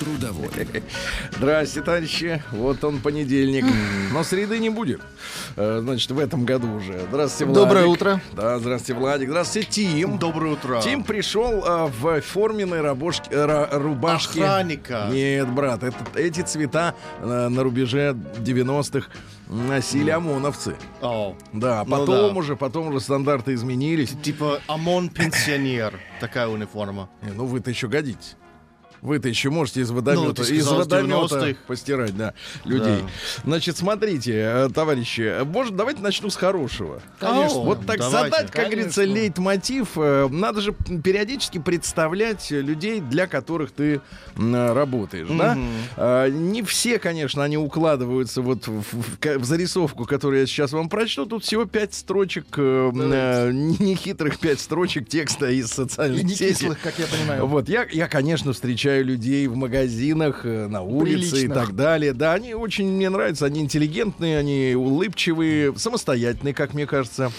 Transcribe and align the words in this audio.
Трудовой. 0.00 0.48
Здрасте, 1.36 1.82
товарищи. 1.82 2.42
Вот 2.52 2.82
он 2.84 2.98
понедельник. 3.00 3.64
Но 4.12 4.24
среды 4.24 4.58
не 4.58 4.70
будет. 4.70 5.00
Э, 5.56 5.80
Значит, 5.82 6.10
в 6.10 6.18
этом 6.18 6.44
году 6.46 6.72
уже. 6.72 6.98
Здравствуйте, 7.10 7.44
Владик. 7.52 7.62
Доброе 7.68 7.86
утро. 7.86 8.20
Да, 8.32 8.58
здравствуйте, 8.58 8.98
Владик. 8.98 9.28
Здравствуйте, 9.28 9.68
Тим. 9.70 10.18
Доброе 10.18 10.54
утро. 10.54 10.80
Тим 10.82 11.04
пришел 11.04 11.62
э, 11.64 11.86
в 12.00 12.20
форменной 12.22 12.80
рабошке- 12.80 13.28
э, 13.30 13.44
ра- 13.46 13.78
рубашке. 13.78 14.42
Охранника. 14.42 15.08
Нет, 15.12 15.48
брат, 15.48 15.82
это, 15.82 15.96
эти 16.14 16.40
цвета 16.40 16.94
э, 17.20 17.48
на 17.48 17.62
рубеже 17.62 18.16
90-х 18.38 19.08
носили 19.48 20.10
ОМОНовцы. 20.10 20.76
О, 21.02 21.34
Да, 21.52 21.84
Ну 21.86 21.90
потом 21.90 22.32
да. 22.34 22.38
уже, 22.38 22.56
потом 22.56 22.88
уже 22.88 23.00
стандарты 23.00 23.52
изменились. 23.52 24.14
типа 24.22 24.60
ОМОН-пенсионер. 24.66 26.00
Такая 26.20 26.48
униформа. 26.48 27.10
Не, 27.22 27.32
ну 27.32 27.44
вы-то 27.46 27.68
еще 27.70 27.88
годитесь. 27.88 28.36
Вы-то 29.02 29.30
можете 29.50 29.80
из 29.80 29.90
водомета, 29.90 30.42
Ну, 30.42 30.54
из 30.54 30.66
водомета 30.66 31.36
90-х. 31.36 31.56
постирать, 31.66 32.16
да, 32.16 32.34
людей. 32.64 33.00
Да. 33.02 33.08
Значит, 33.44 33.76
смотрите, 33.78 34.32
э, 34.34 34.68
товарищи, 34.74 35.42
может, 35.44 35.74
давайте 35.76 36.02
начну 36.02 36.28
с 36.30 36.36
хорошего. 36.36 37.00
Конечно. 37.18 37.60
Вот 37.60 37.86
так 37.86 37.98
Давайте. 37.98 38.30
задать, 38.30 38.50
как 38.50 38.66
говорится, 38.66 39.02
Конечно. 39.02 39.20
лейтмотив. 39.22 39.88
э, 39.96 40.28
Надо 40.30 40.60
же 40.60 40.72
периодически 41.02 41.58
представлять 41.58 42.50
людей, 42.50 43.00
для 43.00 43.26
которых 43.26 43.70
ты 43.72 44.00
работаешь, 44.36 45.28
да? 45.30 45.54
Мгм. 45.54 45.68
А, 45.96 46.28
Не 46.28 46.62
все, 46.62 46.98
конечно, 46.98 47.42
они 47.44 47.56
укладываются 47.58 48.42
вот 48.42 48.66
в, 48.66 48.82
в- 48.82 49.38
в- 49.38 49.44
зарисовку, 49.44 50.04
которую 50.04 50.40
я 50.40 50.46
сейчас 50.46 50.72
вам 50.72 50.88
прочту. 50.88 51.26
Тут 51.26 51.44
всего 51.44 51.64
пять 51.64 51.94
строчек, 51.94 52.46
э, 52.56 52.90
э, 52.94 53.50
нехитрых 53.52 54.38
пять 54.38 54.60
строчек 54.60 55.08
текста 55.08 55.50
из 55.50 55.66
И 55.70 55.74
социальных 55.74 56.24
не 56.24 56.34
сетей. 56.34 56.50
кислых, 56.54 56.80
как 56.82 56.98
я 56.98 57.06
понимаю. 57.06 57.46
Вот, 57.46 57.68
я, 57.68 57.86
я, 57.90 58.08
конечно, 58.08 58.52
встречаю 58.52 58.89
людей 58.98 59.46
в 59.46 59.56
магазинах, 59.56 60.44
э, 60.44 60.66
на 60.66 60.82
улице 60.82 61.26
и 61.26 61.30
Приличных. 61.30 61.54
так 61.54 61.74
далее. 61.74 62.12
Да, 62.12 62.34
они 62.34 62.54
очень 62.54 62.88
мне 62.88 63.08
нравятся, 63.08 63.46
они 63.46 63.60
интеллигентные, 63.60 64.38
они 64.38 64.74
улыбчивые, 64.74 65.76
самостоятельные, 65.76 66.54
как 66.54 66.74
мне 66.74 66.86
кажется. 66.86 67.30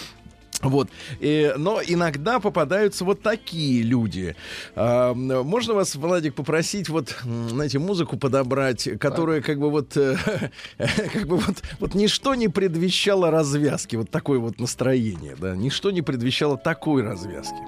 Вот. 0.62 0.90
Э, 1.20 1.56
но 1.58 1.82
иногда 1.86 2.40
попадаются 2.40 3.06
вот 3.06 3.22
такие 3.22 3.82
люди. 3.82 4.36
А, 4.76 5.14
можно 5.14 5.74
вас, 5.74 5.96
Владик, 5.96 6.36
попросить 6.36 6.90
вот, 6.90 7.16
знаете, 7.24 7.80
музыку 7.80 8.18
подобрать, 8.18 8.88
которая 9.00 9.42
как 9.42 9.60
бы 9.60 9.70
вот, 9.70 9.98
э, 9.98 10.18
как 10.78 11.28
бы 11.28 11.38
вот, 11.38 11.56
вот 11.80 11.96
ничто 11.96 12.36
не 12.36 12.48
предвещало 12.48 13.32
развязки, 13.32 13.96
вот 13.96 14.10
такое 14.10 14.40
вот 14.40 14.60
настроение, 14.60 15.36
да, 15.40 15.56
ничто 15.56 15.92
не 15.92 16.02
предвещало 16.02 16.58
такой 16.58 17.04
развязки. 17.04 17.62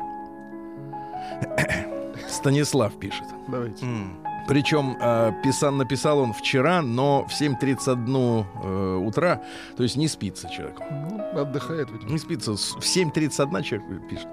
Станислав 2.29 2.97
пишет. 2.99 3.25
Давайте. 3.53 3.85
М. 3.85 4.17
Причем 4.47 4.97
э, 4.99 5.31
писан, 5.43 5.77
написал 5.77 6.19
он 6.19 6.33
вчера, 6.33 6.81
но 6.81 7.25
в 7.25 7.31
7.31 7.31 8.45
э, 8.63 8.95
утра, 8.97 9.41
то 9.77 9.83
есть 9.83 9.95
не 9.95 10.07
спится 10.07 10.49
человек. 10.49 10.79
Ну, 10.91 11.39
отдыхает, 11.39 11.89
видимо. 11.91 12.11
Не 12.11 12.17
спится. 12.17 12.51
В 12.53 12.79
7.31 12.79 13.63
человек 13.63 14.09
пишет. 14.09 14.27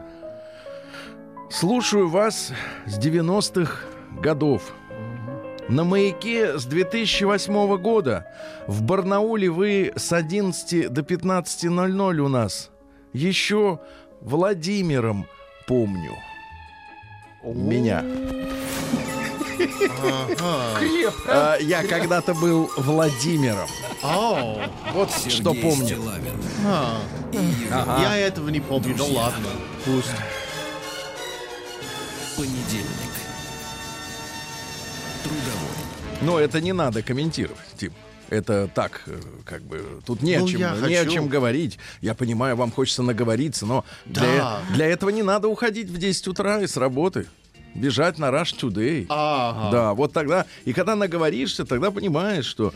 Слушаю 1.48 2.08
вас 2.08 2.52
с 2.86 2.98
90-х 2.98 3.86
годов. 4.20 4.72
На 5.68 5.84
маяке 5.84 6.58
с 6.58 6.64
2008 6.64 7.76
года. 7.76 8.26
В 8.66 8.82
Барнауле 8.82 9.50
вы 9.50 9.92
с 9.94 10.12
11 10.12 10.92
до 10.92 11.02
15.00 11.02 12.18
у 12.18 12.28
нас. 12.28 12.70
Еще 13.12 13.78
Владимиром 14.20 15.26
помню. 15.66 16.16
Меня. 17.44 18.04
Ага. 20.02 21.12
А, 21.26 21.56
я 21.60 21.82
когда-то 21.84 22.34
был 22.34 22.70
Владимиром. 22.76 23.68
О, 24.02 24.62
Вот 24.92 25.10
Сергей 25.10 25.30
что 25.30 25.54
помню. 25.54 25.98
А. 26.66 27.00
Я 28.02 28.16
этого 28.16 28.48
не 28.48 28.60
помню, 28.60 28.94
ну 28.96 29.06
ладно. 29.06 29.48
Пусть. 29.84 30.10
понедельник. 32.36 32.86
Трудовой. 35.22 36.22
Но 36.22 36.38
это 36.38 36.60
не 36.60 36.72
надо 36.72 37.02
комментировать, 37.02 37.58
Тим. 37.76 37.92
Это 38.30 38.68
так, 38.68 39.02
э, 39.06 39.20
как 39.44 39.62
бы, 39.62 39.84
тут 40.06 40.22
не, 40.22 40.34
о 40.36 40.40
Ну, 40.40 40.48
чем, 40.48 40.60
я 40.60 40.74
не 40.74 40.94
о 40.94 41.04
чем 41.06 41.28
говорить. 41.28 41.78
Я 42.00 42.14
понимаю, 42.14 42.54
вам 42.56 42.70
хочется 42.70 43.02
наговориться, 43.02 43.66
но 43.66 43.84
для, 44.06 44.22
Да. 44.22 44.60
для 44.72 44.86
этого 44.86 45.10
не 45.10 45.22
надо 45.24 45.48
уходить 45.48 45.88
в 45.88 45.98
10 45.98 46.28
утра 46.28 46.60
и 46.60 46.66
с 46.68 46.76
работы. 46.76 47.26
Бежать 47.74 48.18
на 48.18 48.26
Rush 48.26 48.56
Today. 48.60 49.06
Ага. 49.08 49.70
Да, 49.70 49.94
вот 49.94 50.12
тогда, 50.12 50.46
и 50.64 50.72
когда 50.72 50.96
наговоришься, 50.96 51.64
тогда 51.64 51.90
понимаешь, 51.90 52.44
что, 52.44 52.74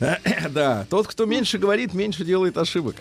да, 0.50 0.86
тот, 0.88 1.06
кто 1.08 1.24
меньше 1.24 1.58
говорит, 1.58 1.94
меньше 1.94 2.24
делает 2.24 2.56
ошибок. 2.56 2.96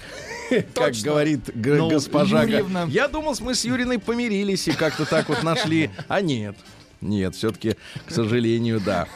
Как 0.73 0.94
говорит 0.95 1.41
г- 1.53 1.75
Ну, 1.75 1.89
госпожа. 1.89 2.44
Юрьевна. 2.44 2.85
Я 2.89 3.07
думал, 3.07 3.35
мы 3.41 3.53
с 3.56 3.63
Юриной 3.66 4.00
помирились 4.00 4.67
и 4.67 4.72
как-то 4.72 5.06
так 5.06 5.29
вот 5.29 5.44
нашли, 5.44 5.89
а 6.07 6.22
нет. 6.22 6.56
Нет, 7.01 7.35
все-таки, 7.35 7.75
к 8.07 8.12
сожалению, 8.12 8.79
да. 8.83 9.07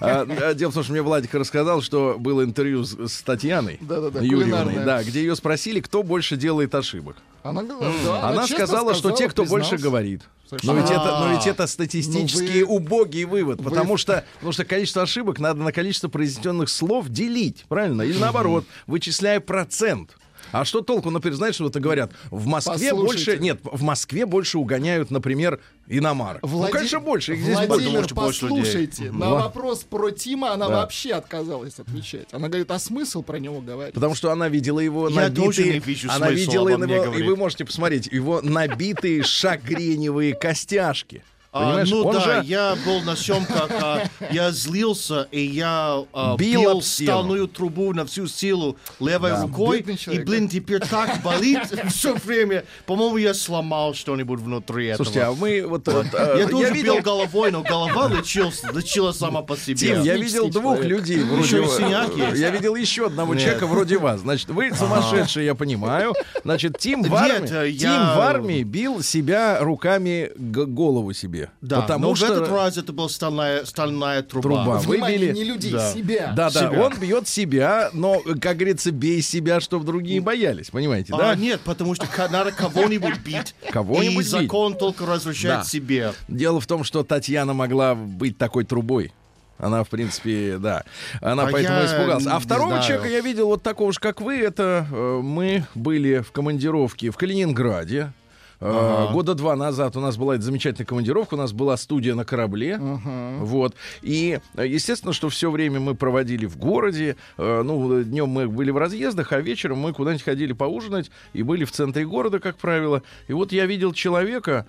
А, 0.00 0.26
а, 0.28 0.54
дело 0.54 0.70
в 0.70 0.74
том, 0.74 0.82
что 0.82 0.92
мне 0.92 1.02
Владик 1.02 1.34
рассказал, 1.34 1.80
что 1.82 2.16
было 2.18 2.42
интервью 2.42 2.82
с, 2.82 2.96
с 3.08 3.22
Татьяной 3.22 3.78
Да-да-да, 3.80 4.20
Юрьевной, 4.20 4.44
кулинарное. 4.44 4.84
да, 4.84 5.04
где 5.04 5.20
ее 5.20 5.36
спросили, 5.36 5.80
кто 5.80 6.02
больше 6.02 6.36
делает 6.36 6.74
ошибок. 6.74 7.16
Она, 7.44 7.62
говорила, 7.62 7.92
да, 8.04 8.28
Она, 8.30 8.42
честно 8.48 8.66
сказала, 8.66 8.94
что 8.94 9.12
те, 9.12 9.28
кто 9.28 9.44
больше 9.44 9.76
говорит. 9.76 10.22
Но 10.62 10.74
ведь, 10.74 10.84
это, 10.90 11.04
но 11.04 11.24
А. 11.30 11.32
ведь 11.34 11.46
это 11.46 11.66
статистически 11.66 12.60
Ну 12.60 12.66
вы- 12.68 12.76
убогий 12.76 13.24
вывод, 13.24 13.60
вы- 13.60 13.70
потому, 13.70 13.96
что, 13.96 14.24
потому 14.34 14.52
что 14.52 14.64
количество 14.64 15.02
ошибок 15.02 15.38
надо 15.38 15.62
на 15.62 15.72
количество 15.72 16.08
произнесенных 16.08 16.68
слов 16.68 17.08
делить, 17.08 17.64
правильно? 17.68 18.02
Или 18.02 18.18
наоборот, 18.18 18.64
вычисляя 18.86 19.40
процент. 19.40 20.16
А 20.60 20.64
что 20.64 20.80
толку, 20.80 21.10
например, 21.10 21.36
знаешь, 21.36 21.60
вот 21.60 21.76
говорят, 21.76 22.12
в 22.30 22.46
Москве 22.46 22.90
Послушайте. 22.90 22.96
больше, 23.32 23.38
нет, 23.38 23.60
в 23.62 23.82
Москве 23.82 24.26
больше 24.26 24.58
угоняют, 24.58 25.10
например, 25.10 25.60
иномарок. 25.86 26.42
Ну, 26.42 26.48
Влади- 26.48 26.72
конечно, 26.72 27.00
больше, 27.00 27.34
их 27.34 27.40
здесь 27.40 27.56
Владимир, 27.66 28.04
что 28.04 28.14
больше 28.14 28.46
людей. 28.46 28.58
послушайте, 28.60 29.12
на 29.12 29.30
Ва- 29.30 29.38
вопрос 29.42 29.84
про 29.84 30.10
Тима 30.10 30.52
она 30.52 30.68
Да. 30.68 30.76
вообще 30.76 31.12
отказалась 31.12 31.78
отвечать. 31.78 32.28
Она 32.32 32.48
говорит, 32.48 32.70
а 32.70 32.78
смысл 32.78 33.22
про 33.22 33.38
него 33.38 33.60
говорить? 33.60 33.94
Потому 33.94 34.14
что 34.14 34.30
она 34.32 34.48
видела 34.48 34.80
его 34.80 35.08
Я 35.08 35.22
набитые... 35.28 35.78
вижу 35.78 36.08
она 36.10 36.30
видела 36.30 36.68
его, 36.68 37.14
и 37.14 37.22
вы 37.22 37.36
можете 37.36 37.64
посмотреть, 37.64 38.06
его 38.06 38.40
набитые 38.40 39.22
шагреневые 39.22 40.34
костяшки. 40.34 41.22
А, 41.56 41.60
Понимаешь, 41.64 41.90
ну 41.90 42.02
он 42.04 42.14
да, 42.14 42.20
же... 42.20 42.42
я 42.46 42.76
был 42.84 43.00
на 43.02 43.16
съемках, 43.16 43.70
а, 43.70 44.02
я 44.30 44.50
злился, 44.52 45.26
и 45.30 45.40
я 45.40 46.04
а, 46.12 46.36
Бил 46.36 46.60
бил 46.60 46.82
стальную 46.82 47.48
трубу 47.48 47.92
на 47.94 48.04
всю 48.04 48.26
силу 48.26 48.76
левой 49.00 49.30
Да. 49.30 49.42
рукой, 49.42 49.80
и, 49.80 50.18
блин, 50.18 50.48
теперь 50.48 50.80
так 50.80 51.22
болит 51.22 51.60
все 51.88 52.14
время. 52.14 52.64
По-моему, 52.84 53.16
я 53.16 53.32
сломал 53.34 53.94
что-нибудь 53.94 54.40
внутри 54.40 54.88
этого. 54.88 55.04
Слушайте, 55.04 55.22
а 55.26 55.32
мы 55.32 55.64
вот... 55.66 55.88
вот, 55.88 56.06
э, 56.12 56.36
я 56.40 56.48
тоже 56.48 56.72
видел- 56.74 56.94
бил 56.96 57.02
головой, 57.02 57.50
но 57.50 57.62
голова 57.62 58.08
лечилась, 58.08 58.62
лечила 58.74 59.12
сама 59.12 59.42
по 59.42 59.56
себе. 59.56 59.76
Тим, 59.76 60.02
я 60.02 60.16
видел 60.16 60.48
двух 60.50 60.76
человек. 60.76 60.86
людей 60.86 61.22
вроде 61.22 61.42
Еще 61.42 61.66
синяк 61.68 62.16
есть. 62.16 62.38
Я 62.38 62.50
видел 62.50 62.74
еще 62.74 63.06
одного 63.06 63.32
Нет. 63.34 63.42
человека 63.44 63.66
вроде 63.66 63.98
вас. 63.98 64.20
Значит, 64.20 64.48
вы 64.50 64.72
сумасшедший, 64.74 65.44
я 65.44 65.54
понимаю. 65.54 66.12
Значит, 66.44 66.78
Тим 66.78 67.02
в 67.02 67.08
Нет, 67.08 67.14
армии, 67.14 67.68
э, 67.68 67.72
Тим 67.72 67.90
я- 67.90 68.14
в 68.16 68.20
армии 68.20 68.62
бил 68.62 69.02
себя 69.02 69.58
руками 69.60 70.30
голову 70.36 71.12
себе. 71.12 71.45
Да, 71.60 71.82
потому 71.82 72.08
но 72.08 72.14
что... 72.14 72.26
в 72.26 72.30
этот 72.30 72.48
раз 72.48 72.76
это 72.76 72.92
была 72.92 73.08
стальная, 73.08 73.64
стальная 73.64 74.22
труба. 74.22 74.42
Труба. 74.64 74.78
Вы 74.78 74.94
Внимание, 74.96 75.18
били- 75.18 75.32
не 75.32 75.44
людей, 75.44 75.72
Да. 75.72 75.92
себя. 75.92 76.32
Да, 76.36 76.50
да, 76.50 76.60
себя. 76.70 76.82
он 76.84 76.98
бьет 76.98 77.28
себя, 77.28 77.90
но, 77.92 78.20
как 78.40 78.56
говорится, 78.56 78.90
бей 78.90 79.22
себя, 79.22 79.60
чтобы 79.60 79.84
другие 79.84 80.20
боялись, 80.20 80.70
понимаете, 80.70 81.12
А, 81.14 81.18
да? 81.18 81.34
нет, 81.34 81.60
потому 81.62 81.94
что 81.94 82.06
надо 82.30 82.52
кого-нибудь 82.52 83.18
бить. 83.20 83.54
Кого-нибудь 83.70 84.14
И 84.14 84.18
бить. 84.18 84.42
закон 84.42 84.76
только 84.76 85.06
разрешает 85.06 85.60
Да. 85.60 85.64
себе. 85.64 86.12
Дело 86.28 86.60
в 86.60 86.66
том, 86.66 86.84
что 86.84 87.02
Татьяна 87.04 87.52
могла 87.54 87.94
быть 87.94 88.38
такой 88.38 88.64
трубой. 88.64 89.12
Она, 89.58 89.84
в 89.84 89.88
принципе, 89.88 90.58
да. 90.58 90.84
Она 91.22 91.44
А 91.44 91.48
поэтому 91.50 91.78
я 91.78 91.86
испугался. 91.86 92.34
А 92.36 92.38
второго 92.38 92.68
знаю. 92.72 92.82
человека 92.84 93.08
я 93.08 93.20
видел 93.22 93.46
вот 93.46 93.62
такого 93.62 93.90
же, 93.90 93.98
как 93.98 94.20
вы. 94.20 94.36
Это 94.36 94.86
э, 94.92 95.20
мы 95.22 95.64
были 95.74 96.18
в 96.18 96.30
командировке 96.30 97.10
в 97.10 97.16
Калининграде. 97.16 98.12
Э, 98.60 99.08
Года 99.12 99.34
два 99.34 99.56
назад 99.56 99.96
у 99.96 100.00
нас 100.00 100.16
была 100.16 100.34
эта 100.34 100.44
замечательная 100.44 100.86
командировка, 100.86 101.34
у 101.34 101.38
нас 101.38 101.52
была 101.52 101.76
студия 101.76 102.14
на 102.14 102.24
корабле. 102.24 102.78
Вот. 102.78 103.74
И, 104.02 104.40
э, 104.54 104.66
естественно, 104.66 105.12
что 105.12 105.28
все 105.28 105.50
время 105.50 105.80
мы 105.80 105.94
проводили 105.94 106.46
в 106.46 106.56
городе. 106.56 107.16
Э, 107.36 107.62
Ну, 107.62 108.02
днем 108.02 108.28
мы 108.28 108.48
были 108.48 108.70
в 108.70 108.76
разъездах, 108.78 109.32
а 109.32 109.40
вечером 109.40 109.78
мы 109.78 109.92
куда-нибудь 109.92 110.24
ходили 110.24 110.52
поужинать 110.52 111.10
и 111.32 111.42
были 111.42 111.64
в 111.64 111.72
центре 111.72 112.06
города, 112.06 112.38
как 112.38 112.56
правило. 112.56 113.02
И 113.28 113.32
вот 113.32 113.52
я 113.52 113.66
видел 113.66 113.92
человека, 113.92 114.66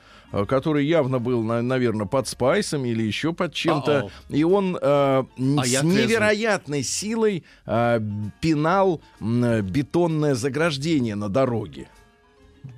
который 0.47 0.85
явно 0.85 1.19
был, 1.19 1.43
наверное, 1.43 2.05
под 2.07 2.27
спайсом 2.27 2.85
или 2.85 3.03
еще 3.03 3.33
под 3.33 3.53
чем-то. 3.53 4.09
И 4.29 4.43
он 4.43 4.75
э, 4.75 4.79
А 4.81 5.25
с 5.37 5.83
невероятной 5.83 6.83
силой 6.83 7.43
э, 7.65 8.01
пинал 8.41 9.01
бетонное 9.19 10.35
заграждение 10.35 11.15
на 11.15 11.29
дороге. 11.29 11.87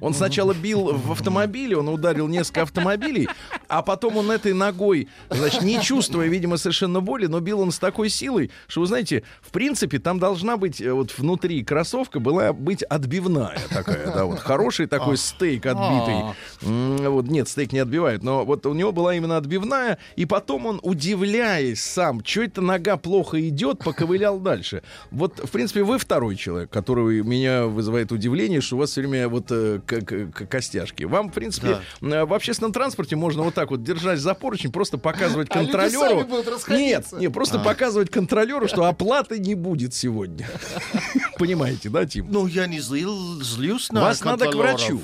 Он 0.02 0.14
сначала 0.14 0.54
бил 0.54 0.94
в 0.94 1.12
автомобиле, 1.12 1.78
он 1.78 1.90
ударил 1.90 2.28
несколько 2.28 2.62
автомобилей, 2.64 3.28
а 3.68 3.82
потом 3.82 4.18
он 4.18 4.32
этой 4.32 4.54
ногой, 4.54 5.08
значит, 5.30 5.62
не 5.64 5.82
чувствуя, 5.82 6.28
видимо, 6.28 6.58
совершенно 6.58 7.02
боли, 7.02 7.26
но 7.26 7.40
бил 7.40 7.60
он 7.60 7.72
с 7.72 7.80
такой 7.80 8.10
силой, 8.10 8.52
что, 8.68 8.82
вы 8.82 8.88
знаете, 8.88 9.24
в 9.42 9.52
принципе, 9.52 10.00
там 10.00 10.20
должна 10.20 10.58
быть 10.58 10.82
э, 10.82 10.92
вот 10.94 11.18
внутри 11.18 11.64
кроссовка 11.64 12.20
была 12.20 12.54
быть 12.54 12.84
отбивная 12.84 13.58
такая, 13.70 14.06
да, 14.14 14.26
вот 14.26 14.40
хороший 14.40 14.88
такой 14.88 15.18
стейк 15.18 15.66
отбитый. 15.66 16.16
М, 16.64 16.98
Вот, 17.12 17.26
нет, 17.28 17.48
стейк 17.50 17.72
не 17.74 17.80
отбивают, 17.80 18.24
но 18.24 18.46
вот 18.46 18.66
у 18.66 18.74
него 18.74 18.92
была 18.92 19.16
именно 19.16 19.38
отбивная, 19.38 19.98
и 20.16 20.26
потом 20.26 20.66
он, 20.66 20.80
удивляясь 20.82 21.82
сам, 21.82 22.24
что 22.24 22.44
это 22.44 22.62
нога 22.62 22.98
плохо 22.98 23.40
идет, 23.48 23.80
поковылял 23.80 24.40
дальше. 24.40 24.84
Вот, 25.12 25.40
в 25.44 25.50
принципе, 25.52 25.84
вы 25.84 25.98
второй 25.98 26.36
человек, 26.36 26.70
который 26.70 27.22
меня 27.24 27.66
вызывает 27.66 28.12
удивление, 28.12 28.62
что 28.62 28.76
у 28.76 28.80
вас 28.80 28.92
все 28.92 29.02
время 29.02 29.28
вот 29.28 29.48
э, 29.50 29.79
костяшки. 29.80 31.04
Вам, 31.04 31.30
в 31.30 31.34
принципе, 31.34 31.80
э, 32.02 32.26
в 32.26 32.34
общественном 32.34 32.72
транспорте 32.72 33.16
можно 33.16 33.44
вот 33.44 33.54
так 33.54 33.72
вот 33.72 33.84
держать 33.84 34.20
за 34.20 34.34
поручень, 34.34 34.72
просто 34.72 34.98
показывать 34.98 35.48
А 35.52 35.60
люди 35.60 35.72
контролеру. 35.72 36.20
сами 36.20 36.24
будут 36.24 36.68
Нет, 36.70 37.06
нет, 37.14 37.34
просто 37.34 37.60
показывать 37.60 38.10
контролеру, 38.10 38.68
что 38.68 38.86
оплаты 38.86 39.40
не 39.40 39.56
будет 39.56 39.94
сегодня. 39.94 40.48
Понимаете, 41.38 41.90
да, 41.90 42.06
Тим? 42.06 42.28
Ну, 42.30 42.48
я 42.48 42.68
не 42.68 42.80
злил, 42.80 43.42
злюсь 43.42 43.92
на 43.92 44.02
Вас 44.02 44.24
надо 44.24 44.52
к 44.52 44.56
врачу. 44.56 45.02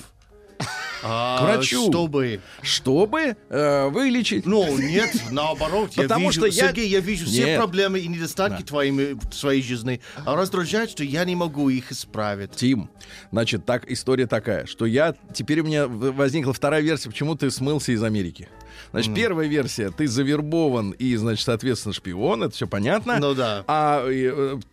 А, 1.04 1.38
К 1.38 1.42
врачу. 1.44 1.88
Чтобы... 1.92 2.40
Чтобы 2.62 3.38
э, 3.50 3.90
вылечить. 3.90 4.46
Ну, 4.46 4.78
нет, 4.78 5.14
наоборот. 5.30 5.92
я 5.96 6.04
Потому 6.04 6.28
вижу, 6.30 6.40
что 6.42 6.46
я- 6.48 6.68
Сергей, 6.70 6.88
я 6.88 7.00
вижу 7.00 7.26
все 7.26 7.58
проблемы 7.58 8.00
и 8.00 8.08
недостатки 8.08 8.64
твоими, 8.64 9.14
в 9.14 9.28
твоей 9.28 9.62
жизни. 9.62 10.02
А 10.26 10.36
раздражает, 10.36 10.90
что 10.90 11.04
я 11.04 11.24
не 11.26 11.36
могу 11.36 11.70
их 11.70 11.92
исправить. 11.92 12.52
Тим, 12.52 12.90
значит, 13.32 13.66
так 13.66 13.90
история 13.92 14.26
такая, 14.26 14.66
что 14.66 14.86
я 14.86 15.16
теперь 15.34 15.62
у 15.62 15.66
меня 15.66 15.88
возникла 15.88 16.54
вторая 16.54 16.82
версия, 16.82 17.10
почему 17.10 17.36
ты 17.36 17.52
смылся 17.52 17.92
из 17.92 18.02
Америки. 18.02 18.50
Значит, 18.96 19.14
первая 19.14 19.48
версия, 19.48 19.92
ты 19.92 20.08
завербован 20.08 20.92
и, 20.92 21.16
значит, 21.18 21.44
соответственно, 21.46 21.94
шпион, 21.94 22.44
это 22.44 22.56
все 22.56 22.66
понятно. 22.66 23.18
Ну 23.20 23.34
да. 23.34 23.64
А 23.68 24.06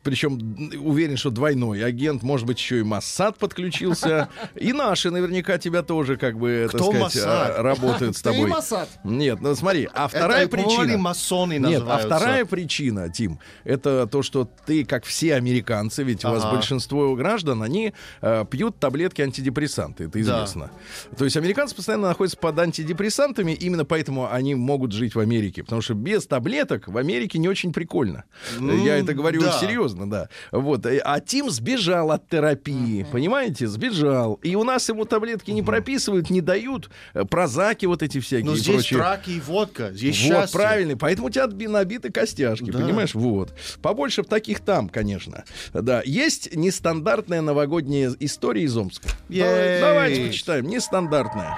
причем 0.04 0.56
уверен, 0.80 1.16
что 1.16 1.30
двойной 1.30 1.84
агент, 1.84 2.22
может 2.22 2.46
быть, 2.46 2.58
еще 2.58 2.78
и 2.78 2.82
Моссад 2.82 3.36
подключился. 3.38 4.28
И 4.54 4.72
наши 4.72 5.10
наверняка 5.10 5.58
тебя 5.58 5.82
тоже, 5.82 6.16
как 6.16 6.38
бы, 6.38 6.68
так 6.70 6.80
Кто 6.80 6.90
сказать, 6.90 7.02
Моссад? 7.02 7.58
а, 7.58 7.62
работают 7.62 8.16
с 8.16 8.22
Ты 8.22 8.30
тобой. 8.30 8.48
Моссад. 8.48 8.88
Нет, 9.02 9.40
ну 9.40 9.54
смотри, 9.56 9.88
а 9.92 10.06
вторая 10.06 10.44
Это, 10.46 10.56
причина... 10.56 10.98
масоны 10.98 11.58
Нет, 11.58 11.82
а 11.86 11.98
вторая 11.98 12.44
причина, 12.44 13.08
Тим, 13.10 13.40
это 13.64 14.06
то, 14.06 14.22
что 14.22 14.48
ты, 14.66 14.84
как 14.84 15.04
все 15.04 15.34
американцы, 15.34 16.04
ведь 16.04 16.24
у 16.24 16.28
вас 16.28 16.44
Ага. 16.44 16.54
большинство 16.54 17.14
граждан, 17.16 17.62
они 17.62 17.92
э, 18.20 18.44
пьют 18.48 18.78
таблетки 18.78 19.20
антидепрессанты, 19.22 20.04
это 20.04 20.12
Да. 20.12 20.18
известно. 20.20 20.70
То 21.16 21.24
есть 21.24 21.36
американцы 21.36 21.74
постоянно 21.74 22.08
находятся 22.08 22.36
под 22.38 22.58
антидепрессантами, 22.58 23.52
именно 23.52 23.84
поэтому 23.84 24.11
они 24.30 24.54
могут 24.54 24.92
жить 24.92 25.14
в 25.14 25.20
Америке, 25.20 25.62
потому 25.62 25.82
что 25.82 25.94
без 25.94 26.26
таблеток 26.26 26.88
в 26.88 26.96
Америке 26.96 27.38
не 27.38 27.48
очень 27.48 27.72
прикольно. 27.72 28.24
Ну, 28.58 28.84
Я 28.84 28.96
это 28.98 29.14
говорю 29.14 29.40
да. 29.42 29.52
серьезно, 29.58 30.08
да. 30.10 30.28
Вот. 30.50 30.84
э, 30.86 30.98
А 31.04 31.20
Тим 31.20 31.50
сбежал 31.50 32.10
от 32.10 32.28
терапии, 32.28 33.06
понимаете, 33.10 33.66
сбежал. 33.66 34.34
И 34.42 34.54
у 34.56 34.64
нас 34.64 34.88
ему 34.88 35.04
таблетки 35.04 35.50
не 35.50 35.62
прописывают, 35.62 36.30
не 36.30 36.40
дают, 36.40 36.90
э, 37.14 37.24
прозаки 37.24 37.86
вот 37.86 38.02
эти 38.02 38.20
всякие 38.20 38.46
Но 38.46 38.54
и 38.54 38.58
здесь 38.58 38.74
прочие. 38.74 38.98
драки 38.98 39.30
и 39.30 39.40
водка, 39.40 39.90
здесь 39.92 40.16
Вот, 40.22 40.28
счастье. 40.28 40.58
правильно. 40.60 40.96
Поэтому 40.96 41.28
у 41.28 41.30
тебя 41.30 41.46
набиты 41.46 42.10
костяшки, 42.10 42.70
Да. 42.70 42.78
понимаешь? 42.80 43.14
Вот. 43.14 43.54
Побольше 43.80 44.22
б 44.22 44.28
таких 44.28 44.60
там, 44.60 44.88
конечно. 44.88 45.44
Да. 45.72 46.02
Есть 46.04 46.54
нестандартная 46.54 47.40
новогодняя 47.40 48.12
история 48.20 48.62
из 48.62 48.76
Омска. 48.76 49.08
Давайте 49.28 50.26
почитаем. 50.26 50.66
Нестандартная. 50.68 51.56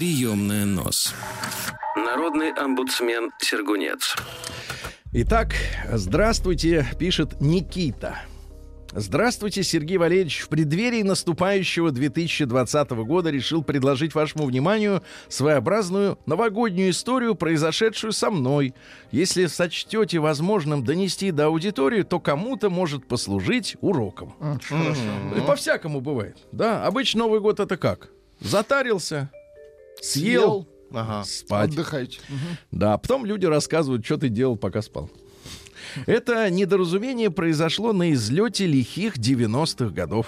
Приемная 0.00 0.64
нос. 0.64 1.14
Народный 1.94 2.52
омбудсмен 2.52 3.32
Сергунец. 3.38 4.16
Итак, 5.12 5.52
здравствуйте, 5.92 6.86
пишет 6.98 7.38
Никита. 7.42 8.22
Здравствуйте, 8.92 9.62
Сергей 9.62 9.98
Валерьевич. 9.98 10.40
В 10.40 10.48
преддверии 10.48 11.02
наступающего 11.02 11.90
2020 11.90 12.90
года 12.92 13.28
решил 13.28 13.62
предложить 13.62 14.14
вашему 14.14 14.46
вниманию 14.46 15.02
своеобразную 15.28 16.18
новогоднюю 16.24 16.92
историю, 16.92 17.34
произошедшую 17.34 18.14
со 18.14 18.30
мной. 18.30 18.72
Если 19.10 19.44
сочтете 19.48 20.18
возможным 20.18 20.82
донести 20.82 21.30
до 21.30 21.48
аудитории, 21.48 22.04
то 22.04 22.20
кому-то 22.20 22.70
может 22.70 23.06
послужить 23.06 23.76
уроком. 23.82 24.32
И 25.36 25.40
по-всякому 25.46 26.00
бывает. 26.00 26.38
Да, 26.52 26.86
обычно 26.86 27.24
Новый 27.24 27.40
год 27.40 27.60
это 27.60 27.76
как? 27.76 28.08
Затарился, 28.40 29.30
съел, 30.00 30.68
Ага. 30.92 31.24
спать. 31.24 31.70
Отдыхайте. 31.72 32.20
Да, 32.70 32.94
а 32.94 32.98
потом 32.98 33.24
люди 33.24 33.46
рассказывают, 33.46 34.04
что 34.04 34.16
ты 34.16 34.28
делал, 34.28 34.56
пока 34.56 34.82
спал. 34.82 35.10
Это 36.06 36.48
недоразумение 36.50 37.30
произошло 37.30 37.92
на 37.92 38.12
излете 38.12 38.66
лихих 38.66 39.16
90-х 39.16 39.90
годов. 39.92 40.26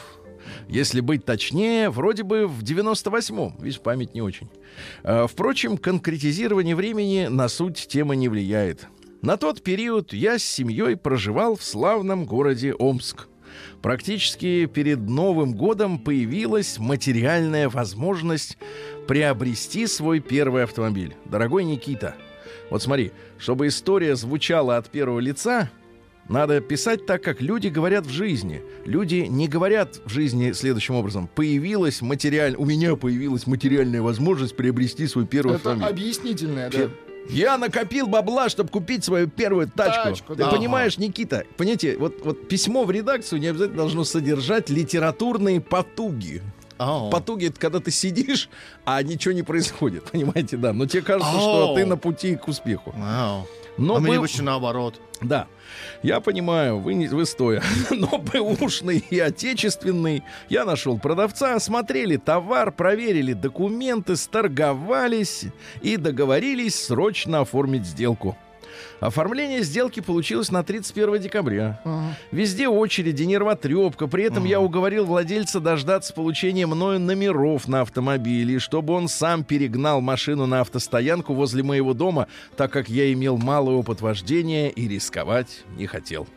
Если 0.69 1.01
быть 1.01 1.25
точнее, 1.25 1.89
вроде 1.91 2.25
бы 2.25 2.47
в 2.49 2.63
98-м. 2.63 3.57
Видишь, 3.63 3.81
память 3.81 4.13
не 4.15 4.23
очень. 4.23 4.49
А, 5.05 5.27
Впрочем, 5.27 5.79
конкретизирование 5.79 6.75
времени 6.75 7.27
на 7.31 7.49
суть 7.49 7.87
темы 7.89 8.17
не 8.17 8.29
влияет. 8.29 8.87
На 9.23 9.37
тот 9.37 9.63
период 9.63 10.13
я 10.13 10.39
с 10.39 10.43
семьей 10.43 10.97
проживал 10.97 11.55
в 11.57 11.63
славном 11.63 12.25
городе 12.27 12.75
Омск. 12.75 13.29
Практически 13.83 14.67
перед 14.67 14.99
Новым 15.01 15.55
годом 15.55 15.99
появилась 15.99 16.79
материальная 16.79 17.69
возможность 17.69 18.57
приобрести 19.07 19.87
свой 19.87 20.21
первый 20.21 20.65
автомобиль. 20.65 21.17
Дорогой 21.25 21.65
Никита, 21.65 22.15
вот 22.71 22.83
смотри, 22.83 23.13
чтобы 23.39 23.67
история 23.67 24.17
звучала 24.17 24.77
от 24.77 24.89
первого 24.89 25.21
лица, 25.21 25.71
надо 26.29 26.61
писать 26.61 27.05
так, 27.05 27.23
как 27.23 27.43
люди 27.43 27.69
говорят 27.69 28.07
в 28.07 28.11
жизни. 28.11 28.63
Люди 28.85 29.27
не 29.29 29.49
говорят 29.49 30.01
в 30.05 30.09
жизни 30.09 30.53
следующим 30.53 30.95
образом. 30.95 31.29
Появилась 31.35 32.01
материаль... 32.01 32.55
У 32.57 32.65
меня 32.65 32.97
появилась 32.97 33.47
материальная 33.47 34.03
возможность 34.03 34.57
приобрести 34.57 35.07
свой 35.09 35.27
первый 35.27 35.57
Это 35.57 35.73
автомобиль. 35.73 35.89
объяснительное, 35.89 36.71
да. 36.71 36.89
Я 37.29 37.59
накопил 37.59 38.07
бабла, 38.07 38.49
чтобы 38.49 38.71
купить 38.71 39.05
свою 39.05 39.29
первую 39.29 39.69
тачку. 39.69 40.09
Тачку, 40.09 40.35
Ты 40.35 40.45
да. 40.45 40.51
понимаешь, 40.51 40.99
Никита? 40.99 41.45
Понимаете, 41.57 41.97
вот, 41.97 42.21
вот 42.25 42.49
письмо 42.49 42.85
в 42.85 42.91
редакцию 42.91 43.41
не 43.41 43.49
обязательно 43.49 43.79
должно 43.79 44.05
содержать 44.05 44.71
литературные 44.71 45.61
потуги. 45.61 46.43
Ау. 46.85 47.11
Потуги 47.11 47.47
это 47.47 47.61
когда 47.61 47.81
ты 47.81 47.91
сидишь, 47.91 48.49
а 48.85 49.03
ничего 49.03 49.33
не 49.33 49.43
происходит. 49.43 50.05
Понимаете, 50.13 50.57
да. 50.57 50.73
Но 50.73 50.87
тебе 50.87 51.03
кажется, 51.03 51.33
что 51.33 51.69
Ау. 51.71 51.75
ты 51.75 51.85
на 51.87 51.97
пути 51.97 52.37
к 52.37 52.49
успеху. 52.49 52.93
Вау. 52.97 53.47
Но 53.79 53.97
а 53.97 54.01
мне 54.01 54.13
был- 54.13 54.19
больше 54.19 54.43
наоборот. 54.43 55.01
да, 55.23 55.47
я 56.03 56.21
понимаю, 56.21 56.79
вы, 56.79 56.93
не, 56.93 57.09
вы 57.09 57.25
стоя, 57.25 57.63
но 57.91 58.19
бэушный 58.19 59.03
и 59.09 59.19
отечественный. 59.19 60.23
Я 60.51 60.67
нашел 60.67 60.99
продавца, 60.99 61.55
осмотрели 61.55 62.19
товар, 62.19 62.71
проверили 62.73 63.33
документы, 63.33 64.17
сторговались 64.17 65.45
и 65.81 65.97
договорились 65.97 66.85
срочно 66.85 67.41
оформить 67.41 67.87
сделку. 67.87 68.37
Оформление 69.03 69.65
сделки 69.65 69.99
получилось 69.99 70.53
на 70.53 70.63
31 70.63 71.19
декабря. 71.19 71.81
Ага. 71.85 72.17
Везде 72.31 72.69
очереди, 72.69 73.25
нервотрепка. 73.25 74.07
При 74.07 74.23
этом 74.23 74.45
я 74.45 74.61
уговорил 74.61 75.07
владельца 75.07 75.59
дождаться 75.59 76.15
получения 76.15 76.69
мною 76.69 77.01
номеров 77.01 77.67
на 77.67 77.81
автомобиле, 77.81 78.61
чтобы 78.61 78.95
он 78.95 79.09
сам 79.09 79.43
перегнал 79.43 80.01
машину 80.01 80.47
на 80.47 80.61
автостоянку 80.61 81.35
возле 81.35 81.65
моего 81.65 81.95
дома, 81.95 82.29
так 82.57 82.71
как 82.71 82.89
я 82.89 83.13
имел 83.13 83.39
малый 83.39 83.75
опыт 83.75 84.01
вождения 84.01 84.69
и 84.69 84.87
рисковать 84.87 85.65
не 85.77 85.89
хотел. 85.89 86.29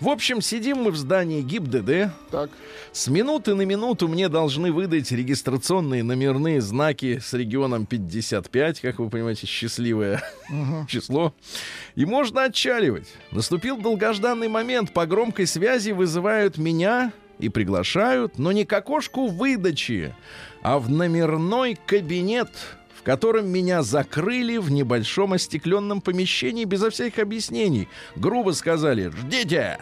В 0.00 0.08
общем, 0.08 0.40
сидим 0.40 0.78
мы 0.78 0.90
в 0.90 0.96
здании 0.96 1.42
ГИБДД. 1.42 2.12
Так. 2.30 2.50
С 2.92 3.08
минуты 3.08 3.54
на 3.54 3.62
минуту 3.62 4.08
мне 4.08 4.28
должны 4.28 4.72
выдать 4.72 5.10
регистрационные 5.12 6.02
номерные 6.02 6.60
знаки 6.60 7.18
с 7.18 7.32
регионом 7.32 7.86
55, 7.86 8.80
как 8.80 8.98
вы 8.98 9.08
понимаете, 9.08 9.46
счастливое 9.46 10.22
число. 10.88 11.34
И 11.94 12.04
можно 12.04 12.44
отчаливать. 12.44 13.08
Наступил 13.30 13.76
долгожданный 13.76 14.48
момент. 14.48 14.92
По 14.92 15.06
громкой 15.06 15.46
связи 15.46 15.90
вызывают 15.90 16.58
меня 16.58 17.12
и 17.38 17.48
приглашают, 17.48 18.38
но 18.38 18.52
не 18.52 18.64
к 18.64 18.72
окошку 18.72 19.26
выдачи, 19.26 20.14
а 20.62 20.78
в 20.78 20.90
номерной 20.90 21.78
кабинет, 21.86 22.50
в 23.02 23.04
котором 23.04 23.48
меня 23.48 23.82
закрыли 23.82 24.58
в 24.58 24.70
небольшом 24.70 25.32
остекленном 25.32 26.00
помещении 26.00 26.64
безо 26.64 26.88
всяких 26.90 27.18
объяснений. 27.18 27.88
Грубо 28.14 28.52
сказали 28.52 29.08
«Ждите!» 29.08 29.78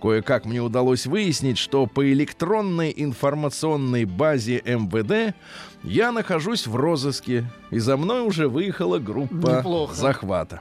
Кое-как 0.00 0.44
мне 0.44 0.60
удалось 0.60 1.06
выяснить, 1.06 1.56
что 1.58 1.86
по 1.86 2.10
электронной 2.12 2.92
информационной 2.94 4.04
базе 4.04 4.62
МВД 4.64 5.34
я 5.82 6.12
нахожусь 6.12 6.66
в 6.66 6.76
розыске, 6.76 7.50
и 7.70 7.78
за 7.78 7.96
мной 7.96 8.22
уже 8.22 8.48
выехала 8.48 8.98
группа 8.98 9.58
Неплохо. 9.58 9.94
захвата. 9.94 10.60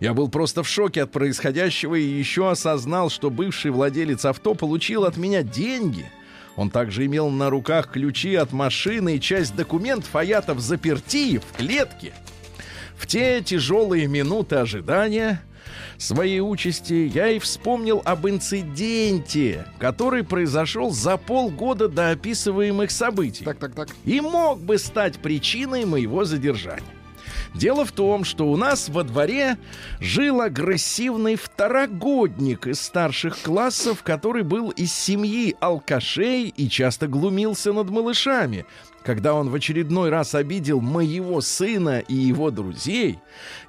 Я 0.00 0.14
был 0.14 0.28
просто 0.28 0.62
в 0.62 0.68
шоке 0.68 1.02
от 1.02 1.12
происходящего 1.12 1.94
и 1.96 2.02
еще 2.02 2.50
осознал, 2.50 3.10
что 3.10 3.30
бывший 3.30 3.70
владелец 3.70 4.24
авто 4.24 4.54
получил 4.54 5.04
от 5.04 5.16
меня 5.16 5.42
деньги. 5.42 6.10
Он 6.56 6.70
также 6.70 7.06
имел 7.06 7.30
на 7.30 7.50
руках 7.50 7.90
ключи 7.90 8.34
от 8.34 8.52
машины 8.52 9.16
и 9.16 9.20
часть 9.20 9.56
документов, 9.56 10.14
а 10.14 10.24
я-то 10.24 10.54
в 10.54 10.60
заперти, 10.60 11.38
в 11.38 11.56
клетке. 11.56 12.12
В 12.96 13.06
те 13.06 13.40
тяжелые 13.42 14.06
минуты 14.06 14.56
ожидания 14.56 15.42
своей 15.96 16.40
участи 16.40 17.10
я 17.12 17.30
и 17.30 17.38
вспомнил 17.38 18.02
об 18.04 18.28
инциденте, 18.28 19.66
который 19.78 20.24
произошел 20.24 20.90
за 20.90 21.16
полгода 21.16 21.88
до 21.88 22.10
описываемых 22.10 22.90
событий 22.90 23.44
Так, 23.44 23.58
так, 23.58 23.74
так. 23.74 23.88
и 24.04 24.20
мог 24.20 24.60
бы 24.60 24.78
стать 24.78 25.18
причиной 25.18 25.84
моего 25.84 26.24
задержания. 26.24 26.84
Дело 27.54 27.84
в 27.84 27.92
том, 27.92 28.24
что 28.24 28.48
у 28.48 28.56
нас 28.56 28.88
во 28.88 29.04
дворе 29.04 29.58
жил 30.00 30.40
агрессивный 30.40 31.36
второгодник 31.36 32.66
из 32.66 32.80
старших 32.80 33.40
классов, 33.42 34.02
который 34.02 34.42
был 34.42 34.70
из 34.70 34.92
семьи 34.92 35.54
алкашей 35.60 36.48
и 36.48 36.68
часто 36.68 37.08
глумился 37.08 37.72
над 37.72 37.90
малышами. 37.90 38.64
Когда 39.04 39.34
он 39.34 39.50
в 39.50 39.54
очередной 39.54 40.08
раз 40.08 40.34
обидел 40.34 40.80
моего 40.80 41.40
сына 41.40 41.98
и 41.98 42.14
его 42.14 42.50
друзей, 42.50 43.18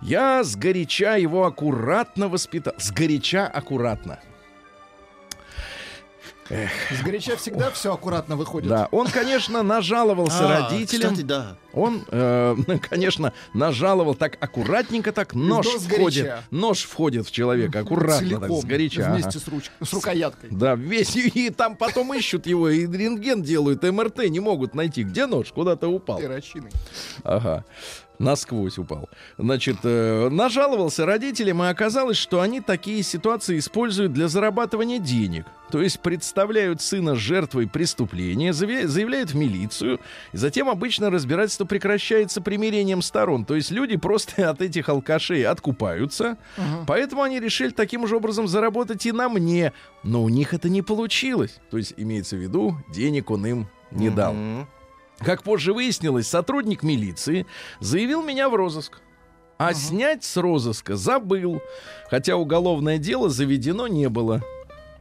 я 0.02 0.44
сгоряча 0.44 1.18
его 1.18 1.46
аккуратно 1.46 2.30
воспитал. 2.30 2.74
Сгоряча 2.78 3.48
аккуратно. 3.48 4.20
Сгоряча 6.92 7.38
всегда 7.38 7.72
все 7.72 7.94
аккуратно 7.94 8.36
выходит. 8.36 8.70
Да, 8.70 8.88
он, 8.92 9.08
конечно, 9.08 9.64
нажаловался 9.64 10.46
А, 10.46 10.70
родителям. 10.70 11.12
Кстати, 11.12 11.26
да. 11.26 11.58
Он, 11.74 12.04
э, 12.10 12.56
конечно, 12.90 13.34
нажаловал 13.54 14.16
так 14.16 14.38
аккуратненько, 14.40 15.12
так 15.12 15.34
нож 15.34 15.68
входит, 15.68 16.32
нож 16.52 16.84
входит 16.84 17.26
в 17.28 17.32
человека 17.32 17.80
аккуратно, 17.80 18.30
так 18.30 18.40
Целиком, 18.40 18.62
сгоряча. 18.62 19.02
Вместе 19.10 19.30
ага. 19.30 19.40
с, 19.40 19.48
руч- 19.48 19.72
с 19.82 19.94
рукояткой. 19.94 20.50
Да, 20.52 20.76
весь 20.76 21.16
и, 21.16 21.28
и 21.48 21.50
там 21.50 21.76
потом 21.76 22.14
ищут 22.14 22.46
его, 22.46 22.70
и 22.70 22.86
рентген 22.86 23.42
делают, 23.42 23.84
МРТ 23.84 24.30
не 24.30 24.40
могут 24.40 24.76
найти, 24.76 25.04
где 25.04 25.26
нож, 25.26 25.52
куда-то 25.52 25.88
упал. 25.88 26.20
Перочиной. 26.20 26.72
Ага. 27.24 27.66
Насквозь 28.24 28.78
упал. 28.78 29.10
Значит, 29.38 29.78
э, 29.84 30.30
нажаловался 30.30 31.06
родителям, 31.06 31.62
и 31.64 31.68
оказалось, 31.68 32.18
что 32.18 32.42
они 32.42 32.62
такие 32.62 33.04
ситуации 33.04 33.60
используют 33.60 34.14
для 34.14 34.28
зарабатывания 34.28 35.00
денег. 35.00 35.46
То 35.72 35.82
есть 35.82 36.00
представляют 36.00 36.82
сына 36.82 37.16
жертвой 37.16 37.68
преступления, 37.68 38.54
заявляют 38.54 39.32
в 39.32 39.36
милицию, 39.36 40.00
и 40.32 40.38
затем 40.38 40.70
обычно 40.70 41.10
разбирательство 41.10 41.66
прекращается 41.66 42.42
примирением 42.42 43.02
сторон. 43.02 43.44
То 43.44 43.56
есть 43.56 43.72
люди 43.72 43.98
просто 43.98 44.50
от 44.50 44.62
этих 44.62 44.88
алкашей 44.90 45.44
откупаются, 45.44 46.38
поэтому 46.88 47.24
они 47.24 47.40
решили 47.40 47.72
таким 47.72 48.08
же 48.08 48.16
образом 48.16 48.48
заработать 48.48 49.06
и 49.06 49.12
на 49.12 49.30
мне. 49.30 49.74
Но 50.04 50.24
у 50.24 50.30
них 50.30 50.54
это 50.54 50.70
не 50.70 50.82
получилось. 50.82 51.60
То 51.72 51.78
есть 51.78 51.94
имеется 51.98 52.36
в 52.36 52.40
виду, 52.40 52.78
денег 52.94 53.32
он 53.32 53.46
им 53.46 53.68
не 53.92 54.10
дал. 54.10 54.36
Как 55.24 55.44
позже 55.44 55.74
выяснилось, 55.74 56.28
сотрудник 56.28 56.84
милиции 56.84 57.46
заявил 57.80 58.24
меня 58.24 58.50
в 58.50 58.56
розыск. 58.56 59.00
А 59.58 59.74
снять 59.74 60.24
с 60.24 60.36
розыска 60.36 60.96
забыл, 60.96 61.62
хотя 62.10 62.36
уголовное 62.36 62.98
дело 62.98 63.30
заведено 63.30 63.88
не 63.88 64.10
было. 64.10 64.42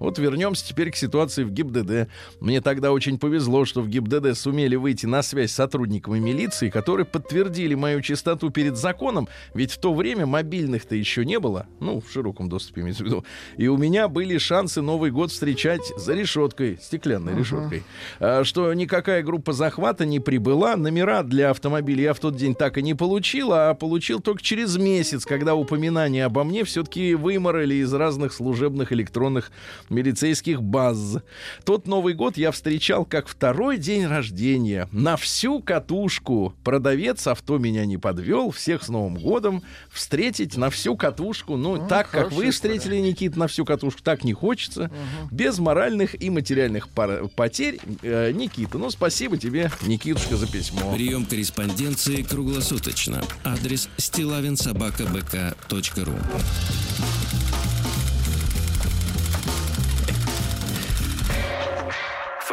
Вот 0.03 0.19
вернемся 0.19 0.67
теперь 0.67 0.91
к 0.91 0.97
ситуации 0.97 1.45
в 1.45 1.53
ГИБДД. 1.53 2.09
Мне 2.41 2.61
тогда 2.61 2.91
очень 2.91 3.21
повезло, 3.21 3.65
что 3.65 3.83
в 3.83 3.89
ГИБДД 3.89 4.37
сумели 4.37 4.75
выйти 4.75 5.07
на 5.07 5.23
связь 5.23 5.53
с 5.53 5.55
сотрудниками 5.55 6.19
милиции, 6.19 6.71
которые 6.71 7.07
подтвердили 7.07 7.77
мою 7.77 8.01
чистоту 8.01 8.51
перед 8.51 8.77
законом, 8.77 9.29
ведь 9.55 9.71
в 9.71 9.79
то 9.79 9.95
время 9.95 10.27
мобильных-то 10.27 10.97
еще 10.97 11.25
не 11.25 11.39
было, 11.39 11.67
ну, 11.79 12.01
в 12.01 12.11
широком 12.11 12.49
доступе 12.49 12.81
имеется 12.81 13.05
в 13.05 13.07
виду, 13.07 13.25
и 13.57 13.69
у 13.69 13.77
меня 13.77 14.09
были 14.09 14.39
шансы 14.39 14.83
Новый 14.83 15.13
год 15.13 15.31
встречать 15.31 15.93
за 15.97 16.15
решеткой, 16.15 16.79
стеклянной 16.83 17.37
решеткой, 17.37 17.85
А, 18.19 18.43
что 18.43 18.75
никакая 18.75 19.23
группа 19.23 19.53
захвата 19.53 20.05
не 20.05 20.19
прибыла, 20.19 20.75
номера 20.75 21.23
для 21.23 21.51
автомобиля 21.51 22.03
я 22.03 22.15
в 22.15 22.19
тот 22.19 22.35
день 22.35 22.57
так 22.57 22.77
и 22.77 22.83
не 22.83 22.95
получил, 22.95 23.53
а 23.53 23.73
получил 23.75 24.19
только 24.19 24.43
через 24.43 24.77
месяц, 24.77 25.25
когда 25.25 25.55
упоминания 25.55 26.25
обо 26.25 26.43
мне 26.43 26.65
все-таки 26.65 27.15
выморали 27.15 27.77
из 27.77 27.95
разных 27.95 28.33
служебных 28.33 28.93
электронных 28.93 29.53
милицейских 29.93 30.63
баз. 30.63 31.19
Тот 31.65 31.87
Новый 31.87 32.15
год 32.15 32.37
я 32.37 32.51
встречал 32.51 33.05
как 33.05 33.29
второй 33.29 33.79
день 33.79 34.07
рождения. 34.07 34.89
На 34.93 35.17
всю 35.17 35.61
катушку. 35.61 36.55
Продавец 36.65 37.27
авто 37.27 37.59
меня 37.59 37.87
не 37.87 37.99
подвел. 37.99 38.51
Всех 38.51 38.83
с 38.83 38.89
Новым 38.89 39.17
годом. 39.17 39.63
Встретить 39.91 40.57
на 40.57 40.71
всю 40.71 40.97
катушку. 40.97 41.57
Ну, 41.57 41.87
так, 41.87 42.11
как 42.11 42.33
вы 42.33 42.51
встретили, 42.51 42.97
Никит, 42.97 43.37
на 43.37 43.47
всю 43.47 43.65
катушку, 43.65 44.03
так 44.03 44.25
не 44.25 44.33
хочется. 44.33 44.91
Без 45.31 45.59
моральных 45.59 46.21
и 46.21 46.31
материальных 46.31 46.89
пар- 46.89 47.29
потерь. 47.29 47.79
Э, 48.03 48.33
Никита, 48.33 48.79
ну, 48.79 48.91
спасибо 48.91 49.37
тебе, 49.37 49.71
Никитушка, 49.83 50.37
за 50.37 50.51
письмо. 50.51 50.93
Прием 50.95 51.27
корреспонденции 51.27 52.23
круглосуточно. 52.23 53.23
Адрес 53.45 53.89
стилавинсобакабк.ру 53.97 56.15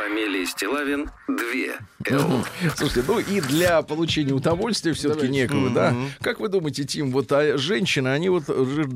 Фамилия 0.10 0.44
Стилавин 0.48 1.12
2 1.28 1.36
Л. 2.18 2.44
Слушайте, 2.76 3.04
ну 3.08 3.20
и 3.20 3.42
для 3.42 3.84
получения 3.84 4.34
удовольствия 4.34 4.94
все-таки 4.94 5.28
некого, 5.30 5.70
да? 5.70 5.96
Как 6.22 6.40
вы 6.40 6.50
думаете, 6.50 6.84
Тим, 6.84 7.12
вот 7.12 7.32
а 7.32 7.58
женщины, 7.60 8.08
они 8.08 8.30
вот 8.30 8.46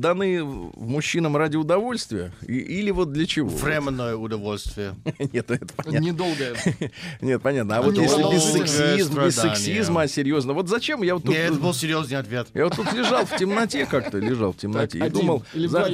даны 0.00 0.42
мужчинам 0.42 1.36
ради 1.36 1.56
удовольствия? 1.56 2.32
И- 2.46 2.54
или 2.58 2.90
вот 2.90 3.12
для 3.12 3.26
чего? 3.26 3.48
Временное 3.48 4.16
удовольствие. 4.16 4.96
Нет, 5.32 5.50
это 5.52 5.66
понятно. 5.76 6.04
Недолгое. 6.04 6.56
Нет, 7.20 7.40
понятно. 7.42 7.76
А 7.76 7.82
вот 7.82 7.96
если 7.96 8.22
без 8.32 8.42
сексизма, 8.42 9.24
без 9.26 9.36
сексизма, 9.36 10.02
а 10.02 10.08
серьезно, 10.08 10.52
вот 10.52 10.68
зачем 10.68 11.02
я 11.02 11.14
вот 11.14 11.24
тут... 11.24 11.32
Нет, 11.34 11.52
это 11.52 11.60
был 11.60 11.74
серьезный 11.74 12.18
ответ. 12.18 12.48
Я 12.54 12.64
вот 12.64 12.74
тут 12.74 12.92
лежал 12.92 13.24
в 13.24 13.36
темноте 13.36 13.86
как-то, 13.86 14.18
лежал 14.18 14.52
в 14.52 14.56
темноте 14.56 14.98
и 14.98 15.08
думал, 15.10 15.44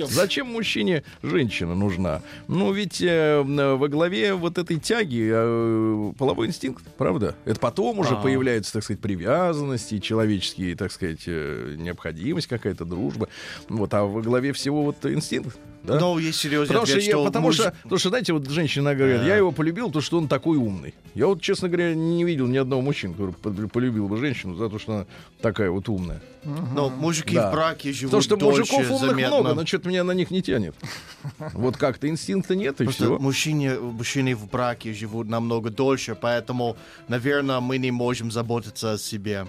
зачем 0.09 0.47
мужчине 0.47 1.03
женщина 1.23 1.75
нужна? 1.75 2.23
Ну, 2.49 2.73
ведь 2.73 3.03
э, 3.03 3.43
м, 3.45 3.79
во 3.79 3.89
главе 3.89 4.33
вот 4.35 4.57
этой 4.57 4.79
тяги 4.79 5.10
э, 5.19 6.13
половой 6.19 6.47
инстинкт, 6.47 6.85
правда? 6.97 7.35
Это 7.45 7.59
потом 7.59 7.99
уже 7.99 8.15
А. 8.15 8.17
появляются, 8.17 8.73
так 8.75 8.85
сказать, 8.85 9.01
привязанности, 9.01 9.99
человеческие, 9.99 10.77
так 10.77 10.93
сказать, 10.93 11.23
э, 11.27 11.75
необходимость 11.79 12.47
какая-то, 12.47 12.85
дружба. 12.85 13.29
Вот, 13.69 13.93
а 13.95 14.05
во 14.05 14.23
главе 14.23 14.53
всего 14.53 14.83
вот 14.83 15.05
инстинкт. 15.07 15.59
Да? 15.83 15.99
Но 15.99 16.19
есть 16.19 16.39
серьезный 16.39 16.69
Потому, 16.69 16.85
что, 16.87 16.97
ответ, 16.97 17.07
я, 17.09 17.13
что 17.15 17.25
потому, 17.25 17.47
муж- 17.47 17.55
что, 17.55 17.75
потому 17.85 17.99
что, 17.99 18.09
знаете, 18.11 18.33
вот 18.35 18.49
женщина 18.51 18.95
говорит, 18.95 19.21
Да. 19.23 19.27
я 19.27 19.37
его 19.37 19.51
полюбил, 19.51 19.87
потому 19.87 20.03
что 20.03 20.19
он 20.19 20.29
такой 20.29 20.59
умный. 20.59 20.95
Я 21.15 21.27
вот, 21.27 21.41
честно 21.41 21.69
говоря, 21.69 21.95
не 21.95 22.23
видел 22.25 22.47
ни 22.49 22.59
одного 22.59 22.83
мужчины, 22.83 23.15
который 23.15 23.33
по- 23.33 23.51
полюбил 23.69 24.07
бы 24.07 24.19
женщину 24.19 24.57
за 24.57 24.69
то, 24.69 24.79
что 24.79 24.93
она 24.95 25.07
такая 25.41 25.71
вот 25.71 25.89
умная. 25.89 26.21
Но 26.45 26.91
мужики 26.91 27.35
Да. 27.35 27.51
в 27.51 27.53
браке 27.55 27.93
живут 27.93 28.11
Потому 28.11 28.23
что 28.23 28.37
дольше, 28.37 28.61
мужиков 28.61 28.91
умных 28.91 29.11
заметно. 29.11 29.37
много, 29.41 29.55
но 29.55 29.67
что-то 29.67 29.89
меня 29.89 30.05
на 30.05 30.13
них 30.13 30.31
не 30.31 30.43
тянет. 30.43 30.75
Вот 31.55 31.77
как-то 31.77 32.09
инстинкта 32.09 32.55
нет, 32.57 32.81
и 32.81 32.85
Просто 32.85 33.05
все. 33.05 33.19
мужчины, 33.19 33.79
мужчины 33.81 34.35
в 34.37 34.49
браке 34.51 34.93
живут 34.93 35.29
намного 35.29 35.71
дольше, 35.71 36.15
поэтому, 36.21 36.77
наверное, 37.09 37.61
мы 37.61 37.79
не 37.79 37.91
можем 37.91 38.31
заботиться 38.31 38.93
о 38.93 38.99
себе. 38.99 39.47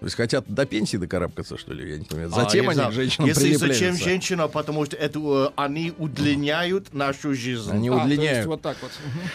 То 0.00 0.04
есть 0.04 0.16
хотят 0.16 0.44
до 0.46 0.66
пенсии 0.66 0.98
докарабкаться, 0.98 1.56
что 1.56 1.72
ли? 1.72 1.90
Я 1.90 1.98
не 1.98 2.04
понимаю. 2.04 2.30
А, 2.34 2.44
Затем 2.44 2.64
я 2.64 2.70
они 2.70 2.90
к 2.90 2.92
женщинам 2.92 3.28
Если 3.28 3.54
зачем 3.54 3.96
женщина, 3.96 4.46
потому 4.46 4.84
что 4.84 4.96
это 4.96 5.18
э, 5.18 5.48
они 5.56 5.92
удлиняют 5.96 6.92
нашу 6.92 7.34
жизнь. 7.34 7.70
Они 7.70 7.88
А, 7.88 7.94
удлиняют, 7.94 8.46
вот 8.46 8.60
так 8.60 8.76
вот. 8.82 8.90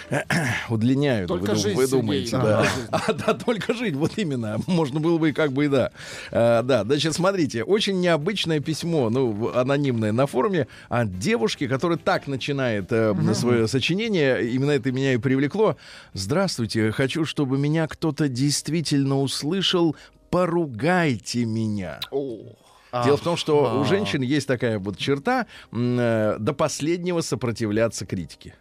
Удлиняют. 0.69 1.27
Только 1.27 1.51
вы, 1.51 1.55
жизнь, 1.55 1.75
вы 1.75 1.87
думаете, 1.87 2.37
да, 2.37 2.43
да. 2.43 2.57
только 2.57 2.73
жизнь. 2.75 2.87
А, 2.91 3.13
да, 3.13 3.33
только 3.33 3.73
жить, 3.73 3.95
вот 3.95 4.17
именно. 4.17 4.59
Можно 4.67 4.99
было 4.99 5.17
бы 5.17 5.29
и 5.29 5.33
как 5.33 5.51
бы 5.51 5.65
и 5.65 5.67
да. 5.67 5.91
А, 6.31 6.61
да, 6.61 6.83
значит, 6.83 7.13
смотрите, 7.15 7.63
очень 7.63 7.99
необычное 7.99 8.59
письмо, 8.59 9.09
ну, 9.09 9.51
анонимное 9.53 10.11
на 10.11 10.27
форуме 10.27 10.67
от 10.89 11.17
девушки, 11.17 11.67
которая 11.67 11.97
так 11.97 12.27
начинает 12.27 12.91
э, 12.91 13.15
свое 13.33 13.67
сочинение, 13.67 14.47
именно 14.47 14.71
это 14.71 14.91
меня 14.91 15.13
и 15.13 15.17
привлекло. 15.17 15.75
Здравствуйте, 16.13 16.91
хочу, 16.91 17.25
чтобы 17.25 17.57
меня 17.57 17.87
кто-то 17.87 18.27
действительно 18.27 19.19
услышал, 19.19 19.95
поругайте 20.31 21.45
меня. 21.45 21.99
Дело 22.11 23.17
в 23.17 23.21
том, 23.21 23.37
что 23.37 23.79
у 23.79 23.85
женщин 23.85 24.21
есть 24.21 24.47
такая 24.47 24.79
вот 24.79 24.97
черта 24.97 25.45
э, 25.71 26.35
до 26.39 26.53
последнего 26.53 27.21
сопротивляться 27.21 28.05
критике. 28.05 28.55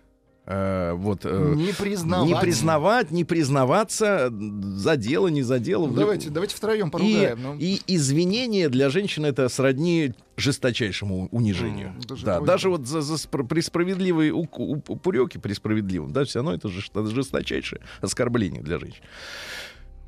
Э, 0.46 0.92
вот, 0.94 1.20
э, 1.24 1.52
Не 1.56 1.72
признавать. 1.72 2.28
не 2.28 2.34
признавать, 2.40 3.10
не 3.10 3.24
признаваться 3.24 4.30
за 4.32 4.96
дело, 4.96 5.28
не 5.28 5.42
за 5.42 5.58
дело. 5.58 5.86
Ну, 5.88 5.94
Давайте, 5.94 6.30
давайте 6.30 6.54
втроем 6.56 6.88
и, 6.88 6.90
поругаем. 6.90 7.38
ну. 7.42 7.56
и 7.58 7.80
извинения 7.88 8.68
для 8.68 8.88
женщин 8.88 9.24
это 9.26 9.48
сродни 9.48 10.12
жесточайшему 10.36 11.28
унижению. 11.32 11.88
М, 11.88 12.00
даже 12.08 12.24
да, 12.24 12.40
даже 12.40 12.70
вот 12.70 12.86
за, 12.86 13.00
за 13.00 13.14
спро- 13.14 13.46
при 13.46 13.60
справедливые 13.60 14.32
ук- 14.32 14.58
уп- 14.58 14.84
упреки 14.88 15.38
при 15.38 15.52
справедливом, 15.54 16.12
да, 16.12 16.24
все 16.24 16.38
равно 16.38 16.54
это 16.54 16.68
же 16.68 16.80
жесточайшее 16.94 17.82
оскорбление 18.00 18.62
для 18.62 18.78
женщин. 18.78 19.02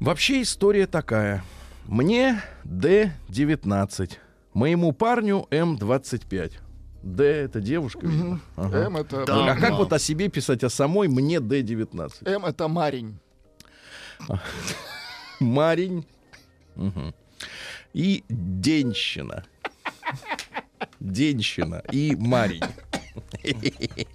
Вообще 0.03 0.43
история 0.43 0.89
такая. 0.89 1.45
Мне 1.87 2.43
Д-19, 2.65 4.19
моему 4.53 4.91
парню 4.91 5.47
М-25. 5.53 6.55
Д 7.05 7.25
это 7.25 7.61
девушка, 7.61 8.05
видимо. 8.05 8.41
Ага. 8.57 8.79
М 8.79 8.97
это... 8.97 9.25
Да. 9.25 9.53
А 9.53 9.57
как 9.57 9.75
вот 9.75 9.93
о 9.93 10.01
себе 10.01 10.29
писать, 10.29 10.65
о 10.65 10.71
самой 10.71 11.07
мне 11.07 11.39
Д-19? 11.39 12.29
М 12.29 12.45
это 12.45 12.67
Марень. 12.67 13.21
Марень. 15.41 16.05
И 17.95 18.25
Денщина. 18.29 19.45
Денщина 20.99 21.81
и 21.93 22.17
Марень. 22.17 22.65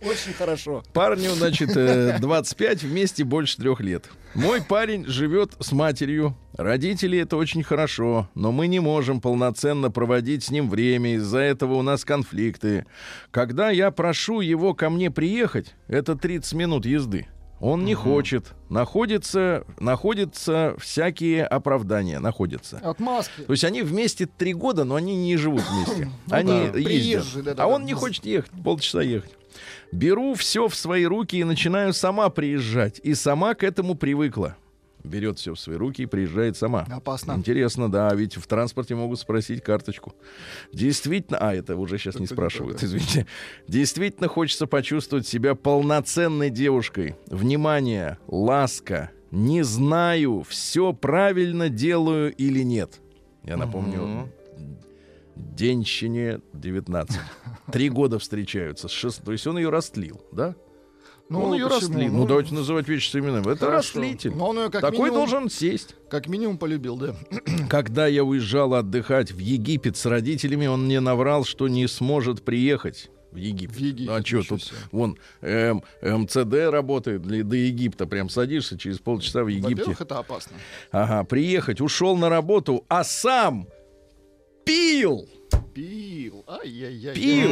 Очень 0.02 0.34
хорошо. 0.38 0.84
Парню, 0.94 1.32
значит, 1.32 1.76
э, 1.76 2.18
25, 2.20 2.84
вместе 2.84 3.24
больше 3.24 3.58
трех 3.58 3.82
лет. 3.82 4.10
Мой 4.34 4.62
парень 4.62 5.06
живет 5.06 5.54
с 5.60 5.72
матерью. 5.72 6.36
Родители 6.58 7.20
это 7.20 7.38
очень 7.38 7.64
хорошо, 7.64 8.30
но 8.36 8.52
мы 8.52 8.68
не 8.68 8.80
можем 8.80 9.22
полноценно 9.22 9.92
проводить 9.92 10.44
с 10.44 10.52
ним 10.52 10.70
время, 10.70 11.16
из-за 11.16 11.40
этого 11.40 11.76
у 11.76 11.82
нас 11.82 12.06
конфликты. 12.06 12.86
Когда 13.32 13.70
я 13.70 13.92
прошу 13.92 14.42
его 14.42 14.74
ко 14.74 14.90
мне 14.90 15.12
приехать, 15.12 15.76
это 15.88 16.16
30 16.16 16.54
минут 16.54 16.86
езды. 16.86 17.28
Он 17.60 17.86
не 17.86 17.96
хочет. 17.96 18.54
Находится, 18.70 19.66
находятся 19.80 20.76
всякие 20.78 21.46
оправдания. 21.46 22.20
Находятся. 22.20 22.78
Отмазки. 22.78 23.42
То 23.42 23.54
есть 23.54 23.64
они 23.64 23.82
вместе 23.82 24.28
три 24.28 24.54
года, 24.54 24.84
но 24.84 24.96
они 24.96 25.16
не 25.16 25.38
живут 25.38 25.64
вместе. 25.72 26.12
они 26.30 26.70
да. 26.72 26.78
ездят. 26.78 27.60
А 27.60 27.68
он 27.68 27.86
не 27.86 27.94
хочет 27.94 28.26
ехать, 28.26 28.52
полчаса 28.64 29.02
ехать. 29.02 29.32
Беру 29.92 30.36
все 30.36 30.68
в 30.68 30.76
свои 30.76 31.06
руки 31.06 31.38
и 31.38 31.44
начинаю 31.44 31.94
сама 31.94 32.30
приезжать. 32.30 33.00
И 33.04 33.16
сама 33.16 33.56
к 33.56 33.64
этому 33.64 33.96
привыкла. 33.96 34.56
Берет 35.08 35.40
все 35.40 35.54
в 35.54 35.60
свои 35.60 35.76
руки 35.78 36.04
и 36.04 36.06
приезжает 36.06 36.58
сама. 36.58 36.86
Опасно. 36.92 37.34
Интересно, 37.34 37.90
да, 37.92 38.14
ведь 38.14 38.36
в 38.38 38.46
транспорте 38.48 38.96
могут 38.96 39.20
спросить 39.20 39.64
карточку. 39.64 40.14
Действительно, 40.74 41.38
а 41.40 41.54
это 41.56 41.76
уже 41.76 41.98
сейчас 41.98 42.16
не 42.16 42.26
Это 42.26 42.34
не 42.34 42.36
спрашивают, 42.36 42.84
извините. 42.84 43.26
Действительно 43.68 44.28
хочется 44.28 44.68
почувствовать 44.68 45.26
себя 45.28 45.56
полноценной 45.56 46.50
девушкой. 46.50 47.16
Внимание, 47.28 48.18
ласка. 48.28 49.12
Не 49.32 49.64
знаю, 49.64 50.44
все 50.48 50.94
правильно 50.94 51.70
делаю 51.70 52.34
или 52.34 52.64
нет. 52.64 53.02
Я 53.44 53.58
напомню, 53.58 54.30
Денщине 55.36 56.42
19. 56.54 57.18
Три 57.72 57.90
года 57.90 58.20
встречаются. 58.20 58.88
С 58.88 58.92
шест- 58.92 59.24
То 59.24 59.32
есть 59.32 59.46
он 59.48 59.58
ее 59.58 59.70
растлил, 59.70 60.22
да? 60.32 60.56
Он 61.30 61.54
ее 61.54 61.68
почему? 61.68 61.80
растлил. 61.82 62.14
Ну, 62.14 62.26
давайте 62.26 62.54
называть 62.54 62.88
вещи 62.88 63.10
своими 63.10 63.28
именами. 63.28 63.52
Это 63.54 63.66
Хорошо. 63.66 64.00
растлитель. 64.00 64.32
Но 64.36 64.50
он 64.50 64.58
ее 64.58 64.70
как 64.70 64.82
Такой 64.82 65.10
минимум- 65.10 65.16
должен 65.16 65.50
сесть. 65.50 65.96
Как 66.10 66.28
минимум 66.28 66.58
полюбил, 66.58 66.96
да. 66.96 67.16
Когда 67.70 68.08
я 68.08 68.24
уезжал 68.24 68.74
отдыхать 68.74 69.32
в 69.32 69.40
Египет 69.40 69.98
с 69.98 70.06
родителями, 70.06 70.68
он 70.68 70.86
мне 70.86 71.00
наврал, 71.00 71.44
что 71.44 71.68
не 71.68 71.88
сможет 71.88 72.44
приехать 72.44 73.10
в 73.32 73.36
Египет. 73.36 73.76
В 73.76 73.80
Египет, 73.80 74.08
Ну, 74.08 74.14
а 74.14 74.26
что 74.26 74.42
тут? 74.44 74.74
Вон 74.94 75.18
эм, 75.42 75.84
МЦД 76.02 76.72
работает 76.72 77.22
для, 77.24 77.44
до 77.44 77.56
Египта. 77.58 78.06
Прям 78.08 78.30
садишься, 78.30 78.78
через 78.78 79.00
полчаса 79.00 79.44
в 79.44 79.48
Египте. 79.50 79.70
Во-первых, 79.76 80.02
это 80.02 80.20
опасно. 80.20 80.54
Ага, 80.92 81.26
приехать, 81.26 81.82
ушел 81.82 82.16
на 82.16 82.30
работу, 82.30 82.86
а 82.88 83.04
сам 83.04 83.68
пил. 84.64 85.28
Пил. 85.78 86.44
Ай-яй-яй. 86.48 87.14
Пил. 87.14 87.52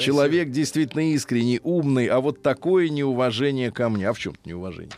Человек 0.00 0.50
действительно 0.50 1.12
искренний, 1.12 1.60
умный, 1.62 2.06
а 2.06 2.18
вот 2.18 2.42
такое 2.42 2.88
неуважение 2.88 3.70
ко 3.70 3.88
мне. 3.88 4.08
А 4.08 4.12
в 4.12 4.18
чем 4.18 4.34
неуважение? 4.44 4.90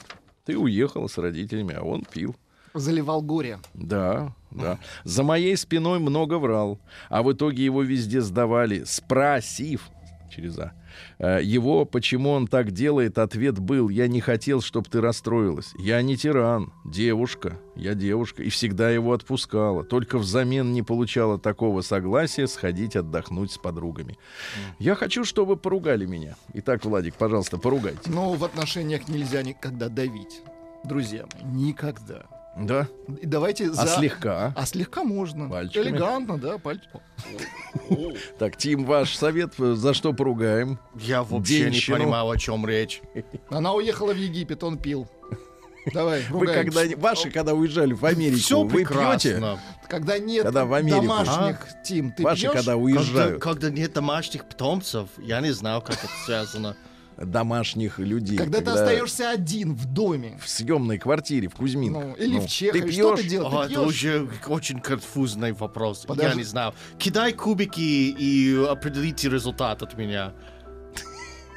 Ты 0.46 0.56
уехала 0.56 1.06
с 1.06 1.18
родителями, 1.18 1.74
а 1.74 1.82
он 1.82 2.02
пил. 2.10 2.34
Заливал 2.72 3.20
горе. 3.20 3.58
Да, 3.74 4.34
да. 4.50 4.78
За 5.04 5.22
моей 5.22 5.54
спиной 5.54 5.98
много 5.98 6.38
врал, 6.38 6.78
а 7.10 7.22
в 7.22 7.30
итоге 7.30 7.62
его 7.62 7.82
везде 7.82 8.22
сдавали, 8.22 8.84
спросив 8.84 9.90
через 10.34 10.58
А. 10.58 10.72
э, 11.18 11.40
Его, 11.42 11.84
почему 11.84 12.30
он 12.30 12.46
так 12.46 12.70
делает, 12.70 13.18
ответ 13.18 13.58
был, 13.58 13.88
я 13.88 14.08
не 14.08 14.20
хотел, 14.20 14.60
чтобы 14.60 14.88
ты 14.88 15.00
расстроилась. 15.00 15.72
Я 15.78 16.00
не 16.02 16.16
тиран, 16.16 16.72
девушка, 16.84 17.58
я 17.76 17.94
девушка, 17.94 18.42
и 18.42 18.48
всегда 18.48 18.90
его 18.90 19.12
отпускала. 19.12 19.84
Только 19.84 20.18
взамен 20.18 20.72
не 20.72 20.82
получала 20.82 21.38
такого 21.38 21.82
согласия 21.82 22.46
сходить 22.46 22.96
отдохнуть 22.96 23.52
с 23.52 23.58
подругами. 23.58 24.18
Я 24.78 24.94
хочу, 24.94 25.24
чтобы 25.24 25.56
поругали 25.56 26.06
меня. 26.06 26.36
Итак, 26.54 26.84
Владик, 26.84 27.14
пожалуйста, 27.14 27.58
поругайте. 27.58 28.00
Но 28.06 28.32
в 28.34 28.44
отношениях 28.44 29.08
нельзя 29.08 29.42
никогда 29.42 29.88
давить. 29.88 30.42
Друзья 30.84 31.24
мои, 31.34 31.52
никогда. 31.52 32.37
Да? 32.60 32.88
И 33.20 33.26
давайте 33.26 33.72
за... 33.72 33.82
А 33.82 33.86
слегка? 33.86 34.52
А 34.56 34.66
слегка 34.66 35.04
можно. 35.04 35.48
Пальчиками? 35.48 35.90
Элегантно, 35.90 36.38
да, 36.38 36.58
пальч... 36.58 36.80
Так, 38.38 38.56
Тим, 38.56 38.84
ваш 38.84 39.16
совет, 39.16 39.54
э, 39.58 39.74
за 39.74 39.94
что 39.94 40.12
поругаем? 40.12 40.78
Я 40.94 41.22
вообще 41.22 41.70
не 41.70 41.80
понимаю, 41.80 42.28
о 42.28 42.36
чем 42.36 42.66
речь. 42.66 43.00
Она 43.50 43.72
уехала 43.74 44.12
в 44.12 44.16
Египет, 44.16 44.62
он 44.64 44.78
пил. 44.78 45.08
Давай, 45.92 46.22
Вы 46.28 46.40
ругаемся. 46.40 46.78
когда 46.84 46.96
ваши, 47.00 47.30
когда 47.30 47.54
уезжали 47.54 47.94
в 47.94 48.04
Америку, 48.04 48.38
Все 48.40 48.62
вы 48.62 48.70
пьете? 48.70 48.86
прекрасно. 48.86 49.58
Когда 49.88 50.18
нет 50.18 50.44
Когда 50.44 50.64
в 50.66 50.74
Америку. 50.74 51.00
домашних, 51.02 51.66
Тим, 51.84 52.12
ты 52.12 52.22
Ваши, 52.24 52.42
пьешь? 52.42 52.52
когда 52.52 52.72
Когда, 52.72 52.76
уезжают, 52.76 53.42
когда 53.42 53.70
нет 53.70 53.92
домашних 53.94 54.44
питомцев, 54.46 55.08
я 55.18 55.40
не 55.40 55.52
знаю, 55.52 55.80
как 55.80 55.96
это 55.96 56.08
связано. 56.26 56.76
Домашних 57.18 57.98
людей. 57.98 58.36
Когда 58.38 58.60
ты 58.60 58.70
остаешься 58.70 59.30
один 59.30 59.74
в 59.74 59.86
доме. 59.86 60.38
в 60.42 60.48
съемной 60.48 60.98
квартире 60.98 61.48
в 61.48 61.54
Кузьминках. 61.54 62.04
Ну, 62.04 62.14
или 62.14 62.38
в 62.38 62.42
Ты 62.42 62.48
Чехове. 62.48 62.92
Что 62.92 63.16
ты 63.16 63.22
пьешь? 63.22 63.30
делаешь? 63.30 63.52
О, 63.54 63.58
Ты 63.66 63.72
это 63.72 63.80
пьешь? 63.80 63.86
уже 63.88 64.28
очень 64.46 64.80
конфузный 64.80 65.52
вопрос. 65.52 66.04
Подожди. 66.06 66.30
Я 66.30 66.34
не 66.36 66.44
знаю. 66.44 66.74
Кидай 66.98 67.32
кубики 67.32 67.80
и 67.80 68.64
определите 68.68 69.28
результат 69.28 69.82
от 69.82 69.96
меня. 69.96 70.32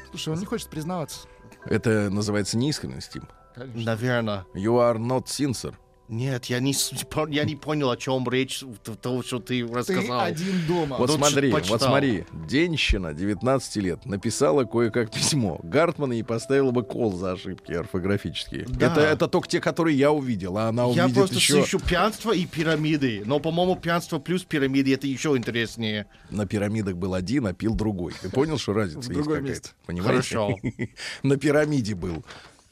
Слушай, 0.09 0.33
он 0.33 0.39
не 0.39 0.45
хочет 0.45 0.69
признаваться. 0.69 1.27
Это 1.65 2.09
называется 2.09 2.57
неискренность, 2.57 3.13
Тим. 3.13 3.23
Конечно. 3.55 3.83
Наверное. 3.83 4.45
You 4.55 4.77
are 4.79 4.97
not 4.97 5.25
sincere. 5.25 5.75
Нет, 6.11 6.47
я 6.47 6.59
не, 6.59 6.75
я 7.29 7.45
не 7.45 7.55
понял, 7.55 7.89
о 7.89 7.95
чем 7.95 8.27
речь, 8.29 8.63
в- 8.63 8.97
то, 8.97 9.23
что 9.23 9.39
ты 9.39 9.65
Ты 9.65 9.73
рассказал. 9.73 10.19
один 10.19 10.67
дома. 10.67 10.97
Вот 10.97 11.07
Тут 11.07 11.15
смотри, 11.15 11.51
вот 11.51 11.81
смотри. 11.81 12.25
Денщина, 12.49 13.13
19 13.13 13.75
лет, 13.77 14.05
написала 14.05 14.65
кое-как 14.65 15.09
письмо. 15.09 15.61
Гартман 15.63 16.11
ей 16.11 16.23
поставила 16.23 16.71
бы 16.71 16.83
кол 16.83 17.13
за 17.15 17.31
ошибки 17.31 17.71
орфографические. 17.71 18.65
Да. 18.67 18.91
Это, 18.91 18.99
это 18.99 19.27
только 19.29 19.47
те, 19.47 19.61
которые 19.61 19.97
я 19.97 20.11
увидел, 20.11 20.57
а 20.57 20.67
она 20.67 20.83
Я 20.87 21.05
увидит 21.05 21.13
просто 21.13 21.35
еще 21.35 21.53
слышу 21.53 21.79
пьянство 21.79 22.33
и 22.33 22.45
пирамиды. 22.45 23.23
Но, 23.25 23.39
по-моему, 23.39 23.77
пьянство 23.77 24.19
плюс 24.19 24.43
пирамиды 24.43 24.93
это 24.93 25.07
еще 25.07 25.37
интереснее. 25.37 26.07
на 26.29 26.45
пирамидах 26.45 26.97
был 26.97 27.13
один, 27.13 27.47
а 27.47 27.53
пил 27.53 27.73
другой. 27.73 28.13
Ты 28.21 28.29
понял, 28.29 28.57
что 28.57 28.73
разница 28.73 29.13
есть 29.13 29.23
какая-то? 29.23 29.41
месте. 29.47 29.69
Понимаете? 29.85 30.09
Хорошо. 30.09 30.57
На 31.23 31.37
пирамиде 31.37 31.95
был. 31.95 32.25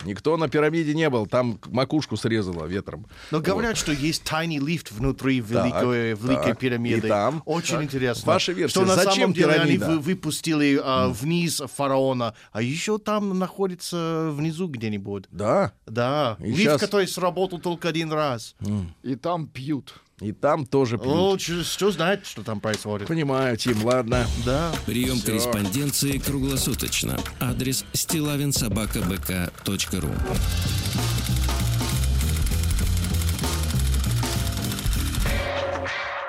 Никто 0.06 0.38
на 0.38 0.48
пирамиде 0.48 0.94
не 0.94 1.10
был. 1.10 1.28
Там 1.28 1.60
макушку 1.68 2.16
срезало 2.16 2.66
ветром. 2.66 3.06
Но 3.32 3.42
говорят, 3.42 3.76
что 3.78 3.92
есть 3.92 4.24
тайный 4.24 4.58
лифт 4.58 4.92
внутри 4.92 5.42
великой, 5.42 6.14
великой 6.14 6.46
так. 6.52 6.60
пирамиды. 6.60 7.08
И 7.08 7.10
там? 7.10 7.44
Очень 7.46 7.84
интересно. 7.84 8.26
Ваша 8.32 8.54
версия, 8.54 8.72
Что 8.72 8.86
на 8.86 8.96
зачем 8.96 9.14
самом 9.14 9.34
деле 9.34 9.54
они 9.56 9.78
вы- 9.78 10.00
выпустили 10.00 10.80
а, 10.82 11.10
вниз 11.10 11.62
фараона, 11.76 12.34
а 12.52 12.62
еще 12.62 12.98
там 12.98 13.38
находится 13.38 14.30
внизу 14.32 14.68
где-нибудь. 14.68 15.26
Да. 15.32 15.74
Да, 15.86 16.38
И 16.40 16.46
лифт, 16.52 16.64
щас- 16.64 16.82
который 16.82 17.08
сработал 17.08 17.60
только 17.60 17.90
один 17.90 18.12
раз. 18.14 18.56
И 19.04 19.16
там 19.16 19.48
пьют. 19.48 19.94
И 20.22 20.32
там 20.34 20.66
тоже 20.66 20.98
пьют. 20.98 21.14
О, 21.14 21.38
чё- 21.38 21.64
что 21.64 21.92
знает, 21.92 22.26
что 22.26 22.44
там 22.44 22.60
происходит? 22.60 23.08
Понимаю, 23.08 23.56
Тим, 23.58 23.86
ладно. 23.86 24.26
Да. 24.46 24.72
Прием 24.86 25.20
корреспонденции 25.22 26.18
круглосуточно. 26.18 27.18
Адрес 27.40 27.86
стилавинсобакабк.ру 27.94 30.10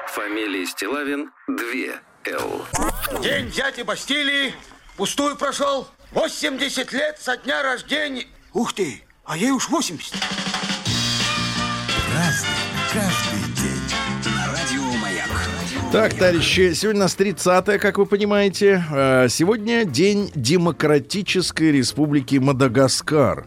Фамилия 0.09 0.67
Стилавин 0.67 1.31
2 1.47 2.01
Л. 2.27 2.65
День 3.23 3.51
дяди 3.51 3.83
Бастилии 3.83 4.55
пустую 4.97 5.37
прошел. 5.37 5.89
80 6.13 6.93
лет 6.93 7.19
со 7.21 7.37
дня 7.37 7.63
рождения. 7.63 8.27
Ух 8.53 8.73
ты, 8.73 9.03
а 9.25 9.37
ей 9.37 9.51
уж 9.53 9.69
80. 9.69 10.13
Так, 15.93 16.15
товарищи, 16.15 16.73
сегодня 16.73 17.01
у 17.01 17.05
нас 17.05 17.17
30 17.17 17.81
как 17.81 17.99
вы 17.99 18.07
понимаете. 18.07 18.85
Э, 18.93 19.27
Сегодня 19.29 19.85
день 19.85 20.31
Демократической 20.37 21.73
Республики 21.73 22.37
Мадагаскар. 22.37 23.47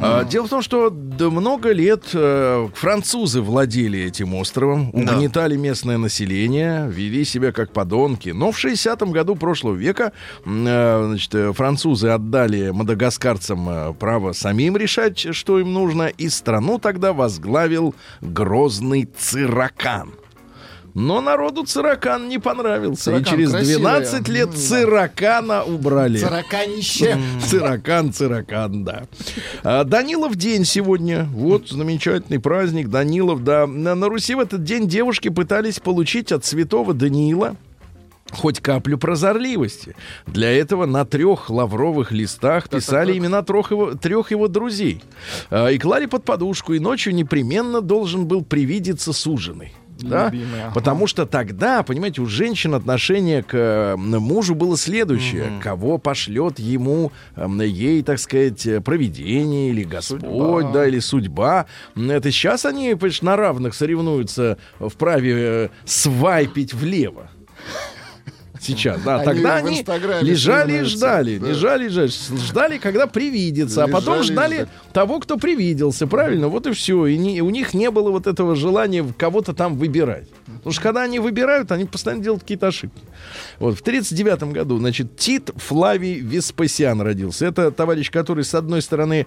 А, 0.00 0.24
Дело 0.24 0.46
в 0.46 0.48
том, 0.48 0.62
что 0.62 0.88
да, 0.88 1.28
много 1.28 1.70
лет 1.72 2.04
э, 2.14 2.66
французы 2.74 3.42
владели 3.42 4.00
этим 4.00 4.34
островом, 4.34 4.90
Да. 4.94 5.16
угнетали 5.16 5.56
местное 5.56 5.98
население, 5.98 6.88
вели 6.88 7.26
себя 7.26 7.52
как 7.52 7.74
подонки. 7.74 8.30
Но 8.30 8.52
в 8.52 8.64
60-м 8.64 9.12
году 9.12 9.36
прошлого 9.36 9.74
века 9.74 10.12
значит, 10.46 11.34
французы 11.54 12.08
отдали 12.08 12.70
мадагаскарцам 12.70 13.94
право 13.96 14.32
самим 14.32 14.78
решать, 14.78 15.34
что 15.34 15.60
им 15.60 15.74
нужно, 15.74 16.04
и 16.06 16.30
страну 16.30 16.78
тогда 16.78 17.12
возглавил 17.12 17.94
грозный 18.22 19.06
Циракан. 19.18 20.14
Но 20.94 21.20
народу 21.20 21.64
Циракан 21.64 22.28
не 22.28 22.38
понравился. 22.38 23.04
Циракан 23.04 23.22
и 23.22 23.36
через 23.36 23.50
красивая. 23.50 24.00
12 24.00 24.28
лет. 24.28 24.54
Циракана 24.54 25.64
убрали. 25.64 26.18
Цараканище. 26.18 27.18
Циракан, 27.46 28.12
циракан, 28.12 28.84
да. 28.84 29.04
А, 29.62 29.84
Данилов 29.84 30.36
день 30.36 30.64
сегодня. 30.64 31.28
Вот 31.32 31.68
замечательный 31.68 32.40
праздник. 32.40 32.88
Данилов, 32.88 33.42
да. 33.42 33.66
На, 33.66 33.94
на 33.94 34.08
Руси 34.08 34.34
в 34.34 34.40
этот 34.40 34.64
день 34.64 34.86
девушки 34.86 35.28
пытались 35.28 35.80
получить 35.80 36.32
от 36.32 36.44
святого 36.44 36.92
Даниила 36.94 37.56
хоть 38.32 38.60
каплю 38.60 38.98
прозорливости. 38.98 39.94
Для 40.26 40.50
этого 40.50 40.86
на 40.86 41.04
трех 41.04 41.50
лавровых 41.50 42.12
листах 42.12 42.68
писали 42.68 43.16
имена 43.16 43.42
трех 43.42 43.70
его, 43.70 43.92
трех 43.94 44.30
его 44.30 44.48
друзей. 44.48 45.02
А, 45.50 45.68
И 45.68 45.78
клали 45.78 46.06
под 46.06 46.24
подушку, 46.24 46.72
и 46.72 46.78
ночью 46.78 47.14
непременно 47.14 47.80
должен 47.80 48.26
был 48.26 48.42
привидеться 48.42 49.12
суженый. 49.12 49.72
Да? 50.08 50.30
Любимый, 50.30 50.62
ага. 50.62 50.72
Потому 50.74 51.06
что 51.06 51.26
тогда, 51.26 51.82
понимаете, 51.82 52.22
у 52.22 52.26
женщин 52.26 52.74
отношение 52.74 53.42
к 53.42 53.94
мужу 53.96 54.54
было 54.54 54.76
следующее. 54.76 55.60
Кого 55.62 55.98
пошлет 55.98 56.58
ему, 56.58 57.12
ей, 57.36 58.02
так 58.02 58.18
сказать, 58.18 58.66
провидение 58.84 59.70
или 59.70 59.84
Господь, 59.84 60.20
Судьба. 60.20 60.72
да, 60.72 60.86
или 60.86 60.98
судьба. 60.98 61.66
Это 61.96 62.30
сейчас 62.30 62.64
они, 62.66 62.94
понимаешь, 62.94 63.22
на 63.22 63.36
равных 63.36 63.74
соревнуются 63.74 64.58
в 64.78 64.92
праве 64.94 65.34
э, 65.36 65.68
свайпить 65.84 66.74
влево. 66.74 67.30
Сейчас, 68.62 69.02
да. 69.02 69.16
Они 69.16 69.24
Тогда 69.24 69.56
они 69.56 69.84
лежали 70.22 70.72
и 70.78 70.82
ждали, 70.82 71.38
да. 71.38 71.48
лежали 71.48 71.86
и 71.86 71.88
ждали, 71.88 72.10
ждали, 72.46 72.78
когда 72.78 73.06
привидится, 73.08 73.84
а 73.84 73.88
потом 73.88 74.22
ждали 74.22 74.68
того, 74.92 75.18
кто 75.18 75.36
привиделся, 75.36 76.06
правильно? 76.06 76.46
Вот 76.48 76.66
и 76.68 76.72
все. 76.72 77.06
И 77.06 77.16
не- 77.16 77.42
у 77.42 77.50
них 77.50 77.74
не 77.74 77.90
было 77.90 78.10
вот 78.10 78.26
этого 78.28 78.54
желания 78.54 79.04
кого-то 79.18 79.52
там 79.52 79.76
выбирать. 79.76 80.28
Потому 80.46 80.72
что 80.72 80.82
когда 80.82 81.02
они 81.02 81.18
выбирают, 81.18 81.72
они 81.72 81.86
постоянно 81.86 82.22
делают 82.22 82.42
какие-то 82.42 82.68
ошибки. 82.68 83.02
Вот 83.58 83.78
в 83.78 83.82
39 83.82 84.42
году, 84.52 84.78
значит, 84.78 85.16
Тит 85.16 85.50
Флавий 85.56 86.14
Веспасиан 86.18 87.00
родился. 87.00 87.46
Это 87.46 87.70
товарищ, 87.70 88.10
который, 88.10 88.44
с 88.44 88.54
одной 88.54 88.82
стороны, 88.82 89.26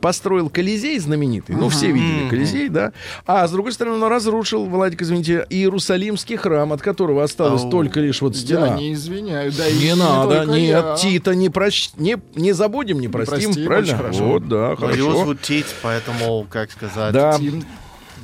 построил 0.00 0.48
Колизей 0.50 0.98
знаменитый. 0.98 1.56
Ну, 1.56 1.68
все 1.68 1.90
видели 1.90 2.28
Колизей, 2.28 2.68
да. 2.68 2.92
А 3.26 3.46
с 3.46 3.50
другой 3.50 3.72
стороны, 3.72 3.96
он 4.04 4.10
разрушил, 4.10 4.66
Владик, 4.66 5.02
извините, 5.02 5.46
Иерусалимский 5.50 6.36
храм, 6.36 6.72
от 6.72 6.82
которого 6.82 7.22
осталась 7.22 7.62
Ау. 7.62 7.70
только 7.70 8.00
лишь 8.00 8.20
вот 8.22 8.36
стена. 8.36 8.68
Я 8.68 8.74
не 8.74 8.92
извиняю. 8.94 9.52
Да 9.52 9.70
Не 9.70 9.94
надо, 9.94 10.44
нет, 10.44 10.84
я. 10.84 10.96
Тита 10.96 11.34
не, 11.34 11.48
прощ... 11.48 11.90
не, 11.96 12.16
не 12.34 12.52
забудем, 12.52 13.00
не 13.00 13.08
простим, 13.08 13.44
простим, 13.52 13.66
правильно? 13.66 13.96
хорошо. 13.96 14.24
Вот, 14.24 14.48
да, 14.48 14.66
Его 14.70 14.76
хорошо. 14.76 15.12
зовут 15.18 15.40
Тит, 15.42 15.66
поэтому, 15.82 16.46
как 16.50 16.70
сказать... 16.72 17.12
Да, 17.12 17.38
Тим, 17.38 17.64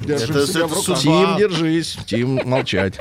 держим 0.00 0.36
Это- 0.36 0.46
себя 0.46 0.60
это 0.64 0.68
в 0.68 0.76
руках. 0.76 0.98
Тим, 1.00 1.36
держись, 1.38 1.98
Тим, 2.06 2.40
молчать. 2.44 2.98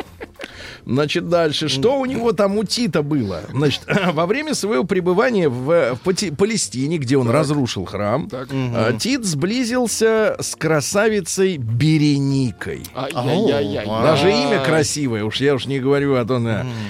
Значит, 0.86 1.30
дальше. 1.30 1.68
Что 1.68 2.00
у 2.00 2.06
него 2.06 2.32
там 2.32 2.58
у 2.58 2.64
Тита 2.64 3.02
было? 3.02 3.42
Значит, 3.52 3.82
во 4.14 4.26
время 4.26 4.54
своего 4.54 4.84
пребывания 4.84 5.50
в, 5.50 5.96
в 5.96 6.00
Пати- 6.04 6.34
Палестине, 6.36 6.98
где 6.98 7.18
он 7.18 7.30
разрушил 7.30 7.86
храм, 7.86 8.30
Так. 8.30 8.50
э, 8.52 8.94
Тит 9.00 9.26
сблизился 9.26 10.36
с 10.40 10.56
красавицей 10.56 11.58
Береникой. 11.58 12.84
Ай-яй-яй-яй. 12.96 13.86
Даже 13.86 14.30
имя 14.32 14.64
красивое, 14.64 15.24
уж 15.24 15.42
я 15.42 15.56
уж 15.56 15.66
не 15.66 15.80
говорю 15.80 16.16
о 16.16 16.26
том. 16.26 16.46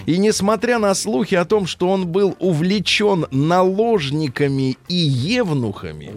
И 0.05 0.17
несмотря 0.17 0.79
на 0.79 0.93
слухи 0.95 1.35
о 1.35 1.45
том, 1.45 1.65
что 1.67 1.89
он 1.89 2.07
был 2.07 2.35
увлечен 2.39 3.27
наложниками 3.31 4.77
и 4.87 4.95
евнухами, 4.95 6.11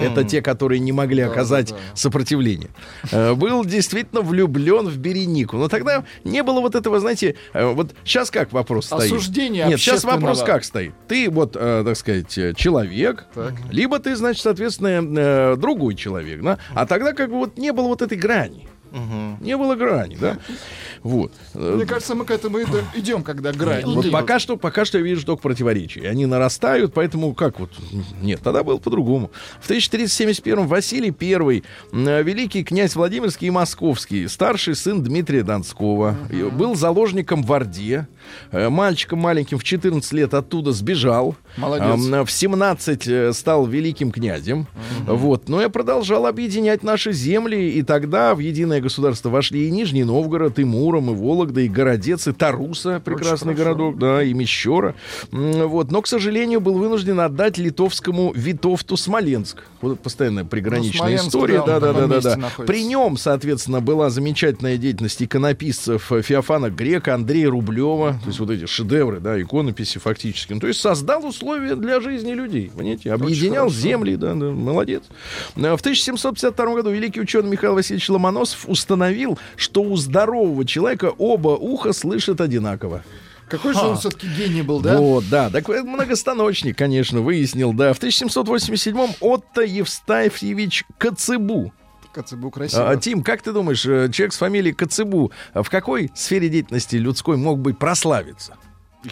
это 0.00 0.24
те, 0.24 0.42
которые 0.42 0.78
не 0.78 0.92
могли 0.92 1.22
оказать 1.22 1.70
да. 1.70 1.76
сопротивление, 1.94 2.70
э, 3.10 3.34
был 3.34 3.64
действительно 3.64 4.20
влюблен 4.20 4.86
в 4.88 4.96
Беренику. 4.98 5.56
Но 5.56 5.68
тогда 5.68 6.04
не 6.24 6.42
было 6.42 6.60
вот 6.60 6.74
этого, 6.74 6.83
знаете, 6.98 7.36
э, 7.52 7.64
вот 7.64 7.94
сейчас 8.04 8.30
как 8.30 8.52
вопрос 8.52 8.86
стоит? 8.86 9.12
Осуждение 9.12 9.66
Нет, 9.66 9.80
сейчас 9.80 10.04
вопрос 10.04 10.42
как 10.42 10.64
стоит? 10.64 10.94
Ты 11.08 11.30
вот, 11.30 11.56
э, 11.58 11.82
так 11.84 11.96
сказать, 11.96 12.36
э, 12.38 12.54
человек, 12.54 13.26
либо 13.70 13.98
ты, 13.98 14.16
значит, 14.16 14.42
соответственно, 14.42 15.56
другой 15.56 15.94
человек, 15.94 16.42
да? 16.42 16.58
А 16.74 16.86
тогда 16.86 17.12
как 17.12 17.30
бы 17.30 17.36
вот 17.36 17.58
не 17.58 17.72
было 17.72 17.88
вот 17.88 18.02
этой 18.02 18.18
грани. 18.18 18.68
Не 19.40 19.56
было 19.56 19.74
грани, 19.74 20.16
да? 20.16 20.38
Вот. 21.02 21.32
Мне 21.54 21.84
кажется, 21.86 22.14
мы 22.14 22.24
к 22.24 22.30
этому 22.30 22.58
идем, 22.94 23.22
когда 23.22 23.52
грань. 23.52 23.84
вот 23.84 24.10
пока 24.10 24.38
что, 24.38 24.56
пока 24.56 24.84
что 24.84 24.98
я 24.98 25.04
вижу 25.04 25.26
только 25.26 25.42
противоречия. 25.42 26.08
Они 26.08 26.26
нарастают, 26.26 26.94
поэтому 26.94 27.34
как 27.34 27.60
вот? 27.60 27.70
Нет, 28.22 28.40
тогда 28.42 28.62
было 28.62 28.78
по-другому. 28.78 29.30
В 29.60 29.64
1371 29.64 30.66
Василий 30.66 31.14
I, 31.20 31.62
великий 31.92 32.64
князь 32.64 32.94
Владимирский 32.94 33.48
и 33.48 33.50
Московский, 33.50 34.28
старший 34.28 34.74
сын 34.74 35.02
Дмитрия 35.02 35.42
Донского, 35.42 36.16
и 36.30 36.42
был 36.42 36.74
заложником 36.74 37.42
в 37.42 37.52
Орде. 37.52 38.06
Э, 38.50 38.68
Мальчиком 38.68 39.18
маленьким 39.18 39.58
в 39.58 39.64
14 39.64 40.12
лет 40.12 40.34
оттуда 40.34 40.72
сбежал. 40.72 41.36
Молодец. 41.56 42.28
В 42.28 42.30
17 42.30 43.06
э, 43.06 43.32
стал 43.32 43.66
великим 43.66 44.10
князем. 44.10 44.66
Вот. 45.06 45.48
Но 45.48 45.60
я 45.60 45.68
продолжал 45.68 46.26
объединять 46.26 46.82
наши 46.82 47.12
земли, 47.12 47.70
и 47.70 47.82
тогда 47.82 48.34
в 48.34 48.38
единое 48.38 48.80
государство 48.84 49.30
вошли 49.30 49.66
и 49.66 49.70
Нижний 49.70 50.04
Новгород, 50.04 50.58
и 50.58 50.64
Муром, 50.64 51.10
и 51.10 51.14
Вологда, 51.14 51.62
и 51.62 51.68
Городец, 51.68 52.28
и 52.28 52.32
Таруса, 52.32 53.00
прекрасный 53.04 53.54
городок, 53.54 53.98
да, 53.98 54.22
и 54.22 54.32
Мещера. 54.32 54.94
Вот. 55.32 55.90
Но, 55.90 56.02
к 56.02 56.06
сожалению, 56.06 56.60
был 56.60 56.74
вынужден 56.74 57.18
отдать 57.20 57.58
литовскому 57.58 58.32
Витовту 58.34 58.96
Смоленск. 58.96 59.64
Вот 59.80 59.98
постоянная 60.00 60.44
приграничная 60.44 60.98
Смоленск, 61.00 61.26
история. 61.28 61.62
да, 61.66 61.80
Да, 61.80 61.92
да, 61.92 62.06
да, 62.06 62.20
да, 62.20 62.36
находится. 62.36 62.62
При 62.72 62.84
нем, 62.84 63.16
соответственно, 63.16 63.80
была 63.80 64.10
замечательная 64.10 64.76
деятельность 64.76 65.22
иконописцев 65.22 66.12
э, 66.12 66.22
Феофана 66.22 66.70
Грека, 66.70 67.14
Андрея 67.14 67.50
Рублева, 67.50 68.12
то 68.22 68.26
есть 68.28 68.38
вот 68.38 68.50
эти 68.50 68.66
шедевры, 68.66 69.20
да, 69.20 69.40
иконописи 69.40 69.98
фактически. 69.98 70.52
Ну, 70.52 70.60
то 70.60 70.68
есть 70.68 70.80
создал 70.80 71.24
условия 71.26 71.74
для 71.74 72.00
жизни 72.00 72.32
людей, 72.32 72.70
понимаете, 72.74 73.12
объединял 73.12 73.70
земли, 73.70 74.16
да, 74.16 74.34
да, 74.34 74.46
молодец. 74.50 75.02
Э, 75.56 75.76
В 75.76 75.80
1752 75.80 76.74
году 76.74 76.90
великий 76.90 77.20
ученый 77.20 77.50
Михаил 77.50 77.74
Васильевич 77.74 78.08
Ломоносов 78.10 78.68
установил, 78.74 79.38
что 79.56 79.82
у 79.82 79.96
здорового 79.96 80.64
человека 80.64 81.12
оба 81.16 81.50
уха 81.50 81.92
слышат 81.92 82.40
одинаково. 82.40 83.02
Какой 83.48 83.74
же 83.74 83.80
он 83.80 83.96
все-таки 83.96 84.26
гений 84.26 84.62
был, 84.62 84.80
да? 84.80 84.98
Вот, 84.98 85.24
да. 85.30 85.50
Так 85.50 85.68
многостаночник, 85.68 86.76
конечно, 86.76 87.20
выяснил, 87.20 87.72
да. 87.72 87.92
В 87.92 88.00
1787-м 88.00 89.14
Отто 89.20 89.62
Евстафьевич 89.62 90.84
Коцебу. 90.98 91.72
Коцебу 92.12 92.50
красиво. 92.50 92.90
А, 92.90 92.96
Тим, 92.96 93.22
как 93.22 93.42
ты 93.42 93.52
думаешь, 93.52 93.84
э, 93.86 94.08
человек 94.10 94.32
с 94.32 94.38
фамилией 94.38 94.72
Коцебу 94.72 95.32
в 95.52 95.68
какой 95.68 96.10
сфере 96.14 96.48
деятельности 96.48 96.96
людской 96.96 97.36
мог 97.36 97.58
бы 97.58 97.74
прославиться? 97.74 98.56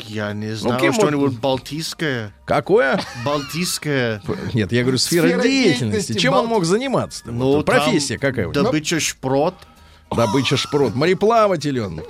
Я 0.06 0.32
не 0.32 0.54
знаю, 0.54 0.80
кем 0.80 0.92
что-нибудь 0.92 1.32
он- 1.32 1.36
балтийское. 1.40 2.32
Какое? 2.44 3.00
Балтийское. 3.24 4.22
Нет, 4.54 4.72
я 4.72 4.82
говорю, 4.82 4.98
сфера, 4.98 5.26
Сфера 5.28 5.42
деятельности. 5.42 5.82
деятельности 5.82 6.12
Чем 6.22 6.34
он 6.34 6.40
Балт- 6.46 6.48
мог 6.48 6.64
заниматься? 6.64 7.22
Ну, 7.26 7.62
Профессия 7.62 8.18
там 8.18 8.30
какая 8.30 8.48
у 8.48 8.52
него? 8.52 8.62
Добыча 8.64 9.00
шпрот. 9.00 9.54
Добыча 10.16 10.56
шпрот. 10.56 10.94
Мореплаватель 10.94 11.80
он. 11.80 12.00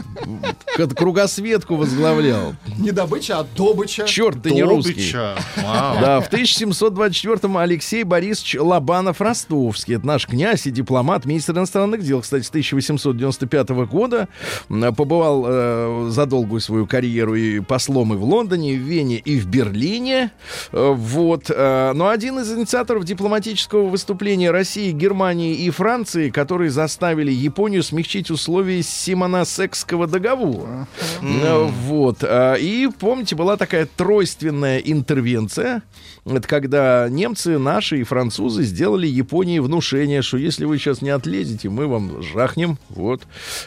Кругосветку 0.97 1.77
возглавлял. 1.77 2.55
Не 2.79 2.91
добыча, 2.91 3.41
а 3.41 3.47
добыча. 3.57 4.05
Черт, 4.07 4.43
ты 4.43 4.51
не 4.51 4.63
русский. 4.63 5.15
Вау. 5.63 6.01
Да, 6.01 6.21
в 6.21 6.31
1724-м 6.31 7.57
Алексей 7.59 8.05
Борисович 8.05 8.57
Лобанов-Ростовский. 8.57 9.97
Это 9.97 10.07
наш 10.07 10.27
князь 10.27 10.67
и 10.67 10.71
дипломат, 10.71 11.25
министр 11.25 11.53
иностранных 11.59 12.03
дел, 12.03 12.21
кстати, 12.23 12.45
с 12.45 12.49
1895 12.49 13.69
года. 13.87 14.29
Побывал 14.69 15.45
э, 15.47 16.09
за 16.11 16.27
долгую 16.27 16.61
свою 16.61 16.87
карьеру 16.87 17.35
и 17.35 17.61
послом 17.61 18.15
и 18.15 18.17
в 18.17 18.25
Лондоне, 18.25 18.75
и 18.75 18.79
в 18.79 18.83
Вене, 18.83 19.17
и 19.19 19.39
в 19.39 19.47
Берлине. 19.47 20.33
Э, 20.73 20.93
вот. 20.95 21.51
э, 21.51 21.93
но 21.95 22.09
один 22.09 22.39
из 22.39 22.53
инициаторов 22.53 23.05
дипломатического 23.05 23.89
выступления 23.89 24.51
России, 24.51 24.93
Германии 24.93 25.55
и 25.55 25.71
Франции, 25.71 26.31
которые 26.31 26.71
заставили 26.71 27.31
Японию 27.31 27.83
смягчить 27.93 28.31
условия 28.31 28.83
Симоносекского 28.83 30.07
договора. 30.07 30.89
Э, 31.21 31.69
Вот. 31.85 32.19
а, 32.23 32.55
И, 32.55 32.89
помните, 32.89 33.37
была 33.37 33.59
такая 33.59 33.87
тройственная 33.87 34.79
интервенция. 34.79 35.83
Это 36.25 36.47
когда 36.47 37.09
немцы, 37.09 37.59
наши 37.59 38.01
и 38.01 38.05
французы 38.05 38.63
сделали 38.63 39.09
Японии 39.09 39.59
внушение, 39.59 40.23
что 40.23 40.37
если 40.37 40.65
вы 40.65 40.79
сейчас 40.79 41.03
не 41.03 41.11
отлезете, 41.11 41.69
мы 41.69 41.89
вам 41.89 42.23
жахнем. 42.23 42.79
Вот. 42.91 43.23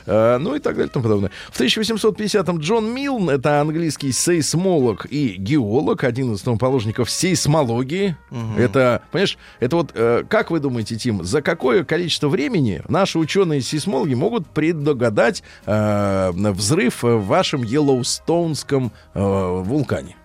А, 0.06 0.39
Ну 0.39 0.56
и 0.56 0.60
так 0.60 0.76
далее 0.76 0.89
и 0.89 0.91
тому 0.91 1.04
подобное. 1.04 1.32
В 1.52 1.60
1850-м 1.60 2.60
Джон 2.60 2.94
Милн, 2.94 3.30
это 3.30 3.60
английский 3.60 4.13
сейсмолог 4.13 5.06
и 5.10 5.36
геолог, 5.38 6.06
один 6.06 6.34
из 6.34 6.39
основоположников 6.39 7.10
сейсмологии. 7.10 8.15
Это, 8.58 9.02
понимаешь, 9.12 9.38
это 9.60 9.76
вот, 9.76 9.91
э, 9.94 10.24
как 10.30 10.52
вы 10.52 10.60
думаете, 10.60 10.96
Тим, 10.96 11.24
за 11.24 11.41
какое 11.41 11.84
количество 11.84 12.30
времени 12.30 12.82
наши 12.88 13.20
ученые-сейсмологи 13.20 14.13
могут 14.13 14.48
предугадать 14.48 15.44
э, 15.65 16.32
взрыв 16.32 17.04
в 17.04 17.20
вашем 17.20 17.63
Йеллоустоунском 17.63 18.94
э, 19.13 19.62
вулкане? 19.63 20.15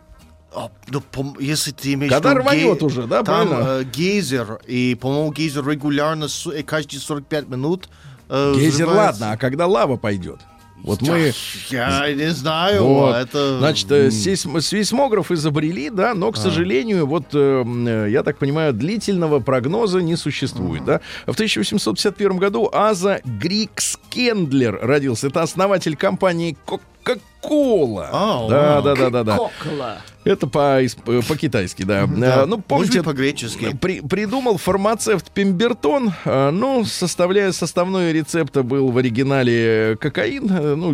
А, 0.54 0.70
ну, 0.88 1.02
если 1.38 1.70
ты 1.70 1.92
имеешь 1.94 2.12
Когда 2.12 2.30
виду 2.30 2.40
рванет 2.40 2.80
ге- 2.80 2.84
уже, 2.86 3.02
да, 3.06 3.22
там 3.22 3.48
правильно? 3.48 3.68
э, 3.80 3.84
гейзер, 3.84 4.60
и, 4.66 4.96
по-моему, 5.00 5.32
гейзер 5.32 5.66
регулярно 5.68 6.26
с- 6.28 6.46
э, 6.50 6.62
каждые 6.64 7.00
45 7.00 7.48
минут 7.48 7.88
э, 8.28 8.54
Гейзер, 8.56 8.86
взрывается. 8.86 9.22
ладно, 9.22 9.32
а 9.32 9.36
когда 9.36 9.66
лава 9.66 9.96
пойдет? 9.96 10.40
Вот 10.82 11.02
мы... 11.02 11.32
Я 11.68 12.10
не 12.14 12.30
знаю, 12.32 12.84
Вот. 12.84 13.14
это... 13.14 13.58
Значит, 13.58 13.90
э, 13.92 14.08
сейсм- 14.08 14.60
сейсмограф 14.62 15.30
изобрели, 15.30 15.90
да, 15.90 16.14
но, 16.14 16.32
к 16.32 16.38
А. 16.38 16.40
сожалению, 16.40 17.06
вот, 17.06 17.26
э, 17.34 18.06
я 18.10 18.22
так 18.22 18.38
понимаю, 18.38 18.72
длительного 18.72 19.40
прогноза 19.40 20.00
не 20.00 20.16
существует, 20.16 20.84
да. 20.86 21.00
В 21.26 21.32
1851 21.32 22.38
году 22.38 22.70
Аза 22.72 23.20
Грикскендлер 23.24 24.78
родился. 24.82 25.26
Это 25.28 25.42
основатель 25.42 25.96
компании 25.96 26.56
Coca-Cola. 27.04 28.08
А, 28.12 28.48
да, 28.48 28.80
да, 28.82 28.94
да, 28.94 29.10
да, 29.10 29.24
да. 29.24 29.36
Кокола. 29.36 29.98
Это 30.22 30.46
по- 30.46 30.78
э, 30.82 30.88
по-китайски, 31.26 31.82
да. 31.82 32.06
Да. 32.06 32.42
Э, 32.42 32.44
Ну, 32.44 32.58
помните, 32.58 33.02
по-гречески. 33.02 33.74
при- 33.80 34.00
придумал 34.02 34.58
фармацевт 34.58 35.30
Пембертон. 35.30 36.12
э, 36.26 36.50
Ну, 36.50 36.84
составляя 36.84 37.52
составной 37.52 38.12
рецепта 38.12 38.62
был 38.62 38.90
в 38.90 38.98
оригинале 38.98 39.96
кокаин, 39.98 40.46
э, 40.50 40.74
ну, 40.74 40.88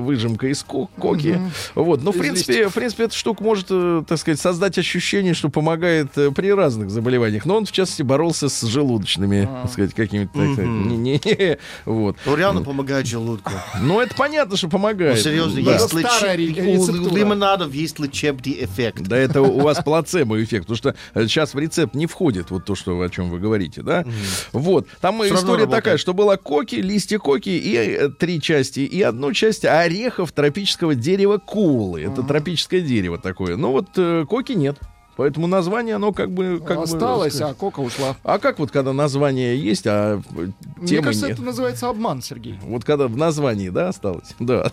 выжимка 0.00 0.46
из 0.46 0.62
ко- 0.62 0.86
коки. 0.96 1.40
Вот. 1.74 2.04
Ну, 2.04 2.12
в 2.12 2.18
принципе, 2.18 2.68
в 2.68 2.74
принципе, 2.74 3.04
эта 3.04 3.16
штука 3.16 3.42
может, 3.42 3.66
э, 3.70 4.04
так 4.06 4.16
сказать, 4.18 4.38
создать 4.38 4.78
ощущение, 4.78 5.34
что 5.34 5.48
помогает 5.48 6.16
э, 6.16 6.30
при 6.30 6.52
разных 6.52 6.90
заболеваниях. 6.90 7.44
Но 7.46 7.56
он, 7.56 7.66
в 7.66 7.72
частности, 7.72 8.02
боролся 8.02 8.48
с 8.48 8.60
желудочными, 8.62 9.48
так 9.62 9.72
сказать, 9.72 9.92
какими-то, 9.94 10.32
так 10.38 10.52
сказать, 10.52 10.70
не- 10.70 10.96
не- 10.96 11.58
вот. 11.84 12.16
Ну, 12.24 12.36
реально 12.36 12.62
помогает 12.62 13.06
желудку. 13.08 13.50
Ну, 13.80 13.98
это 14.00 14.14
понятно, 14.14 14.56
что 14.56 14.68
помогает. 14.68 15.18
Ну, 15.36 15.50
серьезно, 15.50 15.62
Да. 15.64 15.72
есть 15.72 15.92
лечеб- 15.94 17.12
у 17.12 17.16
лимонадов 17.16 17.72
есть 17.74 17.98
лечебный 17.98 18.64
эффект. 18.64 19.02
Да 19.02 19.16
это 19.16 19.42
у 19.42 19.60
вас 19.60 19.78
плацебо-эффект, 19.84 20.66
потому 20.66 20.76
что 20.76 20.94
э, 21.14 21.26
сейчас 21.26 21.54
в 21.54 21.58
рецепт 21.58 21.94
не 21.94 22.06
входит 22.06 22.50
вот 22.50 22.64
то, 22.64 22.74
что, 22.74 23.00
о 23.00 23.08
чем 23.08 23.30
вы 23.30 23.38
говорите, 23.38 23.82
да? 23.82 24.04
Вот. 24.52 24.86
Там 25.00 25.22
история 25.24 25.66
такая, 25.66 25.96
что 25.98 26.14
была 26.14 26.36
коки, 26.36 26.76
листья 26.76 27.18
коки 27.18 27.50
и 27.50 27.74
э, 27.76 28.08
три 28.08 28.40
части, 28.40 28.80
и 28.80 29.02
одну 29.02 29.32
часть 29.32 29.64
орехов 29.64 30.32
тропического 30.32 30.94
дерева 30.94 31.38
кулы. 31.38 32.02
Это 32.02 32.22
тропическое 32.22 32.80
дерево 32.80 33.18
такое. 33.18 33.56
Но 33.56 33.72
вот 33.72 33.88
э, 33.96 34.24
коки 34.28 34.52
нет. 34.52 34.78
Поэтому 35.16 35.46
название, 35.46 35.96
оно 35.96 36.12
как 36.12 36.30
бы... 36.30 36.58
Как 36.66 36.78
бы, 36.78 36.82
Осталось, 36.84 37.34
сказать. 37.34 37.52
а 37.54 37.58
кока 37.58 37.80
ушла. 37.80 38.16
а 38.24 38.38
как 38.38 38.58
вот, 38.58 38.70
когда 38.70 38.92
название 38.92 39.58
есть, 39.58 39.86
а 39.86 40.22
э, 40.34 40.48
Мне 40.78 40.86
темы 40.86 41.02
кажется, 41.02 41.26
нет? 41.26 41.36
это 41.36 41.42
называется 41.44 41.88
обман, 41.88 42.22
Сергей. 42.22 42.58
Вот 42.62 42.84
когда 42.84 43.08
в 43.08 43.16
названии, 43.16 43.68
да, 43.68 43.88
осталось? 43.88 44.30
Да. 44.38 44.70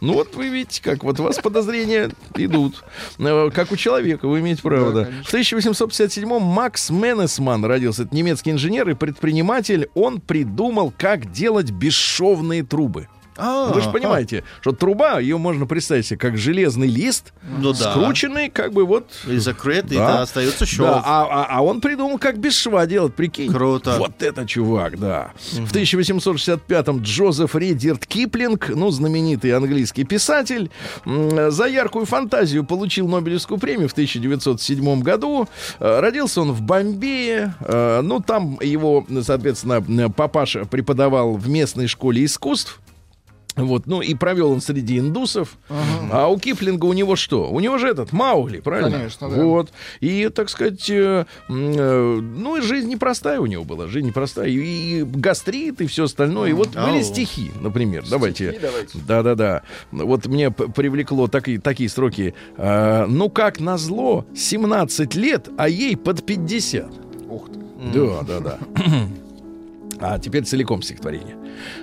Ну 0.00 0.14
вот 0.14 0.34
вы 0.34 0.48
видите, 0.48 0.82
как 0.82 1.04
вот 1.04 1.18
у 1.20 1.22
вас 1.22 1.38
подозрения 1.38 2.10
идут. 2.34 2.84
Э, 3.18 3.50
Как 3.54 3.70
у 3.72 3.76
человека, 3.76 4.26
вы 4.28 4.40
имеете 4.40 4.62
право, 4.62 4.92
да. 4.92 5.08
В 5.24 5.32
1857-м 5.32 6.42
Макс 6.42 6.90
Менесман 6.90 7.64
родился. 7.64 8.02
Это 8.04 8.14
немецкий 8.14 8.50
инженер 8.50 8.88
и 8.90 8.94
предприниматель. 8.94 9.88
Он 9.94 10.20
придумал, 10.20 10.92
как 10.96 11.30
делать 11.32 11.70
бесшовные 11.70 12.62
трубы. 12.64 13.08
А, 13.36 13.72
Вы 13.72 13.80
же 13.82 13.90
понимаете, 13.90 14.44
что 14.60 14.72
труба, 14.72 15.18
ее 15.18 15.38
можно 15.38 15.66
представить 15.66 16.06
себе 16.06 16.18
как 16.18 16.36
железный 16.38 16.88
лист, 16.88 17.32
Ну 17.58 17.72
да. 17.72 17.90
скрученный, 17.92 18.48
как 18.50 18.72
бы 18.72 18.84
вот... 18.86 19.10
И 19.26 19.36
закрыт, 19.38 19.92
и 19.92 19.96
Да. 19.96 20.06
да, 20.14 20.22
остается 20.22 20.60
Да, 20.60 20.66
шов. 20.66 20.86
а, 20.88 21.26
а- 21.30 21.46
а 21.50 21.62
он 21.62 21.80
придумал, 21.80 22.18
как 22.18 22.38
без 22.38 22.56
шва 22.56 22.86
делать, 22.86 23.14
прикинь. 23.14 23.52
Круто. 23.52 23.96
Вот 23.98 24.22
это 24.22 24.46
чувак, 24.46 24.98
да. 24.98 25.32
В 25.52 25.72
1865-м 25.72 27.00
Джозеф 27.02 27.54
Редерт 27.54 28.06
Киплинг, 28.06 28.68
ну, 28.70 28.90
знаменитый 28.90 29.52
английский 29.52 30.04
писатель, 30.04 30.70
за 31.04 31.66
яркую 31.66 32.06
фантазию 32.06 32.64
получил 32.64 33.08
Нобелевскую 33.08 33.58
премию 33.58 33.88
в 33.88 33.92
1907 33.92 35.02
году. 35.02 35.48
Э, 35.78 36.00
Родился 36.00 36.40
он 36.40 36.52
в 36.52 36.62
Бомбее. 36.62 37.54
Э, 37.60 38.00
Ну, 38.02 38.20
там 38.20 38.58
его, 38.60 39.06
соответственно, 39.22 40.10
папаша 40.10 40.64
преподавал 40.64 41.34
в 41.36 41.48
местной 41.48 41.86
школе 41.86 42.24
искусств. 42.24 42.80
Вот, 43.56 43.86
ну 43.86 44.02
и 44.02 44.14
провел 44.14 44.52
он 44.52 44.60
среди 44.60 44.98
индусов. 44.98 45.56
А 46.10 46.28
у 46.28 46.38
Киплинга 46.38 46.84
у 46.84 46.92
него 46.92 47.16
что? 47.16 47.50
У 47.50 47.58
него 47.60 47.78
же 47.78 47.88
этот 47.88 48.12
Маугли, 48.12 48.60
правильно? 48.60 48.90
Конечно, 48.98 49.30
да. 49.30 49.42
Вот. 49.42 49.72
И, 50.00 50.28
так 50.28 50.50
сказать, 50.50 50.88
э, 50.90 51.24
э, 51.48 52.20
ну 52.20 52.56
и 52.56 52.60
жизнь 52.60 52.88
непростая 52.88 53.40
у 53.40 53.46
него 53.46 53.64
была. 53.64 53.86
Жизнь 53.88 54.08
непростая. 54.08 54.48
И, 54.48 55.00
и 55.00 55.02
гастрит, 55.04 55.80
и 55.80 55.86
все 55.86 56.04
остальное. 56.04 56.50
И 56.50 56.52
вот 56.52 56.68
были 56.68 56.98
Ау. 56.98 57.02
стихи, 57.02 57.50
например. 57.60 58.04
давайте. 58.08 58.58
давайте. 58.60 58.98
Да-да-да. 59.06 59.62
Вот 59.90 60.26
мне 60.26 60.50
привлекло 60.50 61.26
таки- 61.26 61.58
такие 61.58 61.88
строки. 61.88 62.34
Э, 62.56 63.06
ну, 63.06 63.30
как 63.30 63.58
назло, 63.60 64.26
17 64.36 65.14
лет, 65.14 65.48
а 65.56 65.68
ей 65.68 65.96
под 65.96 66.24
50. 66.26 66.86
Ух 67.28 67.48
ты. 67.48 67.60
Да, 67.94 68.22
да, 68.22 68.40
да. 68.40 68.58
А 69.98 70.18
теперь 70.18 70.44
целиком 70.44 70.82
стихотворение. 70.82 71.35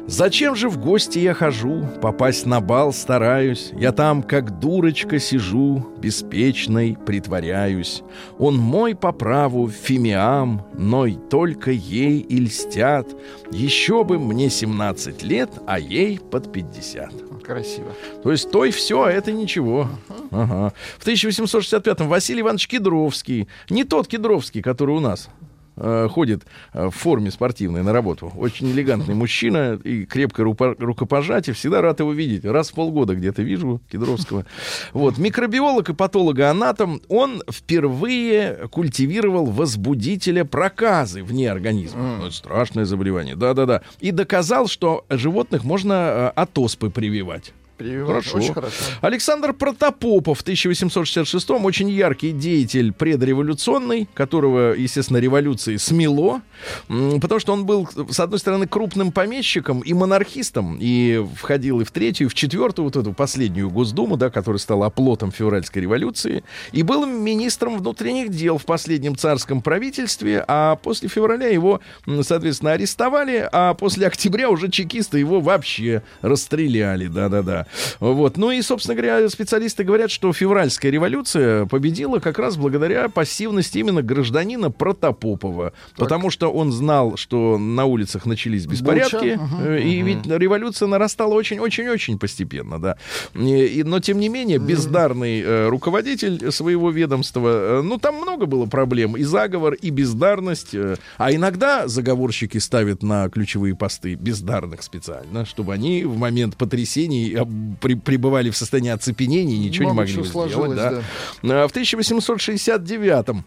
Зачем 0.07 0.55
же 0.55 0.69
в 0.69 0.77
гости 0.77 1.19
я 1.19 1.33
хожу, 1.33 1.87
попасть 2.01 2.45
на 2.45 2.61
бал 2.61 2.93
стараюсь, 2.93 3.71
я 3.73 3.91
там, 3.91 4.23
как 4.23 4.59
дурочка, 4.59 5.19
сижу, 5.19 5.87
беспечной 5.97 6.97
притворяюсь. 7.05 8.03
Он 8.37 8.57
мой 8.57 8.95
по 8.95 9.11
праву 9.11 9.69
фимиам, 9.69 10.65
но 10.77 11.05
и 11.05 11.15
только 11.15 11.71
ей 11.71 12.19
и 12.19 12.37
льстят. 12.37 13.07
Еще 13.51 14.03
бы 14.03 14.19
мне 14.19 14.49
17 14.49 15.23
лет, 15.23 15.49
а 15.65 15.79
ей 15.79 16.19
под 16.19 16.51
50. 16.51 17.43
Красиво. 17.43 17.91
То 18.23 18.31
есть 18.31 18.51
той 18.51 18.71
все, 18.71 19.03
а 19.03 19.11
это 19.11 19.31
ничего. 19.31 19.89
Ага. 20.31 20.73
В 20.97 21.07
1865-м 21.07 22.07
Василий 22.07 22.41
Иванович 22.41 22.67
Кедровский, 22.67 23.47
не 23.69 23.83
тот 23.83 24.07
Кедровский, 24.07 24.61
который 24.61 24.95
у 24.95 24.99
нас 24.99 25.29
э, 25.75 26.07
ходит 26.11 26.45
э, 26.73 26.87
в 26.87 26.91
форме 26.91 27.31
спортивной 27.31 27.83
на 27.83 27.93
работу. 27.93 28.31
Очень 28.35 28.71
элегантный 28.71 29.15
мужчина 29.15 29.79
и 29.83 30.05
крепкое 30.05 30.45
рупо- 30.45 30.75
рукопожатие. 30.79 31.53
Всегда 31.53 31.81
рад 31.81 31.99
его 31.99 32.13
видеть. 32.13 32.45
Раз 32.45 32.69
в 32.71 32.73
полгода 32.73 33.15
где-то 33.15 33.41
вижу 33.41 33.81
Кедровского. 33.91 34.45
Вот. 34.93 35.17
Микробиолог 35.17 35.89
и 35.89 35.93
патологоанатом. 35.93 37.01
Он 37.09 37.41
впервые 37.51 38.67
культивировал 38.71 39.45
возбудителя 39.45 40.45
проказы 40.45 41.23
вне 41.23 41.51
организма. 41.51 42.17
Ну, 42.19 42.25
это 42.27 42.35
страшное 42.35 42.85
заболевание. 42.85 43.35
Да-да-да. 43.35 43.81
И 43.99 44.11
доказал, 44.11 44.67
что 44.67 45.05
животных 45.09 45.63
можно 45.63 45.93
э, 45.93 46.27
от 46.35 46.57
оспы 46.57 46.89
прививать. 46.89 47.53
Прививать. 47.77 48.07
Хорошо. 48.07 48.37
Очень 48.37 48.53
хорошо. 48.53 48.83
Александр 49.01 49.53
Протопопов 49.53 50.39
в 50.39 50.45
1866-м 50.45 51.65
очень 51.65 51.89
яркий 51.89 52.31
деятель 52.31 52.93
предреволюционный, 52.93 54.07
которого, 54.13 54.73
естественно, 54.73 55.17
революции 55.17 55.77
смело, 55.77 56.41
потому 56.87 57.39
что 57.39 57.53
он 57.53 57.65
был, 57.65 57.89
с 58.09 58.19
одной 58.19 58.39
стороны, 58.39 58.67
крупным 58.67 59.11
помещиком 59.11 59.81
и 59.81 59.93
монархистом, 59.93 60.77
и 60.79 61.25
входил 61.35 61.81
и 61.81 61.83
в 61.83 61.91
третью, 61.91 62.27
и 62.27 62.29
в 62.29 62.33
четвертую, 62.33 62.85
вот 62.85 62.95
эту 62.95 63.13
последнюю 63.13 63.69
Госдуму, 63.69 64.17
да, 64.17 64.29
которая 64.29 64.59
стала 64.59 64.85
оплотом 64.85 65.31
февральской 65.31 65.81
революции, 65.81 66.43
и 66.71 66.83
был 66.83 67.05
министром 67.05 67.77
внутренних 67.79 68.29
дел 68.29 68.57
в 68.57 68.65
последнем 68.65 69.15
царском 69.15 69.61
правительстве, 69.61 70.45
а 70.47 70.75
после 70.75 71.09
февраля 71.09 71.47
его, 71.47 71.81
соответственно, 72.21 72.73
арестовали, 72.73 73.49
а 73.51 73.73
после 73.73 74.07
октября 74.07 74.49
уже 74.49 74.69
чекисты 74.69 75.19
его 75.19 75.41
вообще 75.41 76.03
расстреляли, 76.21 77.07
да-да-да. 77.07 77.62
Вот. 77.99 78.37
Ну 78.37 78.51
и, 78.51 78.61
собственно 78.61 78.95
говоря, 78.95 79.27
специалисты 79.29 79.83
говорят, 79.83 80.11
что 80.11 80.31
февральская 80.33 80.91
революция 80.91 81.65
победила 81.65 82.19
как 82.19 82.39
раз 82.39 82.57
благодаря 82.57 83.09
пассивности 83.09 83.77
именно 83.79 84.01
гражданина 84.01 84.71
Протопопова. 84.71 85.73
Потому 85.97 86.29
что 86.29 86.51
он 86.51 86.71
знал, 86.71 87.17
что 87.17 87.57
на 87.57 87.85
улицах 87.85 88.25
начались 88.25 88.65
беспорядки, 88.65 89.35
Буча, 89.35 89.65
э, 89.65 89.81
и 89.81 90.01
ведь 90.01 90.25
революция 90.27 90.87
нарастала 90.87 91.33
очень-очень-очень 91.33 92.17
постепенно, 92.19 92.79
да. 92.79 92.97
И- 93.35 93.65
и- 93.65 93.83
но, 93.83 93.99
тем 93.99 94.19
не 94.19 94.29
менее, 94.29 94.57
бездарный 94.59 95.41
э, 95.41 95.67
руководитель 95.69 96.51
своего 96.51 96.89
ведомства, 96.91 97.79
э, 97.79 97.81
ну, 97.83 97.97
там 97.97 98.15
много 98.15 98.45
было 98.45 98.65
проблем, 98.65 99.15
и 99.17 99.23
заговор, 99.23 99.73
и 99.73 99.89
бездарность, 99.89 100.73
э, 100.73 100.95
а 101.17 101.33
иногда 101.33 101.87
заговорщики 101.87 102.57
ставят 102.59 103.03
на 103.03 103.29
ключевые 103.29 103.75
посты 103.75 104.15
бездарных 104.15 104.83
специально, 104.83 105.45
чтобы 105.45 105.73
они 105.73 106.03
в 106.03 106.17
момент 106.17 106.55
потрясений 106.57 107.33
об- 107.35 107.49
при- 107.81 107.95
пребывали 107.95 108.49
в 108.49 108.57
состоянии 108.57 108.91
оцепенения 108.91 109.57
ничего 109.57 109.85
не 109.85 109.91
Много 109.91 110.01
могли 110.01 110.13
чего 110.13 110.25
сделать. 110.25 110.51
сложилось, 110.53 111.03
да. 111.43 111.63
А 111.63 111.67
В 111.67 111.71
1869 111.71 113.43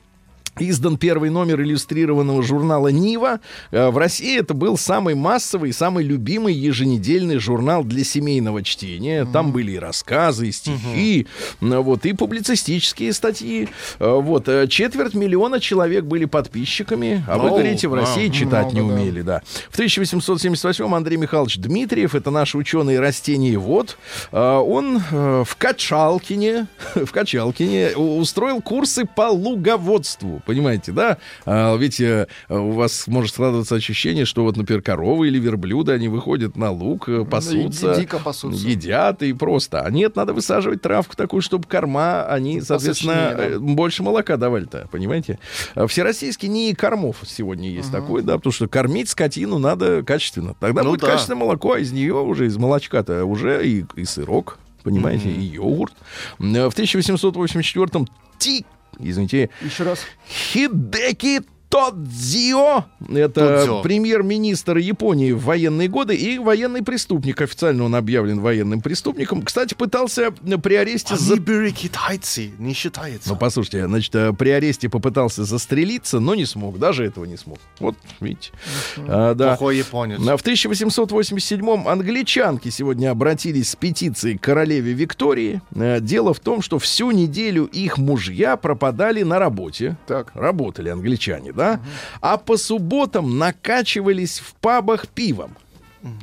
Издан 0.58 0.96
первый 0.96 1.28
номер 1.28 1.60
иллюстрированного 1.60 2.42
журнала 2.42 2.88
«Нива». 2.88 3.40
Э, 3.70 3.90
В 3.90 3.98
России 3.98 4.38
это 4.38 4.54
был 4.54 4.78
самый 4.78 5.14
массовый, 5.14 5.72
самый 5.72 6.02
любимый 6.02 6.54
еженедельный 6.54 7.36
журнал 7.38 7.84
для 7.84 8.04
семейного 8.04 8.62
чтения. 8.62 9.26
Там 9.26 9.52
были 9.52 9.72
и 9.72 9.78
рассказы, 9.78 10.48
и 10.48 10.52
стихи, 10.52 11.26
ну, 11.60 11.82
вот, 11.82 12.06
и 12.06 12.14
публицистические 12.14 13.12
статьи. 13.12 13.68
Э, 13.98 14.18
Вот, 14.18 14.48
четверть 14.70 15.12
миллиона 15.12 15.60
человек 15.60 16.04
были 16.04 16.24
подписчиками, 16.24 17.22
а 17.28 17.36
вы 17.36 17.50
говорите, 17.50 17.88
в 17.88 17.94
России 17.94 18.28
а, 18.28 18.32
читать 18.32 18.72
не 18.72 18.80
умели, 18.80 19.20
да. 19.20 19.42
В 19.68 19.74
1878 19.74 20.94
Андрей 20.94 21.18
Михайлович 21.18 21.58
Дмитриев, 21.58 22.14
это 22.14 22.30
наш 22.30 22.54
ученый 22.54 22.98
растениевод, 22.98 23.98
э, 24.32 24.38
он 24.38 25.00
в 25.10 25.56
Качалкине, 25.58 26.66
в 26.94 27.12
Качалкине 27.12 27.94
устроил 27.96 28.62
курсы 28.62 29.04
по 29.04 29.28
луговодству, 29.28 30.42
понимаете, 30.46 30.92
да? 30.92 31.18
А, 31.44 31.76
Ведь 31.76 32.00
э, 32.00 32.26
у 32.48 32.70
вас 32.72 33.06
может 33.06 33.32
складываться 33.34 33.74
ощущение, 33.74 34.24
что 34.24 34.44
вот, 34.44 34.56
например, 34.56 34.80
коровы 34.82 35.28
или 35.28 35.38
верблюды, 35.38 35.92
они 35.92 36.08
выходят 36.08 36.56
на 36.56 36.70
луг, 36.70 37.08
э, 37.08 37.24
пасутся, 37.24 37.94
ди- 37.94 38.02
дико 38.02 38.18
пасутся. 38.18 38.66
едят 38.66 39.22
и 39.22 39.32
просто. 39.32 39.80
А 39.82 39.90
нет, 39.90 40.16
надо 40.16 40.32
высаживать 40.32 40.80
травку 40.80 41.16
такую, 41.16 41.42
чтобы 41.42 41.66
корма, 41.66 42.24
они, 42.26 42.60
соответственно, 42.60 43.12
Посочнее, 43.32 43.48
да. 43.50 43.56
э, 43.56 43.58
больше 43.58 44.02
молока 44.02 44.36
давали-то, 44.36 44.88
понимаете? 44.90 45.38
А 45.74 45.86
Всероссийский 45.86 46.48
НИИ 46.48 46.72
кормов 46.74 47.16
сегодня 47.26 47.68
есть 47.70 47.90
такой, 47.92 48.22
да, 48.22 48.36
потому 48.36 48.52
что 48.52 48.68
кормить 48.68 49.08
скотину 49.08 49.58
надо 49.58 50.02
качественно. 50.02 50.54
Тогда 50.60 50.82
Ну 50.82 50.90
будет 50.90 51.00
да. 51.00 51.08
качественное 51.08 51.40
молоко, 51.40 51.72
а 51.72 51.78
из 51.80 51.92
нее 51.92 52.14
уже, 52.14 52.46
из 52.46 52.56
молочка-то 52.56 53.24
уже 53.24 53.66
и, 53.66 53.84
и 53.96 54.04
сырок, 54.04 54.58
понимаете, 54.84 55.28
и 55.30 55.40
йогурт. 55.40 55.92
М, 56.38 56.52
В 56.70 56.74
1884-м 56.74 58.06
Ти, 58.38 58.64
извините, 58.98 59.50
Еще 59.60 59.84
раз. 59.84 60.06
Хидеки 60.28 61.42
Тодзио, 61.68 62.84
это 63.12 63.58
Тодзио. 63.58 63.82
премьер-министр 63.82 64.76
Японии 64.78 65.32
в 65.32 65.42
военные 65.44 65.88
годы 65.88 66.14
и 66.14 66.38
военный 66.38 66.82
преступник. 66.82 67.40
Официально 67.42 67.84
он 67.84 67.94
объявлен 67.94 68.40
военным 68.40 68.80
преступником. 68.80 69.42
Кстати, 69.42 69.74
пытался 69.74 70.32
э, 70.46 70.58
при 70.58 70.74
аресте... 70.76 71.16
за- 71.16 71.34
Они 71.34 71.40
были 71.42 71.70
китайцы, 71.70 72.52
не 72.58 72.72
считается. 72.72 73.28
Ну, 73.30 73.36
послушайте, 73.36 73.86
значит, 73.86 74.14
э, 74.14 74.32
при 74.32 74.50
аресте 74.50 74.88
попытался 74.88 75.44
застрелиться, 75.44 76.20
но 76.20 76.34
не 76.34 76.46
смог. 76.46 76.78
Даже 76.78 77.04
этого 77.04 77.24
не 77.24 77.36
смог. 77.36 77.58
Вот, 77.80 77.96
видите. 78.20 78.52
А, 78.98 79.34
да. 79.34 79.48
Плохой 79.56 79.78
японец. 79.78 80.20
А 80.26 80.36
В 80.36 80.42
1887-м 80.44 81.88
англичанки 81.88 82.68
сегодня 82.68 83.10
обратились 83.10 83.70
с 83.70 83.76
петицией 83.76 84.38
к 84.38 84.42
королеве 84.42 84.92
Виктории. 84.92 85.60
Э, 85.74 85.98
Дело 86.00 86.32
в 86.32 86.40
том, 86.40 86.62
что 86.62 86.78
всю 86.78 87.10
неделю 87.10 87.64
их 87.64 87.98
мужья 87.98 88.56
пропадали 88.56 89.22
на 89.24 89.38
работе. 89.38 89.96
Так. 90.06 90.30
Работали 90.34 90.88
англичане, 90.90 91.52
да? 91.56 91.80
А 92.20 92.36
по 92.36 92.56
субботам 92.56 93.38
накачивались 93.38 94.38
в 94.38 94.54
пабах 94.54 95.08
пивом. 95.08 95.56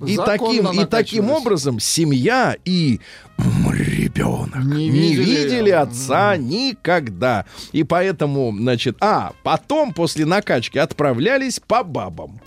И 0.06 0.16
Законно 0.16 0.70
таким, 0.70 0.82
и 0.82 0.86
таким 0.86 1.32
образом 1.32 1.80
семья 1.80 2.56
и 2.64 3.02
ребенок 3.38 4.64
не, 4.64 4.88
Не 4.88 5.14
видели, 5.14 5.44
видели. 5.44 5.70
отца 5.72 6.38
никогда. 6.38 7.46
И 7.72 7.84
поэтому, 7.84 8.56
значит, 8.56 8.98
а 9.02 9.34
потом 9.44 9.94
после 9.94 10.26
накачки 10.26 10.78
отправлялись 10.78 11.60
по 11.60 11.84
бабам. 11.84 12.40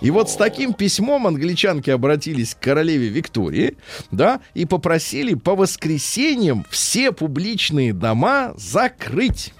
И 0.00 0.10
вот 0.10 0.28
с 0.30 0.36
таким 0.36 0.74
письмом 0.74 1.26
англичанки 1.26 1.88
обратились 1.90 2.54
к 2.54 2.60
королеве 2.60 3.08
Виктории, 3.08 3.76
да, 4.10 4.40
и 4.54 4.66
попросили 4.66 5.34
по 5.34 5.54
воскресеньям 5.54 6.66
все 6.70 7.12
публичные 7.12 7.92
дома 7.94 8.52
закрыть. 8.56 9.54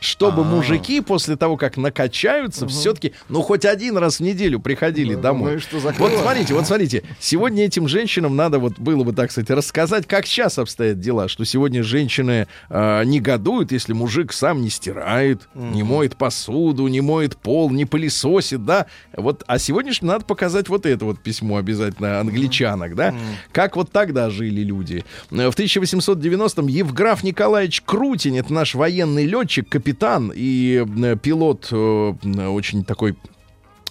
Чтобы 0.00 0.44
мужики 0.44 1.00
после 1.00 1.36
того, 1.36 1.56
как 1.56 1.76
накачаются, 1.76 2.68
все-таки, 2.68 3.14
ну, 3.28 3.42
хоть 3.42 3.64
один 3.64 3.96
раз 3.98 4.18
в 4.18 4.20
неделю 4.20 4.60
приходили 4.60 5.16
домой. 5.16 5.52
Ну 5.52 5.56
и 5.56 5.60
что 5.60 5.78
Вот 5.78 6.12
смотрите, 6.12 6.54
вот 6.54 6.66
смотрите. 6.66 7.02
Сегодня 7.18 7.64
этим 7.64 7.88
женщинам 7.88 8.36
надо 8.36 8.60
вот 8.60 8.78
было 8.78 9.02
бы, 9.02 9.12
так 9.12 9.32
сказать, 9.32 9.50
рассказать, 9.50 10.06
как 10.06 10.26
сейчас 10.26 10.58
обстоят 10.58 11.00
дела. 11.00 11.26
Что 11.26 11.44
сегодня 11.44 11.82
женщины 11.82 12.46
э, 12.70 13.04
негодуют, 13.04 13.72
если 13.72 13.92
мужик 13.92 14.32
сам 14.32 14.62
не 14.62 14.70
стирает, 14.70 15.48
не 15.54 15.82
моет 15.82 16.16
посуду, 16.16 16.86
не 16.86 17.00
моет 17.00 17.36
пол, 17.36 17.70
не 17.70 17.84
пылесосит, 17.84 18.64
да. 18.64 18.86
Вот, 19.16 19.42
а 19.48 19.58
сегодняшним 19.58 20.08
надо 20.08 20.24
показать 20.24 20.68
вот 20.68 20.86
это 20.86 21.04
вот 21.04 21.20
письмо 21.20 21.56
обязательно 21.56 22.20
англичанок, 22.20 22.94
да. 22.94 23.14
Как 23.50 23.74
вот 23.74 23.90
тогда 23.90 24.30
жили 24.30 24.60
люди. 24.60 25.04
Э, 25.32 25.50
В 25.50 25.58
1890-м 25.58 26.68
Евграф 26.68 27.24
Николаевич 27.24 27.82
Крутин, 27.84 28.36
это 28.36 28.52
наш 28.52 28.76
военный 28.76 29.26
летчик, 29.26 29.68
капитан 29.68 29.87
и 30.34 30.84
э, 30.86 31.16
пилот 31.16 31.68
э, 31.70 32.14
очень 32.48 32.84
такой 32.84 33.16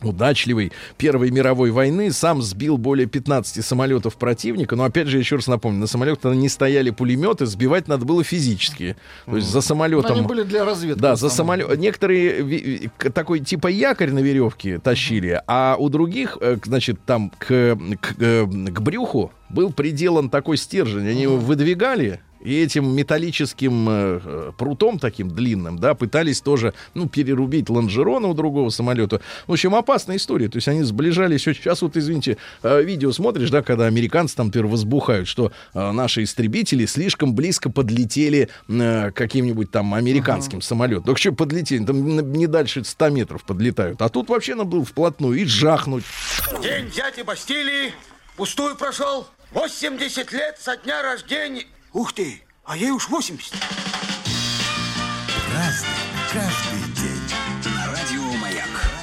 удачливый 0.02 0.72
Первой 0.98 1.32
мировой 1.32 1.72
войны, 1.72 2.12
сам 2.12 2.42
сбил 2.42 2.78
более 2.78 3.08
15 3.08 3.64
самолетов 3.66 4.16
противника. 4.18 4.76
Но 4.76 4.84
опять 4.84 5.08
же, 5.08 5.18
еще 5.18 5.38
раз 5.38 5.48
напомню, 5.48 5.80
на 5.80 5.88
самолетах 5.88 6.36
не 6.36 6.50
стояли 6.50 6.90
пулеметы, 6.90 7.46
сбивать 7.46 7.88
надо 7.88 8.06
было 8.06 8.24
физически. 8.24 8.96
То 9.26 9.38
есть 9.38 9.50
за 9.50 9.62
самолетом... 9.62 10.18
Они 10.18 10.28
были 10.28 10.44
для 10.44 10.66
разведки. 10.66 11.00
Да, 11.00 11.16
за 11.16 11.30
самолет. 11.30 11.78
Некоторые 11.78 12.92
такой 13.14 13.40
типа 13.40 13.68
якорь 13.68 14.12
на 14.12 14.20
веревке 14.20 14.80
тащили, 14.80 15.42
а 15.48 15.76
у 15.80 15.90
других, 15.90 16.38
э, 16.42 16.58
значит, 16.64 17.00
там 17.06 17.32
к, 17.38 17.46
к, 18.00 18.16
э, 18.20 18.46
к 18.46 18.82
брюху 18.82 19.32
был 19.50 19.72
приделан 19.72 20.30
такой 20.30 20.58
стержень. 20.58 21.08
Они 21.08 21.24
его 21.24 21.38
выдвигали. 21.38 22.22
И 22.42 22.62
этим 22.62 22.96
металлическим 22.96 23.90
э, 23.90 24.22
э, 24.24 24.52
прутом 24.58 25.00
таким 25.00 25.30
длинным, 25.30 25.80
да, 25.80 25.96
пытались 25.96 26.42
тоже, 26.42 26.74
ну, 26.94 27.08
перерубить 27.08 27.70
лонжероны 27.70 28.28
у 28.28 28.34
другого 28.34 28.70
самолета. 28.70 29.22
В 29.48 29.54
общем, 29.54 29.76
опасная 29.76 30.18
история. 30.18 30.48
То 30.50 30.58
есть 30.58 30.68
они 30.68 30.84
сближались. 30.84 31.44
Сейчас 31.44 31.82
вот, 31.82 31.98
извините, 31.98 32.38
э, 32.64 32.84
видео 32.84 33.12
смотришь, 33.12 33.50
да, 33.50 33.62
когда 33.62 33.86
американцы 33.86 34.36
там, 34.36 34.48
например, 34.48 34.68
возбухают, 34.68 35.28
что 35.28 35.52
э, 35.74 35.92
наши 35.92 36.24
истребители 36.24 36.86
слишком 36.86 37.34
близко 37.34 37.70
подлетели 37.70 38.50
э, 38.68 39.12
к 39.12 39.16
каким-нибудь 39.16 39.72
там 39.72 39.94
американским 39.94 40.62
самолетам. 40.62 41.06
Так 41.06 41.18
что 41.18 41.32
подлетели, 41.32 41.86
там 41.86 42.32
не 42.32 42.48
дальше 42.48 42.84
100 42.84 43.10
метров 43.10 43.44
подлетают. 43.44 44.02
А 44.02 44.10
тут 44.10 44.30
вообще 44.30 44.56
надо 44.56 44.70
было 44.70 44.86
вплотную 44.86 45.40
и 45.40 45.46
жахнуть. 45.46 46.04
День 46.62 46.88
взятия 46.88 47.24
Бастилии 47.24 47.94
пустую 48.36 48.76
прошел. 48.76 49.28
80 49.52 50.32
лет 50.34 50.58
со 50.60 50.78
дня 50.78 51.02
рождения. 51.02 51.66
Ух 51.98 52.14
ты, 52.14 52.44
а 52.64 52.78
ей 52.78 52.92
уж 52.92 53.10
80. 53.10 53.54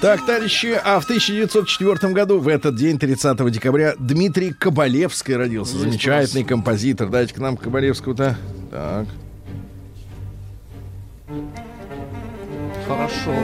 Так, 0.00 0.24
товарищи, 0.24 0.80
а 0.84 1.00
в 1.00 1.04
1904 1.04 2.12
году, 2.12 2.38
в 2.38 2.46
этот 2.46 2.76
день, 2.76 2.96
30 2.96 3.50
декабря, 3.50 3.94
Дмитрий 3.98 4.52
Кабалевский 4.52 5.34
родился. 5.34 5.76
Замечательный 5.76 6.44
композитор. 6.44 7.08
Дайте 7.08 7.34
к 7.34 7.38
нам 7.38 7.56
Кабалевского-то. 7.56 8.38
Так. 8.70 9.08
Хорошо. 12.86 13.34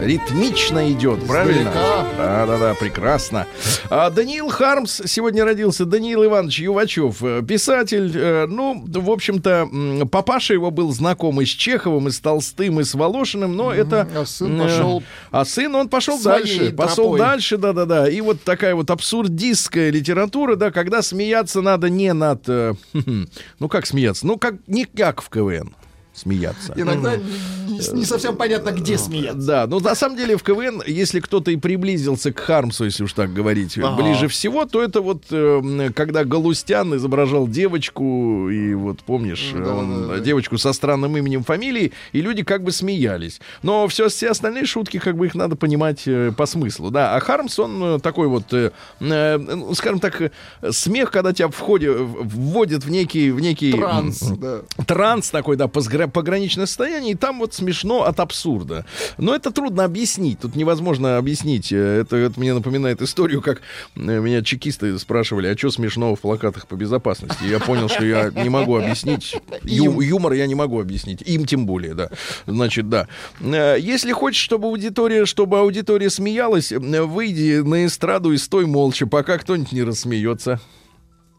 Ритмично 0.00 0.90
идет, 0.92 1.26
правильно? 1.26 1.70
Да, 2.16 2.46
да, 2.46 2.58
да, 2.58 2.74
прекрасно. 2.74 3.46
А, 3.90 4.10
Даниил 4.10 4.48
Хармс 4.48 5.02
сегодня 5.06 5.44
родился. 5.44 5.84
Даниил 5.84 6.24
Иванович 6.24 6.60
Ювачев, 6.60 7.22
э, 7.22 7.42
писатель. 7.46 8.12
э, 8.14 8.46
Ну, 8.46 8.84
в 8.86 9.10
общем-то, 9.10 10.06
папаша 10.10 10.54
его 10.54 10.70
был 10.70 10.92
знаком 10.92 11.40
и 11.40 11.44
с 11.44 11.48
Чеховым, 11.48 12.08
и 12.08 12.10
с 12.10 12.20
Толстым, 12.20 12.80
и 12.80 12.84
с 12.84 12.94
Волошиным, 12.94 13.56
но 13.56 13.72
это... 13.72 14.08
А 14.14 14.24
сын 14.26 14.58
пошел 14.58 15.02
А 15.30 15.44
сын, 15.44 15.74
он 15.74 15.88
пошел 15.88 16.20
дальше. 16.20 16.72
Пошел 16.72 17.04
тропой. 17.04 17.18
дальше, 17.18 17.56
да-да-да. 17.56 18.08
И 18.08 18.20
вот 18.20 18.42
такая 18.42 18.74
вот 18.74 18.90
абсурдистская 18.90 19.90
литература, 19.90 20.56
да, 20.56 20.70
когда 20.70 21.02
смеяться 21.02 21.60
надо 21.60 21.88
не 21.90 22.12
над... 22.12 22.48
э, 22.48 22.74
ну, 23.58 23.68
как 23.68 23.86
смеяться? 23.86 24.26
Ну, 24.26 24.36
как 24.38 24.54
не 24.66 24.84
как 24.84 25.22
в 25.22 25.28
КВН 25.28 25.74
смеяться. 26.16 26.72
Иногда 26.76 27.16
не, 27.16 27.78
не 27.98 28.04
совсем 28.04 28.36
понятно, 28.36 28.70
где 28.70 28.96
смеяться. 28.98 29.46
Да, 29.46 29.66
ну 29.66 29.80
на 29.80 29.94
самом 29.94 30.16
деле 30.16 30.36
в 30.36 30.42
КВН, 30.42 30.82
если 30.86 31.20
кто-то 31.20 31.50
и 31.50 31.56
приблизился 31.56 32.32
к 32.32 32.40
Хармсу, 32.40 32.84
если 32.84 33.04
уж 33.04 33.12
так 33.12 33.32
говорить, 33.32 33.76
Ага. 33.78 34.02
ближе 34.02 34.28
всего, 34.28 34.64
то 34.64 34.82
это 34.82 35.00
вот 35.00 35.24
э, 35.30 35.36
м, 35.62 35.92
когда 35.92 36.24
Галустян 36.24 36.96
изображал 36.96 37.46
девочку, 37.48 38.48
и 38.50 38.74
вот 38.74 39.00
помнишь, 39.02 39.52
Да, 39.54 39.74
он, 39.74 40.08
да, 40.08 40.14
да. 40.14 40.20
девочку 40.20 40.58
со 40.58 40.72
странным 40.72 41.16
именем 41.16 41.44
фамилии, 41.44 41.92
и 42.12 42.20
люди 42.22 42.42
как 42.42 42.62
бы 42.62 42.72
смеялись. 42.72 43.40
Но 43.62 43.86
все, 43.88 44.08
все 44.08 44.30
остальные 44.30 44.64
шутки, 44.66 44.98
как 44.98 45.16
бы 45.16 45.26
их 45.26 45.34
надо 45.34 45.56
понимать 45.56 46.02
э, 46.06 46.32
по 46.36 46.46
смыслу, 46.46 46.90
да. 46.90 47.14
А 47.14 47.20
Хармс, 47.20 47.58
он 47.58 47.82
э, 47.82 47.98
такой 48.00 48.28
вот, 48.28 48.52
э, 48.52 48.70
э, 49.00 49.36
ну, 49.38 49.74
скажем 49.74 50.00
так, 50.00 50.20
э, 50.22 50.30
смех, 50.70 51.10
когда 51.10 51.32
тебя 51.32 51.48
в 51.48 51.58
ходе 51.58 51.90
вводит 51.92 52.84
в 52.84 52.90
некий, 52.90 53.30
в 53.30 53.40
некий 53.40 53.72
Транс, 53.72 54.22
м, 54.22 54.38
да. 54.38 54.60
транс 54.86 55.30
такой, 55.30 55.56
да, 55.56 55.66
позгра- 55.66 56.05
пограничное 56.08 56.66
состояние, 56.66 57.12
и 57.12 57.16
там 57.16 57.38
вот 57.38 57.54
смешно 57.54 58.02
от 58.04 58.20
абсурда. 58.20 58.84
Но 59.18 59.34
это 59.34 59.50
трудно 59.50 59.84
объяснить, 59.84 60.40
тут 60.40 60.56
невозможно 60.56 61.16
объяснить. 61.18 61.72
Э, 61.72 62.00
Это, 62.00 62.16
это 62.16 62.38
мне 62.40 62.52
напоминает 62.54 63.02
историю, 63.02 63.42
как 63.42 63.60
э, 63.94 64.00
меня 64.00 64.42
чекисты 64.42 64.98
спрашивали, 64.98 65.46
а 65.48 65.56
что 65.56 65.70
смешного 65.70 66.16
в 66.16 66.20
плакатах 66.20 66.66
по 66.66 66.74
безопасности? 66.74 67.44
И 67.44 67.48
Я 67.48 67.58
понял, 67.60 67.88
что 67.88 68.04
я 68.04 68.30
не 68.30 68.48
могу 68.48 68.76
объяснить. 68.76 69.36
Ю- 69.62 70.00
юмор 70.00 70.32
я 70.34 70.46
не 70.46 70.54
могу 70.54 70.80
объяснить. 70.80 71.22
Им 71.22 71.44
тем 71.46 71.66
более, 71.66 71.94
да. 71.94 72.10
Значит, 72.46 72.88
да. 72.88 73.08
Э, 73.40 73.76
Если 73.78 74.12
хочешь, 74.12 74.42
чтобы 74.42 74.68
аудитория, 74.68 75.26
чтобы 75.26 75.58
аудитория 75.58 76.10
смеялась, 76.10 76.72
выйди 76.72 77.60
на 77.64 77.86
эстраду 77.86 78.32
и 78.32 78.36
стой 78.36 78.66
молча, 78.66 79.06
пока 79.06 79.38
кто-нибудь 79.38 79.72
не 79.72 79.82
рассмеется. 79.82 80.60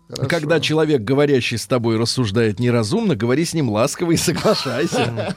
Хорошо. 0.09 0.29
Когда 0.29 0.59
человек, 0.59 1.01
говорящий 1.01 1.57
с 1.57 1.67
тобой, 1.67 1.97
рассуждает 1.97 2.59
неразумно, 2.59 3.15
говори 3.15 3.43
с 3.43 3.53
ним 3.53 3.69
ласково 3.69 4.11
и 4.11 4.17
соглашайся. 4.17 5.35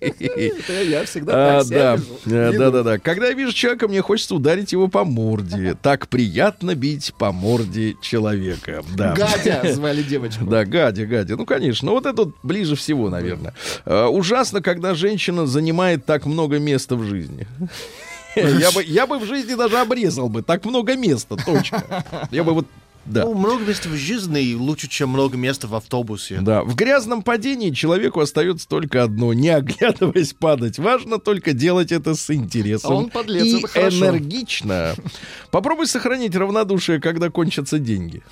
Я 0.00 1.04
всегда 1.04 1.60
А, 1.60 1.64
Да, 1.64 1.98
да, 2.24 2.70
да, 2.70 2.82
да. 2.82 2.98
Когда 2.98 3.28
я 3.28 3.34
вижу 3.34 3.52
человека, 3.52 3.88
мне 3.88 4.02
хочется 4.02 4.34
ударить 4.34 4.72
его 4.72 4.88
по 4.88 5.04
морде. 5.04 5.76
Так 5.80 6.08
приятно 6.08 6.74
бить 6.74 7.14
по 7.18 7.32
морде 7.32 7.96
человека. 8.00 8.82
Да. 8.96 9.14
Гадя 9.14 9.72
звали 9.72 10.02
девочку. 10.02 10.44
Да, 10.44 10.64
Гадя, 10.64 11.06
Гадя. 11.06 11.36
Ну, 11.36 11.46
конечно. 11.46 11.86
Ну, 11.86 11.92
вот 11.92 12.06
это 12.06 12.24
вот 12.24 12.34
ближе 12.42 12.76
всего, 12.76 13.10
наверное. 13.10 13.54
Э, 13.84 14.06
ужасно, 14.06 14.60
когда 14.60 14.94
женщина 14.94 15.46
занимает 15.46 16.04
так 16.04 16.26
много 16.26 16.58
места 16.58 16.96
в 16.96 17.04
жизни. 17.04 17.46
Я 18.34 18.70
бы, 18.70 18.82
я 18.82 19.06
бы 19.06 19.18
в 19.18 19.26
жизни 19.26 19.54
даже 19.54 19.78
обрезал 19.78 20.30
бы. 20.30 20.42
Так 20.42 20.64
много 20.64 20.96
места, 20.96 21.36
точка. 21.36 22.02
Я 22.30 22.44
бы 22.44 22.54
вот, 22.54 22.66
да. 23.04 23.24
Ну, 23.24 23.34
много 23.34 23.64
места 23.64 23.88
в 23.88 23.94
жизни 23.94 24.54
лучше, 24.54 24.88
чем 24.88 25.10
много 25.10 25.36
места 25.36 25.66
в 25.66 25.74
автобусе. 25.74 26.40
Да, 26.40 26.62
в 26.62 26.74
грязном 26.74 27.22
падении 27.22 27.70
человеку 27.70 28.20
остается 28.20 28.68
только 28.68 29.02
одно, 29.02 29.32
не 29.32 29.48
оглядываясь 29.50 30.32
падать. 30.34 30.78
Важно 30.78 31.18
только 31.18 31.52
делать 31.52 31.92
это 31.92 32.14
с 32.14 32.30
интересом 32.30 32.92
А 32.92 32.94
он 32.96 33.10
подлец, 33.10 33.44
и 33.44 33.58
это 33.58 33.66
хорошо. 33.68 33.96
энергично. 34.06 34.94
Попробуй 35.50 35.86
сохранить 35.86 36.34
равнодушие, 36.36 37.00
когда 37.00 37.28
кончатся 37.30 37.78
деньги. 37.78 38.22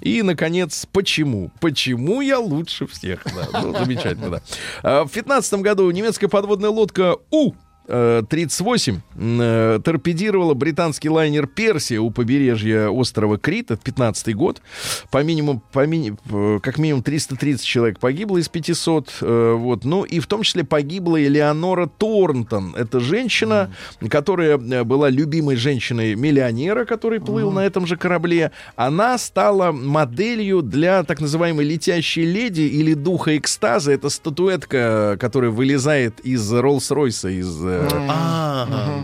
И, 0.00 0.22
наконец, 0.22 0.86
почему? 0.92 1.50
Почему 1.60 2.20
я 2.20 2.38
лучше 2.38 2.86
всех? 2.86 3.24
Да, 3.24 3.60
ну, 3.60 3.72
замечательно, 3.76 4.30
да. 4.30 4.42
А, 4.82 5.04
В 5.04 5.10
15 5.10 5.54
году 5.60 5.90
немецкая 5.90 6.28
подводная 6.28 6.70
лодка 6.70 7.16
У 7.30 7.54
38 7.90 9.00
э, 9.16 9.80
торпедировала 9.84 10.54
британский 10.54 11.08
лайнер 11.10 11.46
Персия 11.46 12.00
у 12.00 12.10
побережья 12.10 12.88
острова 12.88 13.36
Крит. 13.38 13.70
Это 13.70 13.82
15 13.82 14.34
год. 14.36 14.62
По 15.10 15.22
минимуму, 15.22 15.62
по 15.72 15.86
мини- 15.86 16.16
э, 16.30 16.60
как 16.62 16.78
минимум 16.78 17.02
330 17.02 17.64
человек 17.64 17.98
погибло 17.98 18.38
из 18.38 18.48
500. 18.48 19.12
э, 19.20 19.54
Вот. 19.58 19.84
Ну 19.84 20.04
и 20.04 20.20
в 20.20 20.26
том 20.26 20.42
числе 20.42 20.64
погибла 20.64 21.20
Элеонора 21.22 21.86
Торнтон. 21.98 22.74
Это 22.76 23.00
женщина, 23.00 23.72
которая 24.08 24.56
э, 24.58 24.84
была 24.84 25.10
любимой 25.10 25.56
женщиной 25.56 26.14
миллионера, 26.14 26.84
который 26.84 27.20
плыл 27.20 27.50
на 27.50 27.60
этом 27.66 27.86
же 27.86 27.96
корабле. 27.96 28.52
Она 28.76 29.18
стала 29.18 29.72
моделью 29.72 30.62
для 30.62 31.02
так 31.02 31.20
называемой 31.20 31.64
летящей 31.64 32.24
леди 32.24 32.62
или 32.62 32.94
духа 32.94 33.36
экстаза. 33.36 33.92
Это 33.92 34.08
статуэтка, 34.10 35.16
которая 35.20 35.50
вылезает 35.50 36.20
из 36.20 36.52
Роллс-Ройса, 36.52 37.30
из 37.32 37.64
э, 37.64 37.79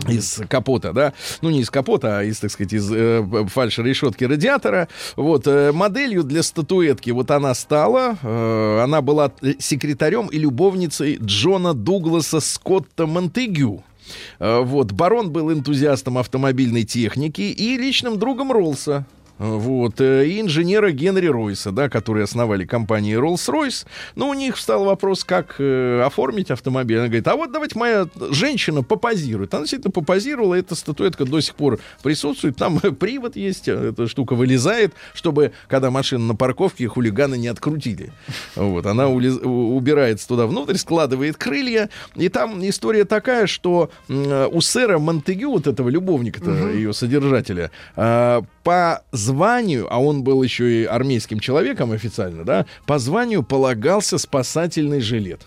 из 0.07 0.41
капота, 0.47 0.93
да, 0.93 1.13
ну 1.41 1.49
не 1.49 1.61
из 1.61 1.69
капота, 1.69 2.19
а 2.19 2.23
из, 2.23 2.39
так 2.39 2.51
сказать, 2.51 2.73
из 2.73 2.91
э, 2.91 3.25
фальш-решетки 3.47 4.23
радиатора. 4.23 4.87
Вот 5.15 5.47
э, 5.47 5.71
моделью 5.71 6.23
для 6.23 6.43
статуэтки 6.43 7.11
вот 7.11 7.31
она 7.31 7.53
стала. 7.53 8.17
Э, 8.21 8.81
она 8.83 9.01
была 9.01 9.31
секретарем 9.59 10.27
и 10.27 10.37
любовницей 10.37 11.17
Джона 11.21 11.73
Дугласа 11.73 12.39
Скотта 12.39 13.05
Монтегю. 13.05 13.83
Вот, 14.39 14.93
барон 14.93 15.31
был 15.31 15.51
энтузиастом 15.51 16.17
автомобильной 16.17 16.83
техники 16.83 17.41
и 17.41 17.77
личным 17.77 18.17
другом 18.17 18.53
Роллса. 18.53 19.05
Э, 19.39 19.45
Вот, 19.57 20.01
э, 20.01 20.27
и 20.27 20.41
инженера 20.41 20.91
Генри 20.91 21.27
Ройса, 21.27 21.71
да, 21.71 21.89
которые 21.89 22.23
основали 22.23 22.65
компанию 22.65 23.19
Rolls-Royce. 23.21 23.85
Но 24.15 24.29
у 24.29 24.33
них 24.33 24.55
встал 24.57 24.85
вопрос, 24.85 25.23
как 25.23 25.55
э, 25.59 26.01
оформить 26.05 26.51
автомобиль. 26.51 26.97
Она 26.97 27.07
говорит, 27.07 27.27
а 27.27 27.35
вот 27.35 27.51
давайте 27.51 27.77
моя 27.77 28.07
женщина 28.31 28.83
попозирует. 28.83 29.53
Она 29.53 29.63
действительно 29.63 29.91
попозировала, 29.91 30.55
эта 30.55 30.75
статуэтка 30.75 31.25
до 31.25 31.39
сих 31.41 31.55
пор 31.55 31.79
присутствует. 32.03 32.55
Там 32.57 32.79
э, 32.81 32.91
привод 32.91 33.35
есть, 33.35 33.67
э, 33.67 33.89
эта 33.89 34.07
штука 34.07 34.33
вылезает, 34.35 34.93
чтобы, 35.13 35.51
когда 35.67 35.91
машина 35.91 36.25
на 36.25 36.35
парковке, 36.35 36.87
хулиганы 36.87 37.37
не 37.37 37.47
открутили. 37.47 38.11
Вот, 38.55 38.85
она 38.85 39.05
улез- 39.05 39.43
убирается 39.45 40.27
туда 40.27 40.47
внутрь, 40.47 40.75
складывает 40.77 41.37
крылья. 41.37 41.89
И 42.15 42.29
там 42.29 42.67
история 42.67 43.05
такая, 43.05 43.47
что 43.47 43.89
м, 44.09 44.49
у 44.51 44.61
сэра 44.61 44.97
Монтегю, 44.99 45.51
вот 45.51 45.67
этого 45.67 45.89
любовника-то, 45.89 46.69
ее 46.69 46.93
содержателя, 46.93 47.71
а, 47.95 48.41
по 48.67 49.01
званию, 49.13 49.87
а 49.89 49.97
он 49.97 50.23
был 50.23 50.43
еще 50.43 50.81
и 50.81 50.83
армейским 50.83 51.39
человеком 51.39 51.93
официально, 51.93 52.43
да, 52.43 52.65
по 52.85 52.99
званию 52.99 53.41
полагался 53.41 54.17
спасательный 54.17 54.99
жилет. 54.99 55.43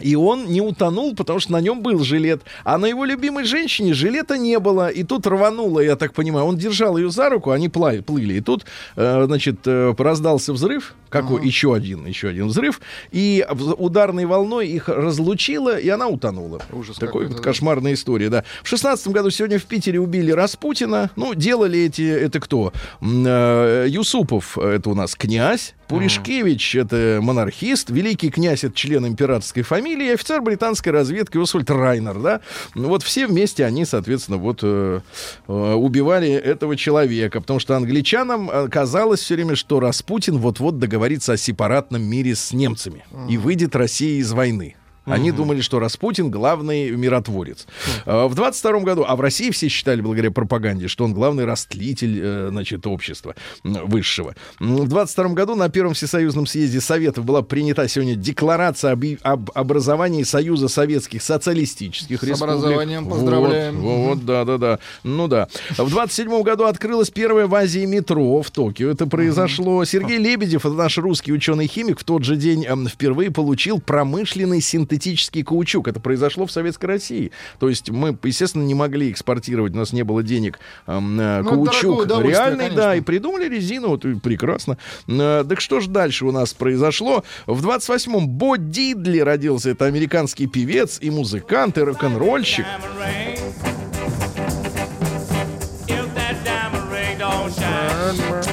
И 0.00 0.16
он 0.16 0.46
не 0.46 0.60
утонул, 0.60 1.14
потому 1.14 1.40
что 1.40 1.52
на 1.52 1.60
нем 1.60 1.82
был 1.82 1.98
жилет. 2.02 2.42
А 2.64 2.78
на 2.78 2.86
его 2.86 3.04
любимой 3.04 3.44
женщине 3.44 3.92
жилета 3.92 4.38
не 4.38 4.58
было. 4.58 4.88
И 4.88 5.04
тут 5.04 5.26
рвануло, 5.26 5.80
я 5.80 5.96
так 5.96 6.14
понимаю. 6.14 6.46
Он 6.46 6.56
держал 6.56 6.96
ее 6.96 7.10
за 7.10 7.28
руку, 7.28 7.50
они 7.50 7.68
пла- 7.68 8.02
плыли. 8.02 8.34
И 8.34 8.40
тут, 8.40 8.64
э, 8.96 9.24
значит, 9.26 9.60
э, 9.66 9.94
раздался 9.98 10.52
взрыв. 10.52 10.94
Какой? 11.10 11.44
Еще 11.44 11.74
один, 11.74 12.06
еще 12.06 12.28
один 12.28 12.46
взрыв. 12.46 12.80
И 13.10 13.46
ударной 13.78 14.24
волной 14.24 14.68
их 14.68 14.88
разлучило, 14.88 15.76
и 15.78 15.88
она 15.88 16.08
утонула. 16.08 16.60
Ужас 16.72 16.96
Такой 16.96 17.26
вот 17.26 17.36
да. 17.36 17.42
кошмарная 17.42 17.92
история, 17.94 18.30
да. 18.30 18.44
В 18.62 18.68
шестнадцатом 18.68 19.12
году 19.12 19.30
сегодня 19.30 19.58
в 19.58 19.64
Питере 19.64 20.00
убили 20.00 20.30
Распутина. 20.30 21.10
Ну, 21.16 21.34
делали 21.34 21.80
эти, 21.80 22.08
это 22.08 22.40
кто? 22.40 22.72
Э, 23.02 23.86
Юсупов, 23.88 24.56
это 24.56 24.88
у 24.88 24.94
нас 24.94 25.14
князь. 25.14 25.74
Пуришкевич, 25.90 26.76
это 26.76 27.18
монархист. 27.22 27.90
Великий 27.90 28.30
князь, 28.30 28.64
это 28.64 28.74
член 28.74 29.06
императорской 29.06 29.62
фамилии. 29.62 30.08
И 30.08 30.12
офицер 30.12 30.40
британской 30.40 30.92
разведки 30.92 31.36
Освальд 31.36 31.70
Райнер, 31.70 32.18
да. 32.18 32.40
Ну, 32.74 32.88
Вот 32.88 33.02
все 33.02 33.26
вместе 33.26 33.64
они, 33.64 33.84
соответственно, 33.84 34.38
вот 34.38 34.60
э, 34.62 35.00
э, 35.48 35.52
убивали 35.52 36.30
этого 36.30 36.76
человека. 36.76 37.40
Потому 37.40 37.58
что 37.58 37.76
англичанам 37.76 38.70
казалось 38.70 39.20
все 39.20 39.34
время, 39.34 39.56
что 39.56 39.80
Распутин 39.80 40.38
вот-вот 40.38 40.78
договорится 40.78 41.32
о 41.32 41.36
сепаратном 41.36 42.02
мире 42.02 42.34
с 42.34 42.52
немцами. 42.52 43.04
И 43.28 43.36
выйдет 43.36 43.76
Россия 43.76 44.20
из 44.20 44.32
войны. 44.32 44.76
Они 45.10 45.32
думали, 45.32 45.60
что 45.60 45.78
Распутин 45.78 46.30
главный 46.30 46.90
миротворец. 46.90 47.66
А, 48.06 48.28
В 48.28 48.34
22 48.34 48.80
году, 48.80 49.04
а 49.06 49.16
в 49.16 49.20
России 49.20 49.50
все 49.50 49.68
считали, 49.68 50.00
благодаря 50.00 50.30
пропаганде, 50.30 50.88
что 50.88 51.04
он 51.04 51.14
главный 51.14 51.44
растлитель, 51.44 52.20
э, 52.22 52.48
значит, 52.50 52.86
общества 52.86 53.34
высшего. 53.64 54.34
В 54.58 54.88
22 54.88 55.28
году 55.30 55.54
на 55.54 55.68
Первом 55.68 55.94
Всесоюзном 55.94 56.46
съезде 56.46 56.80
Советов 56.80 57.24
была 57.24 57.42
принята 57.42 57.88
сегодня 57.88 58.14
декларация 58.14 58.92
об, 58.92 59.04
об 59.22 59.50
образовании 59.54 60.22
Союза 60.22 60.68
Советских 60.68 61.22
Социалистических 61.22 62.20
С 62.20 62.22
Республик. 62.22 62.42
образованием 62.54 63.04
Вот, 63.04 63.14
поздравляем. 63.18 63.80
Вот, 63.80 64.24
да, 64.24 64.44
да, 64.44 64.58
да. 64.58 64.78
Ну 65.02 65.28
да. 65.28 65.48
В 65.76 65.90
27 65.90 66.42
году 66.42 66.64
открылось 66.64 67.10
первое 67.10 67.46
в 67.46 67.54
Азии 67.54 67.84
метро 67.84 68.42
в 68.42 68.50
Токио. 68.50 68.90
Это 68.90 69.06
произошло. 69.06 69.84
Сергей 69.84 70.18
Лебедев, 70.18 70.64
это 70.64 70.74
наш 70.74 70.98
русский 70.98 71.32
ученый-химик, 71.32 72.00
в 72.00 72.04
тот 72.04 72.24
же 72.24 72.36
день 72.36 72.64
эм, 72.66 72.86
впервые 72.88 73.30
получил 73.30 73.80
промышленный 73.80 74.60
синтетический 74.60 74.99
синтетический 75.00 75.42
каучук. 75.42 75.88
Это 75.88 76.00
произошло 76.00 76.46
в 76.46 76.52
Советской 76.52 76.86
России. 76.86 77.32
То 77.58 77.68
есть 77.68 77.90
мы, 77.90 78.16
естественно, 78.22 78.62
не 78.62 78.74
могли 78.74 79.10
экспортировать, 79.10 79.74
у 79.74 79.76
нас 79.76 79.92
не 79.92 80.02
было 80.02 80.22
денег 80.22 80.58
эм, 80.86 81.18
э, 81.18 81.42
Ну, 81.42 81.50
каучук 81.50 82.00
удовольствие, 82.00 82.34
реальный, 82.34 82.70
да, 82.70 82.90
конечно. 82.90 82.92
и 82.92 83.00
придумали 83.00 83.48
резину, 83.48 83.88
вот 83.88 84.04
и 84.04 84.14
прекрасно. 84.14 84.78
Э, 85.08 85.44
Так 85.48 85.60
что 85.60 85.80
же 85.80 85.88
дальше 85.88 86.26
у 86.26 86.32
нас 86.32 86.52
произошло? 86.52 87.24
В 87.46 87.66
28-м 87.66 88.28
Бо 88.28 88.56
Дидли 88.56 89.20
родился. 89.20 89.70
Это 89.70 89.86
американский 89.86 90.46
певец 90.46 90.98
и 91.00 91.10
музыкант, 91.10 91.78
и 91.78 91.80
рок-н-ролльщик. 91.80 92.66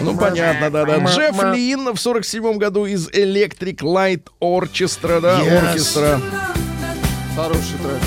Ну, 0.02 0.18
понятно, 0.18 0.70
да-да. 0.70 0.98
Джефф 0.98 1.54
Лин 1.54 1.94
в 1.94 1.98
47 2.00 2.58
году 2.58 2.86
из 2.86 3.10
Electric 3.10 3.78
Light 3.78 4.24
Orchestra, 4.42 5.20
да, 5.22 5.40
Yes. 5.42 5.68
оркестра. 5.70 6.22
Хороший 7.36 7.78
трек. 7.84 8.02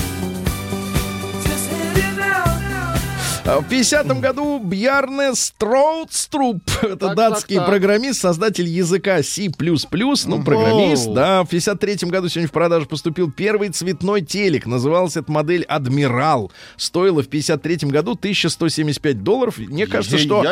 В 3.43 3.65
50-м 3.67 4.21
году 4.21 4.59
Бьярне 4.59 5.33
Строудструп, 5.33 6.61
это 6.83 7.07
Так, 7.07 7.15
датский 7.15 7.55
так, 7.55 7.65
так. 7.65 7.73
программист, 7.73 8.21
создатель 8.21 8.67
языка 8.67 9.23
C++, 9.23 9.49
ну, 9.57 10.43
программист, 10.43 11.07
Оу. 11.07 11.13
да. 11.15 11.43
В 11.43 11.51
53-м 11.51 12.09
году 12.09 12.29
сегодня 12.29 12.47
в 12.47 12.51
продажу 12.51 12.85
поступил 12.85 13.31
первый 13.31 13.69
цветной 13.69 14.21
телек. 14.21 14.67
Назывался 14.67 15.21
эта 15.21 15.31
модель 15.31 15.63
«Адмирал». 15.63 16.51
Стоила 16.77 17.23
в 17.23 17.27
53-м 17.29 17.89
году 17.89 18.11
1175 18.11 19.23
долларов. 19.23 19.57
Мне 19.57 19.87
кажется, 19.87 20.19
что... 20.19 20.45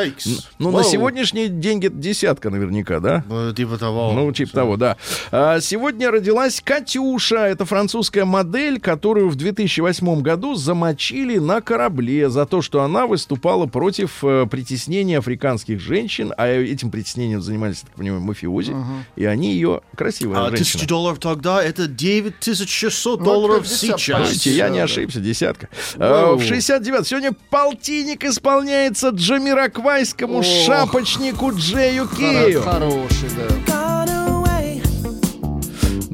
Ну, 0.57 0.71
на 0.71 0.83
деньги 0.83 1.87
это 1.87 1.95
десятка 1.95 2.49
наверняка, 2.49 2.99
да? 2.99 3.23
Ну, 3.29 3.53
типа 3.53 3.77
того. 3.77 4.13
Ну, 4.13 4.31
типа 4.31 4.51
того, 4.51 4.77
да. 4.77 4.97
А, 5.31 5.59
сегодня 5.61 6.09
родилась 6.09 6.59
Катюша. 6.59 7.45
Это 7.45 7.65
французская 7.65 8.25
модель, 8.25 8.79
которую 8.79 9.29
в 9.29 9.35
2008 9.35 10.21
году 10.21 10.55
замочили 10.55 11.37
на 11.37 11.61
корабле 11.61 12.29
за 12.29 12.47
то, 12.47 12.61
что 12.63 12.79
она 12.81 12.88
выступала 13.07 13.65
против 13.65 14.23
э, 14.23 14.45
притеснения 14.49 15.17
африканских 15.19 15.79
женщин. 15.79 16.33
А 16.37 16.47
этим 16.47 16.91
притеснением 16.91 17.41
занимались, 17.41 17.81
так 17.81 17.91
понимаю, 17.91 18.21
мафиози. 18.21 18.75
И 19.15 19.25
они 19.25 19.53
ее 19.53 19.81
красивая 19.95 20.47
А 20.47 20.51
тысяча 20.51 20.87
долларов 20.87 21.19
тогда, 21.19 21.63
это 21.63 21.87
9600 21.87 23.19
Ну, 23.19 23.25
долларов 23.25 23.63
десятка. 23.63 23.97
сейчас. 23.99 24.17
Слушайте, 24.21 24.51
я 24.51 24.69
не 24.69 24.79
ошибся, 24.79 25.19
десятка. 25.19 25.69
А, 25.97 26.35
В 26.35 26.41
69 26.43 27.07
сегодня 27.07 27.31
полтинник 27.49 28.23
исполняется 28.25 29.09
Джамираквайскому 29.09 30.39
Ох. 30.39 30.45
шапочнику 30.45 31.51
Джею 31.53 32.07
Кею. 32.07 32.61
Хороший, 32.61 33.29
да. 33.67 33.78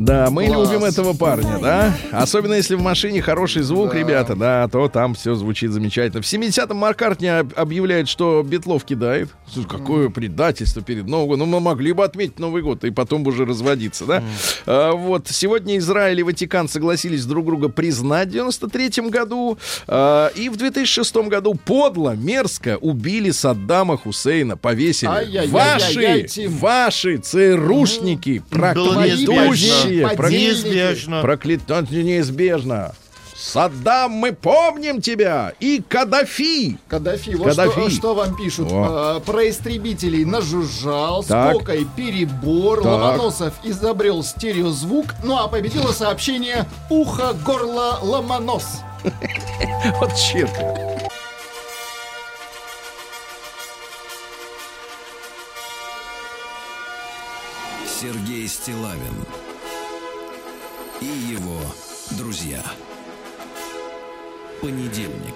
Да, 0.06 0.30
мы 0.30 0.46
Класс. 0.46 0.70
любим 0.70 0.84
этого 0.86 1.14
парня, 1.14 1.58
да? 1.60 1.98
Особенно 2.12 2.54
если 2.54 2.76
в 2.76 2.82
машине 2.82 3.24
хороший 3.24 3.64
звук, 3.64 3.92
Да. 3.94 3.98
ребята, 3.98 4.36
да, 4.36 4.68
то 4.68 4.88
там 4.88 5.16
все 5.16 5.34
звучит 5.34 5.72
замечательно. 5.72 6.22
В 6.22 6.26
70-м 6.26 6.78
Маркартни 6.78 7.28
об- 7.28 7.54
объявляет, 7.56 8.08
что 8.08 8.44
Битлов 8.44 8.84
кидает. 8.86 9.30
Слушай, 9.52 9.68
какое 9.68 10.10
предательство 10.10 10.84
перед 10.84 11.08
Новым 11.08 11.28
годом. 11.30 11.50
Ну, 11.50 11.56
мы 11.60 11.60
могли 11.66 11.92
бы 11.92 12.04
отметить 12.04 12.38
Новый 12.38 12.62
год 12.62 12.84
и 12.84 12.92
потом 12.92 13.24
бы 13.24 13.32
уже 13.32 13.46
разводиться, 13.46 14.06
да? 14.06 14.24
А, 14.68 14.92
вот, 14.92 15.28
сегодня 15.28 15.78
Израиль 15.80 16.20
и 16.20 16.24
Ватикан 16.24 16.70
согласились 16.70 17.26
друг 17.26 17.48
друга 17.48 17.70
признать 17.70 18.30
в 18.30 18.32
93-м 18.36 19.10
году. 19.10 19.58
А, 19.88 20.28
и 20.36 20.50
в 20.50 20.56
2006 20.58 21.16
году 21.30 21.56
подло, 21.56 22.12
мерзко 22.16 22.78
убили 22.80 23.32
Саддама 23.32 23.98
Хусейна, 23.98 24.56
повесили. 24.56 25.10
Ай-яй-яй-яй-яй, 25.10 26.48
ваши, 26.48 26.48
ваши 26.60 27.18
ЦРУшники, 27.18 28.44
проклятущие, 28.52 29.95
неизбежно. 30.04 30.16
прокля- 30.16 30.38
Неизбежно. 30.38 31.22
Проклятать 31.22 31.92
неизбежно. 31.92 32.96
Саддам, 33.38 34.14
мы 34.14 34.32
помним 34.32 35.02
тебя! 35.02 35.52
И 35.60 35.84
Каддафи! 35.88 36.78
Каддафи, 36.88 37.36
вот 37.36 37.48
Каддафи. 37.50 37.72
Что, 37.72 37.90
что 37.90 38.14
вам 38.16 38.36
пишут. 38.36 38.72
О. 38.72 39.18
А, 39.18 39.20
про 39.20 39.50
истребителей 39.50 40.24
нажужжал, 40.26 41.22
Так. 41.24 41.54
с 41.56 41.58
Кокой 41.60 41.86
перебор, 41.98 42.82
Так. 42.82 42.92
Ломоносов 42.94 43.54
изобрел 43.64 44.24
стереозвук, 44.24 45.08
ну 45.24 45.38
а 45.38 45.48
победило 45.50 45.92
сообщение 45.92 46.66
«Ухо, 46.90 47.34
горло, 47.46 48.00
ломонос». 48.02 48.66
Вот 50.00 50.12
черт. 50.16 50.52
Сергей 57.88 58.48
Стилавин 58.48 59.26
и 61.02 61.06
его 61.06 61.60
друзья. 62.12 62.62
Понедельник. 64.62 65.36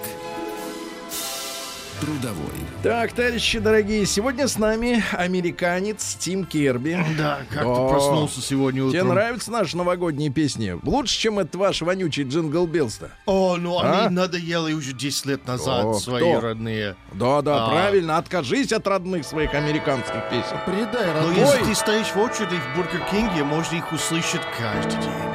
Трудовой. 2.01 2.55
Так, 2.81 3.11
товарищи 3.11 3.59
дорогие, 3.59 4.05
сегодня 4.05 4.47
с 4.47 4.57
нами 4.57 5.03
американец 5.11 6.15
Тим 6.17 6.45
Керби. 6.45 6.97
Да, 7.17 7.39
как 7.53 7.65
О, 7.65 7.75
ты 7.75 7.89
проснулся 7.93 8.39
сегодня 8.39 8.85
утром. 8.85 9.01
Тебе 9.01 9.03
нравятся 9.11 9.51
наши 9.51 9.75
новогодние 9.75 10.29
песни? 10.29 10.79
Лучше, 10.83 11.19
чем 11.19 11.39
этот 11.39 11.55
ваш 11.55 11.81
вонючий 11.81 12.23
джингл 12.23 12.67
Беллс-то? 12.67 13.11
О, 13.25 13.57
ну 13.57 13.79
А? 13.79 14.05
они 14.05 14.15
надоели 14.15 14.71
уже 14.71 14.93
10 14.93 15.25
лет 15.25 15.45
назад, 15.45 15.83
О, 15.83 15.93
свои 15.95 16.21
кто? 16.21 16.39
родные. 16.39 16.95
Да-да, 17.11 17.65
А. 17.65 17.69
правильно, 17.69 18.17
откажись 18.17 18.71
от 18.71 18.87
родных 18.87 19.25
своих 19.25 19.53
американских 19.53 20.23
песен. 20.29 20.55
Предай, 20.65 21.05
Но 21.07 21.13
родной. 21.27 21.35
если 21.35 21.65
ты 21.65 21.75
стоишь 21.75 22.15
в 22.15 22.17
очереди 22.17 22.55
в 22.55 22.77
Бургер 22.77 23.03
Кинге, 23.11 23.43
можно 23.43 23.75
их 23.75 23.91
услышать 23.91 24.41
каждый 24.57 25.01
день. 25.01 25.28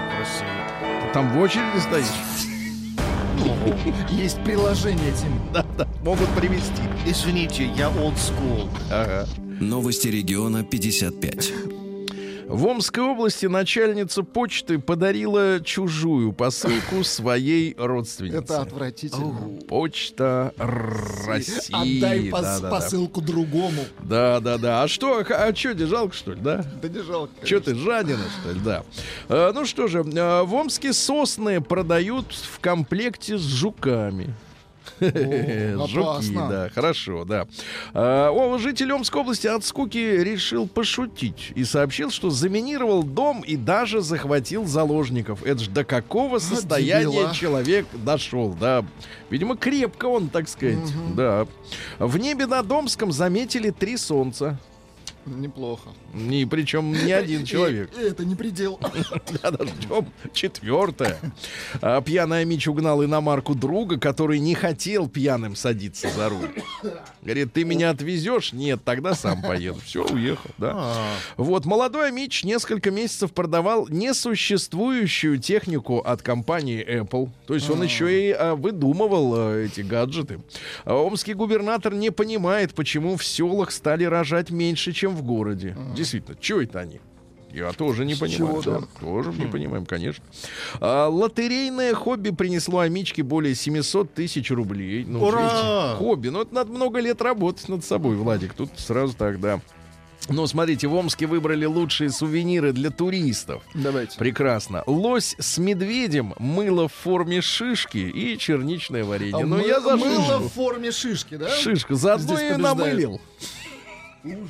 Там 1.15 1.31
в 1.31 1.39
очереди 1.39 1.79
стоишь? 1.79 2.07
Есть 4.11 4.43
приложение, 4.43 5.12
Тим. 5.12 5.31
Да-да, 5.53 5.87
могут 6.03 6.29
привезти. 6.31 6.83
Извините, 7.07 7.67
я 7.77 7.87
old 7.87 8.17
school. 8.17 8.69
Ага. 8.91 9.29
Новости 9.61 10.09
региона 10.09 10.65
55. 10.65 11.53
В 12.47 12.66
Омской 12.66 13.03
области 13.03 13.47
начальница 13.47 14.22
почты 14.22 14.78
подарила 14.78 15.61
чужую 15.61 16.32
посылку 16.32 17.03
своей 17.03 17.74
родственнице. 17.78 18.36
Это 18.38 18.61
отвратительно. 18.61 19.59
Почта 19.66 20.53
России. 20.59 21.72
Отдай 21.74 22.28
пос- 22.30 22.70
посылку 22.70 23.20
другому. 23.20 23.82
Да, 24.03 24.40
да, 24.40 24.59
да. 24.59 24.82
А 24.82 24.88
что, 24.88 25.24
а 25.28 25.55
что, 25.55 25.74
тебе 25.74 25.86
жалко, 25.86 26.14
что 26.14 26.32
ли, 26.32 26.40
да? 26.40 26.64
Да 26.82 26.88
не 26.88 27.03
жалко. 27.03 27.32
Че 27.47 27.61
ты, 27.61 27.74
жадина, 27.74 28.24
что 28.40 28.53
ли, 28.53 28.61
да? 28.61 28.84
А, 29.28 29.53
ну 29.53 29.64
что 29.64 29.86
же, 29.86 30.05
а, 30.16 30.45
в 30.45 30.55
Омске 30.55 30.92
сосны 30.92 31.61
продают 31.61 32.32
в 32.32 32.61
комплекте 32.61 33.38
с 33.38 33.42
жуками. 33.42 34.34
Жуки, 35.01 36.35
да, 36.35 36.70
хорошо, 36.74 37.24
да. 37.24 37.47
А, 37.93 38.30
о, 38.30 38.59
житель 38.59 38.93
Омской 38.93 39.20
области 39.20 39.47
от 39.47 39.64
скуки 39.64 39.99
решил 39.99 40.66
пошутить 40.68 41.53
и 41.55 41.64
сообщил, 41.64 42.11
что 42.11 42.30
заминировал 42.30 43.03
дом 43.03 43.43
и 43.43 43.57
даже 43.57 44.01
захватил 44.01 44.66
заложников. 44.66 45.43
Это 45.45 45.62
ж 45.62 45.68
до 45.68 45.85
какого 45.85 46.39
состояния 46.39 47.28
а. 47.30 47.35
человек 47.35 47.87
дошел, 47.93 48.55
да. 48.59 48.85
Видимо, 49.30 49.57
крепко 49.57 50.07
он, 50.07 50.28
так 50.28 50.49
сказать, 50.49 50.78
да. 51.16 51.47
В 51.99 52.18
небе 52.18 52.47
над 52.47 52.70
Омском 52.70 53.12
заметили 53.12 53.70
три 53.70 53.97
солнца. 53.97 54.59
Неплохо. 55.27 55.91
И 56.14 56.45
причем 56.45 56.93
не 56.93 57.12
один 57.12 57.45
человек. 57.45 57.91
И- 57.99 58.01
и 58.03 58.05
Это 58.09 58.25
не 58.25 58.35
предел. 58.35 58.79
Да, 59.43 59.51
ждем 59.64 60.07
четвертое. 60.33 61.18
А, 61.81 62.01
пьяная 62.01 62.45
Мич 62.45 62.66
угнал 62.68 63.05
иномарку 63.05 63.55
друга, 63.55 63.99
который 63.99 64.39
не 64.39 64.55
хотел 64.55 65.09
пьяным 65.09 65.57
садиться 65.57 66.09
за 66.11 66.29
руль. 66.29 66.51
Говорит, 67.22 67.53
ты 67.53 67.64
меня 67.64 67.91
отвезешь? 67.91 68.53
Нет, 68.53 68.81
тогда 68.85 69.14
сам 69.14 69.43
поеду. 69.43 69.81
Все, 69.85 70.05
уехал, 70.05 70.51
да. 70.59 70.72
А, 70.75 71.14
Вот, 71.37 71.64
молодой 71.66 72.09
Амич 72.09 72.45
несколько 72.45 72.91
месяцев 72.91 73.33
продавал 73.33 73.89
несуществующую 73.89 75.39
технику 75.39 75.99
от 75.99 76.22
компании 76.22 76.85
Apple. 76.87 77.31
То 77.47 77.55
есть 77.55 77.68
он 77.70 77.83
еще 77.83 78.29
и 78.29 78.31
а, 78.33 78.55
выдумывал 78.55 79.35
а, 79.37 79.57
эти 79.59 79.81
гаджеты. 79.81 80.41
А 80.85 80.95
омский 80.95 81.35
губернатор 81.35 81.95
не 81.95 82.11
понимает, 82.11 82.75
почему 82.75 83.16
в 83.16 83.25
селах 83.25 83.70
стали 83.72 84.05
рожать 84.05 84.51
меньше, 84.51 84.93
чем 84.93 85.14
в 85.15 85.23
городе. 85.23 85.77
Действительно, 85.95 86.37
что 86.41 86.61
это 86.62 86.81
они? 86.81 87.01
Я 87.53 87.71
тоже 87.73 88.05
не 88.05 88.15
С 88.15 88.19
понимаю. 88.19 88.62
чего, 88.62 88.81
да. 88.81 88.87
Тоже 89.01 89.31
не 89.33 89.47
понимаем, 89.47 89.87
конечно. 89.87 90.25
А, 90.81 91.07
лотерейное 91.09 91.95
хобби 91.95 92.31
принесло 92.31 92.81
Амичке 92.81 93.23
более 93.23 93.55
700 93.55 94.12
тысяч 94.12 94.51
рублей. 94.51 95.05
Ну, 95.05 95.23
Ура! 95.23 95.41
видите, 95.43 95.97
хобби. 95.99 96.29
Ну, 96.31 96.43
это 96.43 96.53
надо 96.53 96.73
много 96.73 96.99
лет 96.99 97.23
работать 97.23 97.69
над 97.69 97.85
собой, 97.85 98.17
Владик. 98.17 98.55
Тут 98.55 98.71
сразу 98.77 99.15
так, 99.15 99.41
да. 99.41 99.61
Ну, 100.31 100.47
смотрите, 100.49 100.89
в 100.89 100.95
Омске 100.95 101.27
выбрали 101.27 101.67
лучшие 101.67 102.11
сувениры 102.11 102.73
для 102.73 102.89
туристов. 102.91 103.62
Давайте. 103.75 104.19
Прекрасно. 104.19 104.83
Лось 104.87 105.37
с 105.39 105.59
медведем, 105.59 106.35
мыло 106.39 106.89
в 106.89 106.93
форме 106.95 107.41
шишки 107.43 107.99
и 107.99 108.37
черничное 108.39 109.05
варенье. 109.05 109.37
А 109.37 109.47
ну, 109.47 109.59
мы- 109.59 109.67
я 109.67 109.81
за 109.81 109.97
Мыло 109.97 110.39
в 110.39 110.49
форме 110.49 110.91
шишки, 110.91 111.37
да? 111.37 111.51
Шишка. 111.51 111.95
Заодно 111.95 112.37
Здесь 112.37 112.51
и 112.51 112.53
побеждает. 112.55 112.77
намылил. 112.79 113.21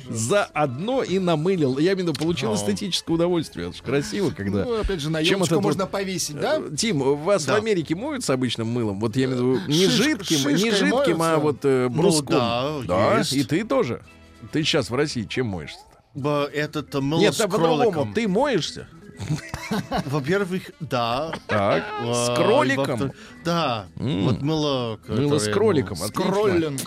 За 0.09 0.45
одно 0.45 1.03
и 1.03 1.19
намылил. 1.19 1.77
Я 1.77 1.91
именно 1.93 2.13
получил 2.13 2.51
О. 2.51 2.55
эстетическое 2.55 3.15
удовольствие. 3.15 3.67
Это 3.69 3.77
ж 3.77 3.81
красиво, 3.81 4.29
когда... 4.31 4.63
Ну, 4.63 4.79
опять 4.79 5.01
же, 5.01 5.09
на 5.09 5.23
Чем 5.23 5.43
это 5.43 5.59
можно 5.59 5.83
вот- 5.83 5.91
повесить, 5.91 6.39
да? 6.39 6.57
Э, 6.59 6.75
Тим, 6.75 6.99
вас 6.99 7.45
Да. 7.45 7.53
в 7.53 7.57
Америке 7.57 7.95
моются 7.95 8.33
обычным 8.33 8.67
мылом? 8.67 8.99
Вот 8.99 9.15
я 9.15 9.25
имею 9.25 9.37
в 9.37 9.59
виду 9.59 9.67
не 9.67 9.85
Шиш- 9.85 9.89
жидким, 9.89 10.55
не 10.55 10.71
жидким, 10.71 11.21
а 11.21 11.37
вот 11.37 11.59
э, 11.63 11.87
Ну 11.89 12.01
бруском. 12.01 12.35
да, 12.35 12.79
да, 12.87 13.17
есть. 13.19 13.33
и 13.33 13.43
ты 13.43 13.63
тоже. 13.63 14.01
Ты 14.51 14.63
сейчас 14.63 14.89
в 14.89 14.95
России 14.95 15.23
чем 15.23 15.47
моешься? 15.47 15.79
Этот 16.53 16.95
э, 16.95 17.01
мыло 17.01 17.19
Нет, 17.19 17.33
с 17.33 17.37
да 17.37 17.47
по-другому. 17.47 18.13
Ты 18.13 18.27
моешься? 18.27 18.87
Во-первых, 20.05 20.71
да. 20.79 21.31
Так. 21.47 21.83
С 22.03 22.29
А, 22.29 22.35
кроликом? 22.35 22.85
во-втор- 22.85 23.11
Да. 23.43 23.85
Вот 23.95 24.41
мыло... 24.41 24.99
Мыло 25.07 25.39
с 25.39 25.47
кроликом. 25.49 25.97
ну, 25.99 26.05
отлично. 26.05 26.31
Кроллинг. 26.31 26.81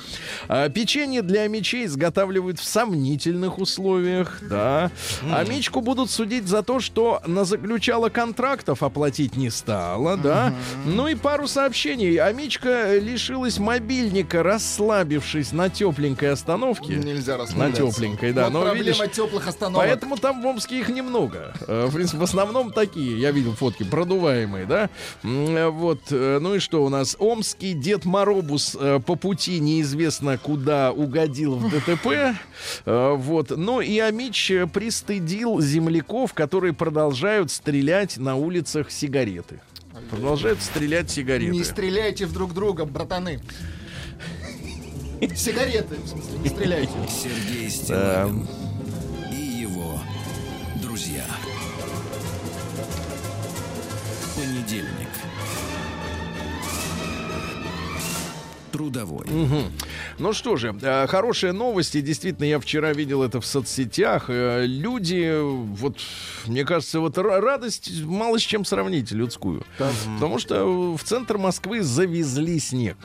А, 0.49 0.68
печенье 0.68 1.22
для 1.22 1.47
мечей 1.49 1.87
изготавливают 1.87 2.59
в 2.59 2.64
сомнительных 2.64 3.59
условиях, 3.59 4.39
да. 4.43 4.91
А 5.31 5.45
Мичку 5.45 5.81
будут 5.81 6.11
судить 6.11 6.47
за 6.47 6.62
то, 6.62 6.81
что 6.81 7.20
на 7.26 7.45
заключала 7.45 8.09
контрактов 8.09 8.83
оплатить 8.83 9.37
не 9.37 9.51
стала, 9.51 10.16
да. 10.16 10.53
Ну 10.85 11.09
и 11.09 11.14
пару 11.14 11.47
сообщений. 11.49 12.16
А 12.16 12.33
Мичка 12.33 12.97
лишилась 12.97 13.59
мобильника, 13.59 14.43
расслабившись 14.43 15.53
на 15.53 15.68
тепленькой 15.70 16.33
остановке. 16.33 16.95
Нельзя 16.97 17.33
На 17.37 17.43
расслабляться. 17.45 17.87
тепленькой, 17.93 18.33
да. 18.33 18.51
Но 18.51 18.62
проблема 18.62 19.07
теплых 19.09 19.47
остановок. 19.49 19.87
Поэтому 19.87 20.16
там 20.16 20.43
в 20.43 20.47
Омске 20.47 20.79
их 20.81 20.89
немного. 20.89 21.55
Э, 21.66 21.87
В 21.89 21.95
принципе, 21.95 22.17
в 22.18 22.22
основном 22.22 22.72
такие. 22.72 23.18
Я 23.18 23.30
видел 23.30 23.54
фотки 23.54 23.84
продуваемые, 23.84 24.66
да. 24.66 24.90
Вот. 25.22 26.00
э, 26.10 26.38
Ну 26.40 26.54
и 26.56 26.58
что 26.58 26.84
у 26.84 26.88
нас? 26.88 27.16
Омский 27.18 27.72
Дед 27.74 28.04
Моробус 28.04 28.76
э, 28.78 29.00
по 29.04 29.14
пути 29.14 29.60
неизвестно 29.60 30.36
куда 30.38 30.92
угодил 30.92 31.54
в 31.56 31.70
ДТП. 31.70 32.36
Э, 32.84 33.14
Вот. 33.14 33.50
Ну 33.56 33.80
и 33.80 33.98
Амич 33.98 34.52
пристыдил 34.72 35.60
земляков, 35.60 36.34
которые 36.34 36.72
продолжают 36.72 37.50
стрелять 37.50 38.16
на 38.18 38.36
улицах 38.36 38.90
сигареты. 38.90 39.60
Продолжают 40.10 40.62
стрелять 40.62 41.10
сигареты. 41.10 41.52
Не 41.52 41.64
стреляйте 41.64 42.26
в 42.26 42.32
друг 42.32 42.54
друга, 42.54 42.84
братаны. 42.84 43.40
Сигареты, 45.34 45.96
в 45.96 46.08
смысле, 46.08 46.38
не 46.42 46.48
стреляйте. 46.48 46.92
Сергей 47.08 47.68
Стилавин 47.70 48.46
Понедельник. 54.68 55.08
Трудовой. 58.70 59.26
Ну 60.18 60.32
что 60.34 60.56
же, 60.56 60.76
э, 60.82 61.06
хорошие 61.06 61.52
новости. 61.52 62.02
Действительно, 62.02 62.44
я 62.44 62.60
вчера 62.60 62.92
видел 62.92 63.22
это 63.22 63.40
в 63.40 63.46
соцсетях. 63.46 64.26
Э, 64.28 64.66
Люди, 64.66 65.40
вот, 65.40 65.98
мне 66.46 66.64
кажется, 66.66 67.00
вот 67.00 67.16
ра- 67.16 67.40
радость 67.40 68.02
мало 68.02 68.38
с 68.38 68.42
чем 68.42 68.66
сравнить 68.66 69.10
людскую. 69.10 69.64
Потому 70.16 70.38
что 70.38 70.94
в 70.96 71.02
центр 71.02 71.38
Москвы 71.38 71.82
завезли 71.82 72.58
снег. 72.60 72.98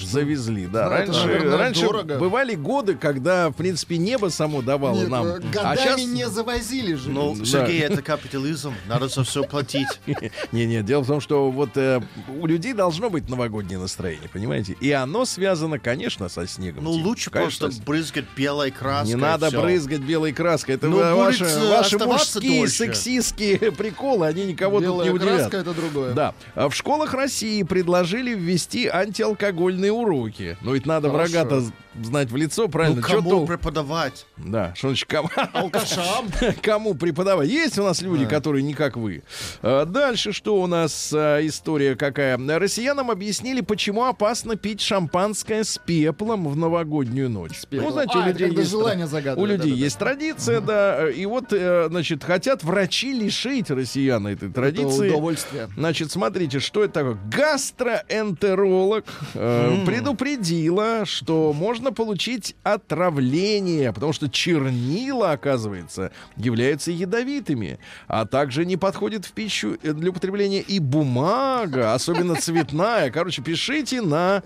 Завезли, 0.00 0.66
да. 0.66 0.88
Ну, 0.88 0.94
это, 0.94 1.06
раньше 1.12 1.26
наверное, 1.26 1.56
раньше 1.58 1.82
дорого. 1.82 2.18
бывали 2.18 2.54
годы, 2.54 2.94
когда, 2.94 3.50
в 3.50 3.52
принципе, 3.52 3.98
небо 3.98 4.28
само 4.28 4.62
давало 4.62 5.00
Нет, 5.00 5.08
нам. 5.08 5.26
э, 5.26 5.36
А 5.36 5.40
годами 5.40 5.76
сейчас... 5.76 6.00
не 6.06 6.28
завозили 6.28 6.94
же. 6.94 7.10
Ну. 7.10 7.44
Сергей, 7.44 7.80
это 7.80 8.00
капитализм. 8.02 8.72
Надо 8.88 9.08
за 9.08 9.24
все 9.24 9.44
платить. 9.44 9.86
Не-не, 10.52 10.82
дело 10.82 11.02
в 11.02 11.06
том, 11.06 11.20
что 11.20 11.50
вот 11.50 11.76
э, 11.76 12.00
у 12.40 12.46
людей 12.46 12.72
должно 12.72 13.10
быть 13.10 13.28
новогоднее 13.28 13.78
настроение, 13.78 14.28
понимаете? 14.32 14.74
И 14.80 14.90
оно 14.90 15.24
связано, 15.26 15.78
конечно, 15.78 16.28
со 16.28 16.46
снегом. 16.46 16.84
Ну, 16.84 16.90
лучше 16.90 17.30
Конечно, 17.30 17.66
просто 17.66 17.82
брызгать 17.84 18.24
белой 18.36 18.70
краской. 18.70 19.14
Не 19.14 19.20
надо 19.20 19.48
всё. 19.48 19.60
брызгать 19.62 20.00
белой 20.00 20.32
краской. 20.32 20.76
Это 20.76 20.88
Ну, 20.88 20.96
ваши, 21.16 21.44
э, 21.44 21.70
ваши 21.70 21.98
мужские 21.98 22.60
дольше. 22.60 22.74
сексистские 22.74 23.58
приколы, 23.72 24.26
они 24.26 24.44
никого 24.46 24.80
Белая 24.80 25.10
тут 25.10 25.20
не 25.20 25.24
удивят. 25.24 25.38
краска 25.50 25.56
это 25.58 25.74
другое. 25.74 26.14
Да. 26.14 26.34
А 26.54 26.68
В 26.68 26.74
школах 26.74 27.12
России 27.12 27.62
предложили 27.62 28.34
ввести 28.34 28.86
антиалкогольные 28.88 29.57
уроки. 29.90 30.56
Но 30.60 30.74
ведь 30.74 30.86
надо 30.86 31.08
врага-то 31.10 31.62
знать 32.04 32.30
в 32.30 32.36
лицо, 32.36 32.62
Ну, 32.62 32.68
правильно? 32.68 33.02
Чё 33.02 33.16
кому 33.16 33.30
тол- 33.30 33.46
преподавать? 33.46 34.26
Да, 34.36 34.72
что 34.76 34.88
значит 34.88 35.08
кому? 35.08 35.28
Алкашам. 35.52 36.28
Кому 36.62 36.94
преподавать? 36.94 37.48
Есть 37.48 37.78
у 37.78 37.82
нас 37.84 38.02
люди, 38.02 38.26
которые 38.26 38.62
не 38.62 38.74
как 38.74 38.96
вы. 38.96 39.22
А, 39.62 39.84
Дальше 39.84 40.32
что 40.32 40.60
у 40.60 40.66
нас 40.66 41.12
а, 41.14 41.38
история 41.46 41.96
какая? 41.96 42.38
Россиянам 42.58 43.10
объяснили, 43.10 43.60
почему 43.60 44.04
опасно 44.04 44.56
пить 44.56 44.80
шампанское 44.80 45.64
с 45.64 45.78
пеплом 45.78 46.48
в 46.48 46.56
новогоднюю 46.56 47.28
ночь. 47.30 47.60
Ну, 47.70 47.90
знаете, 47.90 48.18
у 48.18 48.20
А, 48.22 48.28
людей 48.28 48.50
есть... 48.50 48.70
желание 48.70 49.06
У 49.36 49.44
людей 49.46 49.72
есть 49.72 49.98
традиция, 49.98 50.60
да. 50.60 51.10
И 51.10 51.24
вот, 51.26 51.52
э, 51.52 51.86
значит, 51.88 52.24
хотят 52.24 52.62
врачи 52.64 53.12
лишить 53.12 53.70
россиян 53.70 54.26
этой 54.26 54.46
Это 54.48 54.54
традиции. 54.54 55.08
удовольствие. 55.10 55.68
Значит, 55.76 56.10
смотрите, 56.12 56.60
что 56.60 56.84
это 56.84 56.92
такое. 56.94 57.18
Гастроэнтеролог 57.30 59.04
э, 59.34 59.84
предупредила, 59.86 61.04
что 61.04 61.52
можно 61.52 61.87
получить 61.92 62.56
отравление, 62.62 63.92
потому 63.92 64.12
что 64.12 64.28
чернила, 64.28 65.32
оказывается, 65.32 66.12
являются 66.36 66.90
ядовитыми, 66.90 67.78
а 68.06 68.26
также 68.26 68.64
не 68.64 68.76
подходит 68.76 69.24
в 69.24 69.32
пищу 69.32 69.78
для 69.82 70.10
употребления 70.10 70.60
и 70.60 70.78
бумага, 70.78 71.94
особенно 71.94 72.34
цветная. 72.36 73.10
Короче, 73.10 73.42
пишите 73.42 74.00
на 74.02 74.42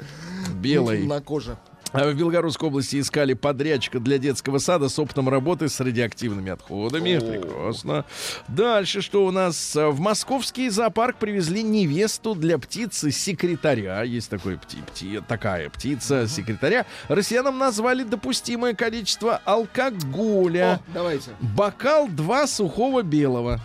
белой. 0.54 1.04
На 1.04 1.20
коже. 1.20 1.56
А 1.92 2.08
В 2.10 2.14
Белгородской 2.14 2.68
области 2.68 2.98
искали 2.98 3.34
подрядчика 3.34 4.00
для 4.00 4.16
детского 4.16 4.56
сада 4.58 4.88
с 4.88 4.98
опытом 4.98 5.28
работы 5.28 5.68
с 5.68 5.78
радиоактивными 5.78 6.50
отходами. 6.50 7.18
Прекрасно. 7.18 8.06
Дальше 8.48 9.02
что 9.02 9.26
у 9.26 9.30
нас? 9.30 9.74
В 9.74 10.00
московский 10.00 10.70
зоопарк 10.70 11.16
привезли 11.16 11.62
невесту 11.62 12.34
для 12.34 12.56
птицы-секретаря. 12.58 14.02
Есть 14.04 14.30
такой 14.30 14.54
пти- 14.54 14.82
пти- 14.94 15.22
такая 15.26 15.68
птица-секретаря. 15.68 16.86
Россиянам 17.08 17.58
назвали 17.58 18.04
допустимое 18.04 18.74
количество 18.74 19.40
алкоголя. 19.44 20.80
О, 20.88 20.92
давайте. 20.94 21.30
Бокал 21.40 22.08
два 22.08 22.46
сухого 22.46 23.02
белого. 23.02 23.60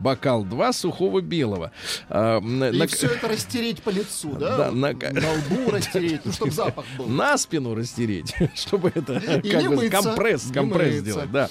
Бокал 0.00 0.44
два 0.44 0.72
сухого 0.72 1.20
белого. 1.20 1.70
А, 2.08 2.38
И 2.40 2.42
на- 2.42 2.86
все 2.86 3.06
это 3.06 3.28
растереть 3.28 3.82
по 3.82 3.90
лицу, 3.90 4.32
да? 4.32 4.56
Да, 4.58 4.70
на- 4.70 4.92
На 4.92 5.32
лбу 5.32 5.70
растереть, 5.72 6.20
ну, 6.24 6.32
чтобы 6.32 6.50
запах 6.52 6.84
был. 6.98 7.06
на 7.06 7.38
спину 7.38 7.74
растереть, 7.74 8.34
чтобы 8.54 8.92
это 8.94 9.14
И 9.42 9.50
как 9.50 9.62
бы 9.64 9.76
мыться, 9.76 10.02
компресс, 10.02 10.50
компресс 10.52 10.96
сделать, 10.96 11.30
да. 11.30 11.48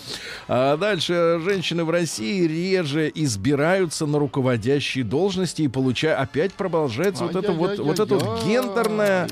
А 0.47 0.77
дальше 0.77 1.39
женщины 1.43 1.83
в 1.83 1.89
России 1.89 2.45
реже 2.45 3.11
избираются 3.13 4.05
на 4.05 4.19
руководящие 4.19 5.03
должности 5.03 5.61
и 5.63 5.67
получают 5.67 6.19
опять 6.19 6.53
продолжается 6.53 7.23
вот 7.25 7.35
это 7.35 7.51
вот 7.53 7.79
вот 7.79 7.99
это 7.99 8.15
вот 8.15 8.43
гендерная 8.45 9.27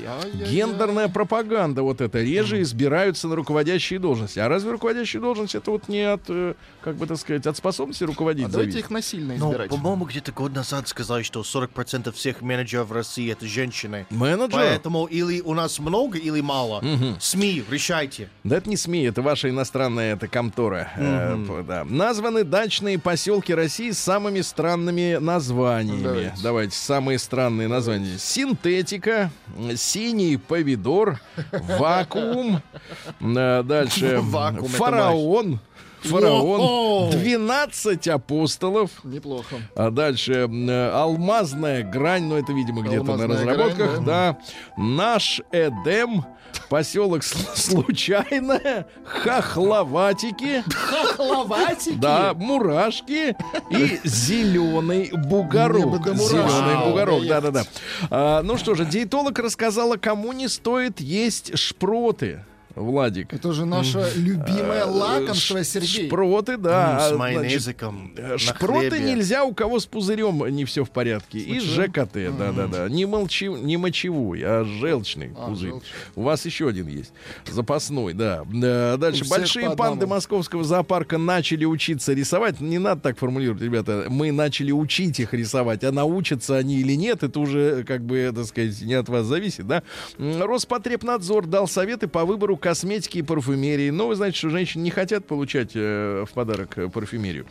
гендерная 0.50 1.08
пропаганда 1.08 1.82
вот 1.82 2.00
это 2.00 2.20
реже 2.20 2.62
избираются 2.62 3.28
на 3.28 3.36
руководящие 3.36 3.98
должности. 3.98 4.38
А 4.38 4.48
разве 4.48 4.70
руководящие 4.72 5.20
должности 5.20 5.56
это 5.56 5.70
вот 5.70 5.88
не 5.88 6.00
от 6.02 6.22
э, 6.28 6.54
как 6.80 6.96
бы 6.96 7.06
так 7.06 7.18
сказать 7.18 7.46
от 7.46 7.56
способности 7.56 8.04
руководить 8.04 8.46
А 8.46 8.48
давайте 8.48 8.78
их 8.78 8.90
насильно 9.02 9.34
Ну, 9.36 9.48
избирать. 9.50 9.68
по-моему, 9.70 10.04
где-то 10.04 10.30
год 10.32 10.54
назад 10.54 10.86
сказали, 10.86 11.22
что 11.24 11.40
40% 11.42 12.12
всех 12.12 12.40
менеджеров 12.40 12.88
в 12.88 12.92
России 12.92 13.30
это 13.32 13.46
женщины. 13.46 14.06
Менеджер? 14.10 14.50
Поэтому 14.60 15.06
или 15.06 15.40
у 15.40 15.54
нас 15.54 15.78
много, 15.80 16.18
или 16.18 16.40
мало. 16.40 16.82
СМИ, 17.18 17.64
решайте. 17.68 18.28
Да 18.44 18.56
это 18.58 18.70
не 18.70 18.76
СМИ, 18.76 19.02
это 19.02 19.22
ваша 19.22 19.50
иностранная 19.50 20.14
это 20.14 20.28
контора. 20.28 20.90
Э, 20.96 21.36
п- 21.46 21.62
да. 21.64 21.84
Названы 21.84 22.44
дачные 22.44 22.98
поселки 22.98 23.52
России 23.52 23.90
с 23.90 23.98
самыми 23.98 24.40
странными 24.40 25.16
названиями. 25.20 26.02
Давайте. 26.02 26.32
Давайте, 26.42 26.76
самые 26.76 27.18
странные 27.18 27.66
названия. 27.68 28.18
Синтетика, 28.18 29.30
синий 29.76 30.36
повидор, 30.36 31.20
вакуум. 31.78 32.62
Э, 33.20 33.62
Дальше 33.64 34.18
Вакуум, 34.20 34.64
это 34.66 34.76
фараон. 34.76 35.60
Фараон, 36.02 36.60
Воу! 36.60 37.10
12 37.12 38.08
апостолов, 38.08 38.90
Неплохо. 39.04 39.56
а 39.76 39.90
дальше 39.90 40.42
алмазная 40.92 41.82
грань, 41.82 42.24
ну 42.24 42.36
это, 42.36 42.52
видимо, 42.52 42.82
где-то 42.82 43.16
на 43.16 43.26
разработках, 43.26 43.90
грань, 43.94 44.04
да. 44.04 44.38
Наш 44.76 45.40
Эдем, 45.52 46.24
поселок 46.68 47.22
С- 47.22 47.54
случайное, 47.70 48.86
хохловатики, 49.04 50.62
Хохловатики. 50.72 51.96
да, 51.96 52.34
мурашки 52.34 53.36
и 53.70 54.00
зеленый 54.04 55.10
бугорок. 55.12 56.06
Зеленый 56.16 56.84
бугорок, 56.88 57.26
да-да-да. 57.26 57.64
А, 58.10 58.42
ну 58.42 58.56
что 58.56 58.74
же, 58.74 58.84
диетолог 58.84 59.38
рассказала, 59.38 59.96
кому 59.96 60.32
не 60.32 60.48
стоит 60.48 61.00
есть 61.00 61.56
шпроты. 61.58 62.44
Владик. 62.74 63.32
Это 63.32 63.52
же 63.52 63.64
наше 63.66 64.10
любимое 64.16 64.84
лакомство, 64.84 65.58
Ш- 65.58 65.64
Сергей. 65.64 66.06
Шпроты, 66.08 66.56
да. 66.56 66.96
А, 66.96 67.00
С 67.00 67.14
значит, 67.14 67.18
майонезиком. 67.18 68.12
э, 68.16 68.38
Шпроты 68.38 68.98
нельзя 69.00 69.44
у 69.44 69.52
кого 69.54 69.78
с 69.80 69.86
пузырем 69.86 70.46
не 70.54 70.64
все 70.64 70.84
в 70.84 70.90
порядке. 70.90 71.38
И 71.38 71.60
ЖКТ, 71.60 72.14
да-да-да. 72.38 72.88
Не, 72.88 73.06
мочевой, 73.06 74.40
а 74.44 74.64
желчный 74.64 75.32
А, 75.36 75.48
пузырь. 75.48 75.72
У 76.14 76.22
вас 76.22 76.44
еще 76.46 76.68
один 76.68 76.88
есть. 76.88 77.12
Запасной, 77.50 78.14
да. 78.14 78.44
Э, 78.62 78.96
Дальше. 78.96 79.24
Большие 79.28 79.70
панды 79.76 80.06
московского 80.06 80.64
зоопарка 80.64 81.18
начали 81.18 81.64
учиться 81.64 82.12
рисовать. 82.12 82.60
Не 82.60 82.78
надо 82.78 83.00
так 83.00 83.18
формулировать, 83.18 83.62
ребята. 83.62 84.06
Мы 84.08 84.32
начали 84.32 84.72
учить 84.72 85.20
их 85.20 85.34
рисовать. 85.34 85.84
А 85.84 85.92
научатся 85.92 86.56
они 86.56 86.76
или 86.80 86.94
нет, 86.94 87.22
это 87.22 87.38
уже, 87.40 87.84
как 87.84 88.02
бы, 88.04 88.30
так 88.34 88.46
сказать, 88.46 88.80
не 88.82 88.94
от 88.94 89.08
вас 89.08 89.26
зависит, 89.26 89.66
да? 89.66 89.82
Роспотребнадзор 90.18 91.46
дал 91.46 91.66
советы 91.68 92.08
по 92.08 92.24
выбору 92.24 92.56
косметики 92.62 93.18
и 93.18 93.22
парфюмерии. 93.22 93.90
Но 93.90 94.08
вы 94.08 94.14
знаете, 94.14 94.38
что 94.38 94.48
женщины 94.48 94.82
не 94.82 94.90
хотят 94.90 95.26
получать 95.26 95.72
э, 95.74 96.24
в 96.26 96.32
подарок 96.32 96.78
э, 96.78 96.88
парфюмерию. 96.88 97.46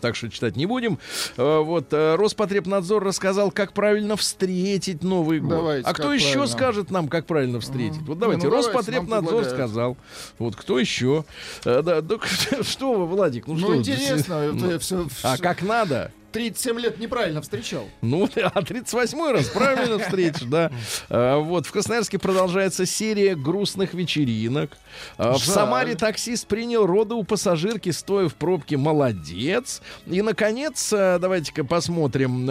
Так 0.00 0.16
что 0.16 0.28
читать 0.28 0.56
не 0.56 0.66
будем. 0.66 0.98
Э, 1.36 1.60
вот 1.60 1.92
Роспотребнадзор 1.92 3.04
рассказал, 3.04 3.50
как 3.52 3.72
правильно 3.72 4.16
встретить 4.16 5.02
Новый 5.02 5.40
год. 5.40 5.50
Давайте, 5.50 5.88
а 5.88 5.92
кто 5.92 6.12
еще 6.12 6.32
правильно. 6.32 6.46
скажет 6.46 6.90
нам, 6.90 7.08
как 7.08 7.26
правильно 7.26 7.60
встретить? 7.60 8.00
Вот 8.02 8.18
давайте. 8.18 8.46
ну 8.46 8.50
нам 8.50 8.58
Роспотребнадзор 8.58 9.44
сказал. 9.44 9.96
Вот 10.38 10.56
кто 10.56 10.78
еще? 10.78 11.24
Да, 11.64 11.82
да, 11.82 12.18
что 12.62 12.94
вы, 12.94 13.06
Владик? 13.06 13.46
Ну, 13.46 13.54
Ну, 13.54 13.60
что? 13.60 13.76
интересно, 13.76 14.34
это 14.34 14.78
все, 14.78 15.06
А 15.22 15.36
как 15.36 15.62
надо? 15.62 16.12
37 16.32 16.78
лет 16.78 16.98
неправильно 16.98 17.40
встречал. 17.40 17.88
Ну, 18.02 18.28
а 18.54 18.62
38 18.62 19.32
раз 19.32 19.46
правильно 19.46 19.98
встретишь, 19.98 20.42
да. 20.42 20.70
А, 21.08 21.38
Вот, 21.38 21.66
в 21.66 21.72
Красноярске 21.72 22.18
продолжается 22.18 22.84
серия 22.86 23.34
грустных 23.34 23.94
вечеринок. 23.94 24.76
А, 25.16 25.32
В. 25.32 25.38
Самаре 25.38 25.94
таксист 25.94 26.46
принял 26.46 26.84
роды 26.86 27.14
у 27.14 27.24
пассажирки, 27.24 27.90
стоя 27.90 28.28
в 28.28 28.34
пробке. 28.34 28.76
Молодец. 28.76 29.80
И, 30.06 30.20
наконец, 30.22 30.92
а, 30.92 31.18
давайте-ка 31.18 31.64
посмотрим. 31.64 32.46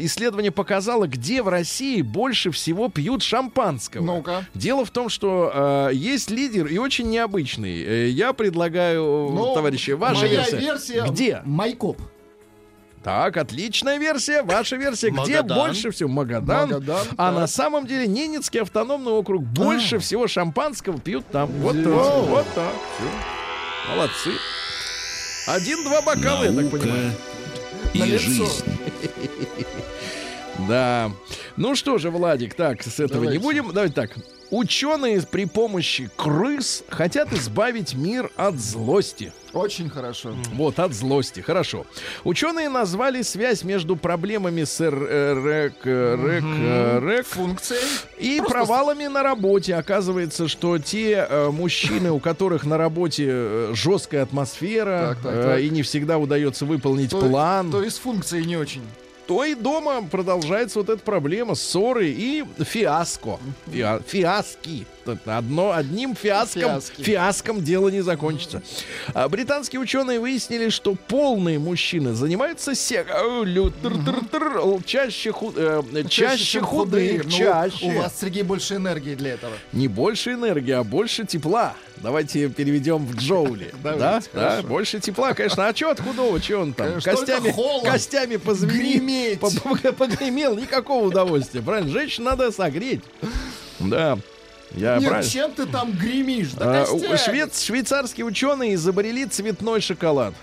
Исследование 0.00 0.50
показало, 0.52 1.06
где 1.06 1.42
в 1.42 1.48
России 1.48 2.02
больше 2.02 2.50
всего 2.50 2.88
пьют 2.88 3.22
шампанского. 3.22 4.02
Ну-ка. 4.02 4.46
Дело 4.54 4.84
в 4.84 4.90
том, 4.90 5.08
что 5.08 5.88
есть 5.92 6.30
лидер 6.30 6.66
и 6.66 6.78
очень 6.78 7.08
необычный. 7.08 7.82
Э, 7.82 8.08
Я 8.08 8.32
предлагаю, 8.32 9.02
Ну, 9.32 9.54
товарищи, 9.54 9.92
ваша 9.92 10.26
версия. 10.26 10.56
версия 10.58 11.06
Где? 11.08 11.42
Майкоп. 11.44 11.98
Так, 13.02 13.36
отличная 13.36 13.98
версия. 13.98 14.42
Ваша 14.42 14.76
версия. 14.76 15.10
Где 15.10 15.18
Магадан. 15.42 15.58
больше 15.58 15.90
всего? 15.90 16.08
Магадан. 16.08 16.68
Магадан, 16.70 17.06
а 17.16 17.30
так. 17.30 17.34
на 17.40 17.46
самом 17.46 17.86
деле 17.86 18.06
Ненецкий 18.06 18.60
автономный 18.60 19.12
округ. 19.12 19.42
Больше 19.44 19.98
всего 19.98 20.26
шампанского 20.26 20.98
пьют 20.98 21.24
там. 21.30 21.48
Вот 21.48 21.76
так. 21.76 21.86
Вот 21.86 22.46
так. 22.54 22.72
Всё. 22.96 23.90
Молодцы. 23.94 24.30
Один-два 25.46 26.02
бокала, 26.02 26.42
я 26.44 26.48
так 26.50 26.56
Наука 26.60 26.76
понимаю. 26.78 27.12
и 27.94 27.98
На 28.00 28.04
лицо. 28.04 28.20
жизнь. 28.28 28.64
Да. 30.68 31.12
Ну 31.56 31.76
что 31.76 31.98
же, 31.98 32.10
Владик, 32.10 32.54
так, 32.54 32.82
с 32.82 32.98
этого 32.98 33.24
не 33.24 33.38
будем. 33.38 33.72
Давайте 33.72 33.94
так. 33.94 34.10
Ученые 34.50 35.20
при 35.22 35.44
помощи 35.44 36.08
крыс 36.16 36.82
хотят 36.88 37.32
избавить 37.34 37.94
мир 37.94 38.30
от 38.36 38.56
злости. 38.56 39.32
Очень 39.52 39.90
хорошо. 39.90 40.34
Вот, 40.54 40.78
от 40.78 40.92
злости. 40.94 41.40
Хорошо. 41.40 41.86
Ученые 42.24 42.68
назвали 42.68 43.22
связь 43.22 43.62
между 43.62 43.96
проблемами 43.96 44.64
с 44.64 44.80
э, 44.80 44.88
рэк, 44.88 45.74
э, 45.84 46.14
рэк, 46.14 46.44
э, 46.44 46.98
рэк 46.98 47.26
Функция. 47.26 47.78
и 48.18 48.38
Просто 48.38 48.52
провалами 48.54 49.06
на 49.06 49.22
работе. 49.22 49.74
Оказывается, 49.74 50.48
что 50.48 50.78
те 50.78 51.26
э, 51.28 51.50
мужчины, 51.50 52.10
у 52.10 52.18
которых 52.18 52.64
на 52.64 52.78
работе 52.78 53.24
э, 53.28 53.70
жесткая 53.74 54.22
атмосфера 54.22 55.14
Так, 55.14 55.22
так, 55.22 55.34
э, 55.34 55.42
так. 55.42 55.60
и 55.60 55.70
не 55.70 55.82
всегда 55.82 56.18
удается 56.18 56.64
выполнить 56.64 57.10
То, 57.10 57.20
план, 57.20 57.70
то 57.70 57.82
есть 57.82 57.98
функции 58.00 58.42
не 58.42 58.56
очень. 58.56 58.82
То 59.28 59.44
и 59.44 59.54
дома 59.54 60.02
продолжается 60.10 60.78
вот 60.78 60.88
эта 60.88 61.02
проблема 61.02 61.54
ссоры 61.54 62.08
и 62.08 62.44
фиаско. 62.64 63.38
Фиа- 63.66 64.02
фиаски. 64.04 64.86
Это 65.08 65.38
Одно, 65.38 65.72
одним 65.72 66.14
фиаском, 66.14 66.62
Фиаски. 66.62 67.02
фиаском 67.02 67.62
дело 67.64 67.88
не 67.88 68.00
закончится. 68.00 68.62
А 69.14 69.28
британские 69.28 69.80
ученые 69.80 70.20
выяснили, 70.20 70.68
что 70.68 70.94
полные 70.94 71.58
мужчины 71.58 72.12
занимаются 72.14 72.74
се- 72.74 73.00
Ау, 73.10 73.44
лю- 73.44 73.72
тр- 73.82 74.04
тр- 74.04 74.30
тр- 74.30 74.82
чаще, 74.84 75.32
ху- 75.32 75.52
э, 75.56 75.82
чаще 76.08 76.44
чем 76.44 76.64
худых, 76.64 77.24
Ну, 77.24 77.30
чаще. 77.30 77.86
У 77.86 77.90
вас, 77.98 78.14
Сергей, 78.20 78.42
больше 78.42 78.74
энергии 78.76 79.14
для 79.14 79.32
этого. 79.34 79.52
Не 79.72 79.88
больше 79.88 80.32
энергии, 80.32 80.72
а 80.72 80.84
больше 80.84 81.24
тепла. 81.24 81.74
Давайте 81.96 82.48
переведем 82.48 83.04
в 83.06 83.16
джоули. 83.16 83.72
Да? 83.82 84.20
да, 84.32 84.62
больше 84.62 85.00
тепла, 85.00 85.32
конечно. 85.34 85.66
А 85.66 85.74
что 85.74 85.90
от 85.90 86.00
худого? 86.00 86.40
Что 86.40 86.58
он 86.58 86.72
там? 86.72 87.00
Костями, 87.00 87.52
костями 87.90 88.36
по- 88.36 89.50
по- 89.50 89.92
Погремел. 89.92 90.56
Никакого 90.56 91.06
удовольствия. 91.06 91.60
Правильно? 91.62 91.90
Женщину 91.90 92.26
надо 92.26 92.52
согреть. 92.52 93.00
Да. 93.80 94.18
Я 94.72 94.96
Нет, 94.98 95.08
правильно. 95.08 95.30
чем 95.30 95.52
ты 95.52 95.66
там 95.66 95.92
гремишь? 95.92 96.52
Да 96.52 96.82
А, 96.82 97.16
швед- 97.16 97.58
швейцарские 97.58 98.26
ученые 98.26 98.74
изобрели 98.74 99.24
цветной 99.26 99.80
шоколад. 99.80 100.34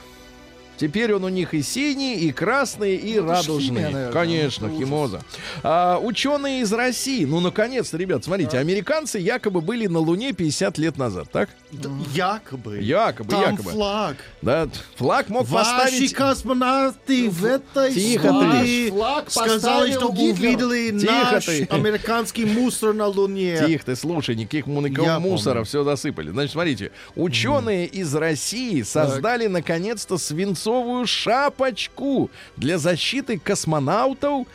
Теперь 0.78 1.13
он 1.13 1.23
у 1.23 1.30
них 1.30 1.53
и 1.53 1.61
синий, 1.61 2.15
и 2.15 2.32
красный, 2.32 2.95
и 2.95 3.19
Ну, 3.19 3.28
радужный. 3.30 3.59
химия, 3.67 3.89
наверное. 3.89 4.11
Конечно, 4.11 4.69
химоза. 4.69 5.21
А, 5.63 5.97
ученые 5.99 6.61
из 6.61 6.71
России, 6.73 7.26
ну, 7.26 7.39
наконец-то, 7.39 7.97
ребят, 7.97 8.23
смотрите, 8.23 8.57
американцы 8.57 9.19
якобы 9.19 9.61
были 9.61 9.88
на 9.88 9.99
Луне 9.99 10.34
50 10.34 10.78
лет 10.78 10.97
назад, 10.97 11.28
так? 11.32 11.49
Д- 11.71 11.89
Якобы. 12.13 12.80
Якобы, 12.80 13.32
Там 13.32 13.41
якобы. 13.53 13.71
флаг. 13.71 14.17
Да, 14.41 14.67
флаг 14.95 15.30
мог 15.30 15.47
Ваши 15.47 15.69
поставить... 15.71 16.13
космонавты 16.13 17.30
в 17.30 17.43
этой 17.45 17.93
Тихо 17.93 18.30
ты. 18.61 18.89
Флаг 18.91 19.32
сказали, 19.32 19.91
что 19.93 20.11
Гитлер. 20.11 20.55
увидели 20.57 20.99
Тихо 20.99 21.11
наш 21.34 21.45
ты. 21.45 21.67
американский 21.71 22.45
мусор 22.45 22.93
на 22.93 23.07
Луне. 23.07 23.61
Тихо 23.65 23.86
ты, 23.86 23.95
слушай, 23.95 24.36
никаких 24.36 24.67
никакого 24.67 25.19
мусора, 25.19 25.53
помню. 25.55 25.65
все 25.65 25.84
засыпали. 25.84 26.32
Значит, 26.32 26.51
смотрите, 26.51 26.91
ученые 27.15 27.86
из 27.88 28.13
России 28.15 28.82
создали 28.82 29.47
наконец-то 29.47 30.17
свинцовую 30.66 31.05
шапочку 31.05 32.32
для 32.57 32.80
защиты 32.80 33.38
космонавтов 33.38 34.47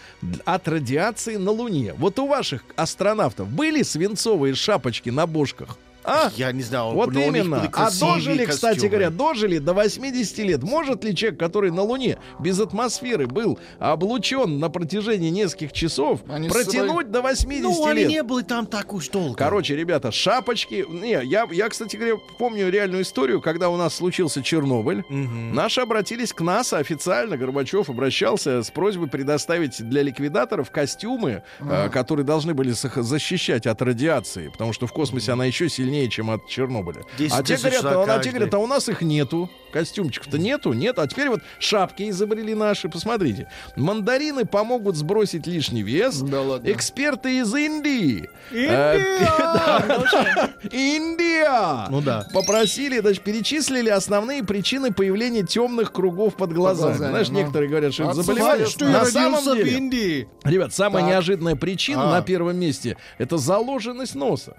от 0.44 0.68
радиации 0.68 1.36
на 1.36 1.52
Луне. 1.52 1.94
Вот 1.96 2.18
у 2.18 2.26
ваших 2.26 2.64
астронавтов 2.76 3.48
были 3.48 3.82
свинцовые 3.82 4.56
шапочки 4.56 5.10
на 5.10 5.26
бошках? 5.26 5.78
А? 6.04 6.30
Я 6.36 6.52
не 6.52 6.62
знаю, 6.62 6.92
Вот 6.92 7.14
именно. 7.14 7.68
А 7.72 7.90
дожили, 7.90 8.44
кстати 8.44 8.74
костюмы. 8.74 8.88
говоря, 8.90 9.10
дожили 9.10 9.58
до 9.58 9.74
80 9.74 10.38
лет. 10.38 10.62
Может 10.62 11.04
ли 11.04 11.14
человек, 11.14 11.38
который 11.38 11.70
на 11.70 11.82
Луне 11.82 12.18
без 12.38 12.58
атмосферы 12.60 13.26
был 13.26 13.58
облучен 13.78 14.58
на 14.58 14.70
протяжении 14.70 15.30
нескольких 15.30 15.72
часов, 15.72 16.20
Они 16.28 16.48
протянуть 16.48 17.10
до 17.10 17.20
80 17.22 17.62
Ну, 17.62 17.86
они 17.86 18.00
лет? 18.00 18.08
не 18.08 18.22
были 18.22 18.44
там 18.44 18.66
так 18.66 18.92
уж 18.94 19.08
долго. 19.08 19.34
Короче, 19.36 19.76
ребята, 19.76 20.10
шапочки. 20.10 20.84
Не, 20.88 21.20
я, 21.24 21.46
я, 21.50 21.68
кстати 21.68 21.96
говоря, 21.96 22.14
помню 22.38 22.68
реальную 22.70 23.02
историю, 23.02 23.40
когда 23.40 23.68
у 23.68 23.76
нас 23.76 23.94
случился 23.94 24.42
Чернобыль. 24.42 25.04
Наши 25.10 25.80
обратились 25.80 26.32
к 26.32 26.40
НАСА 26.40 26.78
официально. 26.78 27.36
Горбачев 27.36 27.90
обращался 27.90 28.62
с 28.62 28.70
просьбой 28.70 29.08
предоставить 29.08 29.82
для 29.88 30.02
ликвидаторов 30.02 30.70
костюмы, 30.70 31.42
э, 31.60 31.88
которые 31.90 32.24
должны 32.24 32.54
были 32.54 32.70
защищать 32.70 33.66
от 33.66 33.82
радиации, 33.82 34.48
потому 34.48 34.72
что 34.72 34.86
в 34.86 34.92
космосе 34.92 35.32
она 35.32 35.44
еще 35.44 35.68
сильнее, 35.68 35.89
чем 36.08 36.30
от 36.30 36.46
Чернобыля. 36.48 37.02
10 37.18 37.38
А 37.38 37.42
те 37.42 37.56
говорят, 37.56 37.84
а, 37.84 38.14
а 38.16 38.18
те 38.20 38.30
говорят, 38.30 38.54
а 38.54 38.58
у 38.58 38.66
нас 38.66 38.88
их 38.88 39.02
нету. 39.02 39.50
Костюмчиков-то 39.72 40.38
нету, 40.38 40.72
нет. 40.72 40.98
А 40.98 41.06
теперь 41.06 41.28
вот 41.28 41.42
шапки 41.58 42.08
изобрели 42.10 42.54
наши. 42.54 42.88
Посмотрите. 42.88 43.48
Мандарины 43.76 44.44
помогут 44.44 44.96
сбросить 44.96 45.46
лишний 45.46 45.82
вес. 45.82 46.20
Да 46.20 46.42
ладно. 46.42 46.70
Эксперты 46.70 47.38
из 47.38 47.54
Индии. 47.54 48.28
э, 48.50 48.98
да, 49.20 50.50
Индия! 50.72 51.88
Ну 51.90 52.00
да. 52.00 52.26
Попросили, 52.32 52.98
значит, 53.00 53.22
перечислили 53.22 53.88
основные 53.88 54.42
причины 54.42 54.92
появления 54.92 55.44
темных 55.44 55.92
кругов 55.92 56.36
под 56.36 56.52
глазами. 56.52 56.96
Знаешь, 56.96 57.28
ну. 57.28 57.38
некоторые 57.38 57.68
говорят, 57.68 57.94
что 57.94 58.04
это 58.04 58.14
заболевание. 58.14 58.66
На 58.80 59.04
самом 59.04 59.44
деле, 59.56 60.28
ребят, 60.44 60.74
самая 60.74 61.04
неожиданная 61.04 61.56
причина 61.56 62.08
А. 62.08 62.10
на 62.12 62.22
первом 62.22 62.56
месте 62.56 62.96
это 63.18 63.38
заложенность 63.38 64.14
носа. 64.14 64.56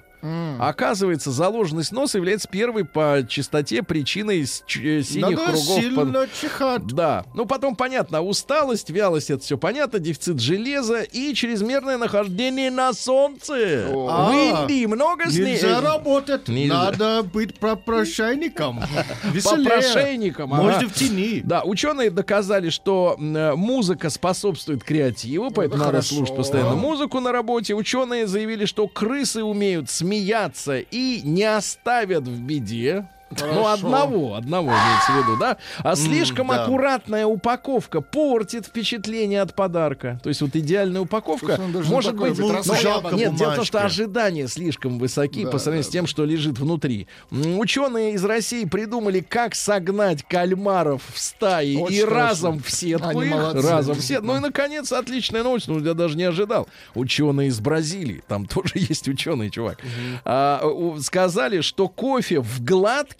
Оказывается, 0.59 1.31
заложенность 1.31 1.91
носа 1.91 2.17
является 2.17 2.47
первой 2.47 2.85
по 2.85 3.25
частоте 3.27 3.83
причиной 3.83 4.41
э, 4.43 4.45
синих 4.45 5.21
Надо 5.21 5.35
кругов 5.37 5.65
под, 5.67 5.83
сильно 5.83 6.27
чихать. 6.39 6.87
да. 6.87 7.25
Ну, 7.33 7.45
потом 7.45 7.75
понятно, 7.75 8.21
усталость, 8.21 8.89
вялость, 8.89 9.29
это 9.31 9.43
все 9.43 9.57
понятно, 9.57 9.99
дефицит 9.99 10.39
железа 10.39 11.01
и 11.01 11.33
чрезвмерное 11.33 11.97
нахождение 11.97 12.69
на 12.71 12.93
солнце. 12.93 13.87
О. 13.91 14.05
В 14.05 14.09
А, 14.09 14.33
Индии 14.65 14.85
много 14.85 15.25
Нельзя 15.25 15.57
снега. 15.57 15.81
работать. 15.81 16.47
Нельзя. 16.47 16.73
Надо 16.73 17.23
быть 17.23 17.59
попрошайником. 17.59 18.81
Попрошайником. 19.43 20.49
Можно 20.49 20.87
в 20.87 20.93
тени. 20.93 21.41
Да, 21.43 21.63
ученые 21.63 22.09
доказали, 22.11 22.69
что 22.69 23.15
э, 23.19 23.53
музыка 23.55 24.09
способствует 24.09 24.83
креативу, 24.83 25.51
поэтому 25.51 25.79
надо 25.79 25.91
хорошо. 25.97 26.15
слушать 26.15 26.35
постоянно 26.35 26.75
музыку 26.75 27.19
на 27.19 27.31
работе. 27.31 27.73
Ученые 27.73 28.27
заявили, 28.27 28.65
что 28.65 28.87
крысы 28.87 29.43
умеют 29.43 29.89
сменять 29.89 30.10
смеяться 30.11 30.79
и 30.79 31.21
не 31.23 31.43
оставят 31.45 32.27
в 32.27 32.41
беде. 32.41 33.05
Ну, 33.31 33.37
Хорошо. 33.37 33.67
одного, 33.73 34.35
одного 34.35 34.67
имеется 34.71 35.11
в 35.11 35.17
виду, 35.17 35.37
да? 35.37 35.57
А 35.79 35.95
слишком 35.95 36.47
да. 36.47 36.63
аккуратная 36.63 37.25
упаковка 37.25 38.01
портит 38.01 38.65
впечатление 38.67 39.41
от 39.41 39.55
подарка. 39.55 40.19
То 40.23 40.29
есть 40.29 40.41
вот 40.41 40.55
идеальная 40.55 41.01
упаковка 41.01 41.55
Слушай, 41.55 41.89
может 41.89 42.15
быть... 42.15 42.37
ну, 42.37 42.61
жалко 42.81 43.15
нет, 43.15 43.35
дело 43.35 43.51
в 43.53 43.55
том, 43.55 43.65
что 43.65 43.81
ожидания 43.83 44.47
слишком 44.47 44.99
высоки 44.99 45.45
Да, 45.45 45.51
по 45.51 45.59
сравнению 45.59 45.85
да, 45.85 45.89
с 45.89 45.91
тем, 45.93 46.07
что 46.07 46.25
лежит 46.25 46.59
внутри. 46.59 47.07
Ученые 47.31 48.13
из 48.13 48.23
России 48.25 48.65
придумали, 48.65 49.21
как 49.21 49.55
согнать 49.55 50.23
кальмаров 50.23 51.01
в 51.13 51.19
стаи 51.19 51.77
Очень 51.77 51.95
и 51.95 51.99
хорошо. 52.01 52.15
разом 52.15 52.59
в 52.61 52.69
сетку 52.71 53.07
Они 53.07 53.23
их. 53.25 53.31
молодцы. 53.31 53.67
Разом 53.69 53.95
все. 53.95 54.19
Ну 54.21 54.35
и, 54.37 54.39
наконец, 54.39 54.91
отличная 54.91 55.43
новость, 55.43 55.67
ну, 55.67 55.79
я 55.79 55.93
даже 55.93 56.17
не 56.17 56.23
ожидал. 56.23 56.67
Ученые 56.95 57.47
из 57.49 57.59
Бразилии, 57.59 58.23
там 58.27 58.45
тоже 58.47 58.73
есть 58.75 59.07
ученые, 59.07 59.49
чувак, 59.49 59.79
а, 60.25 60.65
у- 60.67 60.99
сказали, 60.99 61.61
что 61.61 61.87
кофе 61.87 62.39
в 62.41 62.61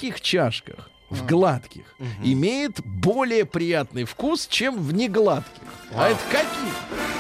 гладких 0.02 0.22
чашках, 0.22 0.90
в 1.10 1.26
гладких, 1.28 1.96
имеет 2.24 2.80
более 2.84 3.46
приятный 3.46 4.06
вкус, 4.06 4.48
чем 4.48 4.80
в 4.80 4.94
негладких. 4.94 5.62
А 5.94 6.10
это 6.10 6.20
какие? 6.32 6.74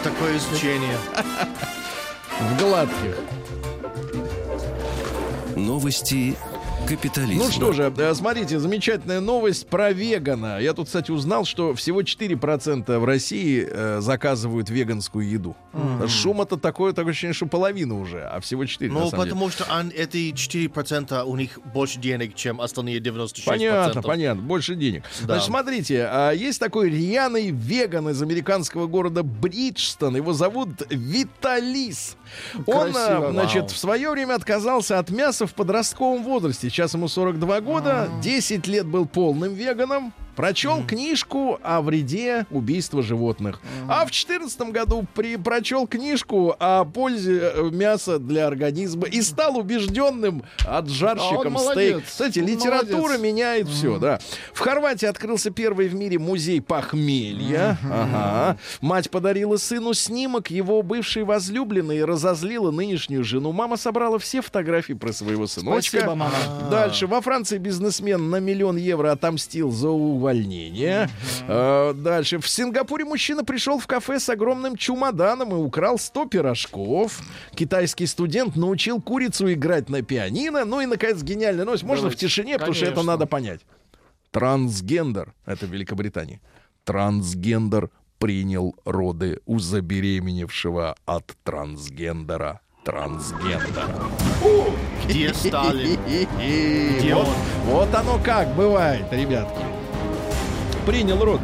Такое 0.03 0.37
изучение. 0.37 0.97
В 2.39 2.57
гладких. 2.57 3.17
Новости 5.55 6.35
капитализма. 6.87 7.45
Ну 7.45 7.51
что 7.51 7.71
же, 7.73 7.93
э, 7.97 8.13
смотрите, 8.13 8.59
замечательная 8.59 9.19
новость 9.21 9.67
про 9.67 9.91
вегана. 9.91 10.59
Я 10.59 10.73
тут, 10.73 10.87
кстати, 10.87 11.11
узнал, 11.11 11.45
что 11.45 11.73
всего 11.73 12.01
4% 12.01 12.97
в 12.99 13.05
России 13.05 13.65
э, 13.69 13.99
заказывают 14.01 14.69
веганскую 14.69 15.27
еду. 15.29 15.55
Шума-то 16.07 16.57
такое, 16.57 16.91
такое 16.93 17.11
ощущение, 17.11 17.33
что 17.33 17.45
половина 17.45 17.99
уже, 17.99 18.21
а 18.23 18.39
всего 18.41 18.65
4 18.65 18.91
на 18.91 18.99
Ну, 18.99 19.09
самом 19.09 19.23
деле. 19.25 19.35
потому 19.35 19.49
что 19.51 19.65
ан- 19.69 19.91
эти 19.95 20.31
4% 20.33 21.23
у 21.25 21.35
них 21.37 21.59
больше 21.73 21.99
денег, 21.99 22.35
чем 22.35 22.59
остальные 22.59 22.99
96%. 22.99 23.45
Понятно, 23.45 24.01
понятно, 24.01 24.41
больше 24.41 24.75
денег. 24.75 25.03
Да. 25.21 25.25
Значит, 25.35 25.45
смотрите, 25.45 26.05
а, 26.09 26.31
есть 26.31 26.59
такой 26.59 26.89
рьяный 26.89 27.51
веган 27.51 28.09
из 28.09 28.21
американского 28.21 28.87
города 28.87 29.23
Бриджстон. 29.23 30.15
Его 30.17 30.33
зовут 30.33 30.69
Виталис. 30.89 32.17
Он, 32.65 32.89
а, 32.89 32.91
Красиво, 32.91 33.31
значит, 33.31 33.61
вау. 33.61 33.67
в 33.69 33.77
свое 33.77 34.09
время 34.11 34.35
отказался 34.35 34.99
от 34.99 35.09
мяса 35.09 35.45
в 35.47 35.53
подростковом 35.53 36.23
возрасте. 36.23 36.69
Сейчас 36.71 36.93
ему 36.93 37.09
42 37.09 37.59
года, 37.59 38.09
10 38.21 38.65
лет 38.67 38.85
был 38.85 39.05
полным 39.05 39.53
веганом. 39.53 40.13
Прочел 40.41 40.83
книжку 40.83 41.59
о 41.61 41.83
вреде 41.83 42.47
убийства 42.49 43.03
животных. 43.03 43.61
А 43.87 43.99
в 44.05 44.09
2014 44.09 44.61
году 44.71 45.05
при, 45.13 45.35
прочел 45.35 45.85
книжку 45.85 46.55
о 46.59 46.83
пользе 46.83 47.51
э, 47.53 47.69
мяса 47.71 48.17
для 48.17 48.47
организма 48.47 49.05
и 49.05 49.21
стал 49.21 49.55
убежденным 49.59 50.41
А 50.65 50.79
отжарщиком 50.79 51.53
молодец. 51.53 51.73
стейк. 51.73 52.05
Кстати, 52.07 52.39
Он 52.39 52.47
литература 52.47 53.01
молодец. 53.01 53.21
меняет 53.21 53.67
все, 53.67 53.99
да. 53.99 54.19
В 54.51 54.57
Хорватии 54.61 55.05
открылся 55.05 55.51
первый 55.51 55.87
в 55.89 55.93
мире 55.93 56.17
музей 56.17 56.59
похмелья. 56.59 57.77
Ага. 57.83 58.57
Мать 58.81 59.11
подарила 59.11 59.57
сыну 59.57 59.93
снимок 59.93 60.49
его 60.49 60.81
бывшей 60.81 61.23
возлюбленной 61.23 61.97
и 61.99 62.03
разозлила 62.03 62.71
нынешнюю 62.71 63.23
жену. 63.23 63.51
Мама 63.51 63.77
собрала 63.77 64.17
все 64.17 64.41
фотографии 64.41 64.93
про 64.93 65.13
своего 65.13 65.45
сыночка. 65.45 65.97
Спасибо, 65.99 66.15
мама. 66.15 66.33
Дальше. 66.71 67.05
Во 67.05 67.21
Франции 67.21 67.59
бизнесмен 67.59 68.31
на 68.31 68.37
миллион 68.39 68.75
евро 68.77 69.11
отомстил 69.11 69.69
за 69.69 69.89
увольнение. 69.89 70.30
А, 71.47 71.93
Дальше. 71.93 72.39
В 72.39 72.47
Сингапуре 72.47 73.05
мужчина 73.05 73.43
пришел 73.43 73.79
в 73.79 73.87
кафе 73.87 74.19
с 74.19 74.29
огромным 74.29 74.75
чемоданом 74.75 75.51
и 75.51 75.55
украл 75.55 75.97
100 75.97 76.25
пирожков. 76.25 77.19
Китайский 77.55 78.05
студент 78.05 78.55
научил 78.55 79.01
курицу 79.01 79.51
играть 79.51 79.89
на 79.89 80.01
пианино. 80.01 80.65
Ну 80.65 80.81
и, 80.81 80.85
наконец, 80.85 81.21
гениальная 81.21 81.65
новость. 81.65 81.83
Можно 81.83 82.09
в 82.09 82.15
тишине, 82.15 82.57
потому 82.57 82.73
что 82.73 82.85
это 82.85 83.03
надо 83.03 83.25
понять. 83.25 83.61
Трансгендер. 84.31 85.33
Это 85.45 85.65
в 85.65 85.69
Великобритании. 85.69 86.41
Трансгендер 86.83 87.89
принял 88.17 88.75
роды 88.85 89.39
у 89.45 89.59
забеременевшего 89.59 90.95
от 91.05 91.35
трансгендера 91.43 92.61
трансгендера. 92.83 93.87
Где 95.05 95.33
Сталин? 95.33 95.99
Где 96.97 97.15
вот, 97.15 97.27
он? 97.27 97.33
вот 97.65 97.95
оно 97.95 98.19
как 98.23 98.55
бывает, 98.55 99.05
ребятки. 99.11 99.80
Принял 100.85 101.23
род. 101.23 101.41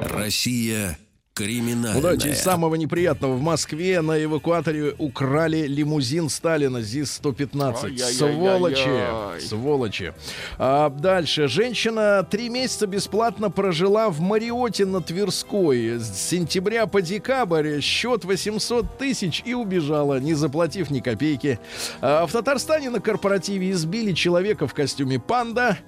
Россия 0.00 0.96
криминальная. 1.34 1.94
Ну, 1.94 2.00
давайте 2.00 2.30
из 2.30 2.40
самого 2.40 2.74
неприятного. 2.74 3.34
В 3.34 3.40
Москве 3.40 4.00
на 4.02 4.22
эвакуаторе 4.22 4.94
украли 4.98 5.66
лимузин 5.66 6.28
Сталина 6.28 6.78
ЗИС-115. 6.78 7.84
Ай-яй-яй-яй-яй. 7.84 9.40
Сволочи. 9.40 9.46
Сволочи. 9.48 10.14
А, 10.58 10.90
дальше. 10.90 11.48
Женщина 11.48 12.26
три 12.28 12.48
месяца 12.48 12.86
бесплатно 12.86 13.50
прожила 13.50 14.10
в 14.10 14.20
Мариоте 14.20 14.84
на 14.84 15.00
Тверской. 15.00 15.98
С 15.98 16.12
сентября 16.28 16.86
по 16.86 17.00
декабрь 17.00 17.80
счет 17.80 18.24
800 18.24 18.98
тысяч 18.98 19.42
и 19.46 19.54
убежала, 19.54 20.20
не 20.20 20.34
заплатив 20.34 20.90
ни 20.90 21.00
копейки. 21.00 21.58
А, 22.00 22.26
в 22.26 22.32
Татарстане 22.32 22.90
на 22.90 23.00
корпоративе 23.00 23.70
избили 23.70 24.12
человека 24.12 24.66
в 24.66 24.74
костюме 24.74 25.18
панда. 25.18 25.78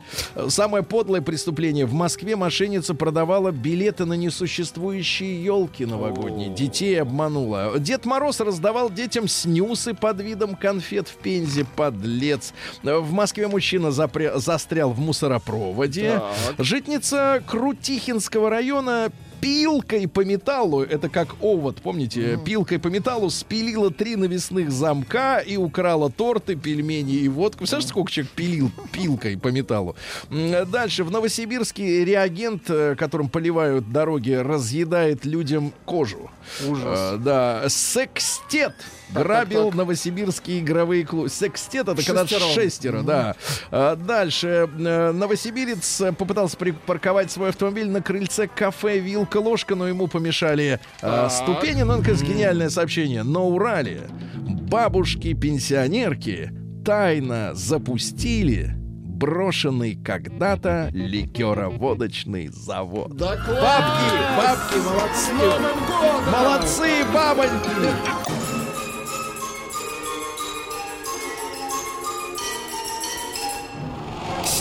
Самое 0.49 0.83
подлое 0.83 1.21
преступление. 1.21 1.85
В 1.85 1.93
Москве 1.93 2.35
мошенница 2.35 2.95
продавала 2.95 3.51
билеты 3.51 4.07
на 4.07 4.15
несуществующие 4.15 5.34
елки 5.35 5.85
новогодние. 5.87 6.49
Детей 6.51 7.01
обманула. 7.01 7.79
Дед 7.79 8.05
Мороз 8.07 8.41
раздавал 8.41 8.91
детям 8.91 9.29
снюсы 9.29 9.95
под 9.95 10.21
видом 10.21 10.55
конфет 10.55 11.09
в 11.09 11.17
Пензе. 11.17 11.67
Подлец. 11.77 12.53
В 12.83 13.13
Москве 13.13 13.49
мужчина 13.49 13.89
запря- 13.89 14.39
застрял 14.39 14.91
в 14.91 14.99
мусоропроводе. 15.01 16.21
Житница 16.59 17.43
Крутихинского 17.47 18.51
района 18.51 19.11
пилкой 19.45 20.09
по 20.09 20.25
металлу, 20.25 20.83
это 20.83 21.11
как 21.11 21.37
овод, 21.43 21.83
помните, 21.83 22.39
пилкой 22.47 22.79
по 22.79 22.89
металлу 22.89 23.29
спилила 23.29 23.91
три 23.91 24.17
навесных 24.17 24.73
замка 24.73 25.37
и 25.37 25.59
украла 25.59 26.11
торты, 26.11 26.57
пельмени 26.57 27.17
и 27.17 27.29
водку. 27.29 27.59
Представляешь, 27.59 27.91
сколько 27.91 28.11
человек 28.11 28.33
пилил 28.33 28.71
пилкой 28.91 29.37
по 29.37 29.49
металлу? 29.49 29.97
Дальше. 30.31 31.05
В 31.05 31.11
Новосибирске 31.11 32.07
реагент, 32.07 32.71
э, 32.71 32.95
которым 32.97 33.29
поливают 33.29 33.93
дороги, 33.93 34.31
разъедает 34.31 35.27
людям 35.27 35.75
кожу. 35.85 36.31
Ужас. 36.67 37.21
да. 37.21 37.69
Секстет 37.69 38.73
грабил 39.15 39.71
новосибирские 39.73 40.61
игровые 40.61 41.05
клубы. 41.07 41.29
Секстет 41.29 41.89
это 41.89 42.03
когда 42.05 42.27
Шестером. 42.27 42.51
шестеро, 42.55 43.03
да. 43.03 43.37
А, 43.71 43.97
Дальше. 43.97 44.69
Э, 44.79 45.13
Новосибирец 45.13 46.01
э, 46.01 46.13
попытался 46.13 46.57
припарковать 46.57 47.31
свой 47.31 47.51
автомобиль 47.51 47.89
на 47.89 48.01
крыльце 48.03 48.47
кафе 48.49 48.99
«Вилка-ложка», 48.99 49.75
но 49.75 49.87
ему 49.89 50.07
помешали 50.09 50.81
э, 51.03 51.29
ступени. 51.31 51.83
Ну, 51.83 51.97
наконец, 51.99 52.23
гениальное 52.23 52.71
сообщение. 52.71 53.23
На 53.23 53.41
Урале 53.41 54.03
бабушки-пенсионерки 54.37 56.51
тайно 56.85 57.55
запустили 57.55 58.75
брошенный 58.77 59.97
когда-то 60.05 60.89
ликероводочный 60.93 62.49
завод. 62.49 63.17
Да 63.17 63.37
класс! 63.37 63.63
Бабки, 63.63 64.17
бабки, 64.37 64.79
С 64.79 64.85
молодцы. 64.85 65.33
Новым 65.33 65.79
годом! 65.87 66.33
Молодцы, 66.33 67.05
бабоньки! 67.13 68.44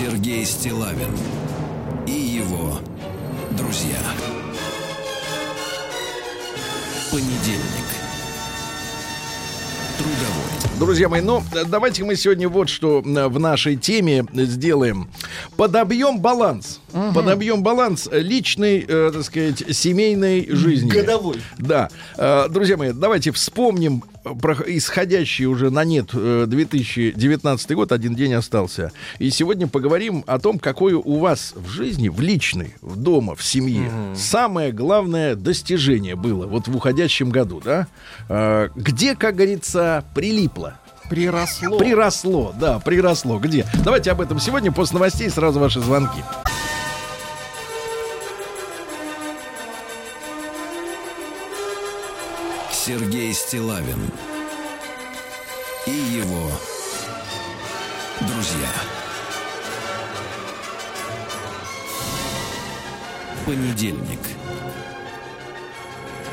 Сергей 0.03 0.45
Стилавин 0.45 1.17
и 2.05 2.11
его 2.11 2.77
друзья. 3.51 3.99
Понедельник. 7.09 7.87
Трудовой. 9.97 10.77
Друзья 10.77 11.07
мои, 11.07 11.21
ну, 11.21 11.41
давайте 11.67 12.03
мы 12.03 12.17
сегодня 12.17 12.49
вот 12.49 12.67
что 12.67 13.01
в 13.01 13.39
нашей 13.39 13.77
теме 13.77 14.25
сделаем. 14.33 15.07
Подобьем 15.57 16.19
баланс. 16.19 16.79
Подобьем 17.13 17.63
баланс 17.63 18.07
личной, 18.11 18.85
э, 18.87 19.11
так 19.13 19.23
сказать, 19.23 19.63
семейной 19.75 20.47
жизни. 20.49 20.89
Годовой. 20.89 21.37
Да. 21.57 21.89
Э, 22.17 22.47
Друзья 22.49 22.77
мои, 22.77 22.91
давайте 22.91 23.31
вспомним 23.31 24.03
э, 24.23 24.29
про 24.39 24.53
исходящий 24.67 25.45
уже 25.45 25.71
на 25.71 25.83
нет 25.83 26.09
э, 26.13 26.45
2019 26.47 27.71
год, 27.71 27.91
один 27.91 28.13
день 28.15 28.33
остался. 28.33 28.91
И 29.17 29.29
сегодня 29.31 29.67
поговорим 29.67 30.23
о 30.27 30.37
том, 30.39 30.59
какое 30.59 30.95
у 30.95 31.17
вас 31.17 31.53
в 31.55 31.67
жизни, 31.69 32.09
в 32.09 32.21
личной, 32.21 32.75
в 32.81 32.95
дома, 32.95 33.35
в 33.35 33.43
семье, 33.43 33.89
самое 34.15 34.71
главное 34.71 35.35
достижение 35.35 36.15
было 36.15 36.45
вот 36.45 36.67
в 36.67 36.75
уходящем 36.75 37.29
году, 37.31 37.59
да? 37.63 37.87
Э, 38.29 38.69
Где, 38.75 39.15
как 39.15 39.35
говорится, 39.35 40.05
прилипло. 40.13 40.79
Приросло. 41.09 41.77
Приросло, 41.77 42.53
да, 42.57 42.79
приросло. 42.79 43.39
Где? 43.39 43.65
Давайте 43.83 44.11
об 44.11 44.21
этом 44.21 44.39
сегодня 44.39 44.71
после 44.71 44.95
новостей 44.95 45.29
сразу 45.29 45.59
ваши 45.59 45.79
звонки. 45.79 46.23
Сергей 52.71 53.33
Стилавин 53.33 54.11
и 55.85 55.91
его 55.91 56.49
друзья. 58.21 58.69
Понедельник. 63.45 64.19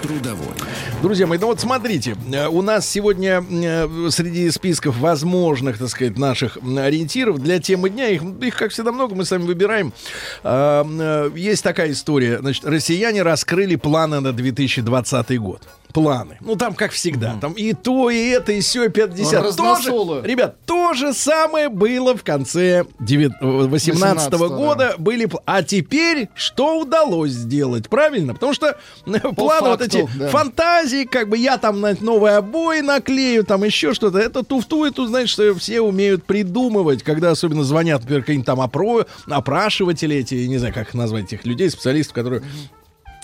Трудовой. 0.02 0.54
Друзья 1.02 1.26
мои, 1.26 1.38
ну 1.38 1.48
вот 1.48 1.60
смотрите, 1.60 2.16
э, 2.32 2.46
у 2.48 2.62
нас 2.62 2.88
сегодня 2.88 3.44
э, 3.48 4.08
среди 4.10 4.50
списков 4.50 4.96
возможных, 4.98 5.78
так 5.78 5.88
сказать, 5.88 6.16
наших 6.16 6.56
ориентиров 6.56 7.38
для 7.38 7.58
темы 7.60 7.90
дня, 7.90 8.08
их, 8.08 8.22
их 8.22 8.56
как 8.56 8.70
всегда 8.72 8.92
много, 8.92 9.14
мы 9.14 9.24
сами 9.24 9.42
выбираем. 9.42 9.92
А, 10.42 10.86
э, 10.88 11.30
Есть 11.36 11.62
такая 11.62 11.92
история, 11.92 12.38
значит, 12.38 12.64
россияне 12.64 13.22
раскрыли 13.22 13.76
планы 13.76 14.20
на 14.20 14.32
2020 14.32 15.38
год. 15.38 15.62
Планы. 15.92 16.38
Ну, 16.40 16.56
там, 16.56 16.74
как 16.74 16.92
всегда. 16.92 17.36
Там 17.40 17.52
и 17.52 17.72
то, 17.72 18.10
и 18.10 18.28
это, 18.28 18.52
и 18.52 18.60
все, 18.60 18.84
и 18.84 18.88
50. 18.88 19.56
Тоже, 19.56 19.90
ребят, 20.24 20.56
то 20.66 20.94
же 20.94 21.12
самое 21.12 21.68
было 21.68 22.16
в 22.16 22.22
конце 22.22 22.84
18 23.00 24.32
18-го, 24.32 24.48
года. 24.48 24.94
Были, 24.98 25.26
пл- 25.26 25.42
а 25.46 25.62
теперь 25.62 26.28
что 26.34 26.80
удалось 26.80 27.32
сделать? 27.32 27.88
Правильно? 27.88 28.34
Потому 28.34 28.54
что 28.54 28.78
планы 29.04 29.70
вот 29.70 29.80
факту, 29.80 29.84
эти 29.84 30.08
да. 30.18 30.28
фантазии, 30.28 31.04
как 31.04 31.28
бы 31.28 31.36
я 31.38 31.58
там 31.58 31.80
на 31.80 31.96
новые 32.00 32.36
обои 32.36 32.80
наклею, 32.80 33.44
там 33.44 33.64
еще 33.64 33.94
что-то. 33.94 34.18
Это 34.18 34.42
туфту, 34.44 34.84
эту, 34.84 35.06
знаешь, 35.06 35.30
что 35.30 35.54
все 35.54 35.80
умеют 35.80 36.24
придумывать, 36.24 37.02
когда 37.02 37.30
особенно 37.30 37.64
звонят, 37.64 38.00
например, 38.02 38.22
какие-нибудь 38.22 38.46
там 38.46 38.60
опро- 38.60 39.06
опрашиватели 39.26 40.16
эти, 40.16 40.34
не 40.46 40.58
знаю, 40.58 40.74
как 40.74 40.88
их 40.88 40.94
назвать, 40.94 41.24
этих 41.24 41.44
людей, 41.44 41.70
специалистов, 41.70 42.14
которые 42.14 42.42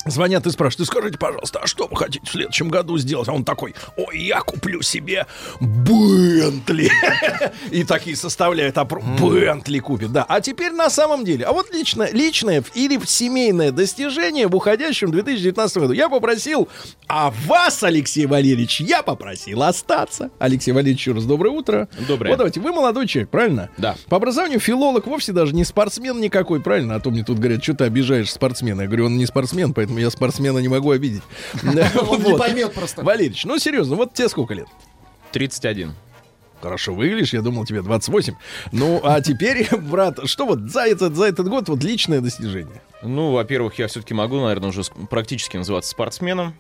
Звонят 0.07 0.47
и 0.47 0.51
спрашивают, 0.51 0.89
скажите, 0.89 1.19
пожалуйста, 1.19 1.61
а 1.63 1.67
что 1.67 1.89
вы 1.89 1.97
хотите 1.97 2.25
в 2.27 2.31
следующем 2.31 2.69
году 2.69 2.97
сделать? 2.99 3.29
А 3.29 3.33
он 3.33 3.45
такой, 3.45 3.75
ой, 3.97 4.19
я 4.19 4.41
куплю 4.41 4.83
себе 4.83 5.27
Бентли. 5.61 6.91
И 7.71 7.85
такие 7.85 8.17
составляют, 8.17 8.75
про- 8.75 9.01
Бентли 9.21 9.79
купит, 9.79 10.13
да. 10.13 10.25
А 10.29 10.41
теперь 10.41 10.73
на 10.73 10.91
самом 10.91 11.25
деле, 11.25 11.45
а 11.45 11.53
вот 11.53 11.73
лично, 11.73 12.09
личное 12.13 12.63
или 12.75 13.01
семейное 13.05 13.73
достижение 13.73 14.47
в 14.49 14.55
уходящем 14.55 15.11
2019 15.11 15.77
году. 15.79 15.93
Я 15.93 16.09
попросил, 16.09 16.69
а 17.09 17.33
вас, 17.47 17.83
Алексей 17.83 18.27
Валерьевич, 18.27 18.81
я 18.81 19.03
попросил 19.03 19.63
остаться. 19.63 20.31
Алексей 20.39 20.73
Валерьевич, 20.73 21.01
еще 21.01 21.13
раз 21.13 21.25
доброе 21.25 21.51
утро. 21.51 21.89
Доброе. 22.07 22.31
Вот 22.31 22.39
давайте, 22.39 22.61
вы 22.61 22.73
молодой 22.73 23.07
человек, 23.07 23.31
правильно? 23.31 23.71
Да. 23.77 23.97
По 24.09 24.17
образованию 24.17 24.61
филолог 24.61 25.07
вовсе 25.07 25.33
даже 25.33 25.55
не 25.55 25.65
спортсмен 25.65 26.21
никакой, 26.21 26.61
правильно? 26.61 26.95
А 26.97 27.01
то 27.01 27.11
мне 27.11 27.25
тут 27.25 27.39
говорят, 27.39 27.63
что 27.63 27.75
ты 27.75 27.85
обижаешь 27.85 28.31
спортсмена. 28.31 28.83
Я 28.83 28.87
говорю, 28.87 29.07
он 29.07 29.17
не 29.19 29.27
спортсмен, 29.27 29.75
поэтому 29.75 29.96
я 29.97 30.11
спортсмена 30.11 30.59
не 30.59 30.69
могу 30.69 30.91
обидеть. 30.91 31.23
Он 31.63 32.23
не 32.23 32.37
поймет 32.37 32.73
просто. 32.75 33.03
Валерич, 33.03 33.45
ну 33.45 33.59
серьезно, 33.59 33.97
вот 33.97 34.15
тебе 34.15 34.29
сколько 34.29 34.55
лет? 34.55 34.69
31. 35.33 35.95
Хорошо 36.63 36.95
выглядишь, 36.95 37.35
я 37.35 37.43
думал, 37.43 37.67
тебе 37.67 37.83
28. 37.83 38.35
Ну, 38.73 39.01
а 39.05 39.21
теперь, 39.21 39.69
брат, 39.77 40.19
что 40.25 40.47
вот 40.47 40.61
за 40.71 40.87
этот, 40.87 41.15
за 41.15 41.27
этот 41.27 41.49
год 41.49 41.69
вот 41.69 41.85
личное 41.85 42.21
достижение? 42.21 42.81
Ну, 43.03 43.33
во-первых, 43.33 43.79
я 43.79 43.89
все-таки 43.89 44.15
могу, 44.15 44.41
наверное, 44.41 44.71
уже 44.71 44.83
практически 45.11 45.57
называться 45.57 45.91
спортсменом. 45.91 46.55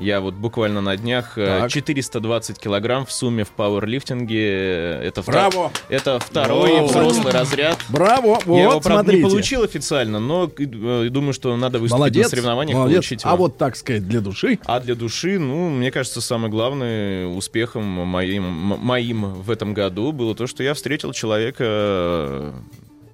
Я 0.00 0.20
вот 0.22 0.34
буквально 0.34 0.80
на 0.80 0.96
днях 0.96 1.36
э, 1.36 1.44
Так. 1.60 1.70
420 1.70 2.58
килограмм 2.58 3.04
в 3.04 3.12
сумме 3.12 3.44
в 3.44 3.50
пауэрлифтинге. 3.50 4.48
э, 4.48 5.02
Это, 5.08 5.20
втор- 5.20 5.30
Браво! 5.32 5.72
это 5.90 6.18
второй 6.18 6.70
Браво! 6.72 6.86
взрослый 6.86 7.32
разряд. 7.32 7.78
Браво, 7.90 8.38
вот, 8.46 8.56
я 8.56 8.62
его, 8.62 8.80
правда, 8.80 9.02
смотрите. 9.04 9.22
не 9.24 9.30
получил 9.30 9.62
официально, 9.62 10.18
но 10.18 10.50
э, 10.58 11.08
думаю, 11.10 11.34
что 11.34 11.54
надо 11.56 11.78
выступить 11.78 11.98
Молодец, 11.98 12.24
на 12.24 12.30
соревнованиях, 12.30 12.78
молодец. 12.78 12.96
получить 12.96 13.22
его. 13.22 13.32
А 13.32 13.36
вот, 13.36 13.58
так 13.58 13.76
сказать, 13.76 14.08
для 14.08 14.20
души. 14.20 14.58
А 14.64 14.80
для 14.80 14.94
души, 14.94 15.38
ну, 15.38 15.68
мне 15.68 15.90
кажется, 15.90 16.20
самое 16.22 16.50
главное 16.50 17.26
успехом 17.26 17.84
моим, 17.84 18.42
моим 18.44 19.34
в 19.34 19.50
этом 19.50 19.74
году 19.74 20.12
было 20.12 20.34
то, 20.34 20.46
что 20.46 20.62
я 20.62 20.72
встретил 20.74 21.12
человека, 21.12 21.64
э, 21.66 22.52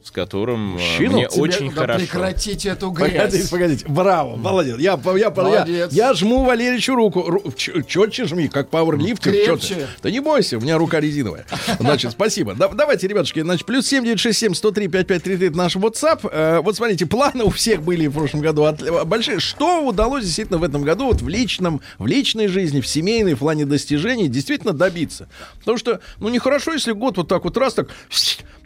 с 0.06 0.10
которым 0.12 0.76
э, 0.76 0.78
Мужчину? 0.78 1.12
мне 1.14 1.26
Тебе- 1.28 1.42
очень 1.42 1.68
да 1.70 1.80
хорошо. 1.80 1.98
прекратите 1.98 2.68
эту 2.68 2.92
Погодите, 2.92 3.18
грязь. 3.28 3.48
погодите. 3.48 3.84
Браво, 3.88 4.36
молодец. 4.36 4.78
Я, 4.78 4.98
я, 5.04 5.16
я, 5.18 5.30
Молодец. 5.30 5.92
я 5.92 6.14
жму 6.14 6.44
Валеричу 6.44 6.94
руку. 6.94 7.22
Ру, 7.22 7.42
четче 7.56 8.24
жми, 8.26 8.46
как 8.48 8.70
пауэрлифтер. 8.70 9.32
Четче. 9.34 9.88
Да 10.02 10.10
не 10.10 10.20
бойся, 10.20 10.58
у 10.58 10.60
меня 10.60 10.78
рука 10.78 11.00
резиновая. 11.00 11.44
Значит, 11.80 12.12
спасибо. 12.12 12.54
Да- 12.54 12.68
давайте, 12.68 13.08
ребятушки, 13.08 13.40
значит, 13.42 13.66
плюс 13.66 13.86
7967 13.88 14.54
103 14.54 14.86
5533 14.88 15.48
это 15.48 15.56
наш 15.56 15.74
WhatsApp. 15.76 16.28
Э, 16.30 16.60
вот 16.60 16.76
смотрите, 16.76 17.06
планы 17.06 17.42
у 17.42 17.50
всех 17.50 17.82
были 17.82 18.06
в 18.06 18.12
прошлом 18.12 18.42
году 18.42 18.62
от- 18.64 19.06
большие. 19.08 19.40
Что 19.40 19.84
удалось 19.84 20.24
действительно 20.24 20.58
в 20.58 20.62
этом 20.64 20.82
году 20.82 21.06
вот 21.06 21.20
в 21.20 21.28
личном, 21.28 21.80
в 21.98 22.06
личной 22.06 22.46
жизни, 22.46 22.80
в 22.80 22.86
семейной, 22.86 23.34
в 23.34 23.38
плане 23.40 23.64
достижений 23.64 24.28
действительно 24.28 24.72
добиться? 24.72 25.28
Потому 25.58 25.78
что, 25.78 26.00
ну, 26.20 26.28
нехорошо, 26.28 26.72
если 26.74 26.92
год 26.92 27.16
вот 27.16 27.26
так 27.26 27.42
вот 27.42 27.56
раз 27.56 27.74
так 27.74 27.88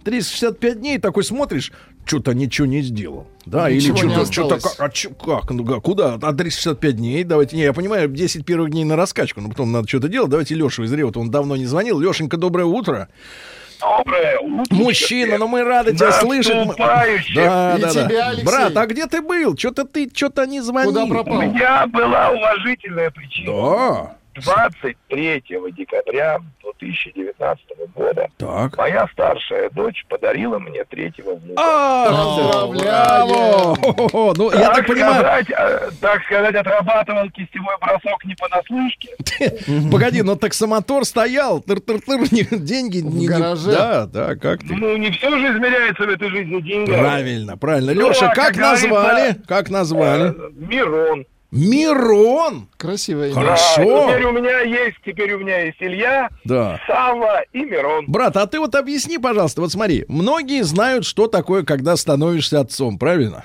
365 0.05 0.81
дней 0.81 0.99
такой 0.99 1.25
смотришь, 1.25 1.73
что-то 2.05 2.33
ничего 2.35 2.67
не 2.67 2.83
сделал. 2.83 3.27
Да, 3.47 3.71
Ничего 3.71 3.97
или 3.99 4.09
что-то, 4.13 4.33
что-то 4.33 4.61
как, 4.61 4.75
а 4.79 4.89
чё- 4.91 5.11
как, 5.11 5.51
ну, 5.51 5.63
га- 5.65 5.81
куда? 5.81 6.19
А 6.21 6.33
365 6.33 6.97
дней, 6.97 7.25
давайте, 7.25 7.57
не, 7.57 7.63
я 7.63 7.73
понимаю, 7.73 8.09
10 8.09 8.45
первых 8.45 8.71
дней 8.71 8.85
на 8.85 8.97
раскачку, 8.97 9.41
но 9.41 9.49
потом 9.49 9.73
надо 9.73 9.89
что-то 9.89 10.09
делать, 10.09 10.31
давайте 10.31 10.55
Лешу 10.55 10.85
из 10.85 10.93
Рева, 10.93 11.13
он 11.17 11.31
давно 11.31 11.57
не 11.57 11.67
звонил. 11.67 12.01
Лешенька, 12.01 12.37
доброе 12.37 12.65
утро. 12.65 13.09
Доброе 13.81 14.39
утро. 14.41 14.75
Мужчина, 14.77 15.39
ну 15.39 15.49
мы 15.49 15.63
рады 15.65 15.95
тебя 15.95 16.13
слышать. 16.13 16.55
Да, 16.77 17.07
И 17.17 17.35
да, 17.35 17.79
да. 17.79 17.91
тебя, 17.91 18.29
Алексей. 18.29 18.45
Брат, 18.45 18.77
а 18.77 18.87
где 18.87 19.07
ты 19.07 19.23
был? 19.23 19.57
Что-то 19.57 19.85
ты, 19.87 20.11
что-то 20.13 20.47
не 20.47 20.61
звонил. 20.61 20.91
Куда 20.93 21.05
У 21.05 21.09
пропал? 21.09 21.41
меня 21.43 21.87
была 21.87 22.29
уважительная 22.31 23.11
причина. 23.11 23.53
Да, 23.53 24.17
23 24.35 25.45
декабря 25.77 26.41
2019 26.63 27.65
года 27.95 28.29
так. 28.39 28.77
моя 28.77 29.09
старшая 29.13 29.71
дочь 29.71 30.05
подарила 30.09 30.59
мне 30.59 30.85
третьего 30.85 31.35
внука. 31.35 31.61
А! 31.63 32.67
Хо-хо-хо. 33.75 34.35
Ну, 34.37 34.53
я 34.53 34.73
так 34.73 34.87
понимаю, 34.87 35.45
э, 35.49 35.91
так 36.01 36.23
сказать, 36.25 36.55
отрабатывал 36.55 37.29
кистевой 37.31 37.75
бросок 37.81 38.25
не 38.25 38.35
понаслышке. 38.35 39.11
погоди, 39.91 40.23
но 40.23 40.37
таксомотор 40.37 41.05
стоял, 41.05 41.61
деньги 42.51 42.99
не... 42.99 43.21
не- 43.21 43.29
гараже. 43.29 43.73
Да, 43.73 44.07
да, 44.07 44.37
как 44.37 44.61
ты? 44.61 44.75
Ну, 44.75 44.97
не 44.97 45.11
все 45.11 45.31
же 45.31 45.57
измеряется 45.57 46.05
в 46.05 46.09
этой 46.09 46.31
жизни 46.31 46.61
деньгами. 46.61 46.99
Правильно, 46.99 47.57
правильно. 47.57 47.95
Ну, 47.95 48.09
Леша, 48.09 48.31
а 48.31 48.35
как 48.35 48.57
назвали? 48.57 49.37
Как 49.47 49.71
назвали? 49.71 50.31
Э, 50.31 50.51
Мирон. 50.55 51.27
Мирон! 51.51 52.69
Красивое 52.77 53.29
имя. 53.29 53.35
Хорошо. 53.35 53.85
Да, 53.85 54.13
теперь 54.13 54.25
у 54.25 54.33
меня 54.33 54.61
есть, 54.61 54.97
теперь 55.05 55.33
у 55.35 55.39
меня 55.41 55.65
есть 55.65 55.77
Илья, 55.81 56.29
Да. 56.45 56.81
Сава 56.87 57.43
и 57.53 57.61
Мирон. 57.65 58.05
Брат, 58.07 58.37
а 58.37 58.47
ты 58.47 58.61
вот 58.61 58.75
объясни, 58.75 59.19
пожалуйста, 59.19 59.61
вот 59.61 59.73
смотри, 59.73 60.05
многие 60.09 60.63
знают, 60.63 61.05
что 61.05 61.27
такое, 61.27 61.65
когда 61.65 61.97
становишься 61.97 62.61
отцом, 62.61 62.99
правильно? 62.99 63.45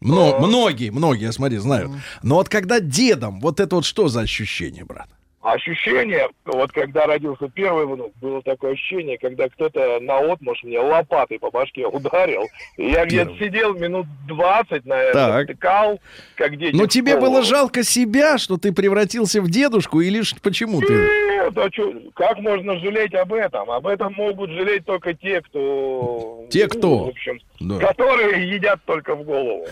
Мно- 0.00 0.38
многие, 0.38 0.90
многие, 0.90 1.32
смотри, 1.32 1.56
знают. 1.58 1.90
Но 2.22 2.36
вот 2.36 2.48
когда 2.48 2.78
дедом, 2.78 3.40
вот 3.40 3.58
это 3.58 3.76
вот 3.76 3.84
что 3.84 4.08
за 4.08 4.20
ощущение, 4.20 4.84
брат? 4.84 5.08
Ощущение, 5.52 6.28
вот 6.44 6.72
когда 6.72 7.06
родился 7.06 7.48
первый 7.48 7.86
внук, 7.86 8.12
было 8.20 8.42
такое 8.42 8.72
ощущение, 8.72 9.16
когда 9.18 9.48
кто-то 9.48 9.98
на 10.00 10.18
отмуж 10.18 10.62
мне 10.62 10.78
лопатой 10.78 11.38
по 11.38 11.50
башке 11.50 11.86
ударил. 11.86 12.42
И 12.76 12.90
я 12.90 13.06
где-то 13.06 13.32
сидел 13.38 13.74
минут 13.74 14.06
20, 14.26 14.84
наверное, 14.84 15.12
Так. 15.12 15.44
втыкал, 15.44 16.00
как 16.36 16.56
дети. 16.58 16.74
Но 16.76 16.82
Ну, 16.82 16.86
тебе 16.88 17.16
было 17.18 17.42
жалко 17.42 17.82
себя, 17.82 18.36
что 18.38 18.56
ты 18.58 18.72
превратился 18.72 19.40
в 19.40 19.50
дедушку, 19.50 20.00
или 20.00 20.22
почему 20.42 20.80
ты? 20.80 20.92
Нет, 20.92 21.56
а 21.56 21.70
чё, 21.70 21.94
как 22.14 22.38
можно 22.38 22.78
жалеть 22.80 23.14
об 23.14 23.32
этом? 23.32 23.70
Об 23.70 23.86
этом 23.86 24.12
могут 24.14 24.50
жалеть 24.50 24.84
только 24.84 25.14
те, 25.14 25.40
кто... 25.40 26.44
Те, 26.50 26.64
ну, 26.64 26.68
кто? 26.78 26.98
В 27.04 27.08
общем, 27.08 27.40
Да. 27.60 27.78
которые 27.78 28.50
едят 28.50 28.80
только 28.84 29.14
в 29.14 29.22
голову. 29.24 29.66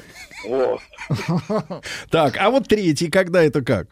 Вот. 0.49 0.81
Так, 2.11 2.37
а 2.39 2.51
вот 2.51 2.67
третий, 2.69 3.11
когда 3.11 3.43
это 3.43 3.63
как? 3.63 3.89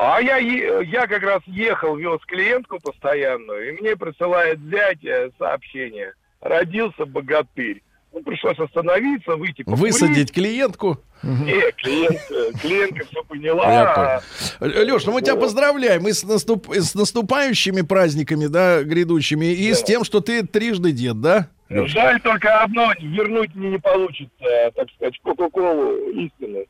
А 0.00 0.20
я, 0.20 0.36
я 0.36 1.08
как 1.08 1.22
раз 1.22 1.42
ехал, 1.46 1.96
вез 1.96 2.20
клиентку 2.24 2.78
постоянную, 2.78 3.68
и 3.70 3.80
мне 3.80 3.96
присылает 3.96 4.60
зять 4.70 5.04
э, 5.04 5.30
сообщение. 5.38 6.12
Родился 6.40 7.04
богатырь. 7.04 7.82
Ну, 8.12 8.22
пришлось 8.22 8.58
остановиться, 8.60 9.34
выйти 9.34 9.64
покурить. 9.64 9.80
Высадить 9.80 10.32
клиентку? 10.32 10.98
Не, 11.24 11.72
клиент, 11.72 12.20
э, 12.30 12.52
клиентка 12.62 13.06
все 13.06 13.24
поняла. 13.24 14.22
Леш, 14.60 15.04
ну 15.04 15.12
мы 15.12 15.20
тебя 15.22 15.34
поздравляем 15.34 16.06
и 16.06 16.12
с, 16.12 16.22
наступ- 16.22 16.72
и 16.76 16.78
с 16.78 16.94
наступающими 16.94 17.80
праздниками, 17.80 18.46
да, 18.46 18.84
грядущими, 18.84 19.46
и 19.46 19.74
с 19.74 19.82
тем, 19.82 20.04
что 20.04 20.20
ты 20.20 20.46
трижды 20.46 20.92
дед, 20.92 21.20
да? 21.20 21.48
Жаль 21.68 22.20
только 22.20 22.62
одно, 22.62 22.92
вернуть 23.00 23.52
мне 23.56 23.70
не 23.72 23.78
получится, 23.78 24.70
так 24.76 24.88
сказать, 24.94 25.18
Кока-Колу 25.24 26.08
истины. 26.12 26.66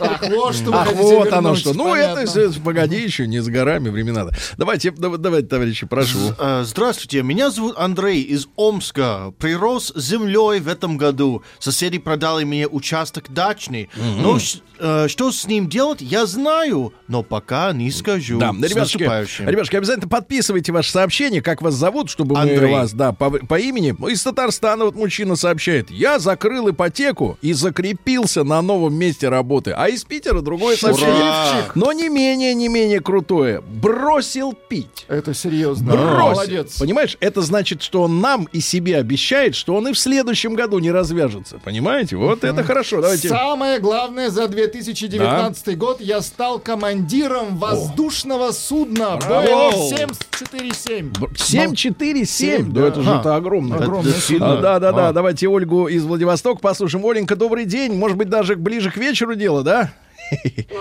Ах, 0.00 0.22
вот 0.28 0.54
что 0.54 0.74
Ах, 0.74 0.92
вот 0.94 1.32
оно 1.32 1.54
что. 1.54 1.72
Ну, 1.74 1.90
понятно. 1.90 2.20
это, 2.20 2.60
погоди, 2.60 3.00
еще 3.02 3.26
не 3.26 3.40
с 3.40 3.46
горами 3.48 3.88
времена. 3.88 4.26
Давайте, 4.58 4.90
дав- 4.90 5.16
давайте, 5.18 5.48
товарищи, 5.48 5.86
прошу. 5.86 6.18
Э, 6.38 6.62
Здравствуйте, 6.64 7.22
меня 7.22 7.50
зовут 7.50 7.74
Андрей 7.78 8.22
из 8.22 8.46
Омска. 8.56 9.32
Прирос 9.38 9.92
землей 9.96 10.60
в 10.60 10.68
этом 10.68 10.96
году. 10.96 11.42
Соседи 11.58 11.98
продали 11.98 12.44
мне 12.44 12.66
участок 12.68 13.32
дачный. 13.32 13.88
Но 14.20 14.38
ш- 14.38 14.58
э, 14.78 15.08
что 15.08 15.32
с 15.32 15.46
ним 15.46 15.68
делать, 15.68 16.00
я 16.00 16.26
знаю, 16.26 16.92
но 17.08 17.22
пока 17.22 17.72
не 17.72 17.90
скажу. 17.90 18.38
Да, 18.38 18.52
ребятушки, 18.52 18.98
ребятушки, 19.42 19.76
обязательно 19.76 20.08
подписывайте 20.08 20.72
ваше 20.72 20.90
сообщение, 20.90 21.40
как 21.42 21.62
вас 21.62 21.74
зовут, 21.74 22.10
чтобы 22.10 22.36
мы 22.36 22.40
вас, 22.72 22.92
да, 22.92 23.12
по, 23.12 23.30
по 23.30 23.58
имени. 23.58 23.94
Из 24.10 24.22
Татарстана 24.22 24.84
вот 24.84 24.94
мужчина 24.94 25.36
сообщает, 25.36 25.90
я 25.90 26.18
закрыл 26.18 26.70
ипотеку 26.70 27.38
и 27.40 27.52
закрепился 27.52 28.44
на 28.44 28.60
новом 28.62 28.94
месте 28.94 29.28
работы. 29.28 29.53
А 29.76 29.88
из 29.88 30.04
Питера 30.04 30.40
другое 30.40 30.76
сообщение. 30.76 31.64
Но 31.74 31.92
не 31.92 32.08
менее, 32.08 32.54
не 32.54 32.68
менее 32.68 33.00
крутое. 33.00 33.60
Бросил 33.60 34.52
пить. 34.52 35.04
Это 35.08 35.34
серьезно. 35.34 35.92
Бросил. 35.92 36.18
Молодец. 36.18 36.78
Понимаешь, 36.78 37.16
это 37.20 37.42
значит, 37.42 37.82
что 37.82 38.02
он 38.02 38.20
нам 38.20 38.48
и 38.52 38.60
себе 38.60 38.96
обещает, 38.96 39.54
что 39.54 39.74
он 39.74 39.88
и 39.88 39.92
в 39.92 39.98
следующем 39.98 40.54
году 40.54 40.78
не 40.78 40.90
развяжется. 40.90 41.58
Понимаете? 41.64 42.16
Вот 42.16 42.44
это 42.44 42.62
хорошо. 42.62 43.00
Давайте. 43.00 43.28
Самое 43.28 43.78
главное 43.78 44.30
за 44.30 44.48
2019 44.48 45.78
год 45.78 46.00
я 46.00 46.20
стал 46.20 46.58
командиром 46.58 47.56
воздушного 47.56 48.52
судна 48.52 49.16
Браво. 49.16 49.44
Boeing 49.44 50.14
747. 50.32 51.12
747. 51.36 52.72
Да, 52.72 52.80
да. 52.80 52.88
это 52.88 53.02
же 53.02 53.10
это 53.10 53.36
огромное. 53.36 53.78
Огромное. 53.78 54.14
А, 54.40 54.56
да, 54.60 54.78
да, 54.78 54.92
да. 54.92 55.12
Давайте 55.12 55.48
Ольгу 55.48 55.88
из 55.88 56.04
Владивостока 56.04 56.60
послушаем. 56.60 57.04
Оленька, 57.04 57.36
добрый 57.36 57.64
день. 57.64 57.94
Может 57.94 58.16
быть, 58.16 58.28
даже 58.28 58.56
ближе 58.56 58.90
к 58.90 58.96
вечеру 58.96 59.34
дело, 59.44 59.62
да? 59.62 59.90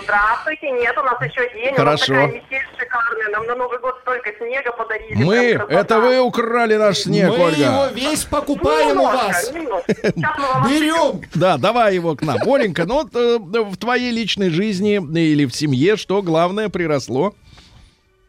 Здравствуйте, 0.03 0.71
нет, 0.71 0.97
у 0.97 1.03
нас 1.03 1.21
еще 1.21 1.53
день. 1.53 1.75
Хорошо. 1.75 2.13
У 2.13 2.15
нас 2.15 2.25
такая 2.25 2.41
метель 2.41 2.65
шикарная. 2.79 3.29
Нам 3.33 3.45
на 3.45 3.55
Новый 3.55 3.77
год 3.79 3.95
столько 4.01 4.31
снега 4.37 4.71
подарили. 4.71 5.21
Мы, 5.21 5.35
это 5.69 5.99
вы 5.99 6.19
украли 6.21 6.75
наш 6.75 6.99
снег, 6.99 7.29
Мы 7.29 7.43
Ольга. 7.43 7.57
его 7.61 7.85
весь 7.87 8.23
покупаем 8.23 8.97
у 8.97 9.03
Немножко, 9.03 9.25
вас. 9.25 9.51
мы 9.53 10.69
Берем. 10.69 11.21
Да, 11.35 11.57
давай 11.57 11.95
его 11.95 12.15
к 12.15 12.21
нам. 12.21 12.37
Оленька, 12.47 12.85
ну 12.85 13.03
вот 13.03 13.13
э, 13.15 13.37
в 13.37 13.75
твоей 13.77 14.11
личной 14.11 14.49
жизни 14.49 14.95
или 14.95 15.45
в 15.45 15.53
семье 15.53 15.97
что 15.97 16.21
главное 16.21 16.69
приросло? 16.69 17.33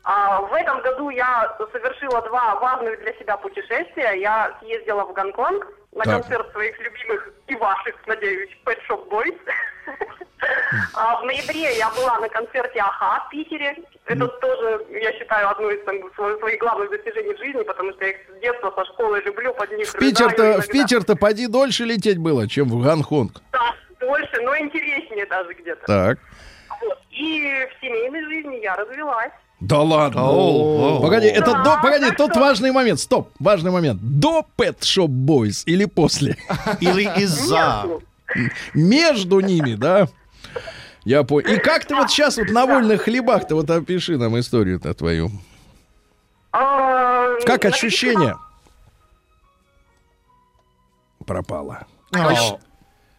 А, 0.04 0.40
в 0.42 0.52
этом 0.52 0.80
году 0.82 1.08
я 1.10 1.56
совершила 1.72 2.20
два 2.22 2.56
важных 2.56 3.00
для 3.00 3.12
себя 3.14 3.36
путешествия. 3.38 4.12
Я 4.20 4.54
съездила 4.60 5.04
в 5.04 5.12
Гонконг 5.14 5.66
на 5.92 6.04
Так. 6.04 6.14
концерт 6.22 6.52
своих 6.52 6.78
любимых 6.78 7.30
и 7.46 7.54
ваших, 7.56 7.94
надеюсь, 8.06 8.50
Pet 8.64 8.78
Shop 8.88 9.08
Boys. 9.08 9.38
А 10.92 11.20
в 11.20 11.24
ноябре 11.24 11.74
я 11.78 11.88
была 11.92 12.18
на 12.20 12.28
концерте 12.28 12.78
Аха 12.80 13.24
в 13.26 13.30
Питере. 13.30 13.76
Это 14.04 14.28
тоже, 14.28 14.84
я 14.90 15.10
считаю, 15.14 15.48
одно 15.48 15.70
из 15.70 15.82
там, 15.84 15.96
сво- 16.18 16.38
своих 16.38 16.60
главных 16.60 16.90
достижений 16.90 17.32
в 17.34 17.38
жизни, 17.38 17.62
потому 17.62 17.92
что 17.92 18.04
я 18.04 18.10
их 18.10 18.16
с 18.28 18.40
детства 18.40 18.70
со 18.76 18.84
школы 18.92 19.20
люблю, 19.20 19.54
под 19.54 19.70
них 19.72 19.88
В 19.88 19.98
Питер-то, 19.98 20.60
в. 20.60 20.68
Питер-то 20.68 21.16
поди 21.16 21.46
дольше 21.46 21.84
лететь 21.84 22.18
было, 22.18 22.46
чем 22.46 22.68
в 22.68 22.82
Гонконг. 22.82 23.40
Да, 23.52 23.74
дольше, 24.00 24.38
но 24.42 24.54
интереснее 24.58 25.24
даже 25.24 25.54
где-то. 25.54 25.86
Так. 25.86 26.18
Вот. 26.82 26.98
И 27.10 27.66
в 27.70 27.80
семейной 27.80 28.24
жизни 28.24 28.56
я 28.56 28.76
развелась. 28.76 29.32
Да 29.60 29.80
ладно. 29.80 31.00
Погоди, 31.00 31.26
это 31.28 31.52
Да, 31.52 31.62
до, 31.64 31.82
погоди, 31.82 32.06
так 32.08 32.16
тут 32.18 32.30
что- 32.32 32.40
важный 32.40 32.70
момент. 32.72 33.00
Стоп, 33.00 33.30
важный 33.38 33.70
момент. 33.70 34.00
До 34.02 34.44
Pet 34.58 34.80
Shop 34.80 35.08
Boys 35.08 35.62
или 35.64 35.84
после? 35.86 36.36
Или 36.80 37.04
из-за. 37.22 37.86
Между 38.74 39.40
ними, 39.40 39.74
да? 39.74 40.08
Я 41.04 41.22
понял. 41.22 41.48
И 41.52 41.58
как 41.58 41.84
ты 41.84 41.94
вот 41.94 42.10
сейчас 42.10 42.36
вот 42.36 42.48
на 42.50 42.66
вольных 42.66 43.02
хлебах-то 43.02 43.54
вот 43.54 43.70
опиши 43.70 44.16
нам 44.18 44.38
историю-то 44.38 44.92
твою. 44.94 45.30
А, 46.52 47.38
Как 47.46 47.64
ощущение? 47.64 48.36
Пропало. 51.26 51.86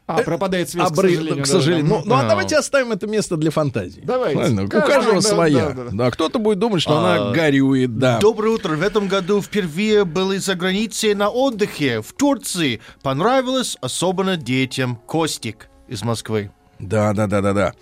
А, 0.07 0.21
пропадает 0.21 0.69
связь, 0.69 0.87
Обрыв, 0.87 1.13
к 1.13 1.15
сожалению. 1.15 1.43
к 1.43 1.47
да, 1.47 1.51
сожалению. 1.51 1.85
да. 1.89 1.95
Ну, 1.95 2.03
ну, 2.05 2.15
а 2.15 2.21
Да. 2.21 2.29
давайте 2.29 2.57
оставим 2.57 2.91
это 2.91 3.07
место 3.07 3.37
для 3.37 3.49
фантазии. 3.49 4.01
Давайте. 4.05 4.37
Правильно? 4.37 4.63
У 4.65 4.67
каждого 4.67 5.15
да, 5.15 5.21
своя. 5.21 5.69
да, 5.69 5.83
да. 5.85 5.89
Да, 5.91 6.11
кто-то 6.11 6.37
будет 6.37 6.59
думать, 6.59 6.81
что 6.83 6.97
она 6.97 7.29
А, 7.29 7.31
горюет, 7.33 7.97
да. 7.97 8.19
Доброе 8.19 8.49
утро. 8.53 8.75
В 8.75 8.83
этом 8.83 9.07
году 9.07 9.41
впервые 9.41 10.05
были 10.05 10.37
за 10.37 10.53
границей 10.53 11.15
на 11.15 11.29
отдыхе 11.29 12.01
в 12.01 12.13
Турции. 12.13 12.81
Понравилось 13.01 13.77
особенно 13.81 14.37
детям. 14.37 14.95
Костик 15.07 15.69
из 15.87 16.03
Москвы. 16.03 16.51
Да, 16.79 17.13
да, 17.13 17.27
да, 17.27 17.41
да, 17.41 17.53
да. 17.53 17.73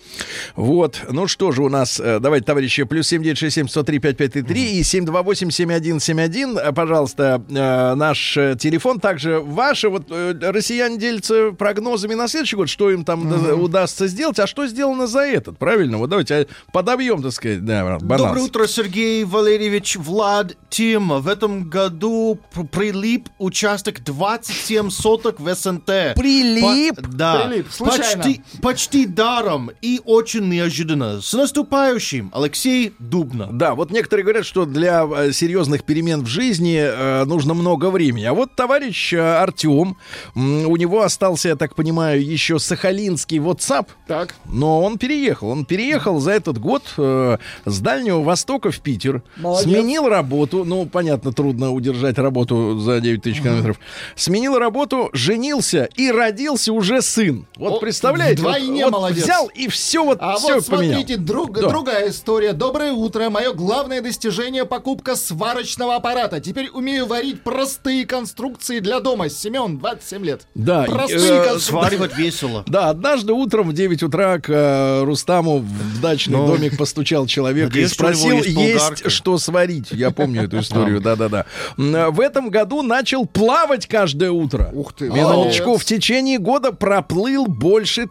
Вот. 0.56 1.02
Ну 1.10 1.28
что 1.28 1.52
же 1.52 1.64
у 1.64 1.70
нас, 1.70 2.00
э, 2.00 2.20
давайте, 2.20 2.46
товарищи, 2.46 2.84
плюс 2.84 3.08
7967 3.08 3.68
103 3.68 4.00
5533 4.00 4.80
и 4.80 4.84
728 4.84 5.50
7171. 5.50 6.58
Э, 6.60 6.72
Пожалуйста, 6.74 7.44
э, 7.50 7.96
наш 7.96 8.34
телефон. 8.60 9.00
Также 9.00 9.40
ваши, 9.40 9.90
вот 9.90 10.12
россияне 10.12 10.98
делятся 10.98 11.52
прогнозами 11.52 12.14
на 12.14 12.28
следующий 12.28 12.56
год, 12.56 12.70
что 12.70 12.92
им 12.92 13.04
там 13.04 13.30
да, 13.30 13.56
удастся 13.56 14.08
сделать, 14.08 14.40
а 14.40 14.46
что 14.48 14.68
сделано 14.68 15.08
за 15.08 15.22
этот, 15.22 15.58
правильно? 15.58 15.98
Вот 15.98 16.10
давайте 16.10 16.48
подобьем, 16.72 17.24
так 17.24 17.32
сказать, 17.32 17.66
да, 17.66 17.98
баланс. 18.00 18.30
Доброе 18.30 18.44
утро, 18.46 18.68
Сергей 18.68 19.24
Валерьевич, 19.24 19.96
Влад, 19.96 20.56
Тим. 20.70 21.10
В 21.20 21.28
этом 21.28 21.68
году 21.70 22.40
пр- 22.54 22.68
прилип 22.68 23.28
участок 23.40 24.04
27 24.04 24.90
соток 24.90 25.40
в 25.40 25.54
СНТ. 25.54 26.14
Прилип? 26.16 26.96
По- 26.96 27.08
да. 27.08 27.48
Прилип, 27.48 27.72
случайно. 27.72 28.24
Почти, 28.24 28.42
почти 28.62 28.83
даром 28.92 29.72
и 29.82 30.02
очень 30.04 30.50
неожиданно. 30.50 31.22
С 31.22 31.34
наступающим, 31.34 32.32
Алексей 32.34 32.94
Дубна. 33.00 33.48
Да, 33.52 33.76
вот 33.76 33.92
некоторые 33.92 34.24
говорят, 34.24 34.46
что 34.46 34.66
для 34.66 35.04
э, 35.06 35.32
серьезных 35.32 35.84
перемен 35.84 36.22
в 36.24 36.28
жизни 36.28 36.78
э, 36.78 37.24
нужно 37.26 37.54
много 37.54 37.90
времени. 37.90 38.26
А 38.26 38.34
вот 38.34 38.56
товарищ 38.56 39.14
э, 39.14 39.20
Артем, 39.20 39.96
у 40.36 40.76
него 40.78 41.02
остался, 41.02 41.50
я 41.50 41.56
так 41.56 41.76
понимаю, 41.76 42.24
еще 42.24 42.60
сахалинский 42.60 43.38
WhatsApp, 43.38 43.88
Так. 44.08 44.36
но 44.46 44.82
он 44.84 44.98
переехал. 44.98 45.50
Он 45.50 45.66
переехал 45.66 46.20
за 46.20 46.32
этот 46.32 46.58
год 46.58 46.84
э, 46.98 47.38
с 47.66 47.80
Дальнего 47.80 48.22
Востока 48.22 48.72
в 48.72 48.80
Питер, 48.82 49.24
Молодец. 49.38 49.64
сменил 49.72 50.08
работу, 50.10 50.66
ну, 50.66 50.86
понятно, 50.86 51.32
трудно 51.32 51.72
удержать 51.72 52.18
работу 52.18 52.78
за 52.80 53.00
9 53.00 53.22
тысяч 53.22 53.42
километров, 53.42 53.80
сменил 54.16 54.58
работу, 54.58 55.10
женился 55.14 55.88
и 55.96 56.12
родился 56.12 56.74
уже 56.74 57.02
сын. 57.02 57.48
Вот 57.56 57.74
О, 57.74 57.80
представляете? 57.80 58.42
вдвойне 58.42 58.73
вот, 58.74 58.84
вот 58.86 58.92
молодец. 58.94 59.24
взял 59.24 59.48
и 59.54 59.68
все 59.68 60.04
вот, 60.04 60.18
А 60.22 60.36
все 60.38 60.56
вот 60.56 60.66
поменял. 60.68 60.96
смотрите, 61.00 61.18
друг- 61.22 61.54
Да. 61.60 61.70
другая 61.70 62.10
история. 62.10 62.54
Доброе 62.54 62.92
утро. 62.94 63.30
Мое 63.30 63.54
главное 63.54 64.02
достижение 64.02 64.66
покупка 64.66 65.16
сварочного 65.16 65.96
аппарата. 65.96 66.40
Теперь 66.40 66.70
умею 66.70 67.06
варить 67.06 67.42
простые 67.44 68.06
конструкции 68.06 68.80
для 68.80 69.00
дома. 69.00 69.30
Семен, 69.30 69.78
27 69.78 70.24
лет. 70.26 70.48
Да, 70.56 70.84
Простые 70.84 71.20
э, 71.20 71.44
конструкции. 71.44 71.70
Сваривать 71.70 72.18
весело. 72.18 72.64
Да, 72.74 72.90
однажды 72.90 73.34
утром 73.34 73.70
в 73.70 73.74
9 73.74 74.04
утра 74.04 74.40
к 74.40 74.50
э, 74.50 75.04
Рустаму 75.04 75.60
в 75.60 76.02
дачный 76.02 76.38
Ну, 76.38 76.48
домик 76.48 76.78
постучал 76.78 77.28
человек 77.28 77.68
надеюсь, 77.70 77.92
и 77.92 77.94
спросил, 77.94 78.38
есть 78.38 78.48
есть 78.58 79.12
что 79.12 79.38
сварить. 79.38 79.92
Я 79.92 80.12
помню 80.12 80.44
эту 80.46 80.60
историю, 80.60 81.02
да-да-да. 81.02 81.46
В 81.78 82.20
этом 82.20 82.50
году 82.50 82.82
начал 82.82 83.26
плавать 83.26 83.88
каждое 83.88 84.32
утро. 84.32 84.70
Ух 84.74 84.94
ты, 84.94 85.10
Минуточку, 85.10 85.78
в 85.78 85.86
течение 85.86 86.40
года 86.40 86.72
проплыл 86.72 87.46
больше 87.48 88.08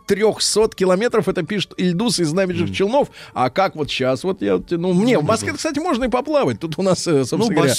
300 0.53 0.77
километров. 0.77 1.29
Это 1.29 1.43
пишет 1.43 1.73
Ильдус 1.77 2.21
из 2.21 2.33
набережных 2.33 2.75
Челнов. 2.75 3.09
А 3.35 3.51
как 3.51 3.77
вот 3.77 3.91
сейчас? 3.91 4.25
Вот 4.25 4.43
я, 4.43 4.61
ну, 4.71 4.93
мне 4.93 5.19
в 5.19 5.25
Москве, 5.25 5.53
кстати, 5.53 5.79
можно 5.79 6.05
и 6.05 6.09
поплавать. 6.09 6.61
Тут 6.61 6.75
у 6.79 6.83
нас, 6.83 7.07
э, 7.07 7.25
собственно 7.25 7.45
Ну, 7.45 7.51
говоря, 7.51 7.75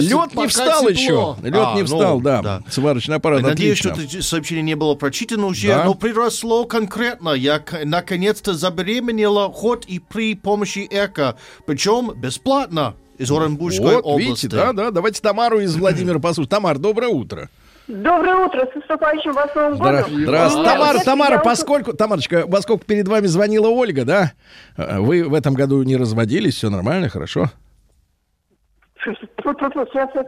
Лед 0.00 0.34
не 0.34 0.46
встал 0.48 0.80
тепло. 0.80 0.88
еще. 0.90 1.36
Лед 1.42 1.54
А, 1.56 1.74
не 1.74 1.80
ну, 1.80 1.86
встал, 1.86 2.20
да. 2.20 2.42
да. 2.42 2.62
Сварочный 2.70 3.16
аппарат 3.16 3.42
Надеюсь, 3.42 3.80
отлично. 3.80 4.06
что 4.06 4.16
это 4.16 4.24
сообщение 4.24 4.62
не 4.62 4.74
было 4.76 4.94
прочитано 4.94 5.46
уже, 5.46 5.68
Да. 5.68 5.84
но 5.84 5.94
приросло 5.94 6.64
конкретно. 6.64 7.30
Я 7.30 7.62
наконец-то 7.84 8.54
забеременела 8.54 9.50
хоть 9.52 9.86
и 9.86 9.98
при 9.98 10.34
помощи 10.34 10.86
ЭКО, 10.90 11.36
причем 11.66 12.12
бесплатно 12.14 12.94
из 13.18 13.30
Оренбургской 13.30 13.94
Вот, 13.96 14.04
области. 14.04 14.28
видите, 14.28 14.48
да, 14.48 14.72
да. 14.72 14.90
Давайте 14.90 15.20
Тамару 15.22 15.60
из 15.60 15.74
Владимира 15.76 16.18
послушаем. 16.18 16.48
Тамар, 16.48 16.78
доброе 16.78 17.08
утро. 17.08 17.48
Доброе 17.88 18.46
утро, 18.46 18.68
с 18.70 18.74
наступающим 18.74 19.32
вас 19.32 19.54
Новым 19.54 19.74
Здра- 19.74 20.02
годом. 20.02 20.22
Здравствуйте. 20.22 20.70
Тамара, 20.70 20.98
Тамара, 21.04 21.38
поскольку, 21.38 21.92
Тамарочка, 21.92 22.46
поскольку 22.48 22.84
перед 22.84 23.06
вами 23.06 23.26
звонила 23.26 23.68
Ольга, 23.68 24.04
да? 24.04 24.32
э, 24.76 24.98
Вы 24.98 25.22
в 25.28 25.34
этом 25.34 25.54
году 25.54 25.82
не 25.84 25.96
разводились, 25.96 26.56
все 26.56 26.68
нормально, 26.68 27.08
хорошо? 27.08 27.50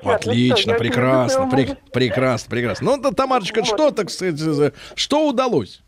Отлично, 0.04 0.74
прекрасно, 0.74 1.48
прекрасно, 1.92 2.50
прекрасно. 2.50 2.96
Ну, 2.96 3.10
Тамарочка, 3.12 3.64
что, 3.64 3.90
так 3.90 4.10
сказать, 4.10 4.38
за- 4.38 4.72
что 4.94 5.26
удалось? 5.28 5.82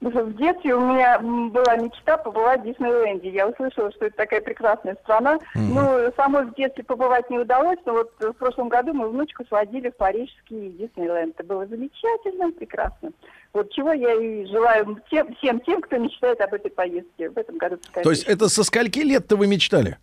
В 0.00 0.34
детстве 0.36 0.74
у 0.74 0.80
меня 0.80 1.18
была 1.18 1.76
мечта 1.76 2.18
побывать 2.18 2.60
в 2.60 2.64
Диснейленде. 2.64 3.30
Я 3.30 3.48
услышала, 3.48 3.90
что 3.92 4.06
это 4.06 4.16
такая 4.16 4.40
прекрасная 4.42 4.94
страна. 5.02 5.38
Ну, 5.54 6.12
самой 6.16 6.44
в 6.44 6.54
детстве 6.54 6.84
побывать 6.84 7.28
не 7.30 7.38
удалось, 7.38 7.78
но 7.86 7.94
вот 7.94 8.12
в 8.20 8.32
прошлом 8.34 8.68
году 8.68 8.92
мы 8.92 9.08
внучку 9.08 9.44
сводили 9.46 9.88
в 9.90 9.96
парижский 9.96 10.68
Диснейленд. 10.70 11.34
Это 11.38 11.44
было 11.48 11.66
замечательно, 11.66 12.52
прекрасно. 12.52 13.10
Вот 13.54 13.72
чего 13.72 13.92
я 13.92 14.12
и 14.14 14.44
желаю 14.46 15.00
тем- 15.10 15.34
всем 15.36 15.60
тем, 15.60 15.80
кто 15.80 15.96
мечтает 15.96 16.40
об 16.42 16.52
этой 16.52 16.70
поездке 16.70 17.30
в 17.30 17.38
этом 17.38 17.56
году. 17.56 17.78
То 17.94 18.10
есть 18.10 18.24
это 18.24 18.48
со 18.50 18.64
скольки 18.64 18.98
лет-то 18.98 19.36
вы 19.36 19.46
мечтали? 19.46 19.96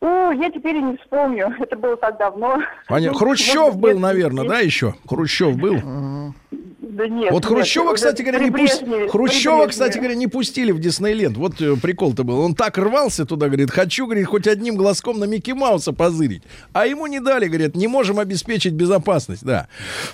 О, 0.00 0.32
я 0.32 0.50
теперь 0.50 0.76
и 0.76 0.82
не 0.82 0.96
вспомню. 0.96 1.54
Это 1.58 1.76
было 1.76 1.96
так 1.96 2.18
давно. 2.18 2.58
Понятно. 2.88 3.12
Ну, 3.12 3.18
Хрущев 3.18 3.76
был, 3.76 3.98
наверное, 3.98 4.48
да, 4.48 4.60
еще? 4.60 4.94
Хрущев 5.06 5.56
был. 5.56 6.32
Да 6.80 7.06
нет. 7.06 7.30
Вот 7.30 7.44
нет, 7.44 7.46
Хрущева, 7.46 7.94
кстати 7.94 8.22
говоря, 8.22 8.40
не 8.40 8.50
при 8.50 9.08
Хрущева, 9.08 9.66
кстати 9.66 9.98
говоря, 9.98 10.14
не 10.14 10.26
пустили 10.26 10.72
в 10.72 10.80
Диснейленд. 10.80 11.36
Вот 11.36 11.60
э, 11.60 11.76
прикол-то 11.76 12.24
был. 12.24 12.40
Он 12.40 12.54
так 12.54 12.78
рвался 12.78 13.24
туда, 13.24 13.46
говорит, 13.46 13.70
хочу, 13.70 14.06
говорит, 14.06 14.26
хоть 14.26 14.48
одним 14.48 14.76
глазком 14.76 15.18
на 15.20 15.24
Микки 15.24 15.52
Мауса 15.52 15.92
позырить. 15.92 16.42
А 16.72 16.86
ему 16.86 17.06
не 17.06 17.20
дали, 17.20 17.46
говорят, 17.46 17.76
не 17.76 17.86
можем 17.86 18.18
обеспечить 18.18 18.72
безопасность. 18.72 19.44
Да. 19.44 19.68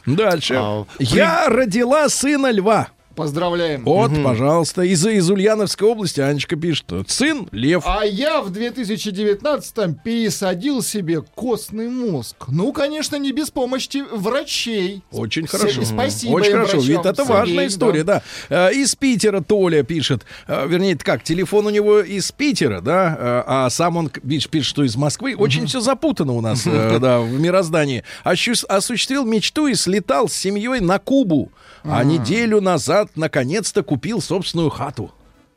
Дальше. 0.05 0.55
А, 0.59 0.85
Я 0.99 1.47
родила 1.49 2.09
сына 2.09 2.51
льва. 2.51 2.89
Поздравляем. 3.17 3.83
Вот, 3.85 4.13
пожалуйста, 4.23 4.83
из, 4.83 5.05
из 5.07 5.31
Ульяновской 5.31 5.89
области 5.89 6.21
Анечка 6.21 6.55
пишет. 6.55 6.93
Сын 7.09 7.49
лев. 7.51 7.83
А 7.87 8.05
я 8.05 8.43
в 8.43 8.53
2019-м 8.53 9.95
пересадил 9.95 10.83
себе 10.83 11.23
костный 11.35 11.89
мозг. 11.89 12.37
Ну, 12.49 12.73
конечно, 12.73 13.17
не 13.17 13.33
без 13.33 13.51
помощи 13.51 14.05
врачей. 14.13 15.03
Очень 15.11 15.49
С- 15.49 15.51
хорошо. 15.51 15.83
Спасибо 15.85 16.33
Очень 16.33 16.53
хорошо. 16.53 16.73
врачам. 16.79 16.89
Ведь 16.89 17.01
это 17.07 17.15
Сергей, 17.17 17.33
важная 17.33 17.67
история, 17.69 18.05
да. 18.05 18.23
Э, 18.51 18.73
Из 18.73 18.95
Питера 18.95 19.41
Толя 19.41 19.83
пишет. 19.83 20.25
Э, 20.47 20.67
Вернее, 20.69 20.93
это 20.93 21.05
как, 21.05 21.23
телефон 21.23 21.67
у 21.67 21.71
него 21.71 22.01
из 22.01 22.31
Питера, 22.33 22.81
да, 22.83 23.17
э, 23.19 23.43
а 23.47 23.71
сам 23.71 23.97
он 23.97 24.11
видишь, 24.23 24.49
пишет, 24.49 24.69
что 24.69 24.85
из 24.85 24.95
Москвы. 24.97 25.35
Очень 25.37 25.67
все 25.67 25.81
запутано 25.81 26.33
у 26.35 26.41
нас, 26.43 26.65
да, 26.65 27.21
в 27.21 27.41
мироздании. 27.41 28.05
Осуществил 28.25 29.25
мечту 29.25 29.69
и 29.69 29.75
слетал 29.75 30.29
с 30.29 30.35
семьей 30.35 30.81
на 30.81 30.99
Кубу. 30.99 31.51
А 31.89 32.05
неделю 32.05 32.61
назад 32.61 33.11
наконец-то 33.17 33.83
купил 33.83 34.21
собственную 34.21 34.71
хату. 34.71 35.13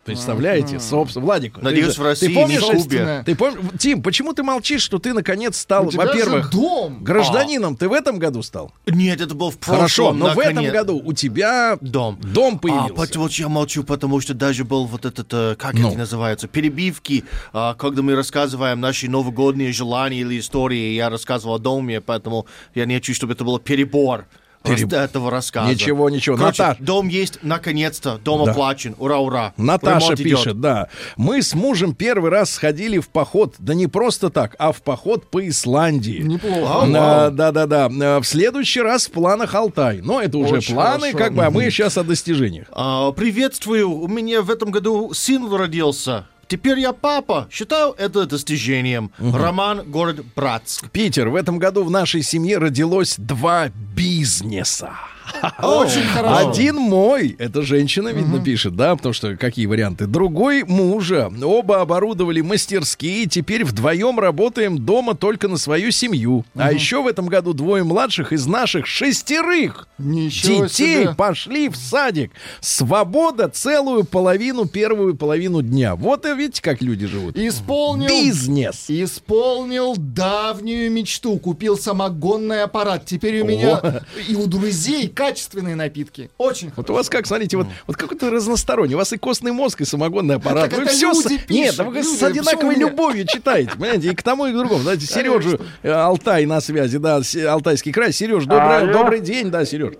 Представляете? 0.06 0.80
Собственно, 0.80 1.26
Владик. 1.26 1.56
ты 1.56 1.62
Надеюсь, 1.62 1.94
же- 1.94 2.02
в 2.02 2.04
России, 2.04 2.28
ты 2.30 2.34
помнишь, 2.34 2.62
не 2.62 2.80
в 2.80 2.84
Кубе. 2.84 3.24
Ты 3.26 3.36
помнишь, 3.36 3.60
Тим, 3.78 4.02
почему 4.02 4.34
ты 4.34 4.42
молчишь, 4.42 4.82
что 4.82 4.98
ты 4.98 5.14
наконец 5.14 5.56
стал, 5.58 5.88
У 5.88 5.92
тебя 5.92 6.02
же 6.04 6.08
во-первых, 6.08 6.50
дом. 6.50 7.04
гражданином? 7.04 7.76
Ты 7.76 7.88
в 7.90 7.94
этом 7.94 8.18
году 8.18 8.42
стал? 8.42 8.72
Нет, 8.88 9.22
это 9.22 9.36
был 9.36 9.52
в 9.52 9.58
прошлом. 9.58 9.78
Хорошо, 9.78 10.14
но 10.14 10.34
в 10.34 10.40
этом 10.40 10.56
наконец. 10.56 10.74
году 10.74 11.02
у 11.04 11.14
тебя 11.14 11.78
Дом. 11.82 12.18
дом 12.22 12.56
А, 12.56 12.58
появился. 12.58 12.94
потому 12.96 13.30
что 13.30 13.42
я 13.44 13.50
молчу, 13.50 13.84
потому 13.84 14.20
что 14.20 14.34
даже 14.34 14.64
был 14.64 14.86
вот 14.86 15.06
этот, 15.06 15.28
э, 15.32 15.56
как 15.60 15.76
Ну. 15.76 15.90
это 15.90 15.98
называется, 16.00 16.48
перебивки, 16.48 17.24
а, 17.54 17.76
когда 17.76 18.02
мы 18.02 18.16
рассказываем 18.16 18.80
наши 18.80 19.08
новогодние 19.10 19.72
желания 19.74 20.22
или 20.22 20.40
истории, 20.40 20.94
я 20.96 21.12
рассказывал 21.12 21.56
о 21.56 21.60
доме, 21.60 22.02
поэтому 22.02 22.48
я 22.74 22.86
не 22.86 22.96
хочу, 22.96 23.14
чтобы 23.14 23.34
это 23.34 23.44
был 23.44 23.60
перебор. 23.60 24.26
Переб- 24.64 24.94
этого 24.96 25.32
рассказа. 25.32 25.72
Ничего, 25.72 26.10
ничего. 26.10 26.36
Короче, 26.36 26.64
Наташ. 26.64 26.78
дом 26.80 27.08
есть, 27.08 27.40
наконец-то, 27.44 28.18
дом 28.18 28.44
Да. 28.46 28.52
оплачен, 28.52 28.94
ура, 29.00 29.18
ура. 29.20 29.54
Наташа 29.58 30.08
Ремонт 30.14 30.20
идет. 30.20 30.38
пишет, 30.38 30.60
да. 30.60 30.90
Мы 31.16 31.42
с 31.42 31.54
мужем 31.54 31.96
первый 31.96 32.30
раз 32.30 32.52
сходили 32.52 33.00
в 33.00 33.08
поход, 33.10 33.56
да 33.60 33.74
не 33.74 33.88
просто 33.88 34.30
так, 34.30 34.56
а 34.60 34.72
в 34.74 34.82
поход 34.82 35.30
по 35.30 35.48
Исландии. 35.48 36.20
Неплохо. 36.22 36.88
Да, 36.92 37.30
да, 37.30 37.52
да, 37.52 37.66
да. 37.68 37.90
Э, 37.90 38.20
В 38.20 38.26
следующий 38.26 38.82
раз 38.82 39.08
в 39.08 39.12
планах 39.12 39.56
Алтай. 39.56 40.02
Но 40.02 40.22
это 40.22 40.38
уже 40.38 40.56
Очень 40.56 40.76
планы, 40.76 41.00
хорошо. 41.12 41.18
как 41.18 41.34
бы, 41.36 41.46
а 41.46 41.50
мы 41.52 41.64
сейчас 41.72 41.98
о 41.98 42.04
достижениях. 42.04 42.68
А, 42.72 43.12
приветствую, 43.14 43.90
у 43.90 44.08
меня 44.08 44.42
в 44.42 44.52
этом 44.52 44.72
году 44.72 45.14
сын 45.14 45.52
родился. 45.54 46.28
Теперь 46.50 46.80
я 46.80 46.94
папа. 46.94 47.48
Считаю 47.52 47.94
это 47.94 48.26
достижением. 48.26 49.12
Роман, 49.20 49.84
город 49.90 50.26
Братск. 50.36 50.90
Питер, 50.90 51.30
в 51.30 51.36
этом 51.36 51.60
году 51.60 51.84
в 51.84 51.92
нашей 51.92 52.24
семье 52.24 52.58
родилось 52.58 53.16
два 53.18 53.70
бизнеса. 53.96 54.94
Очень 55.62 56.04
хорошо. 56.04 56.50
Один 56.50 56.76
мой, 56.76 57.36
это 57.40 57.62
женщина, 57.62 58.10
видно, 58.10 58.44
пишет, 58.44 58.76
да, 58.76 58.96
потому 58.96 59.14
что 59.14 59.36
какие 59.38 59.66
варианты. 59.66 60.08
Другой 60.08 60.64
мужа. 60.64 61.32
Оба 61.42 61.82
оборудовали 61.82 62.42
мастерские, 62.42 63.26
теперь 63.26 63.64
вдвоем 63.64 64.20
работаем 64.20 64.78
дома 64.78 65.16
только 65.16 65.48
на 65.48 65.58
свою 65.58 65.92
семью. 65.92 66.46
А 66.56 66.72
еще 66.72 67.02
в 67.02 67.08
этом 67.08 67.28
году 67.28 67.54
двое 67.54 67.84
младших 67.84 68.34
из 68.34 68.46
наших 68.46 68.86
шестерых 68.86 69.88
детей 69.98 71.08
пошли 71.16 71.70
в 71.70 71.76
садик. 71.76 72.32
Свобода 72.62 73.50
целую 73.50 74.06
половину, 74.06 74.66
первую 74.66 75.16
половину 75.16 75.62
дня. 75.62 75.96
Вот 75.96 76.26
и 76.26 76.34
видите, 76.34 76.62
как 76.62 76.82
люди 76.82 77.06
живут. 77.08 77.38
Исполнил... 77.38 78.08
Бизнес. 78.08 78.86
Исполнил 78.88 79.96
давнюю 79.98 80.92
мечту. 80.92 81.38
Купил 81.38 81.78
самогонный 81.78 82.64
аппарат. 82.64 83.06
Теперь 83.06 83.42
у 83.42 83.46
меня 83.46 84.02
и 84.28 84.36
у 84.36 84.48
друзей 84.48 85.08
качественные 85.20 85.76
напитки. 85.76 86.32
Очень 86.38 86.72
Вот 86.78 86.90
у 86.90 86.94
вас 86.94 87.10
как, 87.10 87.28
смотрите, 87.28 87.58
вот, 87.58 87.68
вот 87.88 87.98
какой-то 87.98 88.32
разносторонний. 88.32 88.96
У 88.96 88.98
вас 88.98 89.12
и 89.12 89.18
костный 89.18 89.52
мозг, 89.52 89.82
и 89.82 89.86
самогонный 89.86 90.36
аппарат. 90.36 90.70
Так 90.70 90.80
вы 90.80 90.84
это 90.86 90.94
все 90.94 91.08
люди 91.12 91.20
с... 91.20 91.24
пишут, 91.24 91.50
Нет, 91.50 91.76
да 91.76 91.84
вы 91.84 91.96
люди, 91.96 92.08
с 92.08 92.24
одинаковой 92.24 92.76
любовью 92.76 93.28
читаете, 93.28 93.72
понимаете, 93.72 94.12
и 94.12 94.16
к 94.16 94.24
тому, 94.24 94.46
и 94.46 94.54
к 94.54 94.56
другому. 94.56 94.82
Знаете, 94.82 95.06
Сережу 95.06 95.60
э, 95.84 95.92
Алтай 95.92 96.46
на 96.46 96.62
связи, 96.62 97.00
да, 97.00 97.22
С- 97.22 97.36
Алтайский 97.36 97.92
край. 97.92 98.14
Сереж, 98.14 98.46
добрый, 98.46 98.94
добрый 98.94 99.20
день, 99.20 99.52
да, 99.52 99.66
Сереж. 99.66 99.96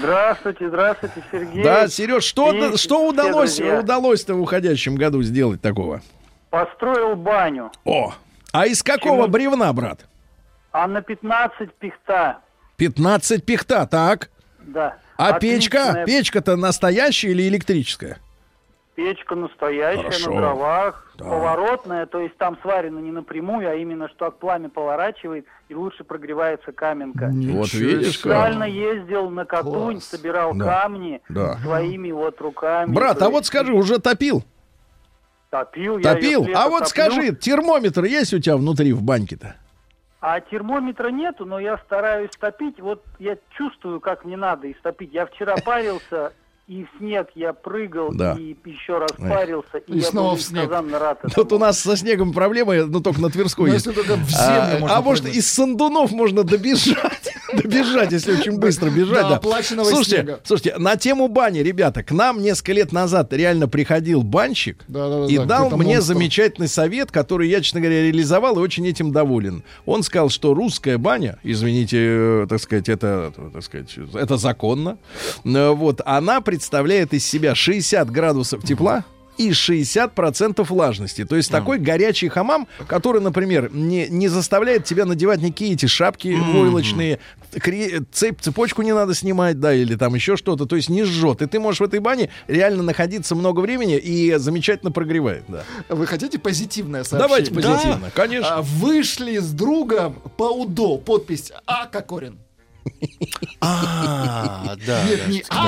Здравствуйте, 0.00 0.68
здравствуйте, 0.68 1.22
Сергей. 1.30 1.62
Да, 1.62 1.86
Сереж, 1.86 2.24
что, 2.24 2.52
И 2.52 2.76
что 2.76 3.06
удалось, 3.08 3.60
удалось-то 3.60 4.34
в 4.34 4.40
уходящем 4.40 4.96
году 4.96 5.22
сделать 5.22 5.62
такого? 5.62 6.02
Построил 6.50 7.14
баню, 7.14 7.70
О, 7.84 8.14
а 8.50 8.66
из 8.66 8.82
какого 8.82 9.22
Чему? 9.24 9.28
бревна, 9.28 9.72
брат? 9.72 10.06
а 10.72 10.88
на 10.88 11.02
15 11.02 11.72
пихта, 11.74 12.38
15 12.78 13.44
пихта, 13.44 13.86
так. 13.86 14.30
Да. 14.66 14.96
А 15.16 15.38
печка? 15.38 16.04
Печка-то 16.06 16.56
настоящая 16.56 17.30
или 17.30 17.48
электрическая? 17.48 18.18
Печка 18.94 19.34
настоящая, 19.34 20.04
Хорошо. 20.04 20.30
на 20.32 20.40
дровах, 20.40 21.12
Да. 21.18 21.24
поворотная, 21.26 22.06
то 22.06 22.18
есть 22.20 22.34
там 22.38 22.56
сварено 22.62 22.98
не 22.98 23.10
напрямую, 23.10 23.68
а 23.70 23.74
именно 23.74 24.08
что 24.08 24.30
пламя 24.30 24.70
поворачивает 24.70 25.44
и 25.68 25.74
лучше 25.74 26.02
прогревается 26.02 26.72
каменка. 26.72 27.26
Вот 27.30 27.72
видишь 27.74 28.18
как. 28.18 28.32
Специально 28.32 28.64
ездил 28.64 29.28
на 29.28 29.44
Катунь, 29.44 29.96
Класс. 29.96 30.04
собирал 30.04 30.54
Да. 30.54 30.64
камни 30.64 31.20
Да. 31.28 31.58
своими 31.58 32.10
вот 32.10 32.40
руками. 32.40 32.90
Брат, 32.94 33.20
а 33.20 33.26
есть 33.26 33.32
вот 33.32 33.44
скажи, 33.46 33.72
уже 33.74 33.98
топил? 33.98 34.44
Топил, 35.50 35.98
я 35.98 36.14
Топил? 36.14 36.44
с 36.44 36.46
лета 36.48 36.62
А 36.62 36.68
вот 36.68 36.84
топлю. 36.84 36.88
скажи, 36.90 37.34
термометр 37.34 38.04
есть 38.04 38.32
у 38.34 38.38
тебя 38.38 38.56
внутри 38.56 38.92
в 38.94 39.02
банке-то? 39.02 39.56
А 40.20 40.40
термометра 40.40 41.08
нету, 41.08 41.44
но 41.44 41.58
я 41.58 41.78
стараюсь 41.78 42.30
топить. 42.38 42.80
Вот 42.80 43.04
я 43.18 43.36
чувствую, 43.50 44.00
как 44.00 44.24
мне 44.24 44.36
надо 44.36 44.70
истопить. 44.70 45.12
Я 45.12 45.26
вчера 45.26 45.56
парился, 45.58 46.32
и 46.66 46.82
в 46.84 46.88
снег 46.98 47.28
я 47.36 47.52
прыгал, 47.52 48.10
Да. 48.12 48.34
и 48.38 48.56
еще 48.64 48.98
раз 48.98 49.10
парился, 49.16 49.78
и, 49.86 49.92
И 49.92 49.98
я 49.98 50.02
снова 50.06 50.30
был 50.30 50.36
в 50.36 50.42
снег. 50.42 50.68
Тут 51.22 51.38
этому. 51.46 51.56
у 51.56 51.58
нас 51.58 51.78
со 51.78 51.96
снегом 51.96 52.32
проблемы, 52.32 52.86
но 52.86 52.98
только 52.98 53.20
на 53.20 53.30
Тверской 53.30 53.68
Ну, 53.68 53.74
есть. 53.74 53.86
если 53.86 54.00
только 54.00 54.16
в 54.16 54.28
землю 54.28 54.76
А, 54.76 54.78
можно 54.80 54.96
а 54.96 55.00
может, 55.00 55.26
из 55.28 55.46
Сандунов 55.48 56.10
можно 56.10 56.42
добежать. 56.42 57.32
Добежать, 57.52 58.10
если 58.10 58.32
очень 58.32 58.58
быстро 58.58 58.90
бежать. 58.90 59.28
Да. 59.28 59.36
оплаченного 59.36 59.86
Слушайте, 59.86 60.16
снега. 60.16 60.40
слушайте, 60.42 60.74
на 60.78 60.96
тему 60.96 61.28
бани, 61.28 61.60
ребята, 61.60 62.02
к 62.02 62.10
нам 62.10 62.42
несколько 62.42 62.72
лет 62.72 62.90
назад 62.90 63.32
реально 63.32 63.68
приходил 63.68 64.24
банщик 64.24 64.84
и 64.88 65.38
дал 65.38 65.70
мне 65.76 65.94
монстр. 65.94 66.14
замечательный 66.14 66.66
совет, 66.68 67.12
который 67.12 67.48
я, 67.48 67.60
честно 67.60 67.80
говоря, 67.80 68.02
реализовал 68.02 68.56
и 68.58 68.60
очень 68.60 68.84
этим 68.88 69.12
доволен. 69.12 69.62
Он 69.84 70.02
сказал, 70.02 70.28
что 70.30 70.52
русская 70.54 70.98
баня, 70.98 71.38
извините, 71.44 71.98
э, 72.00 72.46
так 72.48 72.60
сказать, 72.60 72.88
это, 72.88 73.32
так 73.52 73.62
сказать, 73.62 73.94
это 74.14 74.36
законно, 74.36 74.98
э, 75.44 75.68
вот, 75.70 76.00
она 76.04 76.40
представляет 76.56 77.12
из 77.12 77.26
себя 77.26 77.54
60 77.54 78.10
градусов 78.10 78.64
тепла, 78.64 79.04
и 79.36 79.50
60% 79.50 80.64
влажности. 80.64 81.26
То 81.26 81.36
есть 81.36 81.50
такой 81.50 81.78
горячий 81.78 82.28
хамам, 82.28 82.66
который, 82.88 83.20
например, 83.20 83.70
не, 83.70 84.08
не 84.08 84.28
заставляет 84.28 84.84
тебя 84.84 85.04
надевать 85.04 85.42
никакие 85.42 85.74
эти 85.74 85.84
шапки 85.84 86.34
войлочные, 86.54 87.18
кре- 87.52 88.02
цепь, 88.10 88.40
цепочку 88.40 88.80
не 88.80 88.94
надо 88.94 89.14
снимать, 89.14 89.60
да, 89.60 89.74
или 89.74 89.94
там 89.94 90.14
еще 90.14 90.38
что-то. 90.38 90.64
То 90.64 90.76
есть 90.76 90.88
не 90.88 91.04
жжет. 91.04 91.42
И 91.42 91.46
ты 91.46 91.60
можешь 91.60 91.80
в 91.80 91.84
этой 91.84 92.00
бане 92.00 92.30
реально 92.48 92.82
находиться 92.82 93.34
много 93.34 93.60
времени 93.60 93.98
и 93.98 94.34
замечательно 94.36 94.90
прогревает. 94.90 95.44
Да. 95.48 95.64
Вы 95.90 96.06
хотите 96.06 96.38
позитивное 96.38 97.04
сообщение? 97.04 97.28
Давайте 97.28 97.52
позитивно, 97.54 98.10
конечно. 98.14 98.56
А, 98.56 98.62
вышли 98.62 99.36
с 99.36 99.50
другом 99.50 100.14
по 100.38 100.44
УДО. 100.44 100.96
Подпись 100.96 101.52
А. 101.66 101.84
Кокорин. 101.84 102.38
А, 103.60 104.76
да. 104.86 105.02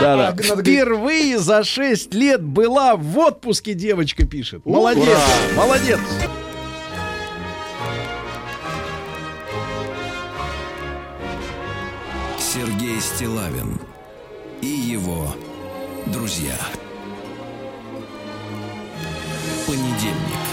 Да, 0.01 0.33
да. 0.33 0.43
Впервые 0.57 1.39
за 1.39 1.65
6 1.65 2.15
лет 2.15 2.43
была 2.43 2.97
в 2.97 3.19
отпуске 3.19 3.75
девочка 3.75 4.25
пишет. 4.25 4.65
Молодец, 4.65 5.19
молодец. 5.57 6.01
Сергей 12.39 13.01
Стилавин 13.01 13.81
и 14.63 14.67
его 14.67 15.35
друзья. 16.07 16.57
Понедельник. 19.67 20.48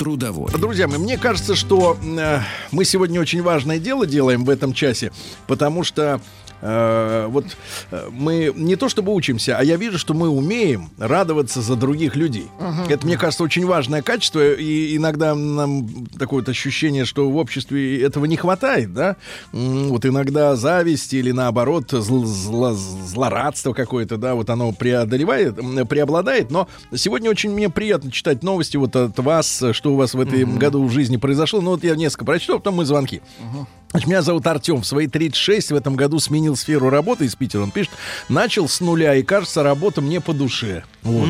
Трудовой. 0.00 0.50
Друзья 0.52 0.88
мои, 0.88 0.96
мне 0.96 1.18
кажется, 1.18 1.54
что 1.54 1.94
э, 2.02 2.38
мы 2.70 2.86
сегодня 2.86 3.20
очень 3.20 3.42
важное 3.42 3.78
дело 3.78 4.06
делаем 4.06 4.46
в 4.46 4.48
этом 4.48 4.72
часе, 4.72 5.12
потому 5.46 5.84
что 5.84 6.22
э, 6.60 7.26
вот 7.28 7.44
э, 7.90 8.08
мы 8.12 8.52
не 8.56 8.76
то 8.76 8.88
чтобы 8.88 9.12
учимся, 9.14 9.56
а 9.58 9.64
я 9.64 9.76
вижу, 9.76 9.98
что 9.98 10.14
мы 10.14 10.28
умеем 10.28 10.90
радоваться 10.98 11.60
за 11.62 11.76
других 11.76 12.16
людей. 12.16 12.46
Это, 12.88 13.06
мне 13.06 13.16
кажется, 13.16 13.42
очень 13.44 13.66
важное 13.66 14.02
качество, 14.02 14.54
и 14.54 14.96
иногда 14.96 15.34
нам 15.34 16.06
такое 16.18 16.40
вот 16.40 16.48
ощущение, 16.48 17.04
что 17.04 17.30
в 17.30 17.36
обществе 17.36 18.02
этого 18.02 18.24
не 18.26 18.36
хватает, 18.36 18.92
да? 18.92 19.16
Вот 19.52 20.04
иногда 20.06 20.56
зависть 20.56 21.12
или 21.14 21.30
наоборот 21.32 21.92
зл- 21.92 22.24
зло- 22.24 22.74
злорадство 22.74 23.72
какое-то, 23.72 24.16
да, 24.16 24.34
вот 24.34 24.50
оно 24.50 24.72
преодолевает, 24.72 25.56
преобладает, 25.88 26.50
но 26.50 26.68
сегодня 26.94 27.30
очень 27.30 27.50
мне 27.50 27.68
приятно 27.70 28.10
читать 28.10 28.42
новости 28.42 28.76
вот 28.76 28.96
от 28.96 29.18
вас, 29.18 29.62
что 29.72 29.92
у 29.92 29.96
вас 29.96 30.14
в 30.14 30.20
этом 30.20 30.58
году 30.58 30.84
в 30.84 30.90
жизни 30.90 31.16
произошло. 31.16 31.60
Ну 31.60 31.70
вот 31.70 31.84
я 31.84 31.96
несколько 31.96 32.24
прочту, 32.24 32.54
а 32.54 32.58
потом 32.58 32.76
мы 32.76 32.84
звонки. 32.84 33.20
Значит, 33.50 33.68
меня 34.06 34.22
зовут 34.22 34.46
Артем. 34.46 34.82
В 34.82 34.86
свои 34.86 35.08
36 35.08 35.72
в 35.72 35.74
этом 35.74 35.96
году 35.96 36.20
сменил 36.20 36.54
сферу 36.56 36.90
работы 36.90 37.24
из 37.24 37.34
Питера. 37.34 37.62
Он 37.62 37.70
пишет, 37.72 37.90
начал 38.28 38.68
с 38.68 38.80
нуля, 38.80 39.16
и 39.16 39.22
кажется, 39.22 39.62
работа 39.64 40.00
мне 40.00 40.20
по 40.20 40.32
душе. 40.32 40.84
Вот. 41.02 41.28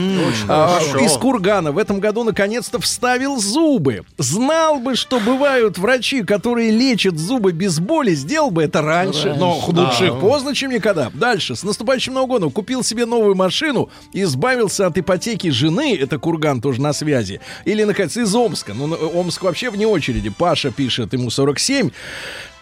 А, 0.48 0.78
хорошо. 0.80 0.98
из 1.04 1.12
Кургана 1.12 1.72
в 1.72 1.78
этом 1.78 2.00
году 2.00 2.22
наконец-то 2.24 2.80
вставил 2.80 3.38
зубы. 3.38 4.02
Знал 4.18 4.78
бы, 4.80 4.94
что 4.96 5.20
бывают 5.20 5.78
врачи, 5.78 6.22
которые 6.22 6.70
лечат 6.70 7.18
зубы 7.18 7.52
без 7.52 7.78
боли, 7.78 8.14
сделал 8.14 8.50
бы 8.50 8.62
это 8.64 8.82
раньше. 8.82 9.34
Но 9.38 9.58
лучше 9.66 10.08
Да. 10.08 10.14
поздно, 10.14 10.54
чем 10.54 10.70
никогда. 10.72 11.10
Дальше. 11.14 11.56
С 11.56 11.62
наступающим 11.62 12.12
Новым 12.14 12.28
годом 12.30 12.50
купил 12.50 12.82
себе 12.84 13.06
новую 13.06 13.36
машину, 13.36 13.88
избавился 14.12 14.86
от 14.86 14.98
ипотеки 14.98 15.48
жены, 15.48 15.96
это 15.96 16.18
Курган 16.18 16.60
тоже 16.60 16.80
на 16.82 16.92
связи. 16.92 17.40
Или, 17.64 17.84
наконец, 17.84 18.16
из 18.16 18.34
Омска. 18.34 18.74
Ну, 18.74 18.92
Омск 19.14 19.42
вообще 19.42 19.70
вне 19.70 19.86
очереди. 19.86 20.28
Паша 20.30 20.70
пишет, 20.70 21.12
ему 21.14 21.30
47. 21.30 21.90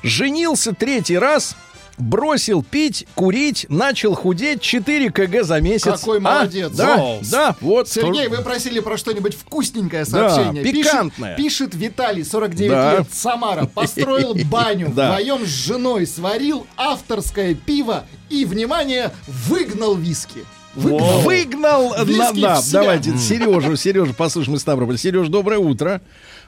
Женился 0.03 0.73
третий 0.75 1.19
раз, 1.19 1.57
бросил 1.99 2.63
пить, 2.63 3.07
курить, 3.17 3.67
начал 3.69 4.15
худеть 4.15 4.61
4 4.63 5.11
кг 5.11 5.43
за 5.45 5.61
месяц. 5.61 5.99
Какой 6.01 6.19
А? 6.19 6.21
молодец. 6.21 6.71
Да, 6.71 6.97
Вау. 6.97 7.19
да, 7.31 7.57
вот. 7.61 7.89
Сергей, 7.89 8.29
вы 8.29 8.37
просили 8.43 8.79
про 8.81 8.97
что-нибудь 8.97 9.35
вкусненькое 9.35 10.05
сообщение. 10.05 10.63
Да, 10.63 10.71
Пишет- 10.71 10.93
пикантное. 10.93 11.37
Пишет, 11.37 11.75
Виталий, 11.75 12.25
49 12.25 12.71
Да. 12.71 12.99
лет, 12.99 13.07
Самара. 13.13 13.67
Построил 13.67 14.35
баню, 14.49 14.93
Да. 14.95 15.09
вдвоем 15.11 15.45
с 15.45 15.49
женой 15.49 16.07
сварил 16.07 16.67
авторское 16.77 17.55
пиво 17.55 18.05
и, 18.31 18.45
внимание, 18.45 19.11
выгнал 19.27 19.97
виски. 19.97 20.45
Выгнал. 20.77 21.23
Выгнал. 21.23 21.95
на- 22.07 22.33
да, 22.33 22.61
давайте, 22.71 23.17
Сережу, 23.19 23.75
Сережу, 23.75 24.15
послушаем 24.15 24.57
из 24.57 24.61
Ставрополя. 24.61 24.97
Сереж, 24.97 25.27
доброе 25.27 25.59
утро. 25.59 26.01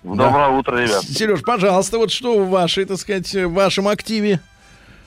Доброе 0.03 0.49
утро, 0.49 0.77
ребят. 0.77 1.03
Сереж, 1.03 1.43
пожалуйста, 1.43 1.99
вот 1.99 2.11
что 2.11 2.39
в 2.43 2.49
вашей, 2.51 2.85
так 2.85 2.97
сказать, 2.99 3.33
в 3.35 3.53
вашем 3.53 3.89
активе? 3.89 4.41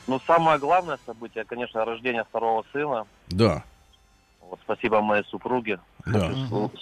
Ну, 0.08 0.20
самое 0.28 0.60
главное 0.60 1.00
событие, 1.06 1.46
конечно, 1.46 1.86
рождение 1.86 2.24
второго 2.26 2.64
сына. 2.72 3.06
Да. 3.30 3.64
Вот, 4.54 4.60
спасибо 4.66 5.02
моей 5.02 5.24
супруге. 5.32 5.80
Да. 6.06 6.30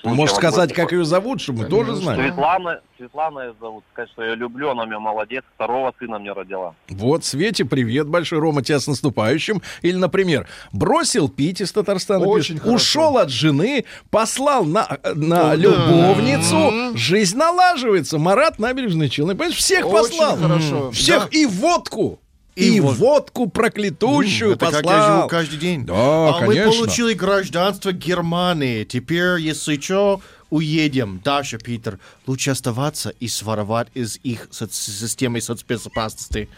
Можешь 0.03 0.35
сказать, 0.35 0.73
как 0.73 0.91
ее 0.91 1.05
зовут, 1.05 1.39
чтобы 1.39 1.59
мы 1.59 1.65
тоже 1.69 1.95
знали. 1.95 2.21
Светлана, 2.23 2.81
Светлана 2.97 3.39
ее 3.39 3.53
зовут. 3.61 3.85
Сказать, 3.93 4.11
что 4.11 4.23
я 4.25 4.35
люблю, 4.35 4.71
она 4.71 4.85
меня 4.85 4.99
молодец. 4.99 5.45
Второго 5.55 5.93
сына 5.97 6.19
мне 6.19 6.33
родила. 6.33 6.75
Вот, 6.89 7.23
Свете, 7.23 7.63
привет 7.63 8.09
большой, 8.09 8.39
Рома, 8.39 8.61
тебя 8.61 8.77
с 8.81 8.87
наступающим. 8.87 9.61
Или, 9.83 9.95
например, 9.95 10.49
бросил 10.73 11.29
пить 11.29 11.61
из 11.61 11.71
Татарстана, 11.71 12.25
Очень 12.25 12.55
пишет, 12.55 12.73
ушел 12.73 13.17
от 13.17 13.29
жены, 13.29 13.85
послал 14.09 14.65
на, 14.65 14.85
на 15.15 15.51
О, 15.51 15.55
да. 15.55 15.55
любовницу, 15.55 16.97
жизнь 16.97 17.37
налаживается. 17.37 18.17
Марат, 18.17 18.59
набережный 18.59 19.07
Челны, 19.07 19.33
понимаешь, 19.35 19.55
всех 19.55 19.85
Очень 19.85 20.17
послал. 20.19 20.35
хорошо. 20.35 20.91
Всех, 20.91 21.33
и 21.33 21.45
водку. 21.45 22.19
И, 22.55 22.75
И 22.75 22.79
вод- 22.81 22.97
водку 22.97 23.47
проклятущую 23.49 24.53
Это 24.55 24.65
как 24.65 24.73
я 24.73 24.81
послал. 24.81 25.17
живу 25.19 25.27
каждый 25.29 25.57
день. 25.59 25.85
Да, 25.85 25.93
а 26.35 26.39
конечно. 26.39 26.65
мы 26.71 26.77
получили 26.77 27.13
гражданство 27.13 27.91
Германии. 27.93 28.83
Теперь, 28.83 29.39
если 29.39 29.79
что, 29.79 30.19
уедем. 30.49 31.21
Даша, 31.23 31.57
Питер, 31.59 31.97
лучше 32.27 32.51
оставаться 32.51 33.09
и 33.21 33.29
своровать 33.29 33.87
из 33.93 34.17
их 34.23 34.49
соц- 34.51 34.73
системы 34.73 35.39
соцбезопасности. 35.39 36.49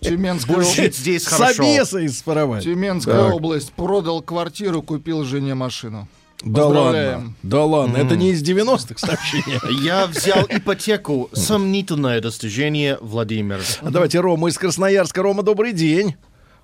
Тюменская, 0.00 0.62
Жить 0.62 0.96
здесь 0.96 1.26
хорошо. 1.26 1.54
Собеса 1.64 2.08
своровать. 2.10 2.62
Тюменская 2.62 3.16
Так. 3.24 3.34
область. 3.34 3.72
Продал 3.72 4.22
квартиру, 4.22 4.82
купил 4.82 5.24
жене 5.24 5.54
машину. 5.56 6.06
Да 6.42 6.66
ладно, 6.66 7.32
да 7.42 7.64
ладно, 7.64 7.96
это 7.98 8.16
не 8.16 8.30
из 8.30 8.42
90-х 8.42 8.94
сообщения. 8.96 9.60
Я 9.82 10.06
взял 10.06 10.46
ипотеку. 10.48 11.28
Сомнительное 11.32 12.20
достижение, 12.20 12.96
Владимир. 13.00 13.60
А 13.82 13.90
Давайте 13.90 14.20
Рома 14.20 14.48
из 14.48 14.56
Красноярска. 14.56 15.22
Рома, 15.22 15.42
добрый 15.42 15.72
день. 15.72 16.16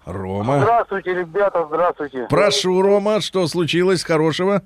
Рома. 0.07 0.61
Здравствуйте, 0.61 1.15
ребята, 1.15 1.67
здравствуйте. 1.69 2.27
Прошу, 2.31 2.81
Рома, 2.81 3.21
что 3.21 3.47
случилось 3.49 4.03
хорошего? 4.03 4.63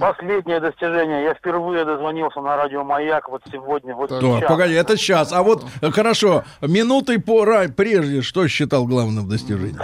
Последнее 0.00 0.60
достижение. 0.60 1.24
Я 1.24 1.34
впервые 1.34 1.84
дозвонился 1.84 2.40
на 2.40 2.56
радио 2.56 2.84
«Маяк» 2.84 3.28
вот 3.28 3.42
сегодня, 3.50 3.94
вот 3.94 4.10
Да, 4.10 4.20
сейчас. 4.20 4.48
погоди, 4.48 4.74
это 4.74 4.96
сейчас. 4.96 5.32
А 5.32 5.42
вот, 5.42 5.64
э, 5.82 5.90
хорошо, 5.90 6.44
минутой 6.62 7.20
по 7.20 7.44
прежде, 7.76 8.22
что 8.22 8.48
считал 8.48 8.86
главным 8.86 9.28
достижением? 9.28 9.80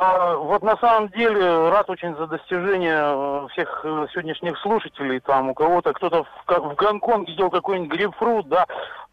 А, 0.00 0.36
вот 0.36 0.62
на 0.62 0.76
самом 0.76 1.08
деле 1.08 1.70
рад 1.70 1.90
очень 1.90 2.14
за 2.16 2.28
достижение 2.28 3.00
э, 3.00 3.46
всех 3.52 3.80
э, 3.82 4.06
сегодняшних 4.12 4.56
слушателей. 4.58 5.18
Там 5.18 5.50
у 5.50 5.54
кого-то 5.54 5.92
кто-то 5.92 6.22
в, 6.24 6.46
в 6.46 6.74
Гонконге 6.76 7.32
сделал 7.32 7.50
какой-нибудь 7.50 7.90
грейпфрут, 7.98 8.48
да. 8.48 8.64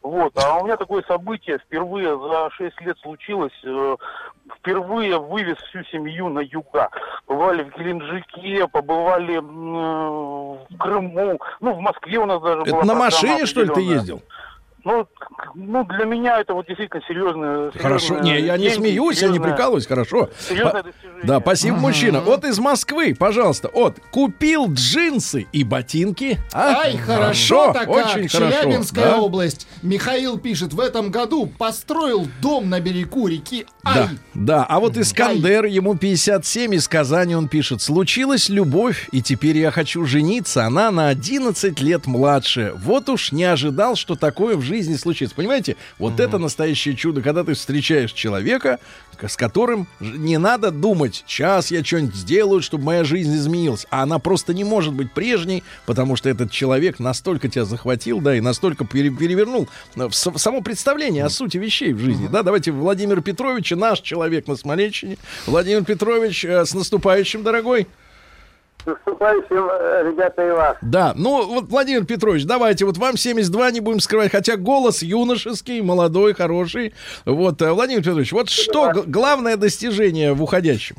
Вот. 0.03 0.33
А 0.37 0.59
у 0.59 0.65
меня 0.65 0.77
такое 0.77 1.03
событие 1.07 1.57
впервые 1.57 2.15
за 2.15 2.51
6 2.51 2.81
лет 2.81 2.97
случилось. 2.99 3.53
э, 3.63 3.95
Впервые 4.59 5.17
вывез 5.17 5.57
всю 5.57 5.83
семью 5.85 6.29
на 6.29 6.39
юга. 6.39 6.89
Бывали 7.27 7.63
в 7.63 7.75
Геленджике, 7.75 8.67
побывали 8.67 9.37
в 9.39 10.77
Крыму. 10.77 11.39
Ну, 11.61 11.73
в 11.73 11.79
Москве 11.79 12.19
у 12.19 12.27
нас 12.27 12.39
даже 12.43 12.61
была 12.61 12.65
Это 12.65 12.75
на 12.75 12.81
программа 12.81 13.05
машине, 13.05 13.45
что 13.47 13.63
ли, 13.63 13.69
ты 13.69 13.81
ездил? 13.81 14.21
Ну, 14.85 15.07
ну, 15.55 15.83
для 15.83 16.05
меня 16.05 16.39
это 16.39 16.53
вот 16.53 16.67
действительно 16.67 17.01
серьезное. 17.07 17.71
Хорошо. 17.71 18.19
Не, 18.19 18.39
я 18.39 18.55
не 18.55 18.69
смеюсь, 18.69 19.19
я 19.19 19.29
не 19.29 19.39
прикалываюсь, 19.39 19.87
хорошо. 19.87 20.29
Серьезное 20.37 20.83
По- 20.83 20.83
достижение. 20.83 21.23
Да, 21.23 21.39
спасибо, 21.39 21.77
мужчина. 21.77 22.21
Вот 22.21 22.45
из 22.45 22.59
Москвы, 22.59 23.15
пожалуйста. 23.17 23.71
Вот, 23.73 23.95
купил 24.11 24.71
джинсы 24.71 25.47
и 25.51 25.63
ботинки. 25.63 26.37
А? 26.53 26.83
Ай, 26.83 26.97
хорошо-то 26.97 27.79
как! 27.79 27.89
очень 27.89 28.29
хорошо. 28.29 28.61
Челябинская 28.61 29.05
да? 29.05 29.17
область. 29.17 29.67
Михаил 29.81 30.37
пишет, 30.37 30.71
в 30.73 30.79
этом 30.79 31.09
году 31.09 31.47
построил 31.47 32.27
дом 32.39 32.69
на 32.69 32.79
берегу 32.79 33.27
реки 33.27 33.65
Ай. 33.83 33.95
Да, 33.95 34.09
да. 34.35 34.65
А 34.69 34.79
вот 34.79 34.97
Искандер, 34.97 35.65
ему 35.65 35.97
57, 35.97 36.75
из 36.75 36.87
Казани 36.87 37.35
он 37.35 37.47
пишет. 37.47 37.81
Случилась 37.81 38.49
любовь, 38.49 39.09
и 39.11 39.23
теперь 39.23 39.57
я 39.57 39.71
хочу 39.71 40.05
жениться. 40.05 40.65
Она 40.65 40.91
на 40.91 41.07
11 41.07 41.81
лет 41.81 42.05
младше. 42.05 42.73
Вот 42.77 43.09
уж 43.09 43.31
не 43.31 43.45
ожидал, 43.45 43.95
что 43.95 44.13
такое 44.15 44.55
в 44.57 44.61
жизни 44.61 44.74
случится. 44.81 45.35
Понимаете? 45.35 45.75
Вот 45.99 46.19
это 46.19 46.37
настоящее 46.37 46.95
чудо, 46.95 47.21
когда 47.21 47.43
ты 47.43 47.53
встречаешь 47.53 48.11
человека, 48.11 48.79
с 49.21 49.37
которым 49.37 49.87
не 49.99 50.37
надо 50.37 50.71
думать, 50.71 51.23
сейчас 51.25 51.71
я 51.71 51.83
что-нибудь 51.83 52.15
сделаю, 52.15 52.61
чтобы 52.61 52.83
моя 52.83 53.03
жизнь 53.03 53.35
изменилась. 53.35 53.87
А 53.89 54.03
она 54.03 54.19
просто 54.19 54.53
не 54.53 54.63
может 54.63 54.93
быть 54.93 55.11
прежней, 55.11 55.63
потому 55.85 56.15
что 56.15 56.29
этот 56.29 56.51
человек 56.51 56.99
настолько 56.99 57.47
тебя 57.47 57.65
захватил, 57.65 58.19
да, 58.19 58.35
и 58.35 58.41
настолько 58.41 58.85
пере- 58.85 59.09
перевернул 59.09 59.67
э, 59.95 60.07
в 60.07 60.13
само 60.13 60.61
представление 60.61 61.23
о 61.23 61.29
сути 61.29 61.57
вещей 61.57 61.93
в 61.93 61.99
жизни. 61.99 62.27
Да, 62.27 62.43
давайте 62.43 62.71
Владимир 62.71 63.21
Петрович, 63.21 63.71
наш 63.71 64.01
человек 64.01 64.47
на 64.47 64.55
Смоленщине. 64.55 65.17
Владимир 65.45 65.83
Петрович, 65.83 66.43
э, 66.45 66.65
с 66.65 66.73
наступающим, 66.73 67.43
дорогой. 67.43 67.87
Наступающим, 68.85 69.67
э, 69.71 70.03
ребята, 70.11 70.47
и 70.47 70.51
вас. 70.51 70.77
Да, 70.81 71.13
ну 71.15 71.45
вот, 71.45 71.65
Владимир 71.69 72.05
Петрович, 72.05 72.45
давайте, 72.45 72.85
вот 72.85 72.97
вам 72.97 73.17
72 73.17 73.71
не 73.71 73.79
будем 73.79 73.99
скрывать, 73.99 74.31
хотя 74.31 74.57
голос 74.57 75.01
юношеский, 75.01 75.81
молодой, 75.81 76.33
хороший. 76.33 76.93
Вот, 77.25 77.61
э, 77.61 77.71
Владимир 77.71 78.01
Петрович, 78.03 78.31
вот 78.31 78.49
что 78.49 78.91
г- 78.91 79.03
главное 79.07 79.57
достижение 79.57 80.33
в 80.33 80.43
уходящем? 80.43 80.97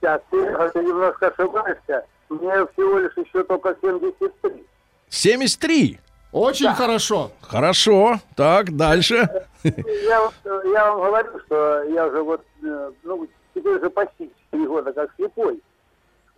Сейчас, 0.00 0.20
ты, 0.30 0.38
ты 0.72 0.78
немножко 0.82 1.26
ошибаешься. 1.28 2.04
Мне 2.30 2.50
всего 2.72 2.98
лишь 2.98 3.12
еще 3.16 3.42
только 3.44 3.74
73. 3.82 4.50
73. 5.08 5.98
Очень 6.32 6.72
хорошо. 6.74 7.30
Хорошо. 7.40 8.20
Так, 8.36 8.76
дальше. 8.76 9.28
Я, 9.64 10.30
я 10.72 10.92
вам 10.92 11.00
говорю, 11.00 11.40
что 11.46 11.82
я 11.84 12.06
уже 12.06 12.22
вот, 12.22 12.42
э, 12.62 12.90
ну, 13.02 13.26
теперь 13.54 13.76
уже 13.78 13.90
почти 13.90 14.30
4 14.52 14.66
года 14.68 14.92
как 14.92 15.10
слепой. 15.16 15.60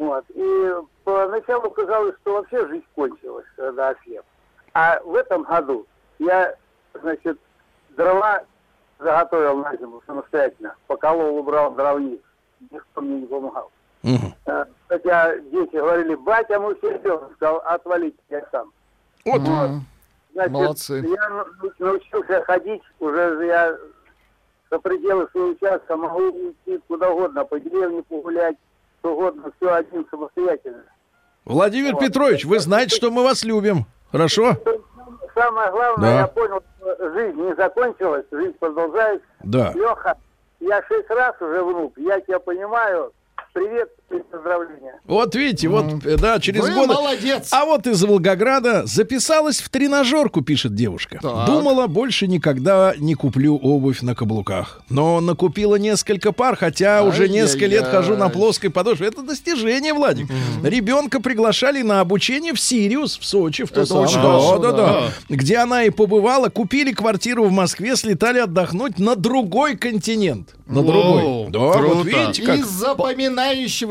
Вот. 0.01 0.25
И 0.31 0.73
поначалу 1.05 1.71
казалось, 1.71 2.15
что 2.23 2.33
вообще 2.33 2.67
жизнь 2.69 2.87
кончилась, 2.95 3.45
когда 3.55 3.91
ослеп. 3.91 4.25
А 4.73 4.99
в 5.05 5.15
этом 5.15 5.43
году 5.43 5.87
я, 6.19 6.55
значит, 6.95 7.39
дрова 7.91 8.43
заготовил 8.99 9.59
на 9.59 9.77
зиму 9.77 10.03
самостоятельно. 10.07 10.75
Поколол, 10.87 11.37
убрал 11.37 11.75
дровник. 11.75 12.23
Никто 12.71 13.01
мне 13.03 13.21
не 13.21 13.27
помогал. 13.27 13.71
Э, 14.03 14.65
хотя 14.89 15.37
дети 15.37 15.77
говорили, 15.77 16.15
батя, 16.15 16.59
мы 16.59 16.75
все 16.77 16.97
идем. 16.97 17.21
Сказал, 17.37 17.59
отвалите, 17.67 18.19
я 18.31 18.43
сам. 18.51 18.73
Вот. 19.27 19.43
Значит, 20.33 20.53
Молодцы. 20.53 21.07
я 21.07 21.45
научился 21.79 22.43
ходить, 22.45 22.83
уже 23.01 23.45
я 23.45 23.77
за 24.71 24.79
пределы 24.79 25.29
своего 25.29 25.51
участка 25.51 25.95
могу 25.97 26.31
идти 26.31 26.81
куда 26.89 27.11
угодно, 27.11 27.45
по 27.45 27.61
деревне 27.61 28.03
погулять, 28.05 28.57
что 29.01 29.13
угодно, 29.15 29.51
все 29.57 29.73
один 29.75 30.07
самостоятельно. 30.11 30.85
Владимир 31.45 31.97
Петрович, 31.97 32.45
вы 32.45 32.59
знаете, 32.61 32.95
что 32.95 33.11
мы 33.11 33.23
вас 33.25 33.45
любим. 33.45 33.87
Хорошо? 34.13 34.57
Самое 35.35 35.71
главное, 35.71 36.11
Да. 36.11 36.19
я 36.21 36.27
понял, 36.27 36.63
что 36.79 37.13
жизнь 37.13 37.41
не 37.41 37.55
закончилась, 37.55 38.27
жизнь 38.31 38.55
продолжается. 38.59 39.27
Да. 39.43 39.73
Леха, 39.75 40.17
я 40.61 40.83
шесть 40.89 41.09
раз 41.11 41.35
уже 41.41 41.63
внук, 41.65 41.95
я 41.97 42.21
тебя 42.21 42.39
понимаю. 42.41 43.13
Привет 43.53 43.91
поздравления. 44.31 45.01
Вот 45.07 45.35
видите, 45.35 45.69
вот, 45.69 46.05
э, 46.05 46.17
да, 46.17 46.39
через 46.41 46.63
Вы 46.63 46.73
годы. 46.75 46.95
молодец. 46.95 47.49
А 47.53 47.65
вот 47.65 47.87
из 47.87 48.03
Волгограда 48.03 48.87
записалась 48.87 49.61
в 49.61 49.69
тренажерку, 49.69 50.43
пишет 50.43 50.75
девушка. 50.75 51.19
Так. 51.23 51.47
Думала, 51.47 51.87
больше 51.87 52.27
никогда 52.27 52.95
не 52.99 53.15
куплю 53.15 53.57
обувь 53.57 54.03
на 54.03 54.15
каблуках. 54.15 54.83
Но 54.89 55.21
накупила 55.21 55.77
несколько 55.77 56.33
пар, 56.33 56.57
хотя 56.57 57.03
уже 57.03 57.23
Ай-яй-яй. 57.25 57.43
несколько 57.43 57.67
лет 57.67 57.87
хожу 57.87 58.17
на 58.17 58.29
плоской 58.29 58.71
подошве. 58.71 59.09
Это 59.09 59.23
достижение, 59.23 59.95
Владик. 59.95 60.29
Ребенка 60.63 61.21
приглашали 61.21 61.83
на 61.83 62.01
обучение 62.01 62.53
в 62.55 62.61
Сириус, 62.61 63.19
в 63.19 63.25
Сочи, 63.25 63.65
в 63.65 63.71
то 63.71 63.83
Это 63.83 63.95
очень 63.95 64.17
да, 64.17 64.23
хорошо, 64.23 64.59
да, 64.59 64.73
да. 64.73 64.77
да. 64.77 65.03
Где 65.29 65.59
она 65.59 65.85
и 65.85 65.91
побывала, 65.91 66.49
купили 66.49 66.93
квартиру 66.93 67.45
в 67.45 67.53
Москве, 67.53 67.97
слетали 67.97 68.39
отдохнуть 68.39 68.99
на 68.99 69.17
другой 69.17 69.77
континент. 69.77 70.55
На 70.67 70.83
другой. 70.85 71.51
Да, 71.51 71.59
вот 71.59 71.77
круто. 71.79 72.09
видите, 72.09 72.43
как 72.45 72.59
Из 72.59 72.67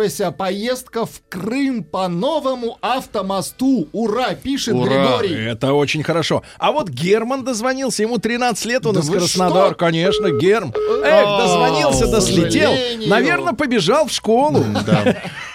запоминающегося 0.10 0.31
поездка 0.31 1.06
в 1.06 1.22
Крым 1.30 1.84
по 1.84 2.07
новому 2.07 2.77
автомосту. 2.81 3.88
Ура, 3.94 4.34
пишет 4.34 4.73
Ура. 4.73 4.90
Григорий. 4.90 5.45
Это 5.45 5.73
очень 5.73 6.03
хорошо. 6.03 6.44
А 6.57 6.72
вот 6.72 6.90
Герман 6.90 7.44
дозвонился, 7.44 8.03
ему 8.03 8.18
13 8.18 8.65
лет, 8.65 8.86
он 8.86 8.95
Да 8.95 9.02
из 9.02 9.10
вы 9.10 9.18
Краснодар, 9.18 9.68
что? 9.68 9.76
конечно, 9.76 10.31
Герм. 10.31 10.73
Эх, 11.03 11.38
дозвонился, 11.38 12.07
да 12.07 12.22
слетел. 12.22 12.73
Наверное, 13.07 13.53
побежал 13.53 14.07
в 14.07 14.11
школу. 14.11 14.65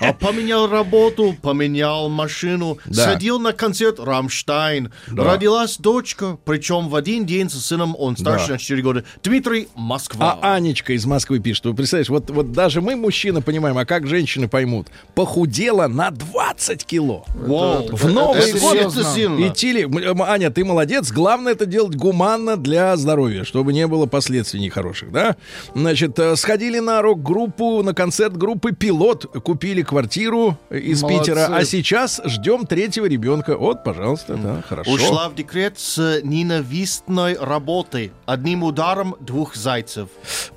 А 0.01 0.13
поменял 0.13 0.69
работу, 0.69 1.37
поменял 1.41 2.09
машину, 2.09 2.79
Да. 2.87 3.05
сходил 3.05 3.39
на 3.39 3.53
концерт 3.53 3.99
Рамштайн. 3.99 4.93
Родилась 5.09 5.77
дочка, 5.79 6.39
причем 6.45 6.89
в 6.89 6.97
один 6.97 7.27
день 7.27 7.51
со 7.51 7.59
сыном, 7.61 7.95
он 7.99 8.17
старше 8.17 8.53
на 8.53 8.59
4 8.59 8.83
года. 8.83 9.05
Дмитрий, 9.23 9.69
Москва. 9.75 10.39
А 10.43 10.55
Анечка 10.55 10.93
из 10.93 11.05
Москвы 11.07 11.39
пишет, 11.41 11.65
вы 11.67 11.75
представляете, 11.75 12.13
вот, 12.13 12.31
вот 12.31 12.53
даже 12.53 12.81
мы, 12.81 12.97
мужчины, 12.97 13.41
понимаем, 13.41 13.79
а 13.79 13.85
как 13.85 14.07
женщины 14.07 14.44
поймут, 14.49 14.89
похудела 15.15 15.87
на 15.89 16.11
20 16.11 16.85
кило. 16.85 17.25
Вау. 17.35 17.89
В 17.91 18.11
Новый 18.11 18.51
Это 18.51 18.59
год 18.59 18.93
сильно. 19.15 19.49
идти 19.49 19.73
ли... 19.73 19.83
М, 19.83 20.23
Аня, 20.23 20.51
ты 20.51 20.65
молодец. 20.65 21.11
Главное 21.13 21.53
это 21.53 21.67
делать 21.67 21.97
гуманно 21.97 22.57
для 22.57 22.97
здоровья, 22.97 23.45
чтобы 23.45 23.73
не 23.73 23.87
было 23.87 24.07
последствий 24.07 24.61
нехороших, 24.61 25.13
да? 25.13 25.37
Значит, 25.75 26.19
э, 26.19 26.37
сходили 26.37 26.79
на 26.79 27.03
рок-группу, 27.03 27.83
на 27.83 27.95
концерт 27.95 28.37
группы 28.37 28.73
«Пилот», 28.73 29.27
купили 29.43 29.83
квартиру 29.83 30.59
э, 30.71 30.79
из 30.79 31.03
Молодцы. 31.03 31.21
Питера, 31.33 31.49
а 31.57 31.65
сейчас 31.65 32.21
ждем 32.25 32.67
третьего 32.67 33.07
ребенка. 33.07 33.57
Вот, 33.57 33.85
пожалуйста, 33.85 34.37
да, 34.37 34.63
хорошо. 34.69 34.91
Ушла 34.93 35.29
в 35.29 35.35
декрет 35.35 35.79
с 35.79 36.21
ненавистной 36.23 37.37
работой. 37.39 38.13
Одним 38.27 38.63
ударом 38.65 39.17
двух 39.21 39.55
зайцев. 39.57 40.09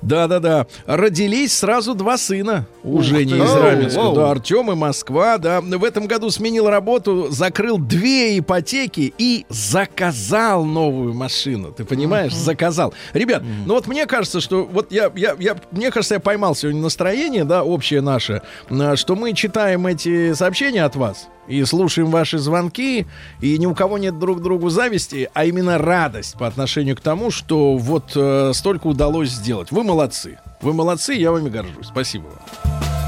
Да-да-да. 0.02 0.66
Родились 0.86 1.52
сразу 1.56 1.94
два 1.94 2.16
сына. 2.18 2.66
Уже 2.82 3.24
не 3.24 3.32
ты. 3.32 3.38
из 3.38 3.52
Оу, 3.78 3.84
Раменска. 3.84 4.00
оу. 4.00 4.14
Да, 4.14 4.30
Артем 4.30 4.72
и 4.72 4.74
Москва, 4.74 5.38
да. 5.38 5.60
В 5.60 5.84
этом 5.84 6.06
году 6.06 6.30
сменил 6.30 6.68
работу, 6.68 7.28
закрыл 7.30 7.78
две 7.78 8.38
ипотеки 8.38 9.12
и 9.18 9.46
заказал 9.48 10.64
новую 10.64 11.14
машину. 11.14 11.72
Ты 11.72 11.84
понимаешь? 11.84 12.34
Заказал. 12.34 12.94
Ребят, 13.12 13.42
ну 13.66 13.74
вот 13.74 13.86
мне 13.86 14.06
кажется, 14.06 14.40
что 14.40 14.64
вот 14.64 14.92
я, 14.92 15.10
я, 15.14 15.34
я, 15.38 15.56
мне 15.70 15.90
кажется, 15.90 16.14
я 16.14 16.20
поймал 16.20 16.54
сегодня 16.54 16.80
настроение, 16.82 17.44
да, 17.44 17.64
общее 17.64 18.00
наше, 18.00 18.42
а, 18.70 18.96
что 18.96 19.16
мы 19.16 19.32
читаем 19.32 19.86
эти 19.86 20.32
сообщения 20.34 20.84
от 20.84 20.96
вас 20.96 21.28
и 21.48 21.64
слушаем 21.64 22.10
ваши 22.10 22.38
звонки, 22.38 23.06
и 23.40 23.58
ни 23.58 23.66
у 23.66 23.74
кого 23.74 23.98
нет 23.98 24.18
друг 24.18 24.42
другу 24.42 24.68
зависти, 24.68 25.30
а 25.32 25.44
именно 25.44 25.78
радость 25.78 26.36
по 26.38 26.46
отношению 26.46 26.96
к 26.96 27.00
тому, 27.00 27.30
что 27.30 27.76
вот 27.76 28.12
э, 28.14 28.52
столько 28.54 28.86
удалось 28.86 29.30
сделать. 29.30 29.70
Вы 29.70 29.82
молодцы. 29.82 30.38
Вы 30.60 30.74
молодцы, 30.74 31.14
я 31.14 31.32
вами 31.32 31.48
горжусь. 31.48 31.86
Спасибо 31.86 32.24
вам. 32.24 33.07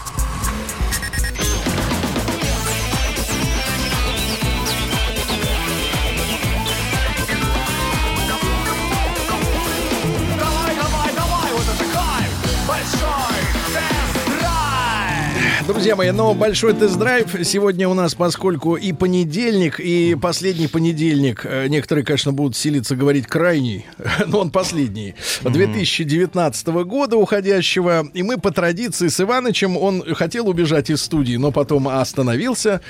Друзья 15.81 15.95
мои, 15.95 16.11
но 16.11 16.35
большой 16.35 16.73
тест-драйв 16.75 17.35
сегодня 17.43 17.89
у 17.89 17.95
нас, 17.95 18.13
поскольку 18.13 18.75
и 18.75 18.93
понедельник, 18.93 19.79
и 19.79 20.13
последний 20.13 20.67
понедельник, 20.67 21.43
э, 21.43 21.65
некоторые, 21.69 22.05
конечно, 22.05 22.31
будут 22.31 22.55
силиться 22.55 22.95
говорить 22.95 23.25
крайний, 23.25 23.87
но 24.27 24.41
он 24.41 24.51
последний, 24.51 25.15
2019 25.41 26.67
года 26.67 27.17
уходящего, 27.17 28.07
и 28.13 28.21
мы 28.21 28.37
по 28.37 28.51
традиции 28.51 29.07
с 29.07 29.19
Иванычем, 29.21 29.75
он 29.75 30.03
хотел 30.13 30.47
убежать 30.49 30.91
из 30.91 31.01
студии, 31.01 31.37
но 31.37 31.51
потом 31.51 31.87
остановился, 31.87 32.81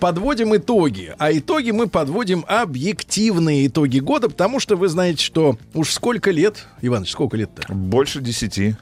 подводим 0.00 0.56
итоги, 0.56 1.12
а 1.18 1.30
итоги 1.30 1.72
мы 1.72 1.88
подводим 1.88 2.46
объективные 2.48 3.66
итоги 3.66 3.98
года, 3.98 4.30
потому 4.30 4.60
что 4.60 4.76
вы 4.76 4.88
знаете, 4.88 5.22
что 5.22 5.58
уж 5.74 5.90
сколько 5.90 6.30
лет, 6.30 6.68
Иваныч, 6.80 7.10
сколько 7.10 7.36
лет-то? 7.36 7.70
Больше 7.70 8.22
десяти. 8.22 8.76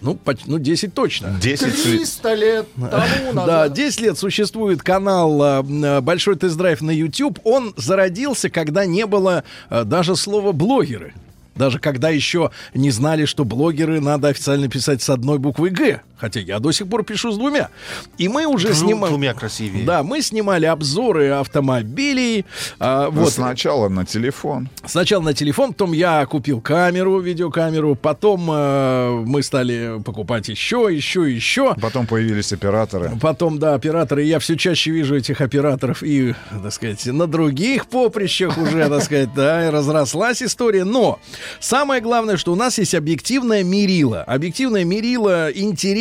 Ну, 0.00 0.14
поч- 0.14 0.42
ну 0.46 0.58
10 0.58 0.94
точно. 0.94 1.38
Десять. 1.42 1.82
300 1.82 2.34
лет 2.34 2.66
тому 2.74 3.32
Да, 3.32 3.46
назад. 3.46 3.72
10 3.74 4.00
лет 4.00 4.18
существует 4.18 4.82
канал 4.82 5.42
а, 5.42 5.60
м, 5.60 6.02
Большой 6.04 6.36
тест-драйв 6.36 6.80
на 6.80 6.90
YouTube. 6.90 7.38
Он 7.44 7.74
зародился, 7.76 8.48
когда 8.50 8.84
не 8.86 9.06
было 9.06 9.44
а, 9.68 9.84
даже 9.84 10.16
слова 10.16 10.52
блогеры. 10.52 11.12
Даже 11.56 11.78
когда 11.78 12.08
еще 12.08 12.50
не 12.72 12.90
знали, 12.90 13.26
что 13.26 13.44
блогеры 13.44 14.00
надо 14.00 14.28
официально 14.28 14.68
писать 14.68 15.02
с 15.02 15.10
одной 15.10 15.38
буквой 15.38 15.68
Г. 15.70 16.00
Хотя 16.20 16.40
я 16.40 16.58
до 16.58 16.72
сих 16.72 16.88
пор 16.88 17.04
пишу 17.04 17.32
с 17.32 17.38
двумя. 17.38 17.70
И 18.18 18.28
мы 18.28 18.46
уже 18.46 18.74
снимали... 18.74 19.10
Двумя 19.10 19.34
красивее. 19.34 19.84
Да, 19.84 20.02
мы 20.02 20.22
снимали 20.22 20.66
обзоры 20.66 21.30
автомобилей. 21.30 22.44
а, 22.78 23.10
вот. 23.10 23.32
Сначала 23.32 23.88
на 23.88 24.04
телефон. 24.04 24.68
Сначала 24.84 25.22
на 25.22 25.34
телефон, 25.34 25.72
потом 25.72 25.92
я 25.92 26.26
купил 26.26 26.60
камеру, 26.60 27.20
видеокамеру, 27.20 27.94
потом 27.94 28.50
э, 28.50 29.22
мы 29.26 29.42
стали 29.42 30.00
покупать 30.04 30.48
еще, 30.48 30.88
еще, 30.90 31.30
еще. 31.32 31.74
Потом 31.80 32.06
появились 32.06 32.52
операторы. 32.52 33.12
Потом, 33.20 33.58
да, 33.58 33.74
операторы. 33.74 34.24
Я 34.24 34.38
все 34.38 34.56
чаще 34.56 34.90
вижу 34.90 35.16
этих 35.16 35.40
операторов 35.40 36.02
и, 36.02 36.34
так 36.62 36.72
сказать, 36.72 37.06
на 37.06 37.26
других 37.26 37.86
поприщах 37.86 38.58
уже, 38.58 38.88
так 38.88 39.02
сказать, 39.02 39.32
да, 39.34 39.66
и 39.66 39.70
разрослась 39.70 40.42
история. 40.42 40.84
Но 40.84 41.18
самое 41.60 42.00
главное, 42.00 42.36
что 42.36 42.52
у 42.52 42.56
нас 42.56 42.78
есть 42.78 42.94
объективное 42.94 43.64
мерило. 43.64 44.22
Объективное 44.22 44.84
мерило 44.84 45.50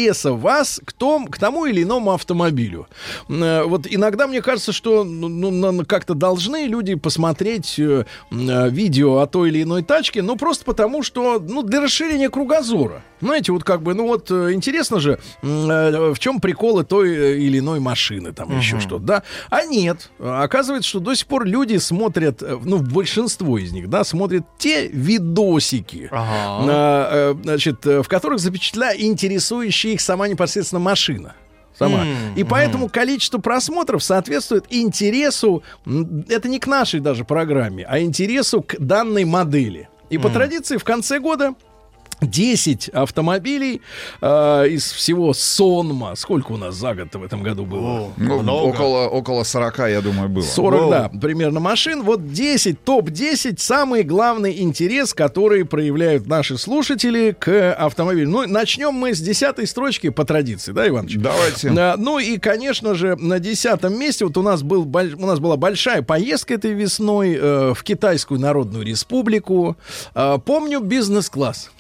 интереса 0.10 0.34
вас 0.34 0.82
к, 0.84 0.92
том, 0.94 1.28
к 1.28 1.38
тому 1.38 1.66
или 1.66 1.84
иному 1.84 2.12
автомобилю. 2.14 2.88
Э, 3.30 3.64
Вот 3.64 3.86
иногда 3.90 4.28
мне 4.28 4.42
кажется, 4.42 4.72
что 4.72 5.04
ну, 5.04 5.28
ну, 5.28 5.52
на- 5.72 5.86
как-то 5.86 6.14
должны 6.16 6.66
люди 6.68 6.96
посмотреть 6.96 7.76
э, 7.80 8.06
э, 8.32 8.70
видео 8.70 9.20
о 9.20 9.28
той 9.28 9.50
или 9.50 9.62
иной 9.64 9.84
тачке, 9.84 10.22
ну, 10.22 10.36
просто 10.36 10.66
потому, 10.66 11.04
что, 11.04 11.40
ну, 11.40 11.62
для 11.62 11.82
расширения 11.82 12.30
кругозора. 12.30 13.04
Знаете, 13.22 13.52
вот 13.52 13.64
как 13.64 13.82
бы, 13.84 13.94
ну, 13.94 14.08
вот 14.08 14.32
интересно 14.32 15.00
же, 15.00 15.20
в 15.42 16.16
чем 16.20 16.40
приколы 16.40 16.84
той 16.86 17.44
или 17.44 17.60
иной 17.60 17.80
машины, 17.80 18.32
там 18.32 18.58
еще 18.58 18.80
что-то, 18.80 19.04
да? 19.04 19.24
А 19.50 19.64
нет. 19.66 20.10
Оказывается, 20.20 20.90
что 20.90 21.00
до 21.00 21.14
сих 21.16 21.28
пор 21.28 21.46
люди 21.46 21.78
смотрят, 21.78 22.42
ну, 22.64 22.78
большинство 22.80 23.58
из 23.58 23.72
них, 23.74 23.90
да, 23.90 24.04
смотрят 24.04 24.44
те 24.58 24.88
видосики, 24.88 26.08
Ага. 26.12 26.66
э, 26.72 27.36
значит, 27.44 27.86
в 27.86 28.04
которых 28.08 28.40
запечатлена 28.40 28.96
интересующая 28.96 29.96
их 30.00 30.02
сама 30.02 30.28
непосредственно 30.28 30.80
машина. 30.80 31.36
Сама. 31.78 32.02
М, 32.02 32.36
И 32.36 32.44
поэтому 32.44 32.90
количество 32.90 33.38
просмотров 33.38 34.04
соответствует 34.04 34.66
интересу, 34.70 35.64
это 36.28 36.50
не 36.50 36.60
к 36.60 36.68
нашей 36.68 37.00
даже 37.00 37.24
программе, 37.26 37.86
а 37.88 38.00
интересу 38.00 38.62
к 38.62 38.76
данной 38.80 39.26
модели. 39.26 39.88
И 40.10 40.18
по 40.18 40.30
традиции 40.30 40.78
в 40.78 40.84
конце 40.84 41.20
года 41.20 41.54
10 42.22 42.90
автомобилей 42.90 43.82
э, 44.22 44.68
из 44.70 44.92
всего 44.92 45.34
Сонма. 45.34 46.16
Сколько 46.16 46.54
у 46.54 46.58
нас 46.58 46.76
за 46.76 46.94
год 46.94 47.14
в 47.14 47.24
этом 47.24 47.44
году 47.44 47.66
было? 47.66 48.12
Ну, 48.18 48.42
Много. 48.42 48.68
около, 48.68 49.08
около 49.08 49.44
40, 49.44 49.80
я 49.90 50.02
думаю, 50.02 50.30
было. 50.30 50.44
40, 50.44 50.90
да, 50.90 51.12
примерно 51.20 51.60
машин. 51.60 52.04
Вот 52.04 52.32
10, 52.32 52.84
топ-10, 52.84 53.56
самый 53.58 54.04
главный 54.04 54.62
интерес, 54.62 55.14
который 55.14 55.66
проявляют 55.66 56.28
наши 56.28 56.58
слушатели 56.58 57.36
к 57.38 57.74
автомобилю. 57.74 58.30
Ну, 58.30 58.48
начнем 58.48 58.94
мы 58.94 59.14
с 59.14 59.20
десятой 59.20 59.68
строчки 59.68 60.10
по 60.10 60.26
традиции, 60.26 60.72
да, 60.72 60.88
Иваныч? 60.88 61.16
Давайте. 61.18 61.70
А, 61.78 61.96
Ну 61.98 62.20
и, 62.20 62.38
конечно 62.38 62.96
же, 62.96 63.16
на 63.16 63.40
десятом 63.40 63.98
месте 63.98 64.26
вот 64.26 64.38
у 64.38 64.42
нас, 64.42 64.64
был, 64.64 64.84
у 64.84 65.26
нас 65.26 65.40
была 65.40 65.58
большая 65.58 66.02
поездка 66.02 66.54
этой 66.56 66.74
весной 66.74 67.38
э, 67.40 67.74
в 67.74 67.84
Китайскую 67.84 68.40
Народную 68.40 68.86
Республику. 68.86 69.78
Э, 70.16 70.38
помню 70.44 70.80
бизнес-класс. 70.82 71.72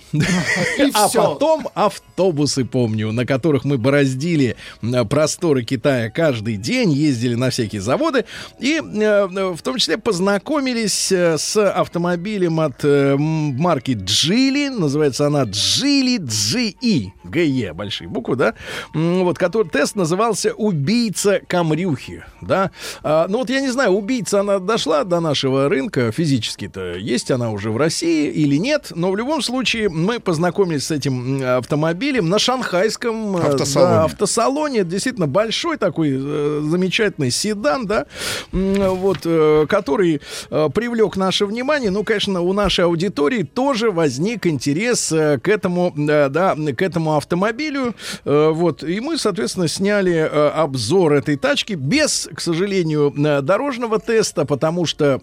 А 0.93 1.09
потом 1.09 1.67
автобусы, 1.73 2.65
помню, 2.65 3.11
на 3.11 3.25
которых 3.25 3.65
мы 3.65 3.77
бороздили 3.77 4.55
э, 4.81 5.05
просторы 5.05 5.63
Китая 5.63 6.09
каждый 6.09 6.57
день, 6.57 6.91
ездили 6.91 7.35
на 7.35 7.49
всякие 7.49 7.81
заводы. 7.81 8.25
И 8.59 8.79
э, 8.79 9.27
в 9.53 9.61
том 9.61 9.77
числе 9.77 9.97
познакомились 9.97 11.11
э, 11.11 11.37
с 11.37 11.57
автомобилем 11.57 12.59
от 12.59 12.83
э, 12.83 13.15
марки 13.17 13.97
Джили, 13.99 14.69
называется 14.69 15.27
она 15.27 15.43
Джили 15.43 16.19
GE, 16.19 17.11
GE, 17.25 17.73
большие 17.73 18.07
буквы, 18.07 18.35
да, 18.35 18.53
вот, 18.93 19.37
который 19.37 19.69
тест 19.69 19.95
назывался 19.95 20.53
«Убийца 20.53 21.41
Камрюхи», 21.47 22.23
да, 22.41 22.71
А, 23.03 23.27
ну 23.27 23.39
вот 23.39 23.49
я 23.49 23.61
не 23.61 23.69
знаю, 23.69 23.91
убийца 23.91 24.41
она 24.41 24.59
дошла 24.59 25.03
до 25.03 25.19
нашего 25.19 25.69
рынка 25.69 26.11
физически-то, 26.11 26.95
есть 26.95 27.31
она 27.31 27.51
уже 27.51 27.71
в 27.71 27.77
России 27.77 28.29
или 28.29 28.57
нет, 28.57 28.91
но 28.95 29.11
в 29.11 29.17
любом 29.17 29.41
случае 29.41 29.89
мы 30.03 30.19
познакомились 30.19 30.87
с 30.87 30.91
этим 30.91 31.43
автомобилем 31.43 32.29
на 32.29 32.39
шанхайском 32.39 33.37
э, 33.37 33.39
Автосалоне. 33.41 33.93
да, 33.93 34.03
автосалоне. 34.03 34.83
Действительно 34.83 35.27
большой 35.27 35.77
такой 35.77 36.11
э, 36.13 36.61
замечательный 36.63 37.31
седан, 37.31 37.85
да, 37.85 38.05
вот, 38.51 39.19
э, 39.25 39.65
который 39.69 40.21
привлек 40.49 41.15
наше 41.15 41.45
внимание. 41.45 41.91
Ну, 41.91 42.03
конечно, 42.03 42.41
у 42.41 42.53
нашей 42.53 42.85
аудитории 42.85 43.43
тоже 43.43 43.91
возник 43.91 44.47
интерес 44.47 45.09
к 45.09 45.47
этому, 45.47 45.93
да, 45.95 46.55
к 46.55 46.81
этому 46.81 47.15
автомобилю. 47.15 47.95
Вот, 48.23 48.83
и 48.83 48.99
мы, 48.99 49.17
соответственно, 49.17 49.67
сняли 49.67 50.17
обзор 50.19 51.13
этой 51.13 51.35
тачки 51.35 51.73
без, 51.73 52.29
к 52.33 52.41
сожалению, 52.41 53.13
дорожного 53.41 53.99
теста, 53.99 54.45
потому 54.45 54.85
что 54.85 55.21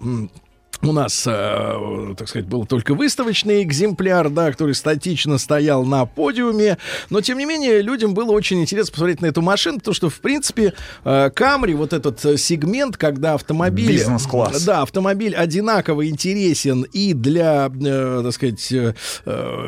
у 0.82 0.92
нас, 0.92 1.24
э, 1.26 2.14
так 2.16 2.28
сказать, 2.28 2.46
был 2.46 2.66
только 2.66 2.94
выставочный 2.94 3.62
экземпляр, 3.62 4.30
да, 4.30 4.50
который 4.50 4.74
статично 4.74 5.38
стоял 5.38 5.84
на 5.84 6.06
подиуме. 6.06 6.78
Но, 7.10 7.20
тем 7.20 7.38
не 7.38 7.46
менее, 7.46 7.82
людям 7.82 8.14
было 8.14 8.32
очень 8.32 8.60
интересно 8.60 8.92
посмотреть 8.92 9.20
на 9.22 9.26
эту 9.26 9.42
машину, 9.42 9.78
потому 9.78 9.94
что, 9.94 10.10
в 10.10 10.20
принципе, 10.20 10.74
э, 11.04 11.30
Камри, 11.34 11.74
вот 11.74 11.92
этот 11.92 12.24
э, 12.24 12.36
сегмент, 12.36 12.96
когда 12.96 13.34
автомобиль... 13.34 13.92
Бизнес-класс. 13.92 14.64
Да, 14.64 14.82
автомобиль 14.82 15.34
одинаково 15.34 16.08
интересен 16.08 16.82
и 16.92 17.12
для, 17.12 17.70
э, 17.72 18.20
так 18.24 18.32
сказать, 18.32 18.72
э, 18.72 18.94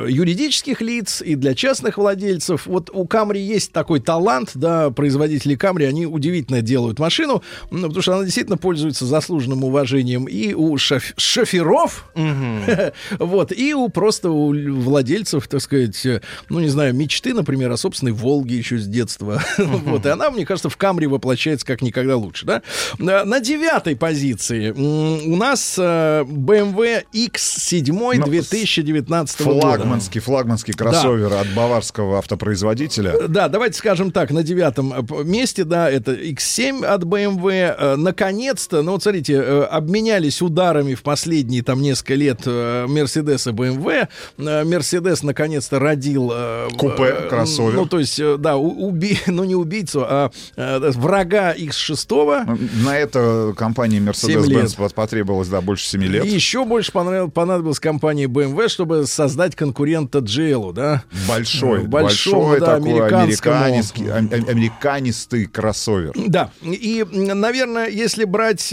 юридических 0.08 0.80
лиц, 0.80 1.22
и 1.22 1.34
для 1.34 1.54
частных 1.54 1.98
владельцев. 1.98 2.66
Вот 2.66 2.90
у 2.92 3.06
Камри 3.06 3.40
есть 3.40 3.72
такой 3.72 4.00
талант, 4.00 4.50
да, 4.54 4.90
производители 4.90 5.54
Камри, 5.54 5.86
они 5.86 6.06
удивительно 6.06 6.62
делают 6.62 6.98
машину, 6.98 7.42
ну, 7.70 7.86
потому 7.88 8.02
что 8.02 8.14
она 8.14 8.24
действительно 8.24 8.56
пользуется 8.56 9.06
заслуженным 9.06 9.64
уважением 9.64 10.26
и 10.26 10.54
у 10.54 10.76
шоф- 10.98 11.14
шоферов, 11.16 12.04
вот, 13.18 13.52
и 13.52 13.74
у 13.74 13.88
просто 13.88 14.30
у 14.30 14.52
владельцев, 14.80 15.48
так 15.48 15.60
сказать, 15.60 16.04
э, 16.06 16.20
ну, 16.48 16.60
не 16.60 16.68
знаю, 16.68 16.94
мечты, 16.94 17.34
например, 17.34 17.70
о 17.70 17.76
собственной 17.76 18.12
Волге 18.12 18.56
еще 18.56 18.78
с 18.78 18.86
детства. 18.86 19.42
Вот, 19.58 20.04
и 20.06 20.08
она, 20.08 20.30
мне 20.30 20.44
кажется, 20.44 20.68
в 20.68 20.76
Камри 20.76 21.06
воплощается 21.06 21.64
как 21.66 21.82
никогда 21.82 22.16
лучше, 22.16 22.44
да? 22.46 22.62
На 22.98 23.40
девятой 23.40 23.96
позиции 23.96 24.70
у 24.70 25.36
нас 25.36 25.76
э, 25.78 26.22
BMW 26.24 27.04
X7 27.14 28.16
Ну, 28.18 28.24
2019 28.26 29.40
года. 29.42 29.60
Флагманский, 29.60 30.20
флагманский 30.20 30.74
кроссовер 30.74 31.32
от 31.32 31.48
баварского 31.54 32.18
автопроизводителя. 32.18 33.28
Да, 33.28 33.48
давайте 33.48 33.78
скажем 33.78 34.10
так, 34.10 34.30
на 34.30 34.42
девятом 34.42 34.92
э, 34.92 35.24
месте, 35.24 35.64
да, 35.64 35.90
это 35.90 36.12
X7 36.12 36.84
от 36.84 37.02
BMW. 37.04 37.74
Э, 37.78 37.96
Наконец-то, 37.96 38.82
ну 38.82 38.92
вот 38.92 39.02
смотрите, 39.02 39.34
э, 39.34 39.62
обменялись 39.64 40.42
ударами 40.42 40.87
в 40.94 41.02
последние 41.02 41.62
там 41.62 41.80
несколько 41.80 42.14
лет 42.14 42.40
э, 42.46 42.86
Mercedes 42.86 43.48
и 43.50 43.52
BMW. 43.52 44.08
Э, 44.38 44.64
Mercedes 44.64 45.20
наконец-то 45.22 45.78
родил... 45.78 46.30
э, 46.32 46.68
Купе, 46.76 47.26
кроссовер. 47.28 47.74
Ну, 47.74 47.86
то 47.86 47.98
есть, 47.98 48.20
да, 48.38 48.56
уби... 48.56 49.18
ну 49.26 49.44
не 49.44 49.54
убийцу, 49.54 50.04
а 50.06 50.30
врага 50.56 51.54
X6. 51.54 52.84
На 52.84 52.98
это 52.98 53.52
лет. 53.98 54.64
Mercedes-Benz 54.66 54.92
потребовалось, 54.94 55.48
да, 55.48 55.60
больше 55.60 55.86
7 55.86 56.02
лет. 56.04 56.24
И 56.24 56.28
еще 56.28 56.64
больше 56.64 56.92
понадобилось 56.92 57.80
компании 57.80 58.26
BMW, 58.26 58.68
чтобы 58.68 59.06
создать 59.06 59.54
конкурента 59.56 60.18
GL, 60.18 60.72
да? 60.72 61.02
Большой, 61.28 61.84
Большого, 61.86 62.50
большой 62.56 62.60
да, 62.60 62.66
такой 62.76 62.90
американский, 62.90 64.08
ам- 64.08 64.30
ам- 64.32 64.48
американистый 64.48 65.46
кроссовер. 65.46 66.12
Да, 66.14 66.50
и, 66.62 67.04
наверное, 67.10 67.88
если 67.88 68.24
брать 68.24 68.72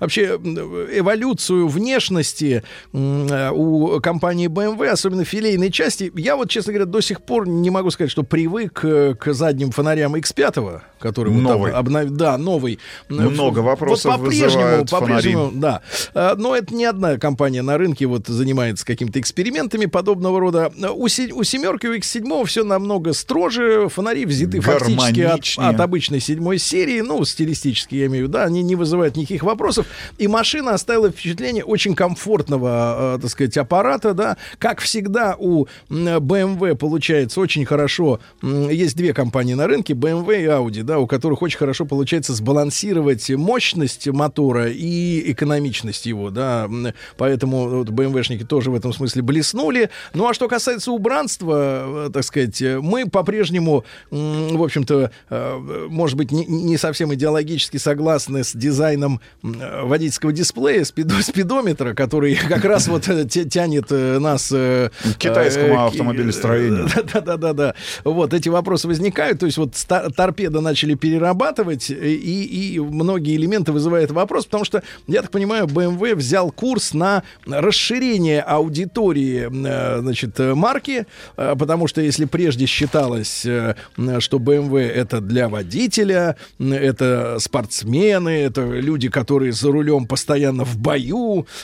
вообще 0.00 0.38
м, 0.42 0.56
эволюцию 1.52 1.68
внешности 1.68 2.62
э, 2.92 3.50
у 3.52 4.00
компании 4.00 4.48
BMW, 4.48 4.86
особенно 4.88 5.24
филейной 5.24 5.70
части, 5.70 6.10
я 6.16 6.36
вот, 6.36 6.50
честно 6.50 6.72
говоря, 6.72 6.86
до 6.90 7.00
сих 7.00 7.22
пор 7.22 7.46
не 7.48 7.70
могу 7.70 7.90
сказать, 7.90 8.10
что 8.10 8.22
привык 8.22 8.80
э, 8.84 9.14
к 9.18 9.32
задним 9.32 9.70
фонарям 9.70 10.14
X5, 10.16 10.80
который 10.98 11.32
вот 11.32 11.40
Новый. 11.42 11.72
об- 11.72 11.88
обнов- 11.88 12.10
да, 12.10 12.38
новый. 12.38 12.78
Много 13.08 13.58
Вот 13.58 13.64
вопросов 13.66 14.16
по-прежнему, 14.18 14.46
вызывают 14.50 14.90
по-прежнему, 14.90 15.44
фонари. 15.50 15.60
да. 15.60 15.80
Э, 16.14 16.34
Но 16.36 16.56
это 16.56 16.74
не 16.74 16.84
одна 16.84 17.18
компания 17.18 17.62
на 17.62 17.78
рынке 17.78 18.06
вот 18.06 18.26
занимается 18.26 18.84
какими-то 18.86 19.20
экспериментами 19.20 19.86
подобного 19.86 20.40
рода. 20.40 20.72
У, 20.94 21.08
се- 21.08 21.32
у 21.32 21.42
семерки, 21.44 21.86
у 21.86 21.94
X7 21.96 22.44
все 22.46 22.64
намного 22.64 23.12
строже. 23.12 23.88
Фонари 23.88 24.24
взяты 24.26 24.60
фактически 24.60 25.20
от, 25.20 25.42
от 25.74 25.80
обычной 25.80 26.20
седьмой 26.20 26.58
серии. 26.58 27.00
Ну, 27.00 27.24
стилистически 27.24 27.96
я 27.96 28.06
имею 28.06 28.24
в 28.24 28.28
виду, 28.28 28.32
да, 28.38 28.44
они 28.44 28.62
не 28.62 28.74
вызывают 28.76 29.16
никаких 29.16 29.42
вопросов. 29.42 29.86
И 30.18 30.28
машина 30.28 30.72
оставила 30.74 31.10
впечатление 31.10 31.41
очень 31.64 31.94
комфортного, 31.94 33.16
э, 33.16 33.18
так 33.20 33.30
сказать, 33.30 33.56
аппарата, 33.56 34.14
да. 34.14 34.36
Как 34.58 34.80
всегда 34.80 35.36
у 35.38 35.66
BMW 35.88 36.74
получается 36.74 37.40
очень 37.40 37.64
хорошо. 37.64 38.20
Есть 38.42 38.96
две 38.96 39.12
компании 39.12 39.54
на 39.54 39.66
рынке, 39.66 39.94
BMW 39.94 40.42
и 40.42 40.46
Audi, 40.46 40.82
да, 40.82 40.98
у 40.98 41.06
которых 41.06 41.42
очень 41.42 41.58
хорошо 41.58 41.84
получается 41.84 42.34
сбалансировать 42.34 43.28
мощность 43.30 44.08
мотора 44.08 44.70
и 44.70 45.30
экономичность 45.32 46.06
его, 46.06 46.30
да. 46.30 46.68
Поэтому 47.16 47.68
вот 47.68 47.88
BMW-шники 47.88 48.44
тоже 48.44 48.70
в 48.70 48.74
этом 48.74 48.92
смысле 48.92 49.22
блеснули. 49.22 49.90
Ну, 50.14 50.28
а 50.28 50.34
что 50.34 50.48
касается 50.48 50.92
убранства, 50.92 52.06
э, 52.06 52.10
так 52.12 52.24
сказать, 52.24 52.60
э, 52.62 52.80
мы 52.80 53.08
по-прежнему, 53.08 53.84
в 54.10 54.62
общем-то, 54.62 55.10
э, 55.30 55.86
может 55.88 56.16
быть, 56.16 56.30
не, 56.32 56.44
не 56.46 56.76
совсем 56.76 57.12
идеологически 57.14 57.76
согласны 57.76 58.44
с 58.44 58.54
дизайном 58.54 59.20
э, 59.42 59.82
водительского 59.84 60.32
дисплея, 60.32 60.82
спидо- 60.82 61.20
спидометра, 61.32 61.94
который 61.94 62.34
как 62.48 62.64
раз 62.64 62.88
вот 62.88 63.08
э, 63.08 63.24
тя- 63.24 63.44
тянет 63.44 63.86
э, 63.90 64.18
нас... 64.18 64.50
э, 64.52 64.90
К 65.14 65.16
китайскому 65.18 65.66
э, 65.74 65.76
к- 65.76 65.80
автомобилестроению. 65.88 66.88
Да-да-да-да. 67.14 67.74
Вот 68.04 68.34
эти 68.34 68.48
вопросы 68.50 68.86
возникают. 68.86 69.38
То 69.40 69.46
есть 69.46 69.58
вот 69.58 69.74
торпеды 70.14 70.60
начали 70.60 70.94
перерабатывать, 70.94 71.90
и, 71.90 72.74
и 72.74 72.78
многие 72.78 73.36
элементы 73.36 73.72
вызывают 73.72 74.10
вопрос, 74.10 74.44
потому 74.44 74.64
что, 74.64 74.82
я 75.06 75.22
так 75.22 75.30
понимаю, 75.30 75.64
BMW 75.66 76.14
взял 76.14 76.50
курс 76.50 76.92
на 76.92 77.22
расширение 77.46 78.42
аудитории 78.42 79.48
значит, 80.00 80.38
марки, 80.38 81.06
потому 81.36 81.86
что 81.88 82.00
если 82.02 82.26
прежде 82.26 82.66
считалось, 82.66 83.40
что 83.40 84.36
BMW 84.38 84.80
это 84.90 85.20
для 85.20 85.48
водителя, 85.48 86.36
это 86.60 87.36
спортсмены, 87.38 88.28
это 88.42 88.62
люди, 88.62 89.08
которые 89.08 89.52
за 89.52 89.70
рулем 89.72 90.06
постоянно 90.06 90.64
в 90.64 90.76
бою, 90.76 91.21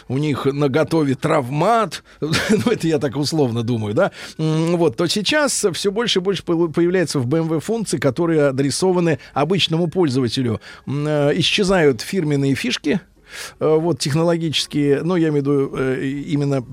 у 0.08 0.18
них 0.18 0.46
на 0.46 0.68
готове 0.68 1.14
травмат, 1.14 2.02
ну 2.20 2.70
это 2.72 2.86
я 2.86 2.98
так 2.98 3.16
условно 3.16 3.62
думаю, 3.62 3.94
да, 3.94 4.10
вот, 4.38 4.96
то 4.96 5.06
сейчас 5.06 5.66
все 5.72 5.90
больше 5.90 6.18
и 6.18 6.22
больше 6.22 6.42
по- 6.44 6.68
появляется 6.68 7.18
в 7.18 7.26
BMW 7.26 7.60
функции, 7.60 7.98
которые 7.98 8.48
адресованы 8.48 9.18
обычному 9.34 9.88
пользователю. 9.88 10.60
Э, 10.86 11.32
Исчезают 11.38 12.00
фирменные 12.00 12.54
фишки, 12.54 13.00
э, 13.60 13.76
вот, 13.76 13.98
технологические, 13.98 15.02
ну, 15.02 15.16
я 15.16 15.28
имею 15.28 15.42
в 15.42 15.46
виду 15.46 15.76
э, 15.76 16.04
именно 16.04 16.64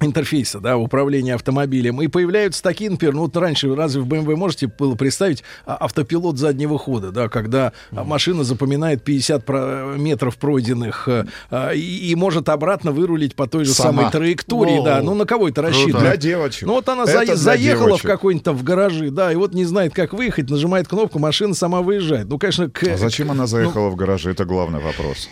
интерфейса, 0.00 0.60
да, 0.60 0.76
управления 0.76 1.34
автомобилем. 1.34 2.00
И 2.02 2.08
появляются 2.08 2.62
такие, 2.62 2.90
например, 2.90 3.14
ну 3.14 3.22
вот 3.22 3.36
раньше, 3.36 3.74
разве 3.74 4.02
в 4.02 4.06
BMW 4.08 4.36
можете 4.36 4.66
было 4.66 4.94
представить 4.94 5.42
а, 5.66 5.76
автопилот 5.76 6.38
заднего 6.38 6.78
хода, 6.78 7.10
да, 7.12 7.28
когда 7.28 7.72
а, 7.92 8.04
машина 8.04 8.44
запоминает 8.44 9.02
50 9.04 9.44
про- 9.44 9.94
метров 9.96 10.36
пройденных 10.36 11.08
э, 11.08 11.24
а, 11.50 11.70
и, 11.72 11.80
и 11.80 12.14
может 12.14 12.48
обратно 12.48 12.92
вырулить 12.92 13.34
по 13.34 13.46
той 13.46 13.64
же 13.64 13.72
Сама. 13.72 13.98
самой 14.02 14.10
траектории, 14.12 14.76
Воу. 14.76 14.84
да, 14.84 15.02
ну 15.02 15.14
на 15.14 15.24
кого 15.26 15.48
это 15.48 15.62
Круто. 15.62 15.76
рассчитано? 15.76 16.00
Для 16.00 16.16
девочек. 16.16 16.66
Ну 16.66 16.74
вот 16.74 16.88
она 16.88 17.06
за- 17.06 17.34
заехала 17.36 17.86
девочек. 17.88 18.04
в 18.04 18.08
какой-нибудь 18.08 18.44
там 18.44 18.56
в 18.56 18.62
гаражи, 18.62 19.10
да, 19.10 19.32
и 19.32 19.36
вот 19.36 19.54
не 19.54 19.64
знает, 19.64 19.94
как 19.94 20.12
выехать, 20.12 20.50
нажимает 20.50 20.88
кнопку, 20.88 21.18
машина 21.18 21.54
сама 21.54 21.82
выезжает. 21.82 22.28
Ну, 22.28 22.38
конечно, 22.38 22.68
к- 22.70 22.82
А 22.84 22.96
зачем 22.96 23.30
она 23.30 23.42
ну, 23.42 23.46
заехала 23.46 23.88
в 23.90 23.96
гараже? 23.96 24.30
Это 24.30 24.44
главный 24.44 24.80
вопрос. 24.80 25.28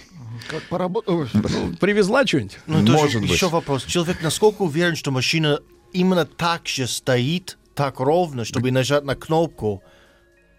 Как 0.48 0.62
поработать? 0.64 1.31
привезла 1.81 2.27
что-нибудь? 2.27 2.59
Ну, 2.66 2.81
Может 2.82 3.23
быть. 3.23 3.31
еще 3.31 3.48
вопрос. 3.48 3.85
Человек 3.85 4.23
насколько 4.23 4.62
уверен, 4.62 4.97
что 4.97 5.10
машина 5.10 5.60
именно 5.93 6.24
так 6.24 6.66
же 6.66 6.86
стоит, 6.86 7.59
так 7.74 8.01
ровно, 8.01 8.44
чтобы 8.44 8.70
нажать 8.70 9.05
на 9.05 9.14
кнопку 9.14 9.82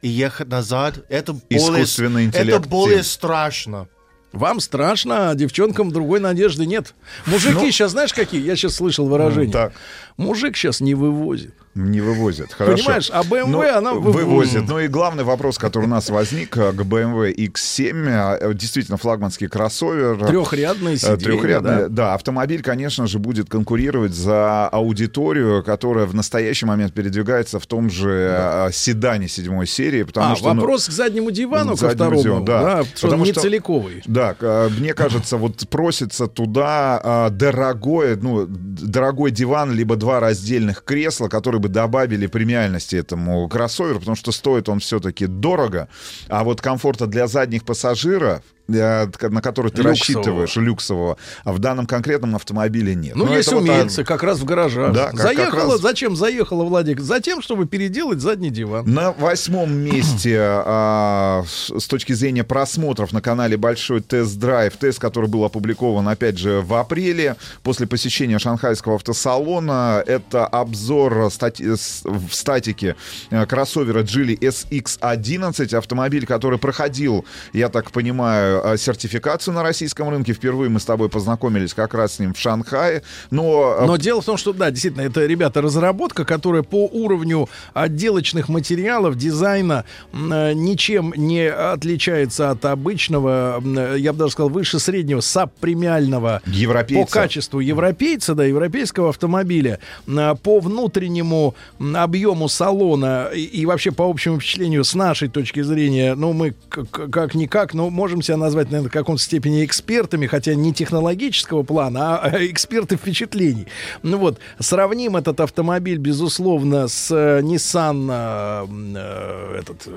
и 0.02 0.08
ехать 0.10 0.48
назад? 0.48 1.06
Это 1.10 1.34
более, 1.34 1.58
Искусственный 1.58 2.26
интеллект, 2.26 2.60
это 2.60 2.70
более 2.70 3.04
страшно. 3.04 3.88
Вам 4.34 4.60
страшно, 4.60 5.30
а 5.30 5.36
девчонкам 5.36 5.92
другой 5.92 6.20
надежды 6.20 6.66
нет. 6.66 6.96
Мужики 7.28 7.54
Ну, 7.54 7.72
сейчас, 7.72 7.92
знаешь, 7.92 8.14
какие? 8.14 8.42
Я 8.42 8.56
сейчас 8.56 8.74
слышал 8.74 9.08
выражение. 9.08 9.54
Так. 9.54 9.74
Мужик 10.18 10.56
сейчас 10.56 10.80
не 10.82 10.94
вывозит. 10.96 11.54
Не 11.76 12.02
вывозят. 12.02 12.54
Хорошо. 12.54 12.78
Понимаешь, 12.84 13.10
а 13.12 13.24
BMW 13.24 13.46
Ну, 13.48 13.62
она 13.78 13.94
вывозит. 13.94 14.16
вывозит. 14.28 14.64
Ну 14.68 14.80
и 14.80 14.88
главный 14.88 15.24
вопрос, 15.24 15.58
который 15.58 15.86
у 15.86 15.88
нас 15.88 16.12
возник 16.12 16.56
э, 16.56 16.72
к 16.72 16.82
BMW 16.82 17.34
X7, 17.36 18.38
э, 18.40 18.54
действительно 18.54 18.98
флагманский 18.98 19.48
кроссовер. 19.48 20.24
Трехрядные 20.28 20.94
Э, 20.94 20.98
сиденья, 20.98 21.18
Трехрядный, 21.18 21.76
да. 21.84 21.88
да. 21.88 22.14
Автомобиль, 22.14 22.62
конечно 22.62 23.08
же, 23.08 23.18
будет 23.18 23.50
конкурировать 23.50 24.14
за 24.14 24.68
аудиторию, 24.68 25.64
которая 25.64 26.06
в 26.06 26.14
настоящий 26.14 26.68
момент 26.68 26.94
передвигается 26.94 27.60
в 27.60 27.66
том 27.66 27.90
же 27.90 28.38
э, 28.40 28.70
седане 28.72 29.28
седьмой 29.28 29.66
серии, 29.66 30.04
потому 30.04 30.34
а, 30.34 30.36
что 30.36 30.54
ну, 30.54 30.62
вопрос 30.62 30.88
к 30.88 30.92
заднему 30.92 31.32
дивану, 31.32 31.76
к 31.76 31.80
ко 31.80 31.88
заднему 31.88 32.20
второму, 32.20 32.24
дивану, 32.24 32.46
да. 32.46 32.62
да, 32.62 32.84
что 32.84 33.08
он 33.08 33.12
Потому 33.14 33.26
не 33.26 33.32
что- 33.32 33.42
целиковый. 33.42 34.04
Да, 34.06 34.36
мне 34.78 34.94
кажется, 34.94 35.38
вот 35.38 35.68
просится 35.70 36.28
туда 36.28 37.02
а, 37.04 37.30
дорогой, 37.32 38.16
ну, 38.16 38.46
дорогой 38.48 39.32
диван, 39.32 39.72
либо 39.72 39.96
два 40.04 40.20
раздельных 40.20 40.84
кресла, 40.84 41.30
которые 41.30 41.62
бы 41.62 41.70
добавили 41.70 42.28
премиальности 42.28 42.98
этому 42.98 43.48
кроссоверу, 43.48 44.00
потому 44.00 44.18
что 44.18 44.34
стоит 44.34 44.68
он 44.68 44.80
все-таки 44.80 45.28
дорого, 45.28 45.88
а 46.28 46.44
вот 46.44 46.60
комфорта 46.60 47.08
для 47.08 47.28
задних 47.28 47.64
пассажиров 47.64 48.44
на 48.68 49.42
который 49.42 49.72
ты 49.72 49.82
Люксового. 49.82 49.90
рассчитываешь, 49.90 50.56
люксового, 50.56 51.18
а 51.44 51.52
в 51.54 51.60
данном 51.60 51.86
конкретном 51.86 52.36
автомобиле 52.36 52.96
нет. 52.96 53.16
Ну, 53.16 53.26
Но 53.26 53.36
есть 53.36 53.48
это 53.50 53.58
вот, 53.58 53.70
а, 53.70 53.74
умельцы, 53.74 54.04
как 54.04 54.24
раз 54.24 54.40
в 54.40 54.46
гаражах. 54.46 54.94
Да, 54.94 55.08
как- 55.08 55.12
как 55.18 55.22
заехала, 55.22 55.74
раз- 55.74 55.82
зачем 55.82 56.16
заехала, 56.16 56.64
Владик? 56.64 57.00
Затем, 57.02 57.42
чтобы 57.42 57.66
переделать 57.66 58.20
задний 58.22 58.50
диван. 58.52 58.86
На 58.92 59.12
восьмом 59.12 59.74
месте 59.74 60.38
а, 60.66 61.44
с 61.46 61.88
точки 61.88 62.14
зрения 62.14 62.44
просмотров 62.44 63.12
на 63.12 63.22
канале 63.22 63.58
Большой 63.58 64.02
тест-драйв, 64.02 64.78
тест, 64.78 65.00
который 65.00 65.30
был 65.30 65.44
опубликован, 65.44 66.08
опять 66.08 66.38
же, 66.38 66.62
в 66.62 66.74
апреле, 66.76 67.36
после 67.64 67.86
посещения 67.88 68.40
шанхайского 68.40 68.96
автосалона, 68.96 70.04
это 70.06 70.46
обзор 70.46 71.30
стати- 71.32 71.64
в 72.04 72.34
статике 72.34 72.96
э, 73.30 73.46
кроссовера 73.46 74.04
Geely 74.04 74.38
SX11, 74.40 75.76
автомобиль, 75.76 76.26
который 76.26 76.60
проходил, 76.60 77.26
я 77.54 77.70
так 77.70 77.92
понимаю, 77.92 78.53
э, 78.64 78.78
сертификацию 78.78 79.54
на 79.54 79.64
российском 79.64 80.10
рынке. 80.10 80.34
Впервые 80.34 80.70
мы 80.70 80.80
с 80.80 80.86
тобой 80.86 81.10
познакомились 81.10 81.74
как 81.74 81.94
раз 81.94 82.16
с 82.16 82.20
ним 82.20 82.34
в 82.34 82.40
Шанхае. 82.40 83.04
Но, 83.32 83.78
э, 83.80 83.86
Но 83.86 83.98
дело 83.98 84.22
в 84.22 84.26
том, 84.26 84.38
что, 84.38 84.54
да, 84.54 84.72
действительно, 84.72 85.02
это, 85.04 85.26
ребята, 85.26 85.62
разработка, 85.62 86.26
которая 86.26 86.64
по 86.64 86.88
уровню 86.88 87.50
отделочных 87.74 88.50
материалов, 88.50 89.16
дизайна 89.16 89.86
э, 90.14 90.54
ничем 90.54 91.14
не 91.16 91.50
отличается 91.50 92.52
от 92.52 92.66
обычного, 92.66 93.62
э, 93.64 93.96
я 94.00 94.14
бы 94.14 94.20
даже 94.20 94.32
сказал, 94.34 94.50
выше 94.50 94.80
среднего, 94.80 95.22
саб-премиального 95.22 96.42
Европейца. 96.46 97.06
по 97.06 97.12
качеству 97.12 97.60
европейца, 97.60 98.36
да, 98.36 98.44
европейского 98.44 99.10
автомобиля, 99.10 99.80
м, 100.08 100.38
по 100.38 100.60
внутреннему 100.60 101.56
объему 101.80 102.50
салона 102.50 103.30
и, 103.34 103.44
и 103.44 103.66
вообще 103.66 103.92
по 103.92 104.10
общему 104.10 104.40
впечатлению 104.40 104.84
с 104.84 104.94
нашей 104.96 105.30
точки 105.30 105.62
зрения, 105.62 106.16
ну, 106.16 106.34
мы 106.34 106.54
как-никак, 106.70 107.74
но 107.74 107.90
можем 107.90 108.22
себя 108.22 108.38
назвать, 108.44 108.68
наверное, 108.68 108.90
в 108.90 108.94
каком-то 108.94 109.22
степени 109.22 109.66
экспертами, 109.66 110.28
хотя 110.28 110.54
не 110.54 110.74
технологического 110.74 111.64
плана, 111.64 112.20
а 112.20 112.38
э, 112.38 112.48
эксперты 112.48 112.98
впечатлений. 112.98 113.68
Ну 114.04 114.18
вот, 114.18 114.40
сравним 114.60 115.18
этот 115.18 115.40
автомобиль, 115.40 115.98
безусловно, 115.98 116.88
с 116.88 117.12
э, 117.12 117.42
Nissan 117.42 118.10
э, 118.12 118.68
э, 118.96 119.60
этот 119.60 119.88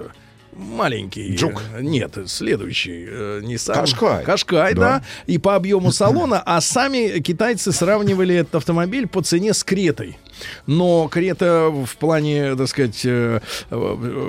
маленький. 0.58 1.34
Джук. 1.36 1.62
э, 1.76 1.82
Нет, 1.82 2.16
следующий. 2.26 3.06
э, 3.08 3.40
Nissan. 3.42 3.74
Кашкай. 3.74 4.24
Кашкай, 4.24 4.74
да. 4.74 4.80
Да. 4.80 5.02
И 5.26 5.38
по 5.38 5.54
объему 5.54 5.92
салона, 5.92 6.42
а 6.44 6.60
сами 6.60 7.20
китайцы 7.20 7.72
сравнивали 7.72 8.34
этот 8.36 8.56
автомобиль 8.56 9.06
по 9.06 9.22
цене 9.22 9.52
с 9.54 9.62
Кретой. 9.64 10.18
Но 10.66 11.08
Крета 11.08 11.70
в 11.70 11.96
плане, 11.96 12.54
так 12.56 12.68
сказать, 12.68 13.06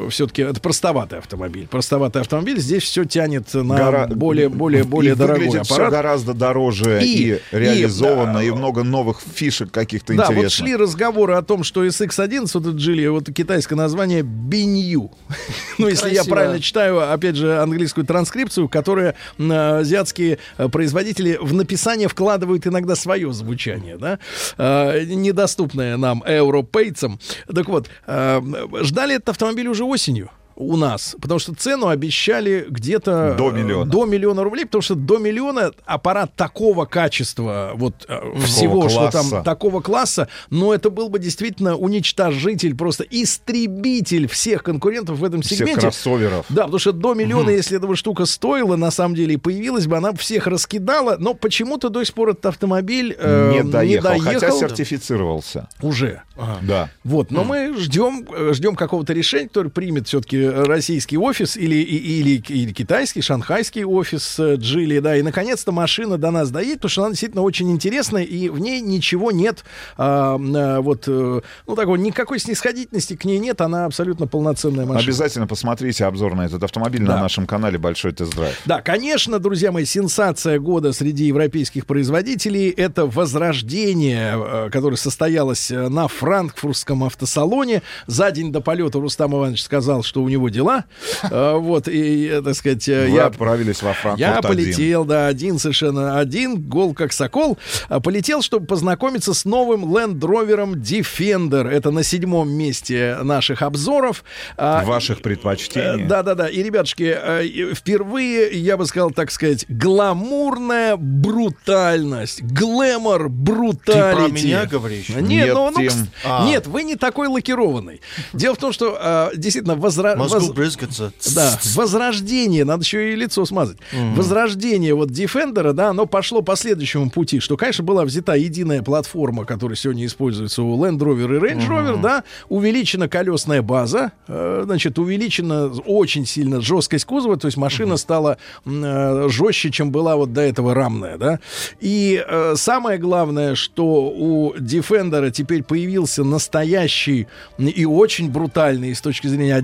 все-таки 0.09 0.41
это 0.41 0.59
простоватый 0.61 1.19
автомобиль. 1.19 1.67
Простоватый 1.67 2.21
автомобиль. 2.21 2.59
Здесь 2.59 2.83
все 2.83 3.03
тянет 3.05 3.53
на 3.53 3.75
Гора- 3.75 4.07
более, 4.07 4.49
более, 4.49 4.83
более 4.83 5.13
и 5.13 5.15
дорогой 5.17 5.59
аппарат. 5.59 5.91
гораздо 5.91 6.33
дороже 6.33 7.01
и, 7.03 7.33
И- 7.33 7.41
реализованно, 7.51 8.39
и, 8.39 8.47
и, 8.47 8.49
да, 8.51 8.55
много 8.55 8.83
новых 8.83 9.19
фишек 9.33 9.71
каких-то 9.71 10.13
Да, 10.13 10.23
интересных. 10.23 10.43
вот 10.43 10.51
шли 10.51 10.75
разговоры 10.75 11.33
о 11.35 11.41
том, 11.41 11.63
что 11.63 11.83
SX11, 11.85 12.51
вот 12.53 12.63
этот 12.67 12.75
Джили, 12.75 13.05
вот 13.07 13.29
китайское 13.31 13.77
название 13.77 14.21
Бинью. 14.23 15.11
ну, 15.77 15.87
если 15.87 16.09
я 16.23 16.29
правильно 16.29 16.59
читаю, 16.59 17.11
опять 17.11 17.35
же, 17.35 17.59
английскую 17.59 18.05
транскрипцию, 18.05 18.69
которая 18.69 19.15
азиатские 19.37 20.39
э, 20.57 20.69
производители 20.69 21.37
в 21.39 21.53
написание 21.53 22.07
вкладывают 22.07 22.67
иногда 22.67 22.95
свое 22.95 23.31
звучание, 23.33 23.97
да, 23.97 24.19
э, 24.57 25.03
недоступное 25.05 25.97
нам, 25.97 26.23
европейцам. 26.27 27.19
Так 27.53 27.67
вот, 27.67 27.89
э, 28.05 28.41
ждали 28.81 29.15
этот 29.15 29.29
автомобиль 29.29 29.67
уже 29.67 29.83
осенью 29.83 30.29
у 30.59 30.75
нас, 30.75 31.15
потому 31.21 31.39
что 31.39 31.53
цену 31.53 31.87
обещали 31.87 32.65
где-то 32.69 33.35
До 33.37 33.49
э, 33.51 33.53
миллиона. 33.53 33.89
до 33.89 34.05
миллиона 34.05 34.43
рублей, 34.43 34.65
потому 34.65 34.81
что 34.81 34.95
до 34.95 35.17
миллиона 35.19 35.71
аппарат 35.85 36.33
такого 36.35 36.85
качества, 36.85 37.71
вот 37.75 37.93
э, 38.07 38.19
всего, 38.43 38.89
что 38.89 39.09
класса. 39.09 39.29
там 39.31 39.43
такого 39.43 39.81
класса, 39.81 40.27
но 40.49 40.73
это 40.73 40.89
был 40.89 41.09
бы 41.09 41.19
действительно 41.19 41.75
уничтожитель, 41.75 42.75
просто 42.75 43.03
истребитель 43.51 44.27
всех 44.27 44.63
конкурентов 44.63 45.19
в 45.19 45.23
этом 45.23 45.41
Всех 45.41 45.59
сегменте. 45.59 45.81
кроссоверов. 45.81 46.45
Да, 46.49 46.63
потому 46.63 46.79
что 46.79 46.91
до 46.91 47.13
миллиона, 47.13 47.49
если 47.51 47.77
эта 47.77 47.95
штука 47.95 48.25
стоила, 48.25 48.75
на 48.75 48.91
самом 48.91 49.15
деле, 49.15 49.35
и 49.35 49.37
появилась 49.37 49.87
бы, 49.87 49.97
она 49.97 50.11
бы 50.11 50.17
всех 50.17 50.47
раскидала, 50.47 51.17
но 51.19 51.33
почему-то 51.33 51.89
до 51.89 52.03
сих 52.03 52.13
пор 52.15 52.29
этот 52.29 52.47
автомобиль 52.47 53.15
э, 53.17 53.51
не, 53.53 53.63
доехал, 53.63 54.13
не 54.15 54.19
хотя 54.21 54.39
доехал. 54.39 54.59
сертифицировался. 54.59 55.67
Уже. 55.81 56.21
Да. 56.61 56.89
Вот, 57.03 57.31
но 57.31 57.43
мы 57.43 57.75
ждем, 57.77 58.27
э, 58.31 58.53
ждем 58.53 58.75
какого-то 58.75 59.13
решения, 59.13 59.47
который 59.47 59.71
примет 59.71 60.07
все-таки 60.07 60.46
российский 60.65 61.17
офис 61.17 61.57
или, 61.57 61.75
или, 61.75 62.41
или 62.47 62.71
китайский, 62.73 63.21
шанхайский 63.21 63.83
офис 63.83 64.39
э, 64.39 64.55
Джили, 64.55 64.99
да, 64.99 65.15
и 65.17 65.21
наконец-то 65.21 65.71
машина 65.71 66.17
до 66.17 66.31
нас 66.31 66.51
доедет, 66.51 66.75
потому 66.77 66.89
что 66.89 67.01
она 67.03 67.09
действительно 67.11 67.41
очень 67.41 67.71
интересная, 67.71 68.23
и 68.23 68.49
в 68.49 68.59
ней 68.59 68.81
ничего 68.81 69.31
нет, 69.31 69.63
а, 69.97 70.37
а, 70.37 70.81
вот, 70.81 71.05
э, 71.07 71.41
ну, 71.67 71.75
такой, 71.75 71.99
никакой 71.99 72.39
снисходительности 72.39 73.15
к 73.15 73.25
ней 73.25 73.39
нет, 73.39 73.61
она 73.61 73.85
абсолютно 73.85 74.27
полноценная 74.27 74.85
машина. 74.85 75.03
Обязательно 75.03 75.47
посмотрите 75.47 76.05
обзор 76.05 76.35
на 76.35 76.45
этот 76.45 76.63
автомобиль 76.63 77.01
на 77.01 77.15
Да. 77.15 77.21
нашем 77.21 77.47
канале 77.47 77.77
Большой 77.77 78.11
тест-драйв. 78.11 78.59
Да, 78.65 78.81
конечно, 78.81 79.39
друзья 79.39 79.71
мои, 79.71 79.85
сенсация 79.85 80.59
года 80.59 80.93
среди 80.93 81.25
европейских 81.25 81.85
производителей— 81.85 82.69
это 82.77 83.05
возрождение, 83.05 84.33
э, 84.35 84.69
которое 84.71 84.97
состоялось 84.97 85.71
э, 85.71 85.89
на 85.89 86.07
франкфуртском 86.07 87.03
автосалоне. 87.03 87.81
За 88.05 88.29
день 88.31 88.51
до 88.51 88.61
полета 88.61 88.99
Рустам 88.99 89.33
Иванович 89.35 89.63
сказал, 89.63 90.03
что 90.03 90.21
у 90.21 90.29
него 90.29 90.36
дела. 90.49 90.85
Э, 91.23 91.55
Вот, 91.67 91.87
и, 91.87 92.27
э, 92.27 92.41
так 92.41 92.55
сказать, 92.55 92.87
э, 92.87 93.07
Вы 93.07 93.15
я... 93.15 93.25
отправились 93.25 93.81
во 93.81 93.93
Франкфурт 93.93 94.19
Я 94.19 94.37
один. 94.37 94.49
полетел, 94.49 95.05
да, 95.05 95.27
один 95.27 95.57
совершенно 95.59 96.19
один, 96.19 96.61
гол 96.61 96.93
как 96.93 97.11
сокол. 97.13 97.57
А, 97.89 97.99
Полетел, 97.99 98.41
чтобы 98.41 98.65
познакомиться 98.67 99.33
с 99.33 99.43
новым 99.45 99.85
Land 99.93 100.19
Rover 100.19 100.73
Defender. 100.75 101.67
Это 101.67 101.91
на 101.91 102.03
седьмом 102.03 102.49
месте 102.51 103.17
наших 103.23 103.61
обзоров. 103.63 104.23
А, 104.55 104.83
Ваших 104.85 105.21
предпочтений. 105.21 106.03
Э, 106.03 106.07
Да-да-да. 106.07 106.47
И, 106.47 106.61
ребятушки, 106.63 107.73
впервые, 107.73 108.51
я 108.59 108.77
бы 108.77 108.85
сказал, 108.85 109.11
так 109.11 109.31
сказать, 109.31 109.65
гламурная 109.67 110.95
брутальность. 110.97 112.41
Глэмор 112.43 113.29
бруталити. 113.29 114.45
меня 114.45 114.65
говоришь? 114.65 115.09
Нет, 115.09 115.21
Нет, 115.27 115.53
ну, 115.53 115.71
ну, 115.71 115.79
кс- 115.81 116.07
А. 116.25 116.45
нет, 116.45 116.67
вы 116.67 116.83
не 116.83 116.95
такой 116.95 117.27
лакированный. 117.27 118.01
Дело 118.33 118.55
в 118.55 118.57
том, 118.57 118.71
что 118.71 119.31
действительно 119.35 119.75
возра... 119.75 120.15
Воз- 120.35 120.49
брызгаться. 120.51 121.11
Да, 121.35 121.59
возрождение, 121.75 122.65
надо 122.65 122.83
еще 122.83 123.13
и 123.13 123.15
лицо 123.15 123.45
смазать. 123.45 123.77
Возрождение 124.15 124.93
вот 124.93 125.09
Defender, 125.09 125.73
да, 125.73 125.89
оно 125.89 126.05
пошло 126.05 126.41
по 126.41 126.55
следующему 126.55 127.09
пути, 127.09 127.39
что, 127.39 127.57
конечно, 127.57 127.83
была 127.83 128.03
взята 128.05 128.33
единая 128.35 128.81
платформа, 128.81 129.45
которая 129.45 129.75
сегодня 129.75 130.05
используется 130.05 130.63
у 130.63 130.77
Land 130.83 130.97
Rover 130.99 131.35
и 131.35 131.39
Range 131.39 131.67
Rover, 131.67 132.01
да, 132.01 132.23
увеличена 132.49 133.07
колесная 133.07 133.61
база, 133.61 134.11
э, 134.27 134.61
значит, 134.65 134.99
увеличена 134.99 135.67
очень 135.85 136.25
сильно 136.25 136.61
жесткость 136.61 137.05
кузова, 137.05 137.37
то 137.37 137.47
есть 137.47 137.57
машина 137.57 137.97
стала 137.97 138.37
м, 138.65 138.81
э, 138.83 139.29
жестче, 139.29 139.71
чем 139.71 139.91
была 139.91 140.15
вот 140.15 140.33
до 140.33 140.41
этого 140.41 140.73
рамная, 140.73 141.17
да. 141.17 141.39
И 141.79 142.23
э, 142.27 142.53
самое 142.55 142.97
главное, 142.97 143.55
что 143.55 143.85
у 144.09 144.53
Defender 144.55 145.29
теперь 145.31 145.63
появился 145.63 146.23
настоящий 146.23 147.27
и 147.57 147.85
очень 147.85 148.29
брутальный 148.29 148.93
с 148.95 149.01
точки 149.01 149.27
зрения 149.27 149.55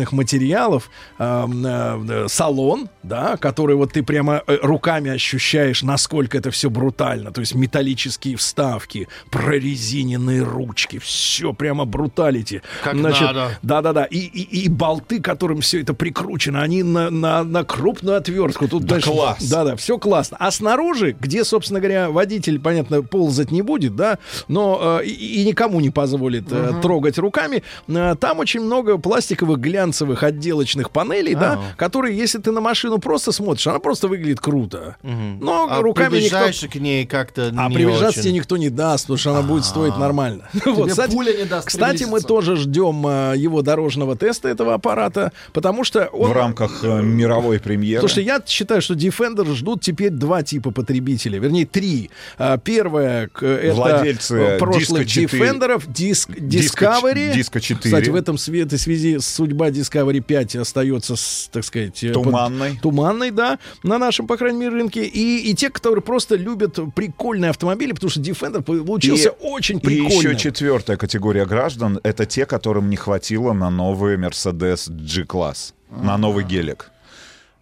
отделочных 0.00 0.12
материалов 0.12 0.90
э, 1.18 1.46
э, 1.64 2.26
салон, 2.28 2.88
да, 3.02 3.36
который 3.36 3.76
вот 3.76 3.92
ты 3.92 4.02
прямо 4.02 4.42
э, 4.46 4.58
руками 4.62 5.10
ощущаешь, 5.10 5.82
насколько 5.82 6.38
это 6.38 6.50
все 6.50 6.70
брутально. 6.70 7.32
То 7.32 7.40
есть 7.40 7.54
металлические 7.54 8.36
вставки, 8.36 9.08
прорезиненные 9.30 10.42
ручки, 10.42 10.98
все 10.98 11.52
прямо 11.52 11.84
бруталити. 11.84 12.62
Как 12.82 12.94
надо. 12.94 13.50
Да-да-да. 13.62 14.04
И, 14.04 14.18
и, 14.18 14.64
и 14.64 14.68
болты, 14.68 15.20
которым 15.20 15.60
все 15.60 15.80
это 15.80 15.94
прикручено, 15.94 16.62
они 16.62 16.82
на, 16.82 17.10
на, 17.10 17.44
на 17.44 17.64
крупную 17.64 18.16
отвертку. 18.16 18.68
Тут 18.68 18.84
Да 18.84 18.96
дальше- 18.96 19.10
класс. 19.10 19.48
Да-да, 19.48 19.76
все 19.76 19.98
классно. 19.98 20.36
А 20.40 20.50
снаружи, 20.50 21.16
где, 21.18 21.44
собственно 21.44 21.80
говоря, 21.80 22.10
водитель, 22.10 22.58
понятно, 22.58 23.02
ползать 23.02 23.50
не 23.50 23.62
будет, 23.62 23.96
да, 23.96 24.18
но 24.48 25.00
э, 25.00 25.06
и, 25.06 25.42
и 25.42 25.44
никому 25.44 25.80
не 25.80 25.90
позволит 25.90 26.50
э, 26.50 26.74
трогать 26.82 27.18
руками, 27.18 27.62
э, 27.88 28.16
там 28.20 28.38
очень 28.38 28.60
много 28.60 28.98
пластиковых 28.98 29.58
глянцевых 29.58 29.89
отделочных 30.22 30.90
панелей, 30.90 31.34
да, 31.34 31.52
А. 31.72 31.76
которые, 31.76 32.16
если 32.16 32.38
ты 32.38 32.50
на 32.52 32.60
машину 32.60 32.98
просто 32.98 33.32
смотришь, 33.32 33.66
она 33.66 33.78
просто 33.78 34.08
выглядит 34.08 34.40
круто. 34.40 34.96
Но 35.02 35.68
А 35.70 35.80
руками 35.80 36.18
никто... 36.18 36.68
к 36.68 36.74
ней 36.76 37.06
как-то 37.06 37.52
А 37.56 37.68
не 37.68 37.74
приближаться 37.74 38.08
очень. 38.20 38.22
тебе 38.22 38.32
никто 38.32 38.56
не 38.56 38.70
даст, 38.70 39.04
потому 39.04 39.18
что 39.18 39.30
она 39.30 39.42
будет 39.42 39.64
стоить 39.64 39.96
нормально. 39.98 40.48
Вот, 40.64 40.84
Тебе 40.84 40.90
кстати, 40.90 41.10
пуля 41.12 41.32
не 41.36 41.44
даст 41.44 41.66
кстати, 41.68 42.04
мы 42.04 42.20
тоже 42.20 42.56
ждем 42.56 43.06
э, 43.06 43.34
его 43.36 43.62
дорожного 43.62 44.16
теста 44.16 44.48
этого 44.48 44.74
аппарата, 44.74 45.32
потому 45.52 45.84
что 45.84 46.06
он 46.06 46.30
В 46.30 46.32
рамках 46.32 46.84
э, 46.84 47.02
мировой 47.02 47.58
премьеры. 47.60 48.00
Потому 48.00 48.10
что 48.10 48.20
я 48.20 48.40
считаю, 48.46 48.80
что 48.82 48.94
Defender 48.94 49.52
ждут 49.54 49.80
теперь 49.82 50.10
два 50.10 50.42
типа 50.42 50.70
потребителей, 50.70 51.38
вернее 51.38 51.66
три. 51.66 52.10
А, 52.38 52.56
Первое 52.58 53.28
это 53.40 53.72
Владельцы 53.74 54.36
э, 54.36 54.58
прошлых 54.58 55.02
Disco 55.02 55.26
4. 55.26 55.44
Defender'ов, 55.44 55.84
Диск, 55.86 56.30
Discovery. 56.30 57.34
Disco 57.34 57.60
4. 57.60 57.80
Кстати, 57.82 58.10
в 58.10 58.14
этом 58.14 58.36
све- 58.36 58.64
этой 58.64 58.78
связи 58.78 59.18
судьба 59.18 59.70
Discovery 59.80 60.20
5 60.20 60.56
остается, 60.56 61.14
так 61.50 61.64
сказать, 61.64 62.02
э, 62.04 62.12
под- 62.12 62.24
Туманной. 62.24 62.78
туманной, 62.82 63.30
да, 63.30 63.58
на 63.82 63.98
нашем, 63.98 64.26
по 64.26 64.36
крайней 64.36 64.58
мере, 64.60 64.72
рынке. 64.72 65.04
И, 65.04 65.50
и 65.50 65.54
те, 65.54 65.70
которые 65.70 66.02
просто 66.02 66.36
любят 66.36 66.78
прикольные 66.94 67.50
автомобили, 67.50 67.92
потому 67.92 68.10
что 68.10 68.20
Defender 68.20 68.62
получился 68.62 69.28
И- 69.30 69.32
очень 69.46 69.78
И 69.78 69.80
прикольным. 69.80 70.18
еще 70.18 70.36
четвертая 70.36 70.96
категория 70.96 71.46
граждан— 71.46 71.98
это 72.02 72.26
те, 72.26 72.46
которым 72.46 72.90
не 72.90 72.96
хватило 72.96 73.52
на 73.52 73.70
новый 73.70 74.16
Mercedes 74.16 74.90
G-класс, 74.90 75.74
на 75.90 76.16
новый 76.18 76.44
гелик. 76.44 76.90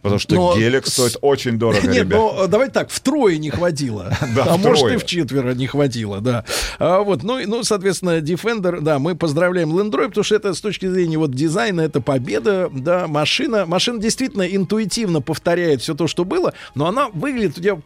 Потому 0.02 0.20
что 0.20 0.34
Но 0.36 0.56
гелик 0.56 0.86
стоит 0.86 1.16
очень 1.22 1.58
дорого, 1.58 1.86
Нет, 1.88 2.04
ребят. 2.04 2.18
но 2.18 2.46
давайте 2.46 2.72
так, 2.72 2.90
втрое 2.90 3.36
не 3.38 3.50
хватило. 3.50 4.16
Да, 4.34 4.44
а 4.44 4.56
может 4.56 4.68
и 4.68 4.74
втрое. 4.74 4.98
в 4.98 5.06
четверо 5.06 5.54
не 5.54 5.66
хватило, 5.66 6.20
да. 6.20 6.44
А, 6.78 7.00
вот, 7.00 7.22
ну, 7.22 7.40
ну, 7.46 7.64
соответственно, 7.64 8.18
Defender, 8.18 8.80
да, 8.80 8.98
мы 8.98 9.16
поздравляем 9.16 9.76
Land 9.76 9.90
Rover, 9.90 10.08
потому 10.08 10.24
что 10.24 10.36
это 10.36 10.54
с 10.54 10.60
точки 10.60 10.86
зрения 10.86 11.18
вот 11.18 11.32
дизайна, 11.32 11.80
это 11.80 12.00
победа, 12.00 12.70
да, 12.72 13.08
машина, 13.08 13.66
машина 13.66 13.98
действительно 13.98 14.42
интуитивно 14.42 15.20
повторяет 15.20 15.80
все 15.82 15.94
то, 15.94 16.06
что 16.06 16.24
было, 16.24 16.54
но 16.74 16.86
она 16.86 17.08
выглядит, 17.08 17.58
я 17.58 17.78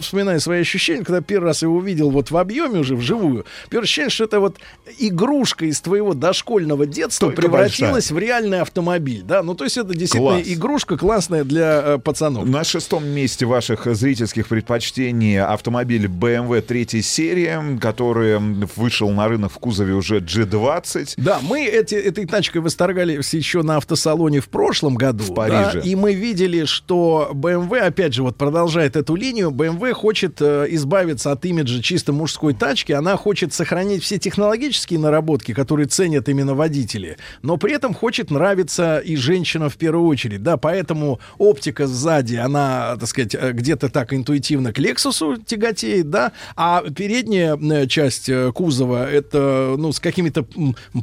вспоминаю 0.00 0.40
свои 0.40 0.62
ощущения, 0.62 1.04
когда 1.04 1.20
первый 1.20 1.46
раз 1.46 1.62
его 1.62 1.76
увидел 1.76 2.10
вот 2.10 2.30
в 2.30 2.36
объеме 2.36 2.80
уже, 2.80 2.96
вживую, 2.96 3.44
первое 3.68 3.84
ощущение, 3.84 4.10
что 4.10 4.24
это 4.24 4.40
вот 4.40 4.56
игрушка 4.98 5.66
из 5.66 5.80
твоего 5.80 6.14
дошкольного 6.14 6.86
детства 6.86 7.28
Только 7.28 7.42
превратилась 7.42 8.10
в 8.10 8.18
реальный 8.18 8.60
автомобиль, 8.60 9.22
да, 9.22 9.42
ну, 9.42 9.54
то 9.54 9.64
есть 9.64 9.76
это 9.76 9.94
действительно 9.94 10.36
Класс. 10.36 10.48
игрушка 10.48 10.96
классная 10.96 11.44
для 11.44 11.59
э, 11.62 11.98
пацанов. 11.98 12.46
На 12.46 12.64
шестом 12.64 13.06
месте 13.06 13.46
ваших 13.46 13.86
зрительских 13.94 14.48
предпочтений 14.48 15.40
автомобиль 15.40 16.06
BMW 16.06 16.60
третьей 16.60 17.02
серии, 17.02 17.78
который 17.78 18.38
вышел 18.76 19.10
на 19.10 19.28
рынок 19.28 19.52
в 19.52 19.58
кузове 19.58 19.94
уже 19.94 20.18
G20. 20.18 21.14
Да, 21.16 21.40
мы 21.42 21.64
эти, 21.64 21.94
этой 21.94 22.26
тачкой 22.26 22.62
восторгались 22.62 23.34
еще 23.34 23.62
на 23.62 23.76
автосалоне 23.76 24.40
в 24.40 24.48
прошлом 24.48 24.94
году. 24.94 25.24
В 25.24 25.34
Париже. 25.34 25.82
и 25.84 25.94
мы 25.94 26.14
видели, 26.14 26.64
что 26.64 27.30
BMW, 27.32 27.78
опять 27.78 28.14
же, 28.14 28.22
вот 28.22 28.36
продолжает 28.36 28.96
эту 28.96 29.14
линию. 29.14 29.50
BMW 29.50 29.92
хочет 29.92 30.40
э, 30.40 30.66
избавиться 30.70 31.32
от 31.32 31.44
имиджа 31.44 31.82
чисто 31.82 32.12
мужской 32.12 32.54
тачки. 32.54 32.92
Она 32.92 33.16
хочет 33.16 33.52
сохранить 33.52 34.02
все 34.02 34.18
технологические 34.18 34.98
наработки, 34.98 35.54
которые 35.54 35.86
ценят 35.86 36.28
именно 36.28 36.54
водители. 36.54 37.16
Но 37.42 37.56
при 37.56 37.74
этом 37.74 37.94
хочет 37.94 38.30
нравиться 38.30 38.98
и 38.98 39.16
женщинам 39.16 39.70
в 39.70 39.76
первую 39.76 40.06
очередь. 40.06 40.42
Да, 40.42 40.56
поэтому 40.56 41.20
оптика 41.50 41.86
сзади, 41.86 42.36
она, 42.36 42.96
так 42.98 43.08
сказать, 43.08 43.34
э, 43.34 43.52
где-то 43.52 43.88
так 43.88 44.12
интуитивно 44.12 44.72
к 44.72 44.78
Lexus 44.78 45.42
тяготеет, 45.44 46.10
да. 46.10 46.32
А 46.56 46.82
передняя 46.82 47.56
э, 47.56 47.86
часть 47.86 48.28
э, 48.28 48.52
кузова, 48.52 49.10
это, 49.10 49.74
ну, 49.78 49.92
с 49.92 50.00
какими-то 50.00 50.46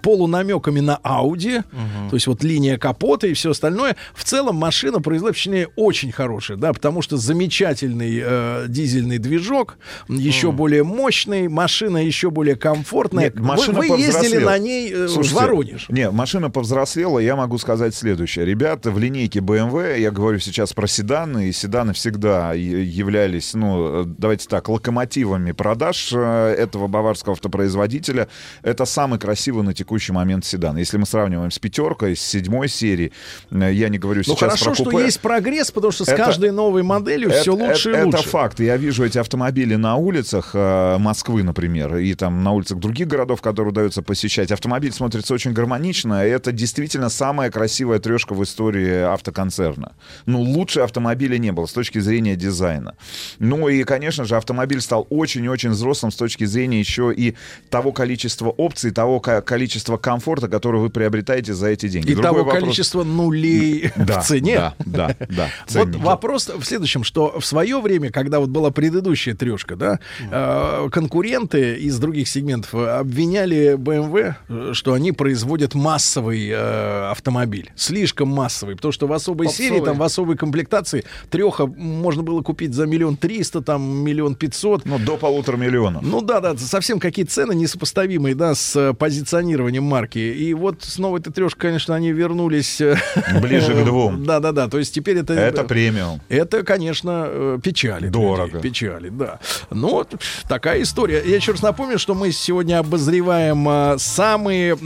полунамеками 0.02 0.80
на 0.80 1.00
Audi. 1.04 1.64
То 2.10 2.16
есть 2.16 2.28
вот 2.28 2.44
линия 2.44 2.78
капота 2.78 3.28
и 3.28 3.34
все 3.34 3.52
остальное. 3.52 3.96
В 4.14 4.24
целом 4.24 4.56
машина 4.56 5.02
произвела 5.02 5.32
впечатление 5.32 5.70
очень 5.76 6.12
хорошее, 6.12 6.58
да, 6.58 6.74
потому 6.74 7.02
что 7.02 7.18
замечательный 7.18 8.22
э, 8.24 8.66
дизельный 8.68 9.18
движок, 9.18 9.78
еще 10.08 10.52
более 10.52 10.84
мощный, 10.84 11.48
машина 11.48 11.98
еще 11.98 12.30
более 12.32 12.56
комфортная. 12.56 13.26
Нет, 13.26 13.36
Вы- 13.36 13.46
машина 13.46 13.80
вы, 13.80 13.86
ездили 13.88 14.06
повзрослела. 14.12 14.50
на 14.50 14.58
ней 14.58 14.92
э, 14.94 15.06
в 15.06 15.10
Слушайте, 15.10 15.36
Воронеж. 15.36 15.90
Не, 15.90 16.12
машина 16.12 16.50
повзрослела, 16.50 17.20
я 17.20 17.36
могу 17.36 17.58
сказать 17.58 17.96
следующее. 17.96 18.46
Ребята, 18.46 18.92
в 18.92 19.00
линейке 19.00 19.40
BMW, 19.40 20.00
я 20.00 20.12
говорю 20.12 20.37
сейчас 20.40 20.74
про 20.74 20.88
седаны, 20.88 21.50
и 21.50 21.52
седаны 21.52 21.94
всегда 21.94 22.54
являлись, 22.54 23.54
ну, 23.54 24.02
э, 24.02 24.06
давайте 24.06 24.48
так, 24.48 24.70
локомотивами 24.70 25.52
продаж 25.52 26.12
э, 26.14 26.56
этого 26.58 26.88
баварского 26.88 27.34
автопроизводителя. 27.34 28.28
Это 28.64 28.86
самый 28.86 29.20
красивый 29.20 29.64
на 29.64 29.74
текущий 29.74 30.12
момент 30.14 30.46
седан. 30.46 30.78
Если 30.78 30.98
мы 30.98 31.06
сравниваем 31.06 31.52
с 31.52 31.60
пятеркой, 31.60 32.16
с 32.16 32.22
седьмой 32.22 32.68
серии, 32.70 33.12
э, 33.52 33.72
я 33.74 33.90
не 33.90 33.98
говорю 33.98 34.20
Ну 34.26 34.34
сейчас 34.36 34.40
хорошо, 34.40 34.66
про 34.66 34.76
что 34.76 34.84
купе. 34.86 35.06
есть 35.06 35.20
прогресс, 35.20 35.72
потому 35.72 35.92
что 35.92 36.06
с 36.06 36.10
Это- 36.10 36.24
каждой 36.24 36.52
новой 36.52 36.84
моделью 36.84 37.30
все 37.32 37.54
Это- 37.56 37.64
лучше 37.66 37.90
это, 37.92 38.00
и 38.02 38.04
лучше. 38.06 38.20
Это 38.20 38.30
факт. 38.30 38.60
Я 38.60 38.78
вижу 38.78 39.04
эти 39.06 39.18
автомобили 39.18 39.76
на 39.76 39.96
улицах 39.96 40.54
Москвы, 40.54 41.44
например, 41.44 41.98
и 41.98 42.14
там 42.14 42.44
на 42.44 42.52
улицах 42.52 42.80
других 42.80 43.08
городов, 43.08 43.42
которые 43.42 43.72
удается 43.72 44.02
посещать. 44.02 44.52
Автомобиль 44.52 44.92
смотрится 44.92 45.34
очень 45.34 45.54
гармонично. 45.54 46.26
и 46.26 46.30
Это 46.30 46.52
действительно 46.52 47.10
самая 47.10 47.52
красивая 47.52 48.00
трешка 48.00 48.34
в 48.34 48.44
истории 48.44 49.02
автоконцерна. 49.02 49.94
Ну, 50.28 50.42
лучше 50.42 50.82
автомобиля 50.82 51.38
не 51.40 51.52
было 51.52 51.66
с 51.66 51.72
точки 51.74 52.00
зрения 52.00 52.36
дизайна. 52.36 52.96
Ну 53.40 53.68
и, 53.70 53.84
конечно 53.84 54.26
же, 54.26 54.36
автомобиль 54.36 54.82
стал 54.82 55.08
очень-очень 55.10 55.70
взрослым 55.72 56.12
с 56.12 56.16
точки 56.16 56.44
зрения 56.44 56.80
еще 56.80 57.12
и 57.16 57.34
того 57.70 57.92
количества 57.94 58.50
опций, 58.50 58.92
того 58.92 59.20
ко- 59.22 59.42
количества 59.42 59.98
комфорта, 59.98 60.50
которое 60.50 60.80
вы 60.80 60.90
приобретаете 60.90 61.54
за 61.54 61.68
эти 61.70 61.88
деньги. 61.88 62.12
И 62.12 62.14
Другой 62.14 62.24
того 62.24 62.44
вопрос- 62.44 62.62
количества 62.64 63.04
нулей 63.06 63.92
Да, 63.96 64.20
в 64.20 64.26
цене. 64.28 64.56
Да, 64.56 64.76
да, 64.86 65.16
да. 65.30 65.50
Вот 65.74 65.96
вопрос 65.96 66.50
в 66.50 66.64
следующем, 66.66 67.04
что 67.06 67.40
в 67.40 67.46
свое 67.46 67.80
время, 67.80 68.12
когда 68.12 68.40
вот 68.42 68.50
была 68.50 68.70
предыдущая 68.70 69.34
трешка, 69.34 69.76
да, 69.78 70.00
э, 70.30 70.90
конкуренты 70.92 71.76
из 71.78 71.98
других 72.00 72.28
сегментов 72.28 72.74
обвиняли 72.76 73.76
BMW, 73.78 74.36
э, 74.50 74.72
что 74.74 74.92
они 74.92 75.14
производят 75.14 75.74
массовый 75.74 76.50
э, 76.50 77.12
автомобиль, 77.12 77.72
слишком 77.78 78.28
массовый, 78.28 78.76
потому 78.76 78.92
что 78.92 79.08
в 79.08 79.14
особой 79.14 79.48
Попсовый. 79.48 79.70
серии, 79.70 79.86
там 79.86 79.98
в 79.98 80.04
особой 80.04 80.17
комплектации 80.26 81.06
треха 81.30 81.68
можно 81.68 82.24
было 82.24 82.42
купить 82.42 82.74
за 82.74 82.86
миллион 82.86 83.18
триста, 83.18 83.62
там 83.62 83.82
миллион 84.04 84.36
пятьсот. 84.36 84.86
Ну, 84.86 85.00
до 85.00 85.18
полутора 85.18 85.58
миллионов. 85.58 86.04
Ну 86.04 86.22
да, 86.22 86.40
да, 86.40 86.58
совсем 86.58 87.00
какие-то 87.00 87.32
цены 87.32 87.54
несопоставимые, 87.54 88.36
да, 88.36 88.56
с 88.56 88.76
э, 88.76 88.94
позиционированием 88.94 89.84
марки. 89.84 90.20
И 90.20 90.54
вот 90.54 90.84
с 90.84 90.98
новой 90.98 91.22
Т-трешкой, 91.22 91.70
конечно, 91.70 91.96
они 91.96 92.12
вернулись... 92.12 92.82
э, 92.82 92.96
Ближе 93.42 93.74
к 93.74 93.86
двум. 93.86 94.24
Да, 94.24 94.40
да, 94.40 94.52
да. 94.52 94.68
То 94.68 94.80
есть 94.80 94.94
теперь 94.94 95.18
это... 95.18 95.34
Это 95.34 95.64
премиум. 95.64 96.22
Это, 96.30 96.64
конечно, 96.64 97.26
э, 97.28 97.60
печалит. 97.64 98.12
Дорого. 98.12 98.58
людей, 98.58 98.62
Печалит, 98.62 99.18
да. 99.18 99.40
Ну, 99.70 99.90
вот 99.90 100.16
такая 100.48 100.82
история. 100.82 101.22
Я 101.26 101.36
еще 101.36 101.52
раз 101.52 101.62
напомню, 101.62 102.00
что 102.00 102.14
мы 102.14 102.32
сегодня 102.32 102.80
обозреваем 102.80 103.98
самые 104.00 104.78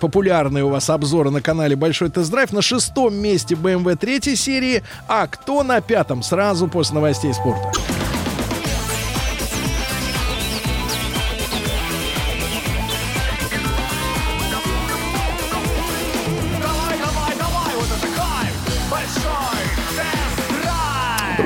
популярные 0.00 0.64
у 0.64 0.68
вас 0.68 0.90
обзоры 0.90 1.30
на 1.30 1.40
канале 1.40 1.76
Большой 1.76 2.10
Тест-Драйв. 2.10 2.52
На 2.52 2.62
шестом 2.62 3.14
месте 3.14 3.54
BMW 3.54 3.93
третьей 3.96 4.36
серии, 4.36 4.82
а 5.08 5.26
кто 5.26 5.62
на 5.62 5.80
пятом? 5.80 6.22
Сразу 6.22 6.68
после 6.68 6.94
новостей 6.94 7.32
спорта. 7.34 7.72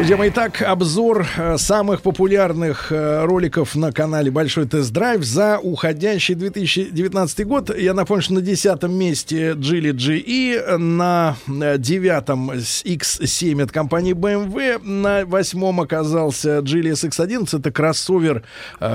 Друзья 0.08 0.16
мои, 0.16 0.30
так, 0.30 0.62
обзор 0.62 1.26
э, 1.36 1.58
самых 1.58 2.00
популярных 2.00 2.90
э, 2.90 3.26
роликов 3.26 3.76
на 3.76 3.92
канале 3.92 4.30
Большой 4.30 4.66
Тест-Драйв 4.66 5.22
за 5.22 5.58
уходящий 5.58 6.34
2019 6.34 7.46
год. 7.46 7.78
Я 7.78 7.92
напомню, 7.92 8.22
что 8.22 8.32
на 8.32 8.40
десятом 8.40 8.94
месте 8.94 9.50
Geely 9.50 9.92
GE, 9.92 10.78
на 10.78 11.36
э, 11.46 11.76
девятом 11.76 12.52
X7 12.52 13.62
от 13.62 13.70
компании 13.70 14.14
BMW, 14.14 14.82
на 14.82 15.26
восьмом 15.26 15.78
оказался 15.78 16.60
Geely 16.60 16.92
SX11. 16.92 17.58
Это 17.58 17.70
кроссовер, 17.70 18.44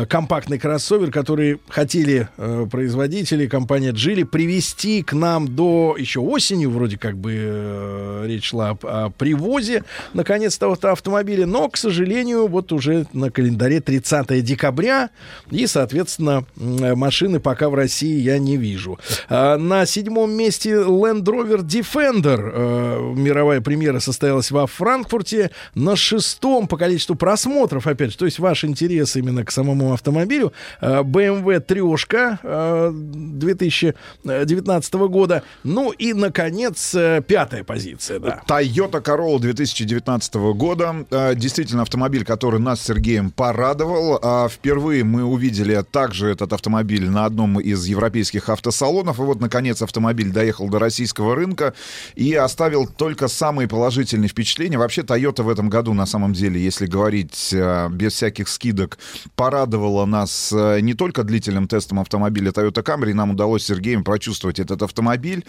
компактный 0.10 0.58
кроссовер, 0.58 1.12
который 1.12 1.60
хотели 1.70 2.28
производители, 2.72 3.46
компания 3.46 3.92
Geely, 3.92 4.26
привести 4.26 5.04
к 5.04 5.14
нам 5.14 5.48
до 5.48 5.96
еще 5.96 6.22
осенью, 6.22 6.72
вроде 6.72 6.98
как 6.98 7.18
бы 7.18 8.24
речь 8.26 8.46
шла 8.46 8.76
о, 8.82 9.12
привозе, 9.12 9.84
наконец-то, 10.16 10.70
вот 10.70 10.80
автомобиля, 11.04 11.46
но, 11.46 11.68
к 11.68 11.76
сожалению, 11.76 12.48
вот 12.48 12.72
уже 12.72 13.06
на 13.12 13.30
календаре 13.30 13.82
30 13.82 14.42
декабря, 14.42 15.10
и, 15.52 15.68
соответственно, 15.68 16.46
машины 16.56 17.42
пока 17.42 17.70
в 17.70 17.76
России 17.76 18.22
я 18.22 18.38
не 18.38 18.56
вижу. 18.56 18.98
А, 19.28 19.58
на 19.58 19.86
седьмом 19.86 20.32
месте 20.32 20.72
Land 20.72 21.24
Rover 21.24 21.62
Defender. 21.62 22.52
Э, 22.54 23.14
мировая 23.16 23.60
премьера 23.60 24.00
состоялась 24.00 24.50
во 24.52 24.66
Франкфурте. 24.66 25.52
На 25.76 25.98
шестом 25.98 26.68
по 26.68 26.78
количеству 26.78 27.16
просмотров, 27.16 27.86
опять 27.86 28.12
же, 28.12 28.18
то 28.18 28.26
есть 28.26 28.40
ваш 28.40 28.64
интерес 28.64 29.18
именно 29.18 29.44
к 29.44 29.52
самому 29.52 29.92
автомобилю, 29.92 30.54
э, 30.80 31.02
BMW 31.02 31.60
трешка 31.60 32.40
э, 32.44 32.92
2019 32.94 34.94
года. 34.94 35.44
Ну 35.64 35.92
и, 35.92 36.14
наконец, 36.14 36.96
э, 36.96 37.22
пятая 37.28 37.66
позиция, 37.66 38.20
да. 38.20 38.42
Toyota 38.48 39.04
Corolla 39.04 39.40
2019 39.40 40.54
года. 40.54 40.93
А, 41.12 41.34
Действительно, 41.36 41.82
автомобиль, 41.82 42.26
который 42.26 42.60
нас 42.60 42.82
с 42.82 42.86
Сергеем 42.86 43.32
порадовал. 43.32 44.20
А, 44.22 44.48
Впервые 44.50 45.04
мы 45.04 45.24
увидели 45.24 45.84
также 45.92 46.28
этот 46.30 46.54
автомобиль 46.54 47.10
на 47.10 47.26
одном 47.26 47.60
из 47.60 47.86
европейских 47.86 48.50
автосалонов. 48.50 49.20
И 49.20 49.22
вот, 49.24 49.42
наконец, 49.42 49.82
автомобиль 49.82 50.32
доехал 50.32 50.70
до 50.70 50.80
российского 50.80 51.36
рынка 51.36 51.74
и 52.16 52.34
оставил 52.36 52.88
только 52.88 53.28
самые 53.28 53.68
положительные 53.68 54.30
впечатления. 54.30 54.78
Вообще, 54.78 55.02
Toyota 55.02 55.44
в 55.44 55.50
этом 55.50 55.70
году, 55.70 55.94
на 55.94 56.06
самом 56.06 56.34
деле, 56.34 56.62
если 56.62 56.86
говорить 56.86 57.52
а, 57.54 57.90
без 57.90 58.14
всяких 58.14 58.48
скидок, 58.48 58.98
порадовала 59.36 60.06
нас 60.06 60.52
не 60.54 60.94
только 60.94 61.24
длительным 61.24 61.68
тестом 61.68 62.00
автомобиля 62.00 62.52
Toyota 62.52 62.84
Camry. 62.84 63.14
Нам 63.14 63.32
удалось 63.32 63.64
с 63.64 63.68
Сергеем 63.68 64.04
прочувствовать 64.04 64.60
этот 64.60 64.84
автомобиль, 64.84 65.46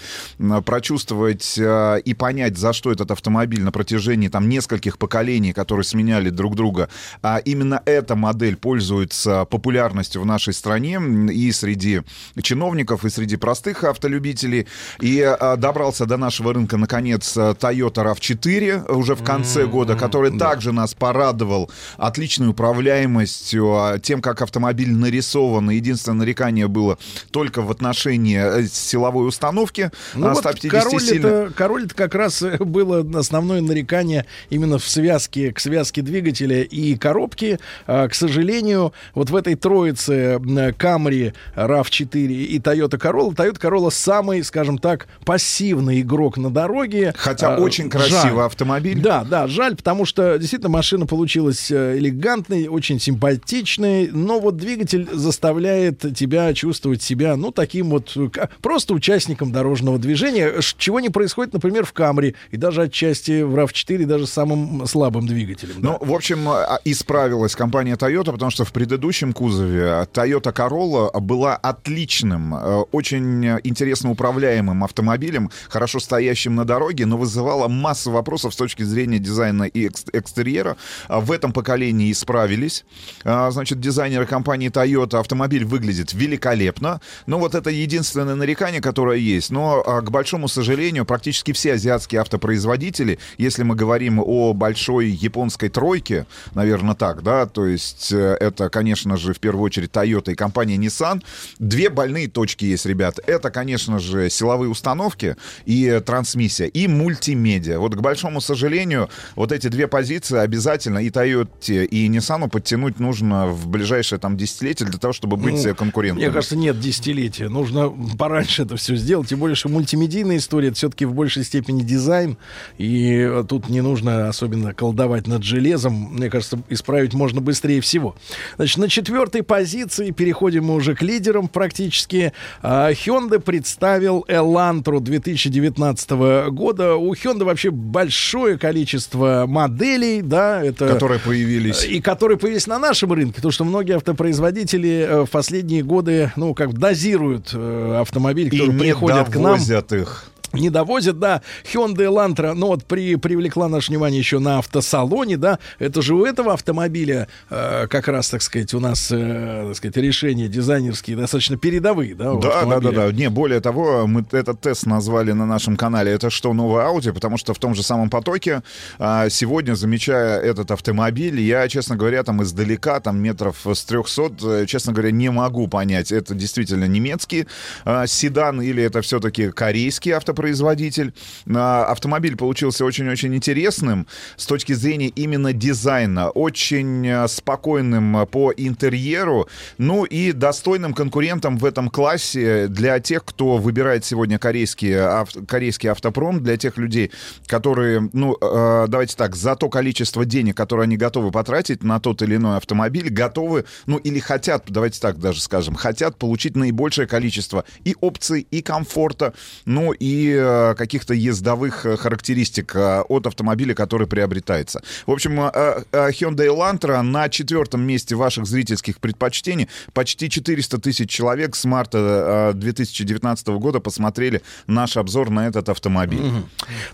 прочувствовать 0.64 1.58
и 1.58 2.14
понять, 2.14 2.56
за 2.56 2.72
что 2.72 2.90
этот 2.92 3.10
автомобиль 3.10 3.62
на 3.62 3.72
протяжении 3.72 4.28
там 4.28 4.48
нескольких 4.48 4.98
поколений, 4.98 5.33
которые 5.52 5.84
сменяли 5.84 6.30
друг 6.30 6.54
друга. 6.54 6.88
А 7.22 7.38
именно 7.38 7.82
эта 7.84 8.14
модель 8.14 8.56
пользуется 8.56 9.44
популярностью 9.44 10.22
в 10.22 10.26
нашей 10.26 10.54
стране 10.54 11.00
и 11.30 11.52
среди 11.52 12.02
чиновников, 12.42 13.04
и 13.04 13.10
среди 13.10 13.36
простых 13.36 13.84
автолюбителей. 13.84 14.66
И 15.00 15.20
а, 15.20 15.56
добрался 15.56 16.06
до 16.06 16.16
нашего 16.16 16.52
рынка, 16.52 16.76
наконец, 16.76 17.36
а, 17.36 17.52
Toyota 17.52 18.04
RAV4 18.04 18.92
уже 18.92 19.14
в 19.14 19.24
конце 19.24 19.66
года, 19.66 19.96
который 19.96 20.36
также 20.38 20.72
нас 20.72 20.94
порадовал 20.94 21.70
отличной 21.96 22.48
управляемостью, 22.48 23.74
а, 23.74 23.98
тем, 23.98 24.20
как 24.20 24.42
автомобиль 24.42 24.92
нарисован. 24.92 25.70
Единственное 25.70 26.18
нарекание 26.18 26.68
было 26.68 26.98
только 27.30 27.62
в 27.62 27.70
отношении 27.70 28.38
э, 28.38 28.66
силовой 28.66 29.28
установки 29.28 29.90
Ну 30.14 30.26
а, 30.26 30.34
вот 30.34 30.38
150 30.40 30.70
король 30.70 31.00
сильной. 31.00 31.18
это, 31.18 31.52
король 31.54 31.84
это 31.84 31.94
как 31.94 32.14
раз 32.14 32.42
э, 32.42 32.58
было 32.58 33.04
основное 33.18 33.60
нарекание 33.60 34.26
именно 34.50 34.78
в 34.78 34.88
связке, 34.88 35.23
к 35.28 35.58
связке 35.60 36.02
двигателя 36.02 36.62
и 36.62 36.96
коробки. 36.96 37.58
А, 37.86 38.08
к 38.08 38.14
сожалению, 38.14 38.92
вот 39.14 39.30
в 39.30 39.36
этой 39.36 39.54
троице 39.54 40.36
Camry, 40.38 41.32
RAV4 41.56 42.26
и 42.26 42.58
Toyota 42.58 42.98
Corolla, 42.98 43.34
Toyota 43.34 43.60
Corolla 43.60 43.90
самый, 43.90 44.42
скажем 44.44 44.78
так, 44.78 45.06
пассивный 45.24 46.00
игрок 46.00 46.36
на 46.36 46.50
дороге. 46.50 47.14
Хотя 47.16 47.54
А, 47.56 47.58
очень 47.58 47.90
красивый 47.90 48.30
жаль. 48.30 48.46
автомобиль. 48.46 49.00
Да, 49.00 49.24
да, 49.24 49.46
жаль, 49.46 49.76
потому 49.76 50.04
что 50.04 50.38
действительно 50.38 50.70
машина 50.70 51.06
получилась 51.06 51.70
э, 51.70 51.98
элегантной, 51.98 52.68
очень 52.68 52.98
симпатичной, 53.00 54.08
но 54.12 54.40
вот 54.40 54.56
двигатель 54.56 55.08
заставляет 55.12 56.00
тебя 56.14 56.52
чувствовать 56.54 57.02
себя, 57.02 57.36
ну, 57.36 57.50
таким 57.50 57.90
вот 57.90 58.16
просто 58.62 58.94
участником 58.94 59.52
дорожного 59.52 59.98
движения, 59.98 60.52
чего 60.78 61.00
не 61.00 61.08
происходит, 61.10 61.52
например, 61.52 61.84
в 61.84 61.92
Камри 61.92 62.34
и 62.50 62.56
даже 62.56 62.82
отчасти 62.82 63.42
в 63.42 63.54
RAV4, 63.54 64.04
даже 64.06 64.26
самым 64.26 64.86
слабым 64.86 65.03
двигателем. 65.10 65.80
да. 65.80 65.98
Ну, 66.00 66.06
в 66.06 66.12
общем, 66.12 66.48
а, 66.48 66.78
исправилась 66.84 67.54
компания 67.56 67.94
Toyota, 67.94 68.32
потому 68.32 68.50
что 68.50 68.64
в 68.64 68.72
предыдущем 68.72 69.32
кузове 69.32 70.06
Toyota 70.12 70.52
Corolla 70.52 71.18
была 71.20 71.56
отличным, 71.56 72.54
э, 72.54 72.84
очень 72.92 73.46
интересно 73.64 74.10
управляемым 74.10 74.84
автомобилем, 74.84 75.50
хорошо 75.68 76.00
стоящим 76.00 76.54
на 76.54 76.64
дороге, 76.64 77.06
но 77.06 77.16
вызывала 77.16 77.68
массу 77.68 78.10
вопросов 78.10 78.54
с 78.54 78.56
точки 78.56 78.82
зрения 78.82 79.18
дизайна 79.18 79.64
и 79.64 79.86
экс- 79.86 80.04
экстерьера. 80.12 80.76
А 81.08 81.20
В 81.20 81.30
этом 81.32 81.52
поколении 81.52 82.10
исправились. 82.12 82.84
А, 83.24 83.50
Значит, 83.50 83.80
дизайнеры 83.80 84.26
компании 84.26 84.70
Toyota 84.70 85.20
автомобиль 85.20 85.64
выглядит 85.64 86.12
великолепно. 86.12 87.00
Но 87.26 87.38
вот 87.38 87.54
это 87.54 87.70
единственное 87.70 88.34
нарекание, 88.34 88.80
которое 88.80 89.18
есть. 89.18 89.50
Но, 89.50 89.82
а, 89.86 90.00
к 90.00 90.10
большому 90.10 90.48
сожалению, 90.48 91.04
практически 91.04 91.52
все 91.52 91.74
азиатские 91.74 92.20
автопроизводители, 92.20 93.18
если 93.38 93.62
мы 93.62 93.74
говорим 93.74 94.18
о 94.20 94.52
большой 94.94 95.10
японской 95.10 95.68
тройке, 95.68 96.26
наверное, 96.54 96.94
так, 96.94 97.22
да, 97.22 97.46
то 97.46 97.66
есть 97.66 98.12
э, 98.12 98.36
это, 98.40 98.68
конечно 98.68 99.16
же, 99.16 99.32
в 99.32 99.40
первую 99.40 99.64
очередь 99.64 99.90
Toyota 99.90 100.32
и 100.32 100.34
компания 100.34 100.76
Nissan. 100.76 101.22
Две 101.58 101.88
больные 101.90 102.28
точки 102.28 102.64
есть, 102.64 102.86
ребят. 102.86 103.18
Это, 103.26 103.50
конечно 103.50 103.98
же, 103.98 104.30
силовые 104.30 104.70
установки 104.70 105.36
и 105.66 106.00
трансмиссия, 106.04 106.66
и 106.66 106.88
мультимедиа. 106.88 107.78
Вот, 107.78 107.94
к 107.94 108.00
большому 108.00 108.40
сожалению, 108.40 109.08
вот 109.36 109.52
эти 109.52 109.68
две 109.68 109.86
позиции 109.86 110.38
обязательно 110.38 110.98
и 110.98 111.10
Toyota, 111.10 111.84
и 111.84 112.08
Nissan 112.08 112.48
подтянуть 112.48 113.00
нужно 113.00 113.46
в 113.46 113.68
ближайшее 113.68 114.18
там 114.18 114.36
десятилетие 114.36 114.88
для 114.88 114.98
того, 114.98 115.12
чтобы 115.12 115.36
быть 115.36 115.64
Ну, 115.64 115.70
э, 115.70 115.74
конкурентом. 115.74 116.18
Мне 116.18 116.30
кажется, 116.30 116.56
нет 116.56 116.78
десятилетия. 116.80 117.48
Нужно 117.48 117.90
пораньше 118.18 118.62
это 118.62 118.76
все 118.76 118.96
сделать. 118.96 119.28
Тем 119.28 119.38
более, 119.38 119.56
что 119.56 119.68
мультимедийная 119.68 120.36
история 120.36 120.68
это 120.68 120.76
все-таки 120.76 121.04
в 121.04 121.14
большей 121.14 121.44
степени 121.44 121.82
дизайн. 121.82 122.36
И 122.78 123.16
э, 123.16 123.44
тут 123.48 123.68
не 123.68 123.80
нужно 123.80 124.28
особенно 124.28 124.74
колдовать 124.84 125.26
над 125.26 125.42
железом. 125.42 125.94
Мне 126.12 126.28
кажется, 126.28 126.58
исправить 126.68 127.14
можно 127.14 127.40
быстрее 127.40 127.80
всего. 127.80 128.14
Значит, 128.56 128.76
на 128.76 128.88
четвертой 128.90 129.42
позиции 129.42 130.10
переходим 130.10 130.64
мы 130.66 130.74
уже 130.74 130.94
к 130.94 131.00
лидерам 131.00 131.48
практически. 131.48 132.34
А, 132.62 132.90
Hyundai 132.92 133.38
представил 133.40 134.26
Elantra 134.28 135.00
2019 135.00 136.10
года. 136.50 136.96
У 136.96 137.14
Hyundai 137.14 137.44
вообще 137.44 137.70
большое 137.70 138.58
количество 138.58 139.46
моделей, 139.48 140.20
да, 140.20 140.62
это 140.62 140.86
Которые 140.88 141.18
появились. 141.18 141.84
и 141.86 142.02
которые 142.02 142.36
появились 142.36 142.66
на 142.66 142.78
нашем 142.78 143.10
рынке, 143.14 143.36
потому 143.36 143.52
что 143.52 143.64
многие 143.64 143.96
автопроизводители 143.96 145.06
э, 145.08 145.24
в 145.24 145.30
последние 145.30 145.82
годы, 145.82 146.30
ну, 146.36 146.52
как 146.54 146.78
дозируют 146.78 147.52
э, 147.54 147.98
автомобили, 148.02 148.48
И 148.48 148.50
которые 148.50 148.74
не 148.74 148.80
приходят 148.80 149.30
к 149.30 149.36
нам. 149.36 149.58
их. 149.92 150.26
Не 150.54 150.70
довозят, 150.70 151.18
да. 151.18 151.42
Hyundai 151.72 152.06
Elantra, 152.06 152.54
ну 152.54 152.68
вот 152.68 152.84
при, 152.84 153.16
привлекла 153.16 153.68
наше 153.68 153.90
внимание 153.90 154.18
еще 154.18 154.38
на 154.38 154.58
автосалоне, 154.58 155.36
да. 155.36 155.58
Это 155.78 156.02
же 156.02 156.14
у 156.14 156.24
этого 156.24 156.52
автомобиля 156.52 157.28
э, 157.50 157.86
как 157.88 158.08
раз, 158.08 158.30
так 158.30 158.42
сказать, 158.42 158.72
у 158.74 158.80
нас, 158.80 159.10
э, 159.10 159.64
так 159.68 159.76
сказать, 159.76 159.96
решения 159.96 160.48
дизайнерские 160.48 161.16
достаточно 161.16 161.56
передовые, 161.56 162.14
да. 162.14 162.34
Да, 162.34 162.64
да, 162.64 162.80
да, 162.80 162.90
да. 162.90 163.12
Не, 163.12 163.30
более 163.30 163.60
того, 163.60 164.06
мы 164.06 164.24
этот 164.32 164.60
тест 164.60 164.86
назвали 164.86 165.32
на 165.32 165.46
нашем 165.46 165.76
канале 165.76 166.12
«Это 166.12 166.30
что, 166.30 166.52
новое 166.52 166.86
Audi?», 166.86 167.12
потому 167.12 167.36
что 167.36 167.54
в 167.54 167.58
том 167.58 167.74
же 167.74 167.82
самом 167.82 168.10
потоке 168.10 168.62
а, 168.98 169.28
сегодня, 169.28 169.74
замечая 169.74 170.40
этот 170.40 170.70
автомобиль, 170.70 171.40
я, 171.40 171.68
честно 171.68 171.96
говоря, 171.96 172.22
там 172.22 172.42
издалека, 172.42 173.00
там 173.00 173.18
метров 173.18 173.56
с 173.64 173.84
300, 173.84 174.32
э, 174.42 174.66
честно 174.66 174.92
говоря, 174.92 175.10
не 175.10 175.30
могу 175.30 175.68
понять, 175.68 176.12
это 176.12 176.34
действительно 176.34 176.84
немецкий 176.84 177.46
а, 177.84 178.06
седан 178.06 178.60
или 178.60 178.82
это 178.82 179.00
все-таки 179.02 179.50
корейский 179.50 180.12
автопроизводитель. 180.12 180.43
А, 180.52 181.84
автомобиль 181.86 182.36
получился 182.36 182.84
очень-очень 182.84 183.34
интересным 183.34 184.06
с 184.36 184.46
точки 184.46 184.72
зрения 184.72 185.08
именно 185.08 185.52
дизайна, 185.52 186.30
очень 186.30 187.08
а, 187.08 187.28
спокойным 187.28 188.16
а, 188.16 188.26
по 188.26 188.52
интерьеру, 188.56 189.48
ну 189.78 190.04
и 190.04 190.32
достойным 190.32 190.94
конкурентом 190.94 191.56
в 191.58 191.64
этом 191.64 191.88
классе 191.88 192.68
для 192.68 192.98
тех, 193.00 193.24
кто 193.24 193.56
выбирает 193.56 194.04
сегодня 194.04 194.38
корейский, 194.38 194.94
ав- 194.94 195.46
корейский 195.46 195.90
автопром, 195.90 196.42
для 196.42 196.56
тех 196.56 196.76
людей, 196.76 197.10
которые, 197.46 198.08
ну, 198.12 198.36
э, 198.40 198.86
давайте 198.88 199.16
так, 199.16 199.36
за 199.36 199.56
то 199.56 199.68
количество 199.68 200.24
денег, 200.24 200.56
которое 200.56 200.84
они 200.84 200.96
готовы 200.96 201.30
потратить 201.30 201.82
на 201.82 202.00
тот 202.00 202.22
или 202.22 202.36
иной 202.36 202.56
автомобиль, 202.56 203.10
готовы, 203.10 203.64
ну 203.86 203.98
или 203.98 204.18
хотят, 204.18 204.64
давайте 204.68 205.00
так 205.00 205.18
даже 205.18 205.40
скажем, 205.40 205.74
хотят 205.74 206.16
получить 206.16 206.56
наибольшее 206.56 207.06
количество 207.06 207.64
и 207.84 207.96
опций, 208.00 208.46
и 208.50 208.62
комфорта, 208.62 209.34
ну 209.64 209.92
и 209.92 210.33
э, 210.36 210.74
каких-то 210.76 211.14
ездовых 211.14 211.86
э, 211.86 211.96
характеристик 211.96 212.74
э, 212.76 213.00
от 213.08 213.26
автомобиля, 213.26 213.74
который 213.74 214.06
приобретается. 214.06 214.82
В 215.06 215.10
общем, 215.12 215.40
Hyundai 215.40 216.46
Elantra 216.48 217.02
на 217.02 217.28
четвертом 217.28 217.82
месте 217.82 218.14
ваших 218.14 218.46
зрительских 218.46 218.98
предпочтений. 219.00 219.68
Почти 219.92 220.28
400 220.30 220.78
тысяч 220.78 221.10
человек 221.10 221.56
с 221.56 221.64
марта 221.64 222.52
э, 222.54 222.56
2019 222.56 223.46
года 223.48 223.80
посмотрели 223.80 224.42
наш 224.66 224.96
обзор 224.96 225.30
на 225.30 225.46
этот 225.46 225.68
автомобиль. 225.68 226.22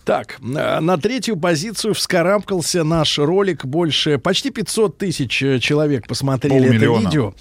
Так, 0.04 0.36
на 0.40 0.96
третью 0.98 1.36
позицию 1.36 1.94
вскарабкался 1.94 2.84
наш 2.84 3.18
ролик. 3.18 3.64
Больше, 3.64 4.18
почти 4.18 4.50
500 4.50 4.98
тысяч 4.98 5.30
человек 5.30 6.06
посмотрели 6.06 6.76
это 6.76 7.00
видео. 7.00 7.34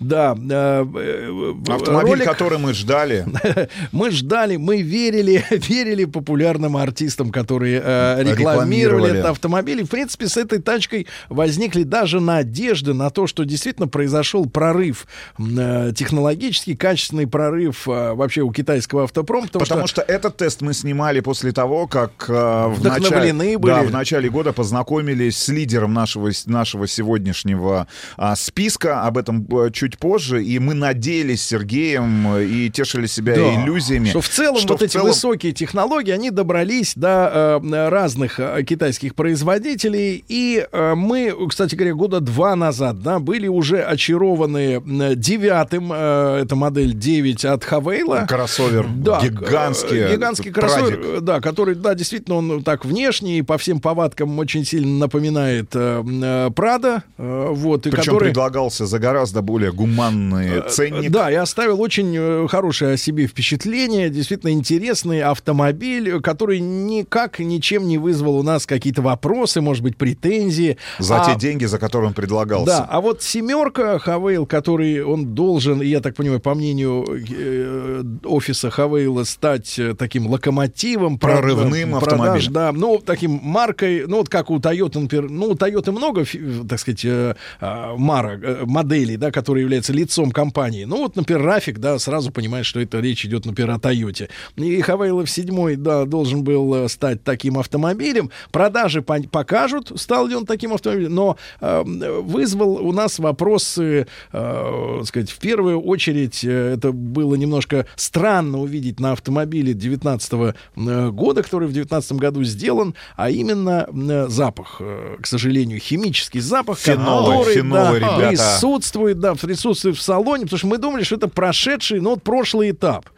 Да. 0.00 0.32
Автомобиль, 0.32 2.12
ролик- 2.12 2.24
который 2.24 2.58
мы 2.58 2.74
ждали. 2.74 3.26
Мы 3.92 4.10
ждали, 4.10 4.56
мы 4.56 4.82
верили, 4.82 5.44
верили 5.50 6.04
популярным 6.04 6.76
артистам, 6.76 7.30
которые 7.30 7.80
э, 7.84 8.18
рекламировали, 8.22 8.36
Рекламировали. 8.40 9.10
этот 9.18 9.30
автомобиль. 9.30 9.80
И, 9.80 9.84
в 9.84 9.88
принципе, 9.88 10.28
с 10.28 10.36
этой 10.36 10.60
тачкой 10.60 11.06
возникли 11.28 11.82
даже 11.82 12.20
надежды 12.20 12.94
на 12.94 13.10
то, 13.10 13.26
что 13.26 13.44
действительно 13.44 13.88
произошел 13.88 14.46
прорыв, 14.48 15.06
э, 15.38 15.92
технологический, 15.94 16.76
качественный 16.76 17.26
прорыв 17.26 17.88
э, 17.88 18.12
вообще 18.14 18.42
у 18.42 18.52
китайского 18.52 19.04
автопрома. 19.04 19.46
Потому, 19.46 19.64
Потому 19.64 19.86
что... 19.86 20.02
этот 20.02 20.36
тест 20.36 20.60
мы 20.62 20.74
снимали 20.74 21.20
после 21.20 21.52
того, 21.52 21.86
как 21.86 22.26
э, 22.28 22.32
в, 22.32 22.82
начале, 22.82 23.32
были. 23.58 23.72
да, 23.72 23.82
в 23.82 23.90
начале 23.90 24.28
года 24.30 24.52
познакомились 24.52 25.36
с 25.36 25.48
лидером 25.48 25.94
нашего, 25.94 26.30
нашего 26.46 26.86
сегодняшнего 26.86 27.86
а, 28.16 28.36
списка. 28.36 29.02
Об 29.02 29.18
этом 29.18 29.46
э, 29.50 29.70
чуть 29.72 29.98
позже. 29.98 30.44
И 30.44 30.58
мы 30.58 30.74
надеялись 30.74 31.42
с 31.42 31.46
Сергеем 31.46 32.36
э, 32.36 32.44
и 32.44 32.70
тешили 32.70 33.06
себя 33.06 33.34
Да. 33.34 33.62
иллюзиями. 33.64 34.08
Что 34.08 34.20
в 34.20 34.28
целом 34.28 34.58
что 34.58 34.74
вот 34.74 34.80
в 34.80 34.84
эти 34.84 34.92
целом- 34.92 35.08
высокие 35.26 35.52
технологии, 35.52 36.12
они 36.12 36.30
добрались 36.30 36.92
до 36.94 37.60
э, 37.60 37.88
разных 37.88 38.38
э, 38.38 38.62
китайских 38.62 39.16
производителей. 39.16 40.24
И 40.28 40.64
э, 40.70 40.94
мы, 40.94 41.34
кстати 41.48 41.74
говоря, 41.74 41.94
года 41.94 42.20
два 42.20 42.54
назад, 42.54 43.02
да, 43.02 43.18
были 43.18 43.48
уже 43.48 43.82
очарованы 43.82 44.80
девятым, 45.16 45.90
э, 45.92 46.42
это 46.42 46.54
модель 46.54 46.92
9 46.94 47.44
от 47.44 47.64
Хавейла. 47.64 48.26
Кроссовер 48.28 48.86
Да, 48.88 49.20
гигантский. 49.20 50.12
гигантский 50.12 50.52
прадик. 50.52 50.76
кроссовер, 50.76 51.00
э, 51.16 51.20
да, 51.20 51.40
который, 51.40 51.74
да, 51.74 51.94
действительно, 51.94 52.36
он 52.36 52.62
так 52.62 52.84
внешне 52.84 53.38
и 53.38 53.42
по 53.42 53.58
всем 53.58 53.80
повадкам 53.80 54.38
очень 54.38 54.64
сильно 54.64 54.96
напоминает 54.98 55.70
э, 55.74 56.50
Прада, 56.54 57.02
э, 57.18 57.48
вот, 57.50 57.86
и 57.88 57.90
Причем 57.90 58.12
который... 58.12 58.26
предлагался 58.28 58.86
за 58.86 59.00
гораздо 59.00 59.42
более 59.42 59.72
гуманный 59.72 60.62
ценник. 60.70 61.10
Да, 61.10 61.30
я 61.30 61.42
оставил 61.42 61.80
очень 61.80 62.46
хорошее 62.48 62.94
о 62.94 62.96
себе 62.96 63.26
впечатление. 63.26 64.08
Действительно 64.08 64.50
интересный 64.50 65.15
автомобиль, 65.22 66.20
который 66.20 66.60
никак 66.60 67.38
ничем 67.38 67.86
не 67.88 67.98
вызвал 67.98 68.36
у 68.38 68.42
нас 68.42 68.66
какие-то 68.66 69.02
вопросы, 69.02 69.60
может 69.60 69.82
быть, 69.82 69.96
претензии. 69.96 70.76
За 70.98 71.22
А- 71.22 71.24
те 71.24 71.38
деньги, 71.38 71.64
за 71.64 71.78
которые 71.78 72.08
он 72.08 72.14
предлагался. 72.14 72.66
Да, 72.66 72.86
а 72.90 73.00
вот 73.00 73.22
семерка 73.22 73.98
Хавейл, 73.98 74.46
который 74.46 75.02
он 75.02 75.34
должен, 75.34 75.80
я 75.82 76.00
так 76.00 76.14
понимаю, 76.14 76.40
по 76.40 76.54
мнению 76.54 77.04
э, 77.08 78.02
офиса 78.24 78.70
Хавейла, 78.70 79.24
стать 79.24 79.78
э, 79.78 79.94
таким 79.94 80.26
локомотивом, 80.28 81.18
Прорывным 81.18 81.90
продаж, 82.00 82.02
автомобилем. 82.02 82.52
да, 82.52 82.72
ну, 82.72 83.02
таким 83.04 83.40
маркой, 83.42 84.06
ну, 84.06 84.18
вот 84.18 84.28
как 84.28 84.50
у 84.50 84.58
Toyota, 84.58 84.98
например, 85.00 85.30
ну, 85.30 85.46
у 85.50 85.54
Toyota 85.54 85.92
много, 85.92 86.24
так 86.68 86.78
сказать, 86.80 87.04
э, 87.04 87.34
а, 87.60 87.96
марок, 87.96 88.40
э, 88.42 88.62
моделей, 88.66 89.16
да, 89.16 89.30
которые 89.30 89.62
являются 89.62 89.92
лицом 89.92 90.30
компании. 90.30 90.84
Ну, 90.84 90.98
вот, 90.98 91.16
например, 91.16 91.42
Рафик, 91.44 91.78
да, 91.78 91.98
сразу 91.98 92.30
понимаешь, 92.30 92.66
что 92.66 92.80
это 92.80 93.00
речь 93.00 93.24
идет, 93.24 93.44
например, 93.46 93.72
о 93.72 93.78
Тойоте. 93.78 94.28
И 94.56 94.80
Хавейлов 95.06 95.30
седьмой, 95.30 95.76
да, 95.76 96.04
должен 96.04 96.42
был 96.42 96.74
э, 96.74 96.88
стать 96.88 97.22
таким 97.22 97.58
автомобилем. 97.58 98.30
Продажи 98.50 99.02
покажут, 99.02 99.92
стал 99.94 100.26
ли 100.26 100.34
он 100.34 100.46
таким 100.46 100.72
автомобилем, 100.72 101.14
но 101.14 101.36
э, 101.60 101.82
вызвал 101.84 102.84
у 102.84 102.92
нас 102.92 103.20
вопросы, 103.20 104.08
э, 104.32 105.02
сказать, 105.04 105.30
в 105.30 105.38
первую 105.38 105.80
очередь, 105.80 106.44
э, 106.44 106.74
это 106.74 106.90
было 106.90 107.36
немножко 107.36 107.86
странно 107.94 108.60
увидеть 108.60 108.98
на 108.98 109.12
автомобиле 109.12 109.74
19 109.74 110.54
года, 110.74 111.42
который 111.42 111.68
в 111.68 111.72
19 111.72 112.12
году 112.12 112.42
сделан, 112.42 112.94
а 113.16 113.30
именно 113.30 113.86
э, 113.88 114.26
запах, 114.28 114.78
э, 114.80 115.18
к 115.20 115.26
сожалению, 115.26 115.78
химический 115.78 116.40
запах, 116.40 116.78
Фенолы, 116.78 117.38
который 117.38 117.54
фенолы, 117.54 118.00
да, 118.00 118.06
ребята. 118.06 118.28
присутствует, 118.28 119.20
да, 119.20 119.34
присутствует 119.34 119.96
в 119.96 120.02
салоне, 120.02 120.44
потому 120.44 120.58
что 120.58 120.66
мы 120.66 120.78
думали, 120.78 121.04
что 121.04 121.14
это 121.14 121.28
прошедший, 121.28 122.00
ну, 122.00 122.10
вот 122.10 122.24
прошлый 122.24 122.72
этап. 122.72 123.08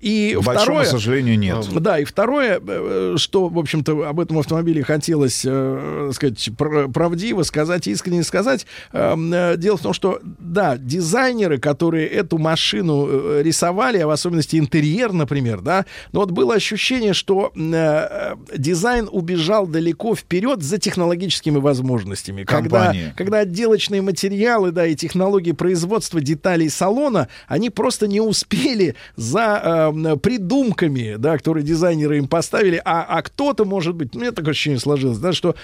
И 0.00 0.36
К 0.38 0.44
большому 0.44 0.80
второе, 0.80 0.84
сожалению, 0.84 1.37
нет. 1.40 1.82
да, 1.82 1.98
и 1.98 2.04
второе, 2.04 2.60
э, 2.66 3.14
что, 3.16 3.48
в 3.48 3.58
общем-то, 3.58 4.08
об 4.08 4.20
этом 4.20 4.38
автомобиле 4.38 4.82
хотелось, 4.82 5.42
э, 5.46 6.10
сказать, 6.14 6.50
пр- 6.56 6.88
правдиво 6.88 7.42
сказать, 7.42 7.86
искренне 7.86 8.22
сказать. 8.22 8.66
Э, 8.92 9.16
э, 9.16 9.56
Дело 9.58 9.76
в 9.76 9.82
том, 9.82 9.92
что, 9.92 10.20
да, 10.22 10.76
дизайнеры, 10.76 11.58
которые 11.58 12.06
эту 12.06 12.38
машину 12.38 13.40
рисовали, 13.42 13.98
а 13.98 14.06
в 14.06 14.10
особенности 14.10 14.56
интерьер, 14.56 15.12
например, 15.12 15.60
да, 15.60 15.84
но 16.12 16.20
вот 16.20 16.30
было 16.30 16.54
ощущение, 16.54 17.12
что 17.12 17.52
э, 17.54 18.34
дизайн 18.56 19.08
убежал 19.10 19.66
далеко 19.66 20.14
вперед 20.14 20.62
за 20.62 20.78
технологическими 20.78 21.58
возможностями. 21.58 22.44
Когда, 22.44 22.94
когда 23.16 23.38
отделочные 23.38 24.02
материалы, 24.02 24.70
да, 24.70 24.86
и 24.86 24.94
технологии 24.94 25.52
производства 25.52 26.20
деталей 26.20 26.68
салона, 26.70 27.28
они 27.46 27.70
просто 27.70 28.06
не 28.06 28.20
успели 28.20 28.94
за 29.16 29.92
э, 29.94 30.16
придумками, 30.16 31.16
да, 31.18 31.27
которые 31.36 31.64
дизайнеры 31.64 32.18
им 32.18 32.28
поставили, 32.28 32.80
а, 32.84 33.04
а 33.08 33.22
кто-то, 33.22 33.64
может 33.64 33.94
быть, 33.94 34.14
у 34.14 34.18
меня 34.18 34.32
такое 34.32 34.52
ощущение 34.52 34.80
сложилось, 34.80 35.18
да, 35.18 35.32
что 35.32 35.54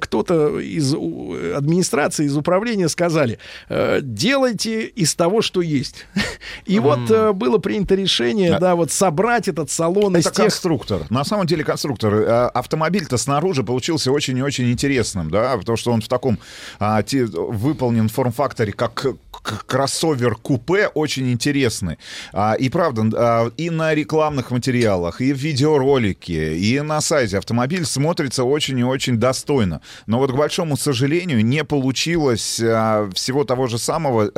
кто-то 0.00 0.58
из 0.58 0.94
администрации, 0.94 2.26
из 2.26 2.36
управления 2.36 2.88
сказали, 2.88 3.38
э, 3.68 4.00
делайте 4.02 4.86
из 4.86 5.14
того, 5.14 5.42
что 5.42 5.60
есть. 5.62 6.06
И 6.66 6.78
вот 6.78 7.10
э, 7.10 7.32
было 7.32 7.58
принято 7.58 7.94
решение, 7.94 8.58
да, 8.58 8.74
вот 8.74 8.90
собрать 8.90 9.48
этот 9.48 9.70
салон 9.70 10.16
из 10.16 10.26
Это 10.26 10.36
тех... 10.36 10.44
конструктор. 10.46 11.02
На 11.10 11.24
самом 11.24 11.46
деле 11.46 11.64
конструктор. 11.64 12.14
Э, 12.14 12.44
Автомобиль-то 12.54 13.16
снаружи 13.16 13.62
получился 13.62 14.12
очень 14.12 14.38
и 14.38 14.42
очень 14.42 14.70
интересным, 14.70 15.30
да, 15.30 15.56
потому 15.56 15.76
что 15.76 15.92
он 15.92 16.00
в 16.00 16.08
таком 16.08 16.38
а, 16.78 17.02
те- 17.02 17.24
выполнен 17.24 18.08
форм-факторе 18.08 18.72
как 18.72 19.06
кроссовер-купе, 19.66 20.88
очень 20.88 21.30
интересный. 21.30 21.98
А, 22.32 22.54
и 22.54 22.68
правда, 22.68 23.04
а, 23.14 23.52
и 23.56 23.70
на 23.70 23.94
рекламных 23.94 24.50
материалах, 24.50 25.13
и 25.20 25.32
в 25.32 25.36
видеоролике, 25.36 26.56
и 26.56 26.80
на 26.80 27.00
сайте 27.00 27.38
автомобиль 27.38 27.84
смотрится 27.84 28.44
очень 28.44 28.78
и 28.78 28.84
очень 28.84 29.16
достойно. 29.16 29.80
Но 30.06 30.18
вот, 30.18 30.32
к 30.32 30.36
большому 30.36 30.76
сожалению, 30.76 31.44
не 31.44 31.64
получилось 31.64 32.60
а, 32.62 33.08
всего 33.14 33.44
того 33.44 33.66
же 33.66 33.78
самого, 33.78 34.30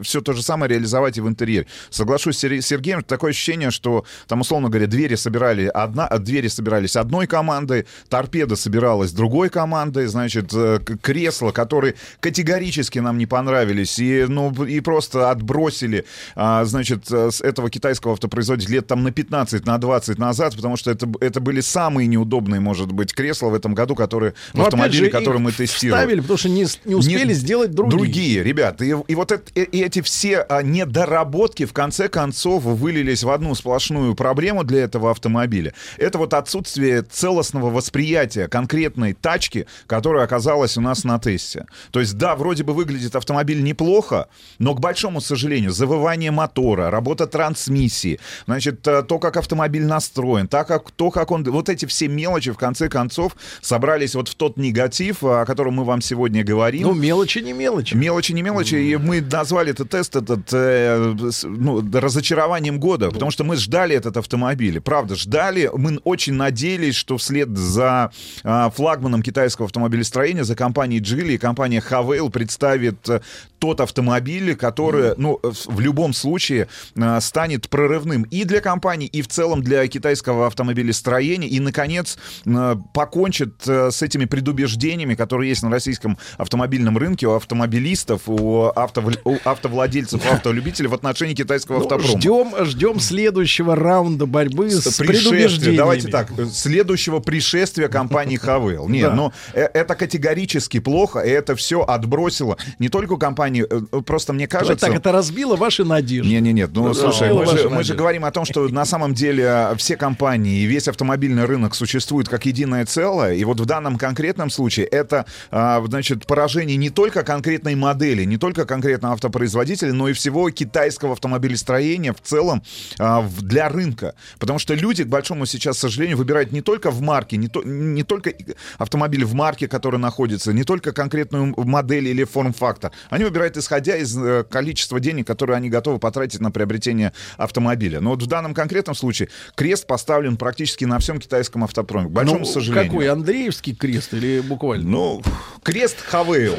все 0.00 0.20
то 0.20 0.32
же 0.32 0.42
самое 0.42 0.70
реализовать 0.70 1.18
и 1.18 1.20
в 1.20 1.28
интерьере. 1.28 1.66
Соглашусь 1.90 2.36
с 2.36 2.40
Сер- 2.40 2.62
Сергеем, 2.62 3.02
такое 3.02 3.30
ощущение, 3.30 3.70
что 3.70 4.04
там, 4.26 4.40
условно 4.40 4.68
говоря, 4.68 4.86
двери 4.86 5.14
собирали 5.14 5.66
одна, 5.66 6.06
а, 6.06 6.18
двери 6.18 6.48
собирались 6.48 6.96
одной 6.96 7.26
командой, 7.26 7.86
торпеда 8.08 8.56
собиралась 8.56 9.12
другой 9.12 9.48
командой, 9.48 10.06
значит, 10.06 10.52
э, 10.52 10.80
кресла, 11.00 11.52
которые 11.52 11.94
категорически 12.20 12.98
нам 12.98 13.18
не 13.18 13.26
понравились, 13.26 13.98
и, 13.98 14.26
ну, 14.28 14.52
и 14.64 14.80
просто 14.80 15.30
отбросили, 15.30 16.04
а, 16.34 16.64
значит, 16.64 17.10
э, 17.10 17.30
с 17.30 17.40
этого 17.40 17.70
китайского 17.70 18.14
автопроизводителя 18.14 18.72
лет 18.72 18.86
там 18.86 19.02
на 19.02 19.12
15, 19.12 19.66
на 19.66 19.78
20 19.78 19.91
назад, 20.18 20.54
потому 20.56 20.76
что 20.76 20.90
это, 20.90 21.08
это 21.20 21.40
были 21.40 21.60
самые 21.60 22.06
неудобные, 22.06 22.60
может 22.60 22.92
быть, 22.92 23.12
кресла 23.14 23.48
в 23.48 23.54
этом 23.54 23.74
году, 23.74 23.94
которые 23.94 24.32
в 24.52 24.54
Но, 24.54 24.64
автомобиле, 24.64 25.04
же, 25.06 25.10
который 25.10 25.36
их 25.36 25.40
мы 25.42 25.52
тестировали. 25.52 26.00
Вставили, 26.00 26.20
потому 26.20 26.38
что 26.38 26.48
не, 26.48 26.66
не 26.84 26.94
успели 26.94 27.28
Не- 27.28 27.34
сделать 27.34 27.70
другие. 27.72 27.98
Другие, 27.98 28.42
ребят. 28.42 28.82
И, 28.82 28.94
и 29.06 29.14
вот 29.14 29.32
это- 29.32 29.50
и- 29.54 29.62
и 29.64 29.82
эти 29.82 30.00
все 30.02 30.38
а, 30.48 30.62
недоработки 30.62 31.64
в 31.66 31.72
конце 31.72 32.08
концов 32.08 32.62
вылились 32.64 33.22
в 33.22 33.30
одну 33.30 33.54
сплошную 33.54 34.14
проблему 34.14 34.64
для 34.64 34.82
этого 34.84 35.10
автомобиля. 35.10 35.72
Это 35.98 36.18
вот 36.18 36.34
отсутствие 36.34 37.02
целостного 37.02 37.70
восприятия 37.70 38.48
конкретной 38.48 39.12
тачки, 39.14 39.66
которая 39.86 40.24
оказалась 40.24 40.76
у 40.76 40.80
нас 40.80 41.04
на 41.04 41.18
тесте. 41.18 41.66
То 41.90 42.00
есть, 42.00 42.16
да, 42.16 42.36
вроде 42.36 42.64
бы 42.64 42.72
выглядит 42.74 43.14
автомобиль 43.16 43.62
неплохо, 43.62 44.28
но, 44.58 44.74
к 44.74 44.80
большому 44.80 45.20
сожалению, 45.20 45.72
завывание 45.72 46.30
мотора, 46.30 46.90
работа 46.90 47.26
трансмиссии, 47.26 48.18
значит, 48.46 48.86
э, 48.86 49.02
то, 49.02 49.18
как 49.18 49.36
автомобиль 49.36 49.81
настроен, 49.86 50.48
так 50.48 50.68
как, 50.68 50.90
то, 50.90 51.10
как 51.10 51.30
он... 51.30 51.44
Вот 51.44 51.68
эти 51.68 51.86
все 51.86 52.08
мелочи, 52.08 52.52
в 52.52 52.56
конце 52.56 52.88
концов, 52.88 53.36
собрались 53.60 54.14
вот 54.14 54.28
в 54.28 54.34
тот 54.34 54.56
негатив, 54.56 55.22
о 55.22 55.44
котором 55.44 55.74
мы 55.74 55.84
вам 55.84 56.00
сегодня 56.00 56.44
говорим. 56.44 56.82
Ну, 56.82 56.94
мелочи 56.94 57.38
не 57.38 57.52
мелочи. 57.52 57.94
Мелочи 57.94 58.32
не 58.32 58.42
мелочи. 58.42 58.74
И 58.74 58.96
мы 58.96 59.20
назвали 59.20 59.72
этот 59.72 59.90
тест 59.90 60.16
этот, 60.16 60.52
э, 60.52 61.14
ну, 61.44 61.82
разочарованием 61.92 62.78
года, 62.78 63.10
потому 63.10 63.30
что 63.30 63.44
мы 63.44 63.56
ждали 63.56 63.94
этот 63.96 64.16
автомобиль. 64.16 64.80
Правда, 64.80 65.16
ждали. 65.16 65.70
Мы 65.74 65.98
очень 66.04 66.34
надеялись, 66.34 66.94
что 66.94 67.16
вслед 67.16 67.56
за 67.56 68.10
а, 68.44 68.70
флагманом 68.70 69.22
китайского 69.22 69.66
автомобилестроения, 69.66 70.44
за 70.44 70.56
компанией 70.56 71.00
Geely, 71.00 71.38
компания 71.38 71.80
Хавейл 71.80 72.30
представит 72.30 73.08
э, 73.08 73.20
тот 73.58 73.80
автомобиль, 73.80 74.56
который, 74.56 75.14
ну, 75.16 75.40
в 75.42 75.80
любом 75.80 76.12
случае 76.12 76.68
а, 76.96 77.20
станет 77.20 77.68
прорывным 77.68 78.22
и 78.24 78.44
для 78.44 78.60
компании, 78.60 79.06
и 79.06 79.22
в 79.22 79.28
целом 79.28 79.61
для 79.62 79.86
китайского 79.88 80.46
автомобилестроения 80.46 81.48
и, 81.48 81.60
наконец, 81.60 82.16
э, 82.46 82.76
покончит 82.94 83.54
э, 83.66 83.90
с 83.90 84.02
этими 84.02 84.24
предубеждениями, 84.24 85.14
которые 85.14 85.48
есть 85.50 85.62
на 85.62 85.70
российском 85.70 86.18
автомобильном 86.38 86.98
рынке 86.98 87.26
у 87.26 87.32
автомобилистов, 87.34 88.22
у, 88.26 88.64
автов- 88.74 89.18
у 89.24 89.36
автовладельцев, 89.44 90.20
у 90.28 90.32
автолюбителей 90.34 90.88
в 90.88 90.94
отношении 90.94 91.34
китайского 91.34 91.76
Ну, 91.78 91.82
автопрома. 91.82 92.18
ждем, 92.20 92.64
ждем 92.64 93.00
следующего 93.00 93.76
раунда 93.76 94.26
борьбы 94.26 94.70
с, 94.70 94.82
Пришествие, 94.82 95.08
предубеждениями. 95.08 95.76
давайте 95.76 96.08
так, 96.08 96.30
следующего 96.52 97.20
пришествия 97.20 97.88
компании 97.88 98.36
Хавел. 98.36 98.88
Нет, 98.88 99.10
Да. 99.10 99.14
ну 99.14 99.32
э, 99.54 99.62
это 99.72 99.94
категорически 99.94 100.80
плохо, 100.80 101.20
и 101.20 101.30
это 101.30 101.54
все 101.56 101.82
отбросило 101.82 102.56
не 102.78 102.88
только 102.88 103.16
компанию, 103.16 103.66
э, 103.70 104.00
просто 104.02 104.32
мне 104.32 104.46
кажется... 104.46 104.86
так, 104.86 104.94
это 104.96 105.12
разбило 105.12 105.56
ваши 105.56 105.84
надежды. 105.84 106.30
Не, 106.30 106.40
не, 106.40 106.52
нет. 106.52 106.70
Ну, 106.72 106.88
Ну, 106.88 106.94
слушай, 106.94 107.32
мы 107.32 107.46
же, 107.46 107.68
мы 107.68 107.84
же 107.84 107.94
говорим 107.94 108.24
о 108.24 108.30
том, 108.30 108.44
что 108.44 108.68
на 108.68 108.84
самом 108.84 109.14
деле 109.14 109.44
э, 109.52 109.76
все 109.76 109.96
компании 109.96 110.60
и 110.62 110.66
весь 110.66 110.88
автомобильный 110.88 111.44
рынок 111.44 111.74
существуют 111.74 112.28
как 112.28 112.46
единое 112.46 112.84
целое. 112.86 113.34
И 113.34 113.44
вот 113.44 113.60
в 113.60 113.66
данном 113.66 113.98
конкретном 113.98 114.50
случае 114.50 114.86
это, 114.86 115.26
а, 115.50 115.82
значит, 115.86 116.26
поражение 116.26 116.76
не 116.76 116.90
только 116.90 117.22
конкретной 117.22 117.74
модели, 117.74 118.24
не 118.24 118.36
только 118.38 118.64
конкретного 118.64 119.14
автопроизводителя, 119.14 119.92
но 119.92 120.08
и 120.08 120.12
всего 120.12 120.50
китайского 120.50 121.12
автомобилестроения 121.12 122.12
в 122.12 122.20
целом 122.20 122.62
в- 122.98 123.42
для 123.42 123.68
рынка. 123.68 124.14
Потому 124.38 124.58
что 124.58 124.74
люди, 124.74 125.04
к 125.04 125.08
большому 125.08 125.46
сейчас 125.46 125.78
сожалению, 125.78 126.16
выбирают 126.16 126.52
не 126.52 126.60
только 126.60 126.90
в 126.90 127.00
марке, 127.00 127.36
не, 127.36 127.48
то- 127.48 127.62
не 127.62 128.02
только 128.02 128.32
автомобиль 128.78 129.24
в 129.24 129.34
марке, 129.34 129.68
который 129.68 129.98
находится, 129.98 130.52
не 130.52 130.64
только 130.64 130.92
конкретную 130.92 131.54
модель 131.56 132.08
или 132.08 132.24
форм-фактор. 132.24 132.92
Они 133.10 133.24
выбирают 133.24 133.56
исходя 133.56 133.96
из 133.96 134.16
э, 134.16 134.44
количества 134.50 135.00
денег, 135.00 135.26
которые 135.26 135.56
они 135.56 135.68
готовы 135.68 135.98
потратить 135.98 136.40
на 136.40 136.50
приобретение 136.50 137.12
автомобиля. 137.36 138.00
Но 138.00 138.10
вот 138.10 138.22
в 138.22 138.26
данном 138.26 138.54
конкретном 138.54 138.94
случае 138.94 139.28
крест 139.54 139.86
поставлен 139.86 140.36
практически 140.36 140.84
на 140.84 140.98
всем 140.98 141.18
китайском 141.18 141.64
автопроме. 141.64 142.08
К 142.08 142.10
большому 142.10 142.40
Ну, 142.40 142.44
сожалению. 142.44 142.90
Какой, 142.90 143.08
Андреевский 143.08 143.74
крест 143.74 144.14
или 144.14 144.40
буквально? 144.40 144.88
Ну, 144.88 145.22
крест 145.62 145.98
Хавейл. 146.00 146.56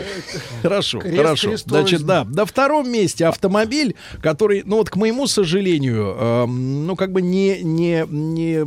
Хорошо, 0.62 1.00
Крест 1.00 1.18
хорошо. 1.18 1.50
крестовый. 1.50 1.82
Значит, 1.82 2.06
да, 2.06 2.24
на 2.26 2.46
втором 2.46 2.92
месте 2.92 3.26
автомобиль, 3.26 3.96
который, 4.22 4.64
ну 4.66 4.78
вот 4.78 4.90
к 4.90 4.96
моему 4.96 5.28
сожалению, 5.28 6.16
эм, 6.20 6.88
ну 6.88 6.96
как 6.96 7.12
бы 7.12 7.22
не, 7.22 7.62
не, 7.64 8.06
не, 8.10 8.66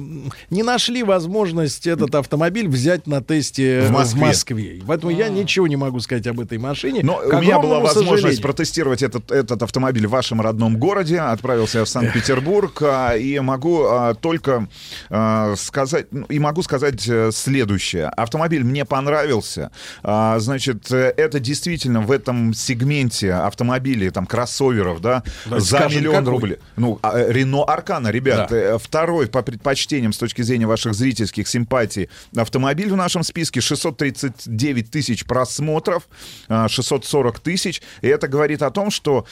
не 0.51 0.62
нашли 0.62 1.02
возможность 1.02 1.86
этот 1.86 2.14
автомобиль 2.14 2.68
взять 2.68 3.06
на 3.06 3.22
тесте 3.22 3.80
В 3.82 3.88
в 3.88 3.93
Москве. 3.93 4.20
Москве. 4.26 4.82
Поэтому 4.86 5.10
я 5.12 5.28
ничего 5.28 5.66
не 5.66 5.76
могу 5.76 6.01
сказать 6.01 6.26
об 6.26 6.40
этой 6.40 6.59
машине. 6.59 7.01
Но 7.02 7.16
К 7.16 7.38
у 7.38 7.40
меня 7.40 7.59
была 7.59 7.80
возможность 7.80 8.20
сожалению. 8.22 8.43
протестировать 8.43 9.02
этот, 9.02 9.30
этот 9.30 9.62
автомобиль 9.62 10.06
в 10.06 10.10
вашем 10.10 10.40
родном 10.40 10.78
городе. 10.78 11.18
Отправился 11.18 11.78
я 11.78 11.84
в 11.84 11.88
Санкт-Петербург 11.88 12.80
а, 12.82 13.14
и 13.16 13.38
могу 13.40 13.84
а, 14.07 14.15
только 14.15 14.69
а, 15.11 15.55
сказать, 15.57 16.07
ну, 16.11 16.27
и 16.27 16.39
могу 16.39 16.62
сказать 16.62 17.07
э, 17.09 17.31
следующее. 17.33 18.07
Автомобиль 18.07 18.65
мне 18.65 18.85
понравился. 18.85 19.70
А, 20.03 20.39
значит, 20.39 20.91
э, 20.93 21.12
это 21.16 21.41
действительно 21.41 22.01
в 22.01 22.11
этом 22.11 22.55
сегменте 22.55 23.33
автомобилей, 23.33 24.11
там, 24.11 24.27
кроссоверов, 24.27 25.01
да, 25.01 25.23
Давайте 25.45 25.66
за 25.66 25.77
скажем, 25.77 26.01
миллион 26.01 26.24
какой? 26.24 26.33
рублей. 26.33 26.59
Ну, 26.77 26.99
а, 27.03 27.19
э, 27.19 27.33
Рено 27.33 27.65
Аркана, 27.65 28.09
ребят, 28.09 28.49
Да. 28.51 28.78
второй 28.78 29.27
по 29.27 29.43
предпочтениям 29.43 30.12
с 30.12 30.19
точки 30.19 30.43
зрения 30.43 30.66
ваших 30.66 30.95
зрительских 30.95 31.49
симпатий 31.49 32.09
автомобиль 32.37 32.91
в 32.91 32.97
нашем 32.97 33.23
списке 33.23 33.61
639 33.61 34.91
тысяч 34.91 35.24
просмотров, 35.24 36.09
а, 36.49 36.69
640 36.69 37.41
тысяч. 37.41 37.83
И 38.03 38.09
это 38.09 38.28
говорит 38.28 38.62
о 38.62 38.70
том, 38.70 38.91
что 38.91 39.27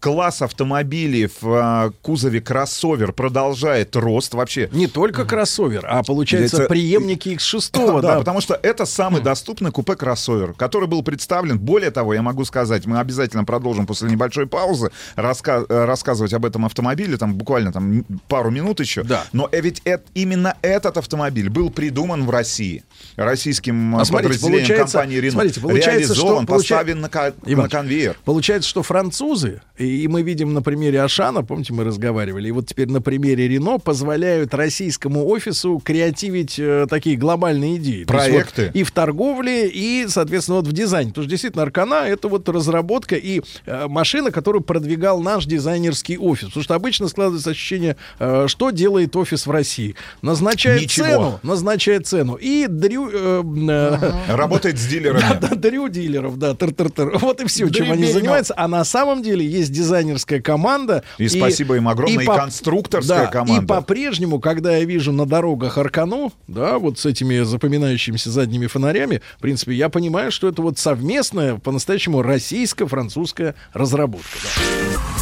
класс 0.00 0.42
автомобилей 0.42 1.28
в 1.40 1.92
кузове 2.02 2.40
кроссовер 2.40 3.12
продолжает 3.12 3.89
рост 3.96 4.34
вообще. 4.34 4.68
Не 4.72 4.86
только 4.86 5.24
кроссовер, 5.24 5.84
а 5.88 6.02
получается 6.02 6.58
Это- 6.62 6.68
преемники 6.68 7.28
X6, 7.30 7.70
Да, 8.00 8.00
да. 8.00 8.18
потому 8.18 8.40
что 8.40 8.58
это 8.62 8.84
самый 8.86 9.20
доступный 9.22 9.70
купе 9.70 9.96
кроссовер, 9.96 10.52
который 10.54 10.88
был 10.88 11.02
представлен. 11.02 11.58
Более 11.58 11.90
того, 11.90 12.14
я 12.14 12.22
могу 12.22 12.44
сказать, 12.44 12.86
мы 12.86 12.98
обязательно 12.98 13.44
продолжим 13.44 13.86
после 13.86 14.10
небольшой 14.10 14.46
паузы 14.46 14.90
раска- 15.16 15.66
э, 15.68 15.84
рассказывать 15.84 16.32
об 16.32 16.44
этом 16.44 16.64
автомобиле, 16.66 17.16
там 17.16 17.34
буквально 17.34 17.72
там 17.72 18.04
пару 18.28 18.50
минут 18.50 18.80
еще. 18.80 19.02
Да. 19.02 19.24
Но 19.32 19.48
э, 19.52 19.60
ведь 19.60 19.82
эт- 19.84 20.02
именно 20.14 20.54
этот 20.62 20.96
автомобиль 20.96 21.48
был 21.50 21.70
придуман 21.70 22.24
в 22.26 22.30
России 22.30 22.84
российским 23.16 23.96
А 23.96 24.02
э, 24.02 24.04
смотрите, 24.04 24.28
подразделением 24.34 24.66
получается- 24.66 24.98
компании 24.98 25.20
Renault. 25.20 25.30
смотрите, 25.32 25.60
получается, 25.60 26.14
что- 26.14 26.22
Реализован, 26.22 26.44
получа- 26.46 26.56
поставлен 26.58 27.00
на, 27.00 27.08
ко- 27.08 27.34
на 27.44 27.68
конвейер. 27.68 28.16
Получается, 28.24 28.68
что 28.68 28.82
французы, 28.82 29.62
и 29.78 30.06
мы 30.08 30.22
видим 30.22 30.52
на 30.54 30.62
примере 30.62 31.02
Ашана, 31.02 31.42
помните, 31.42 31.72
мы 31.72 31.84
разговаривали, 31.84 32.48
и 32.48 32.52
вот 32.52 32.66
теперь 32.66 32.88
на 32.88 33.00
примере 33.00 33.48
Рено 33.48 33.78
позволяют 33.80 34.54
российскому 34.54 35.26
офису 35.28 35.80
креативить 35.84 36.58
э, 36.58 36.86
такие 36.88 37.16
глобальные 37.16 37.76
идеи. 37.76 38.04
Проекты. 38.04 38.66
вот 38.66 38.76
и 38.76 38.82
в 38.84 38.92
торговле, 38.92 39.68
и, 39.68 40.06
соответственно, 40.08 40.58
вот 40.58 40.66
в 40.66 40.72
дизайне. 40.72 41.10
Потому 41.10 41.24
что 41.24 41.30
действительно 41.30 41.62
Аркана 41.62 42.06
это 42.06 42.28
вот 42.28 42.48
разработка 42.48 43.16
и 43.16 43.42
э, 43.66 43.86
машина, 43.88 44.30
которую 44.30 44.62
продвигал 44.62 45.20
наш 45.20 45.46
дизайнерский 45.46 46.16
офис. 46.16 46.48
Потому 46.48 46.64
что 46.64 46.74
обычно 46.74 47.08
складывается 47.08 47.50
ощущение, 47.50 47.96
э, 48.18 48.46
что 48.48 48.70
делает 48.70 49.16
офис 49.16 49.46
в 49.46 49.50
России. 49.50 49.96
Назначает 50.22 50.82
Ничего. 50.82 51.06
цену, 51.06 51.40
назначает 51.42 52.06
цену. 52.06 52.34
И 52.34 52.66
дрю, 52.68 53.10
э, 53.12 53.42
э, 53.68 54.34
Работает 54.34 54.78
с 54.78 54.86
дилерами. 54.86 55.20
да, 55.40 55.48
да, 55.48 55.56
дрю 55.56 55.88
дилеров, 55.88 56.38
да, 56.38 56.54
тыр-тыр-тыр. 56.54 57.18
Вот 57.18 57.40
и 57.40 57.46
все, 57.46 57.68
чем 57.68 57.86
они 57.86 58.02
Дребедем. 58.02 58.14
занимаются. 58.14 58.54
А 58.56 58.68
на 58.68 58.84
самом 58.84 59.22
деле 59.22 59.46
есть 59.46 59.72
дизайнерская 59.72 60.40
команда. 60.40 61.04
И 61.18 61.28
спасибо 61.28 61.76
им 61.76 61.88
огромное, 61.88 62.24
и 62.24 62.26
конструкторская 62.26 63.26
да, 63.26 63.26
команда. 63.26 63.62
И 63.62 63.66
по-прежнему, 63.76 64.40
когда 64.40 64.76
я 64.76 64.84
вижу 64.84 65.12
на 65.12 65.26
дорогах 65.26 65.78
Аркану, 65.78 66.32
да, 66.48 66.78
вот 66.78 66.98
с 66.98 67.06
этими 67.06 67.42
запоминающимися 67.42 68.30
задними 68.30 68.66
фонарями, 68.66 69.22
в 69.38 69.40
принципе, 69.40 69.72
я 69.74 69.88
понимаю, 69.88 70.30
что 70.32 70.48
это 70.48 70.62
вот 70.62 70.78
совместная, 70.78 71.56
по-настоящему 71.56 72.22
российско-французская 72.22 73.54
разработка. 73.72 74.38
да. 74.42 75.19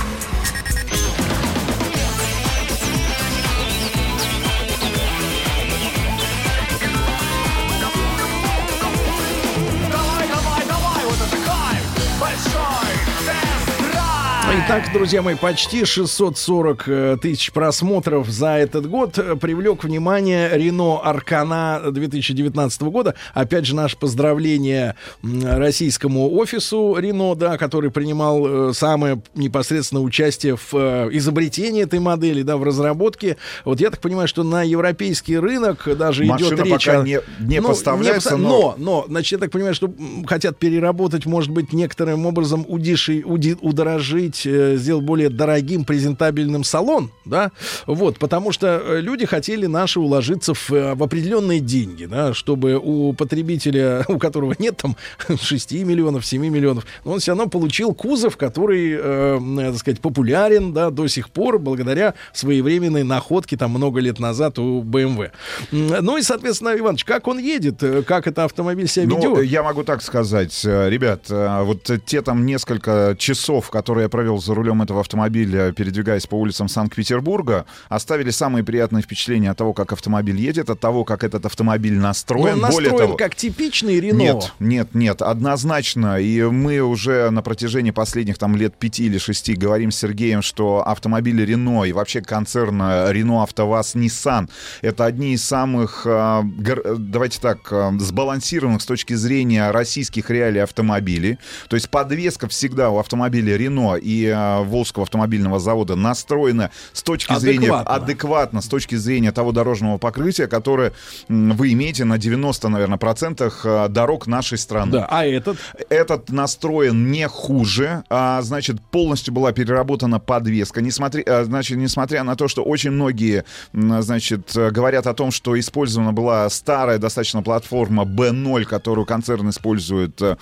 Итак, 14.71 14.91
друзья 14.93 15.23
мои, 15.23 15.35
почти 15.35 15.87
640 15.87 16.89
э, 16.89 17.17
тысяч 17.23 17.53
просмотров 17.53 18.29
за 18.29 18.49
этот 18.59 18.87
год 18.87 19.17
э, 19.19 19.35
привлек 19.37 19.83
внимание 19.83 20.51
Рено 20.53 21.01
Аркана 21.03 21.81
2019 21.91 22.83
года. 22.83 23.15
Опять 23.33 23.65
же, 23.65 23.75
наше 23.75 23.97
поздравление 23.97 24.95
российскому 25.23 26.31
офису 26.35 26.97
Рено, 26.99 27.35
да, 27.35 27.57
который 27.57 27.91
принимал 27.91 28.69
э, 28.69 28.73
самое 28.75 29.23
непосредственное 29.35 30.03
участие 30.03 30.57
в 30.57 30.75
изобретении 31.13 31.85
этой 31.85 31.99
модели, 31.99 32.43
да, 32.43 32.59
в 32.59 32.63
разработке. 32.63 33.39
Вот 33.65 33.81
я 33.81 33.89
так 33.89 34.01
понимаю, 34.03 34.29
что 34.29 34.43
на 34.43 34.63
европейский 34.65 35.39
рынок 35.39 35.89
даже 35.97 36.25
Машина 36.27 36.47
идет 36.57 36.65
речь 36.67 36.85
пока 36.85 37.01
о... 37.01 37.05
не- 37.05 37.21
не 37.41 37.61
Ну, 37.61 37.69
поставляется, 37.69 38.31
поста- 38.33 38.37
но- 38.43 38.75
но 38.77 38.89
но, 38.89 39.05
значит, 39.09 39.33
я 39.33 39.39
так 39.39 39.51
понимаю, 39.51 39.73
что 39.75 39.91
хотят 40.27 40.59
переработать, 40.59 41.25
может 41.25 41.53
быть, 41.53 41.73
некоторым 41.73 42.27
образом 42.27 42.67
удеши, 42.69 43.23
уди- 43.25 43.57
удорожить, 43.63 44.47
э, 44.59 44.77
сделать 44.77 45.05
более 45.05 45.29
дорогим, 45.31 45.85
презентабельным 45.85 46.65
салон, 46.65 47.11
да, 47.25 47.53
вот, 47.87 48.19
потому 48.19 48.53
что 48.53 48.67
э, 48.85 49.01
люди 49.01 49.27
хотели 49.27 49.67
наши 49.67 50.01
уложиться 50.01 50.55
в, 50.55 50.71
э, 50.73 50.95
в 50.95 51.03
определенные 51.03 51.61
деньги, 51.61 52.07
да, 52.07 52.35
чтобы 52.35 52.79
у 52.83 53.13
потребителя, 53.13 54.05
у 54.09 54.19
которого 54.19 54.55
нет 54.59 54.77
там 54.77 54.97
6 55.41 55.73
миллионов, 55.73 56.27
7 56.27 56.43
миллионов, 56.47 56.85
но 57.05 57.13
он 57.13 57.21
все 57.21 57.33
равно 57.33 57.47
получил 57.49 57.95
кузов, 57.95 58.37
который, 58.37 58.97
э, 59.01 59.41
так 59.71 59.77
сказать, 59.79 60.01
популярен, 60.01 60.73
да, 60.73 60.91
до 60.91 61.07
сих 61.09 61.31
пор, 61.31 61.59
благодаря 61.59 62.15
своевременной 62.33 63.05
находке 63.05 63.57
там 63.57 63.71
много 63.71 64.01
лет 64.01 64.19
назад 64.19 64.59
у 64.59 64.83
BMW. 64.83 65.31
М, 65.73 66.05
Ну 66.05 66.17
и, 66.19 66.23
соответственно, 66.23 66.77
Иванович, 66.79 67.05
как 67.05 67.27
он 67.29 67.39
едет, 67.39 67.83
как 68.07 68.27
это 68.27 68.45
автомобиль 68.45 68.89
себя 68.89 69.07
Ну, 69.09 69.37
ведет? 69.37 69.51
я 69.51 69.63
могу 69.63 69.83
так 69.85 70.03
сказать, 70.03 70.65
ребят, 70.65 71.25
вот 71.29 71.91
те 72.07 72.23
там 72.23 72.47
несколько 72.47 73.15
часов, 73.19 73.71
которые 73.71 74.05
я 74.05 74.09
провел 74.09 74.39
за 74.49 74.55
рулем 74.55 74.81
этого 74.83 75.01
автомобиля, 75.01 75.73
передвигаясь 75.73 76.27
по 76.27 76.35
улицам 76.37 76.69
Санкт-Петербурга, 76.69 77.67
оставили 77.91 78.31
самые 78.31 78.65
приятные 78.65 79.03
впечатления 79.03 79.51
от 79.51 79.59
того, 79.59 79.75
как 79.75 79.93
автомобиль 79.93 80.41
едет, 80.41 80.71
от 80.71 80.81
того, 80.81 81.05
как 81.05 81.23
этот 81.23 81.45
автомобиль 81.45 81.97
Но 81.97 82.09
настроен. 82.09 82.55
он 82.55 82.61
Более 82.61 82.91
настроен 82.91 82.99
того, 82.99 83.17
как 83.17 83.35
типичный 83.35 84.01
Рено. 84.01 84.19
Нет, 84.19 84.53
нет, 84.59 84.95
нет, 84.95 85.23
однозначно. 85.23 86.19
И 86.19 86.43
мы 86.43 86.81
уже 86.81 87.29
на 87.31 87.43
протяжении 87.43 87.91
последних 87.91 88.39
там 88.39 88.57
лет 88.57 88.75
пяти 88.77 89.05
или 89.05 89.19
шести 89.19 89.55
говорим 89.55 89.91
с 89.91 89.97
Сергеем, 89.97 90.41
что 90.41 90.83
автомобили 90.87 91.43
Рено 91.43 91.85
и 91.85 91.93
вообще 91.93 92.23
концерна 92.23 93.13
Рено, 93.13 93.43
АвтоВАЗ, 93.43 93.97
Nissan 93.97 94.49
это 94.81 95.05
одни 95.05 95.35
из 95.35 95.45
самых, 95.45 96.07
а, 96.07 96.43
давайте 96.43 97.41
так, 97.41 97.71
а, 97.71 97.93
сбалансированных 97.99 98.81
с 98.81 98.87
точки 98.87 99.15
зрения 99.15 99.71
российских 99.71 100.31
реалий 100.31 100.63
автомобилей. 100.63 101.39
То 101.69 101.77
есть 101.77 101.91
подвеска 101.91 102.49
всегда 102.49 102.91
у 102.91 102.99
автомобиля 102.99 103.57
Рено 103.57 103.97
и 103.97 104.28
и 104.29 104.33
э, 104.33 104.63
Волжского 104.63 105.05
автомобильного 105.05 105.59
завода 105.59 105.97
настроена 105.97 106.71
с 106.93 107.03
точки 107.03 107.35
зрения 107.39 107.69
Адекватно. 107.69 107.95
адекватно, 107.95 108.61
с 108.61 108.67
точки 108.67 108.95
зрения 108.95 109.33
того 109.33 109.53
дорожного 109.53 109.99
покрытия, 109.99 110.47
которое 110.47 110.93
вы 111.29 111.73
имеете 111.73 112.05
на 112.05 112.19
90, 112.19 112.69
наверное, 112.69 112.99
процентах 112.99 113.63
э, 113.65 113.89
дорог 113.89 114.27
нашей 114.27 114.59
страны. 114.59 114.93
Да, 114.93 115.07
а 115.11 115.25
этот? 115.25 115.59
Этот 115.89 116.31
настроен 116.31 117.11
не 117.11 117.27
хуже, 117.29 118.05
а, 118.11 118.41
значит, 118.43 118.81
полностью 118.91 119.33
была 119.35 119.53
переработана 119.53 120.21
подвеска. 120.21 120.81
Несмотря, 120.81 121.23
а, 121.27 121.45
значит, 121.45 121.77
несмотря 121.79 122.23
на 122.25 122.37
то, 122.37 122.49
что 122.49 122.63
очень 122.63 122.91
многие, 122.91 123.45
значит, 123.73 124.57
э, 124.57 124.71
говорят 124.71 125.07
о 125.07 125.15
том, 125.15 125.31
что 125.31 125.59
использована 125.59 126.13
была 126.13 126.49
старая 126.51 126.99
достаточно 126.99 127.43
платформа 127.43 128.05
B0, 128.05 128.65
которую 128.65 129.07
концерн 129.07 129.51
использует 129.51 130.21
э, 130.23 130.37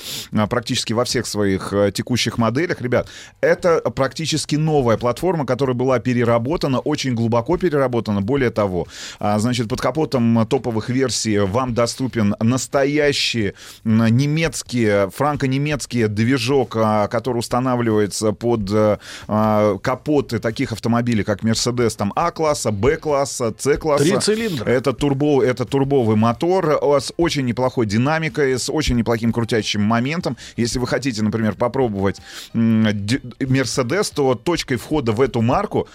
практически 0.51 0.93
во 0.93 1.05
всех 1.05 1.27
своих 1.27 1.73
э, 1.73 1.93
текущих 1.93 2.39
моделях. 2.39 2.81
Ребят, 2.81 3.09
это 3.41 3.76
практически 3.94 4.57
новая 4.57 4.97
платформа, 4.97 5.47
которая 5.47 5.74
была 5.74 5.98
переработана, 5.98 6.81
очень 6.81 7.15
глубоко 7.15 7.57
переработана. 7.57 8.20
Более 8.20 8.51
того, 8.51 8.86
а, 9.19 9.39
значит, 9.39 9.69
под 9.69 9.81
капотом 9.81 10.47
топовых 10.47 10.89
версий 10.89 11.39
вам 11.39 11.74
доступен 11.74 12.35
настоящий 12.40 13.55
немецкий, 13.85 15.11
франко-немецкий 15.11 16.07
движок, 16.09 16.77
а, 16.77 17.09
который 17.09 17.39
устанавливается 17.39 18.32
под 18.32 18.70
а, 18.73 19.78
капоты 19.78 20.39
таких 20.39 20.73
автомобилей, 20.73 21.24
как 21.24 21.43
Mercedes, 21.43 21.97
там 21.97 22.12
А-класса, 22.16 22.70
Б-класса, 22.70 23.55
С-класса. 23.59 24.05
Три 24.05 24.19
цилиндра. 24.19 24.69
Это, 24.69 24.93
турбо, 24.93 25.43
это 25.43 25.65
турбовый 25.65 26.16
мотор 26.16 26.78
с 27.01 27.12
очень 27.16 27.44
неплохой 27.47 27.86
динамикой, 27.86 28.59
с 28.59 28.70
очень 28.70 28.97
неплохим 28.97 29.32
крутящим 29.32 29.82
моментом. 29.82 30.36
Если 30.57 30.78
вы 30.78 30.86
хотите, 30.86 31.23
например, 31.23 31.55
попробовать 31.55 32.20
д- 32.55 33.20
Mercedes, 33.66 34.12
то 34.14 34.34
точкой 34.34 34.76
входа 34.76 35.12
в 35.12 35.20
эту 35.20 35.43
марку, 35.43 35.88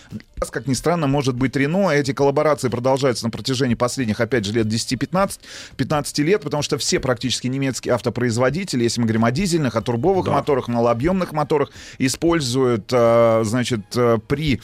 как 0.49 0.67
ни 0.67 0.73
странно, 0.73 1.07
может 1.07 1.35
быть 1.35 1.55
Рено. 1.55 1.89
Эти 1.91 2.13
коллаборации 2.13 2.69
продолжаются 2.69 3.25
на 3.25 3.31
протяжении 3.31 3.75
последних, 3.75 4.19
опять 4.19 4.45
же, 4.45 4.53
лет 4.53 4.67
10-15 4.67 5.39
15 5.77 6.19
лет, 6.19 6.41
потому 6.41 6.63
что 6.63 6.77
все 6.77 6.99
практически 6.99 7.47
немецкие 7.47 7.93
автопроизводители, 7.93 8.83
если 8.83 9.01
мы 9.01 9.07
говорим 9.07 9.25
о 9.25 9.31
дизельных, 9.31 9.75
о 9.75 9.81
турбовых 9.81 10.27
моторах, 10.27 10.67
малообъемных 10.67 11.33
моторах, 11.33 11.69
используют, 11.99 12.89
э, 12.91 13.41
значит, 13.43 13.81
э, 13.95 14.17
при 14.27 14.61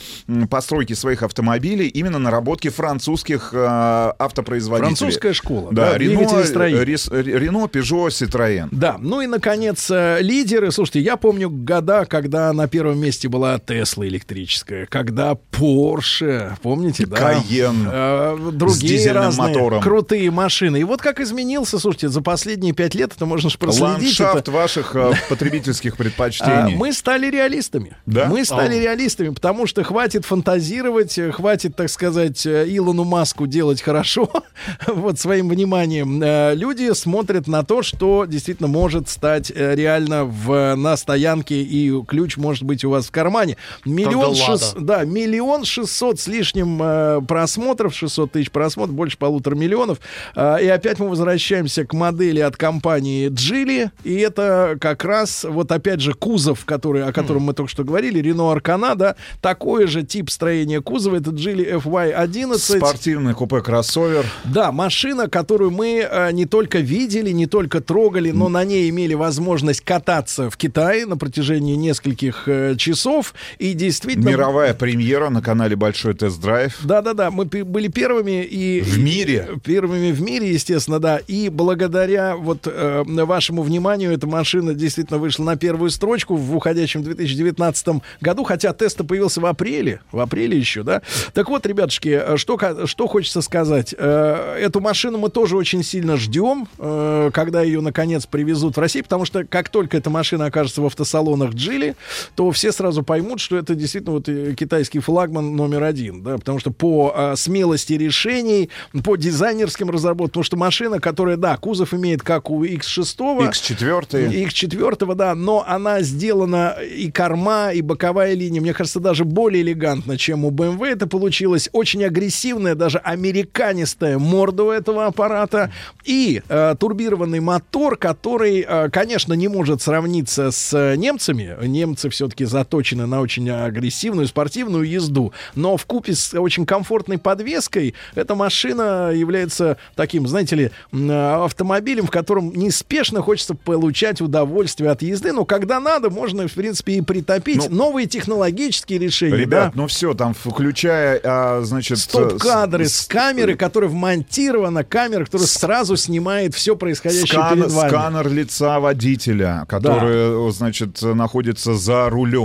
постройке 0.50 0.94
своих 0.94 1.22
автомобилей 1.22 1.88
именно 1.88 2.18
наработки 2.18 2.68
французских 2.68 3.50
э, 3.52 4.12
автопроизводителей. 4.18 4.96
Французская 4.96 5.32
школа, 5.32 5.68
Да, 5.72 5.92
да, 5.92 5.98
Рено, 5.98 6.20
Рено, 6.20 7.64
Peugeot, 7.66 8.08
Citroën. 8.08 8.68
Да, 8.72 8.96
ну 8.98 9.20
и, 9.20 9.26
наконец, 9.26 9.90
лидеры. 9.90 10.72
Слушайте, 10.72 11.00
я 11.00 11.16
помню 11.16 11.50
года, 11.50 12.04
когда 12.06 12.52
на 12.52 12.68
первом 12.68 12.97
месте 13.00 13.28
была 13.28 13.58
Тесла 13.58 14.06
электрическая, 14.06 14.86
когда 14.86 15.36
Porsche, 15.52 16.52
помните, 16.62 17.06
да? 17.06 17.16
Cayenne 17.34 17.88
Э, 17.90 18.50
другие 18.52 18.98
с 18.98 19.06
разные 19.12 19.48
мотором. 19.48 19.82
крутые 19.82 20.30
машины. 20.30 20.80
И 20.80 20.84
вот 20.84 21.00
как 21.00 21.20
изменился, 21.20 21.78
слушайте, 21.78 22.08
за 22.08 22.20
последние 22.22 22.72
пять 22.74 22.94
лет, 22.94 23.12
это 23.14 23.26
можно 23.26 23.50
же 23.50 23.58
проследить. 23.58 23.82
Ландшафт 24.20 24.36
это- 24.38 24.50
ваших 24.50 24.94
э, 24.96 25.12
потребительских 25.28 25.94
А, 25.94 25.96
предпочтений. 25.96 26.74
Мы 26.76 26.92
стали 26.92 27.30
реалистами. 27.30 27.96
Да? 28.06 28.26
Мы 28.26 28.44
стали 28.44 28.76
реалистами, 28.76 29.30
потому 29.30 29.66
что 29.66 29.82
хватит 29.82 30.24
фантазировать, 30.24 31.18
хватит, 31.32 31.76
так 31.76 31.88
сказать, 31.90 32.46
Илону 32.46 33.04
Маску 33.04 33.46
делать 33.46 33.80
хорошо 33.82 34.30
вот 34.86 35.18
своим 35.18 35.48
вниманием. 35.48 36.22
Э, 36.22 36.54
Люди 36.54 36.92
смотрят 36.94 37.46
на 37.46 37.62
то, 37.64 37.82
что 37.82 38.24
действительно 38.26 38.68
может 38.68 39.08
стать 39.08 39.50
э, 39.54 39.74
реально 39.74 40.24
в, 40.24 40.74
на 40.76 40.96
стоянке, 40.96 41.62
и 41.62 42.02
ключ 42.04 42.36
может 42.36 42.64
быть 42.64 42.84
у 42.88 42.90
вас 42.90 43.06
в 43.06 43.10
кармане. 43.10 43.56
Миллион, 43.84 44.34
шест- 44.34 44.78
да, 44.78 45.04
миллион 45.04 45.64
шестьсот 45.64 46.20
с 46.20 46.26
лишним 46.26 46.80
э, 46.82 47.20
просмотров, 47.26 47.94
600 47.94 48.32
тысяч 48.32 48.50
просмотров, 48.50 48.94
больше 48.94 49.18
полутора 49.18 49.54
миллионов. 49.54 49.98
А, 50.34 50.56
и 50.56 50.66
опять 50.66 50.98
мы 50.98 51.08
возвращаемся 51.08 51.84
к 51.84 51.92
модели 51.92 52.40
от 52.40 52.56
компании 52.56 53.28
Geely, 53.28 53.90
и 54.04 54.14
это 54.16 54.76
как 54.80 55.04
раз, 55.04 55.44
вот 55.48 55.70
опять 55.72 56.00
же, 56.00 56.14
кузов, 56.14 56.64
который, 56.64 57.04
о 57.04 57.12
котором 57.12 57.42
мы 57.42 57.54
только 57.54 57.70
что 57.70 57.84
говорили, 57.84 58.20
Renault 58.22 58.60
Arcana, 58.60 58.94
да, 58.94 59.16
такой 59.40 59.86
же 59.86 60.02
тип 60.02 60.30
строения 60.30 60.80
кузова, 60.80 61.16
это 61.16 61.30
Geely 61.30 61.80
FY11. 61.82 62.58
Спортивный 62.58 63.34
купе-кроссовер. 63.34 64.24
Да, 64.44 64.72
машина, 64.72 65.28
которую 65.28 65.70
мы 65.70 66.06
э, 66.10 66.32
не 66.32 66.46
только 66.46 66.78
видели, 66.78 67.30
не 67.30 67.46
только 67.46 67.80
трогали, 67.80 68.30
но 68.30 68.48
на 68.48 68.64
ней 68.64 68.88
имели 68.90 69.14
возможность 69.14 69.80
кататься 69.82 70.50
в 70.50 70.56
Китае 70.56 71.06
на 71.06 71.16
протяжении 71.16 71.74
нескольких 71.74 72.44
э, 72.46 72.74
часов. 72.78 73.34
И 73.58 73.74
действительно... 73.74 74.30
Мировая 74.30 74.74
премьера 74.74 75.28
на 75.28 75.42
канале 75.42 75.76
Большой 75.76 76.14
тест-драйв. 76.14 76.78
Да-да-да, 76.82 77.30
мы 77.30 77.44
были 77.44 77.88
первыми 77.88 78.44
и... 78.44 78.80
В 78.80 78.98
мире? 78.98 79.48
Первыми 79.64 80.12
в 80.12 80.20
мире, 80.20 80.52
естественно, 80.52 80.98
да. 80.98 81.18
И 81.18 81.48
благодаря 81.48 82.36
вот 82.36 82.66
э, 82.66 83.02
вашему 83.04 83.62
вниманию 83.62 84.12
эта 84.12 84.26
машина 84.26 84.74
действительно 84.74 85.18
вышла 85.18 85.44
на 85.44 85.56
первую 85.56 85.90
строчку 85.90 86.36
в 86.36 86.56
уходящем 86.56 87.02
2019 87.02 88.02
году, 88.20 88.44
хотя 88.44 88.72
тест 88.72 88.98
появился 89.06 89.40
в 89.40 89.46
апреле, 89.46 90.00
в 90.12 90.20
апреле 90.20 90.58
еще, 90.58 90.82
да. 90.82 91.02
Так 91.32 91.48
вот, 91.48 91.66
ребятушки, 91.66 92.08
э, 92.08 92.36
что, 92.36 92.58
что 92.86 93.06
хочется 93.06 93.42
сказать. 93.42 93.94
Э, 93.96 94.56
эту 94.60 94.80
машину 94.80 95.18
мы 95.18 95.30
тоже 95.30 95.56
очень 95.56 95.82
сильно 95.82 96.16
ждем, 96.16 96.68
э, 96.78 97.30
когда 97.32 97.62
ее, 97.62 97.80
наконец, 97.80 98.26
привезут 98.26 98.76
в 98.76 98.80
Россию, 98.80 99.04
потому 99.04 99.24
что 99.24 99.44
как 99.44 99.68
только 99.68 99.96
эта 99.96 100.10
машина 100.10 100.46
окажется 100.46 100.82
в 100.82 100.86
автосалонах 100.86 101.54
Джили, 101.54 101.96
то 102.34 102.50
все 102.50 102.67
сразу 102.72 103.02
поймут, 103.02 103.40
что 103.40 103.56
это 103.56 103.74
действительно 103.74 104.14
вот 104.14 104.28
э, 104.28 104.54
китайский 104.54 105.00
флагман 105.00 105.56
номер 105.56 105.84
один, 105.84 106.22
да, 106.22 106.38
потому 106.38 106.58
что 106.58 106.70
по 106.70 107.12
э, 107.14 107.36
смелости 107.36 107.94
решений, 107.94 108.70
по 109.04 109.16
дизайнерским 109.16 109.90
разработкам, 109.90 110.28
потому 110.28 110.44
что 110.44 110.56
машина, 110.56 111.00
которая, 111.00 111.36
да, 111.36 111.56
кузов 111.56 111.94
имеет 111.94 112.22
как 112.22 112.50
у 112.50 112.64
X6, 112.64 113.16
X4. 113.50 114.46
X4, 114.46 115.14
да, 115.14 115.34
но 115.34 115.64
она 115.66 116.02
сделана 116.02 116.76
и 116.80 117.10
корма, 117.10 117.72
и 117.72 117.82
боковая 117.82 118.34
линия, 118.34 118.60
мне 118.60 118.74
кажется, 118.74 119.00
даже 119.00 119.24
более 119.24 119.62
элегантно, 119.62 120.16
чем 120.16 120.44
у 120.44 120.50
BMW 120.50 120.86
это 120.86 121.06
получилось. 121.06 121.68
Очень 121.72 122.04
агрессивная, 122.04 122.74
даже 122.74 122.98
американистая 122.98 124.18
морда 124.18 124.64
у 124.64 124.70
этого 124.70 125.06
аппарата. 125.06 125.72
И 126.04 126.42
э, 126.48 126.74
турбированный 126.78 127.40
мотор, 127.40 127.96
который, 127.96 128.64
э, 128.66 128.88
конечно, 128.90 129.34
не 129.34 129.48
может 129.48 129.82
сравниться 129.82 130.50
с 130.50 130.72
э, 130.74 130.96
немцами. 130.96 131.56
Немцы 131.66 132.08
все-таки 132.10 132.44
заточены 132.58 133.06
на 133.06 133.20
очень 133.20 133.48
агрессивную 133.50 134.26
спортивную 134.26 134.84
езду. 134.88 135.32
Но 135.54 135.76
в 135.76 135.86
купе 135.86 136.14
с 136.14 136.34
очень 136.34 136.66
комфортной 136.66 137.18
подвеской 137.18 137.94
эта 138.14 138.34
машина 138.34 139.10
является 139.14 139.76
таким, 139.94 140.26
знаете 140.26 140.56
ли, 140.56 140.70
автомобилем, 140.92 142.06
в 142.06 142.10
котором 142.10 142.52
неспешно 142.52 143.22
хочется 143.22 143.54
получать 143.54 144.20
удовольствие 144.20 144.90
от 144.90 145.02
езды. 145.02 145.32
Но 145.32 145.44
когда 145.44 145.78
надо, 145.80 146.10
можно, 146.10 146.48
в 146.48 146.52
принципе, 146.52 146.94
и 146.94 147.00
притопить. 147.00 147.70
Новые 147.70 148.06
технологические 148.06 148.98
решения. 148.98 149.36
Ребят, 149.36 149.72
да. 149.74 149.80
ну 149.80 149.86
все, 149.86 150.14
там 150.14 150.34
включая, 150.34 151.20
а, 151.22 151.60
значит... 151.62 151.98
Стоп-кадры 151.98 152.86
с- 152.86 153.02
с 153.02 153.06
камеры, 153.06 153.54
которая 153.54 153.88
вмонтирована, 153.90 154.82
камера, 154.84 155.24
которая 155.24 155.46
сразу 155.46 155.96
снимает 155.96 156.54
все 156.54 156.74
происходящее 156.76 157.26
Скан- 157.40 157.54
перед 157.54 157.70
вами. 157.70 157.88
сканер 157.88 158.28
лица 158.28 158.80
водителя, 158.80 159.64
который, 159.68 160.50
значит, 160.52 161.00
находится 161.02 161.74
за 161.74 162.08
рулем 162.08 162.37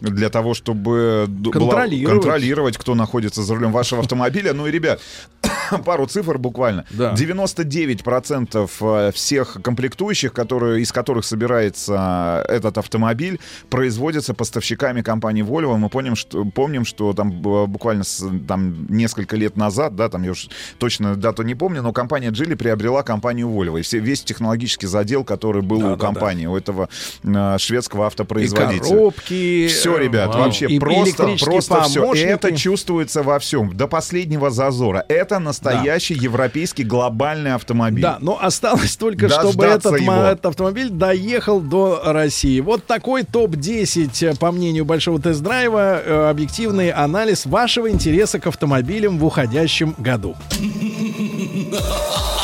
для 0.00 0.28
того, 0.28 0.54
чтобы 0.54 1.26
д- 1.28 1.50
была- 1.50 1.52
Контролировать. 1.52 2.22
контролировать, 2.22 2.76
кто 2.78 2.94
находится 2.94 3.42
за 3.42 3.54
рулем 3.54 3.72
вашего 3.72 4.00
автомобиля. 4.00 4.52
Ну 4.52 4.66
и, 4.66 4.70
ребят, 4.70 5.00
пару 5.84 6.06
цифр 6.06 6.38
буквально. 6.38 6.84
Да. 6.90 7.14
99% 7.14 8.70
э, 8.80 9.12
всех 9.12 9.58
комплектующих, 9.62 10.32
которые, 10.32 10.82
из 10.82 10.92
которых 10.92 11.24
собирается 11.24 12.44
этот 12.48 12.78
автомобиль, 12.78 13.38
производятся 13.70 14.34
поставщиками 14.34 15.02
компании 15.02 15.44
Volvo. 15.44 15.76
Мы 15.76 15.88
помним, 15.88 16.16
что, 16.16 16.44
помним, 16.44 16.84
что 16.84 17.12
там 17.12 17.30
буквально 17.40 18.04
там, 18.46 18.86
несколько 18.88 19.36
лет 19.36 19.56
назад, 19.56 19.96
да, 19.96 20.08
там 20.08 20.22
я 20.22 20.32
уж 20.32 20.48
точно 20.78 21.16
дату 21.16 21.42
не 21.42 21.54
помню, 21.54 21.82
но 21.82 21.92
компания 21.92 22.30
Geely 22.30 22.56
приобрела 22.56 23.02
компанию 23.02 23.48
Volvo. 23.48 23.78
И 23.78 23.82
все, 23.82 23.98
весь 23.98 24.22
технологический 24.22 24.86
задел, 24.86 25.24
который 25.24 25.62
был 25.62 25.92
у 25.92 25.96
компании, 25.96 26.46
у 26.46 26.56
этого 26.56 26.88
э, 27.22 27.56
шведского 27.58 28.06
автопроизводителя. 28.06 28.86
И 28.86 28.90
коробки. 28.90 29.25
Все, 29.26 29.96
ребят, 29.98 30.28
Вау. 30.28 30.44
вообще 30.44 30.66
И 30.66 30.78
просто, 30.78 31.36
просто 31.40 31.82
все. 31.82 32.12
И 32.14 32.20
это 32.20 32.56
чувствуется 32.56 33.22
во 33.22 33.38
всем, 33.38 33.76
до 33.76 33.86
последнего 33.86 34.50
зазора. 34.50 35.04
Это 35.08 35.38
настоящий 35.38 36.14
европейский 36.14 36.84
глобальный 36.84 37.54
автомобиль. 37.54 38.02
Да, 38.02 38.18
но 38.20 38.38
осталось 38.40 38.96
только, 38.98 39.28
чтобы 39.28 39.64
этот, 39.64 40.00
его. 40.00 40.12
этот 40.12 40.46
автомобиль 40.46 40.90
доехал 40.90 41.60
до 41.60 42.00
России. 42.04 42.60
Вот 42.60 42.84
такой 42.84 43.24
топ-10, 43.24 44.32
э, 44.32 44.36
по 44.36 44.52
мнению 44.52 44.84
Большого 44.84 45.20
тест-драйва, 45.20 46.02
э, 46.04 46.30
объективный 46.30 46.90
анализ 46.90 47.46
вашего 47.46 47.90
интереса 47.90 48.38
к 48.38 48.46
автомобилям 48.46 49.18
в 49.18 49.24
уходящем 49.24 49.94
году. 49.98 50.36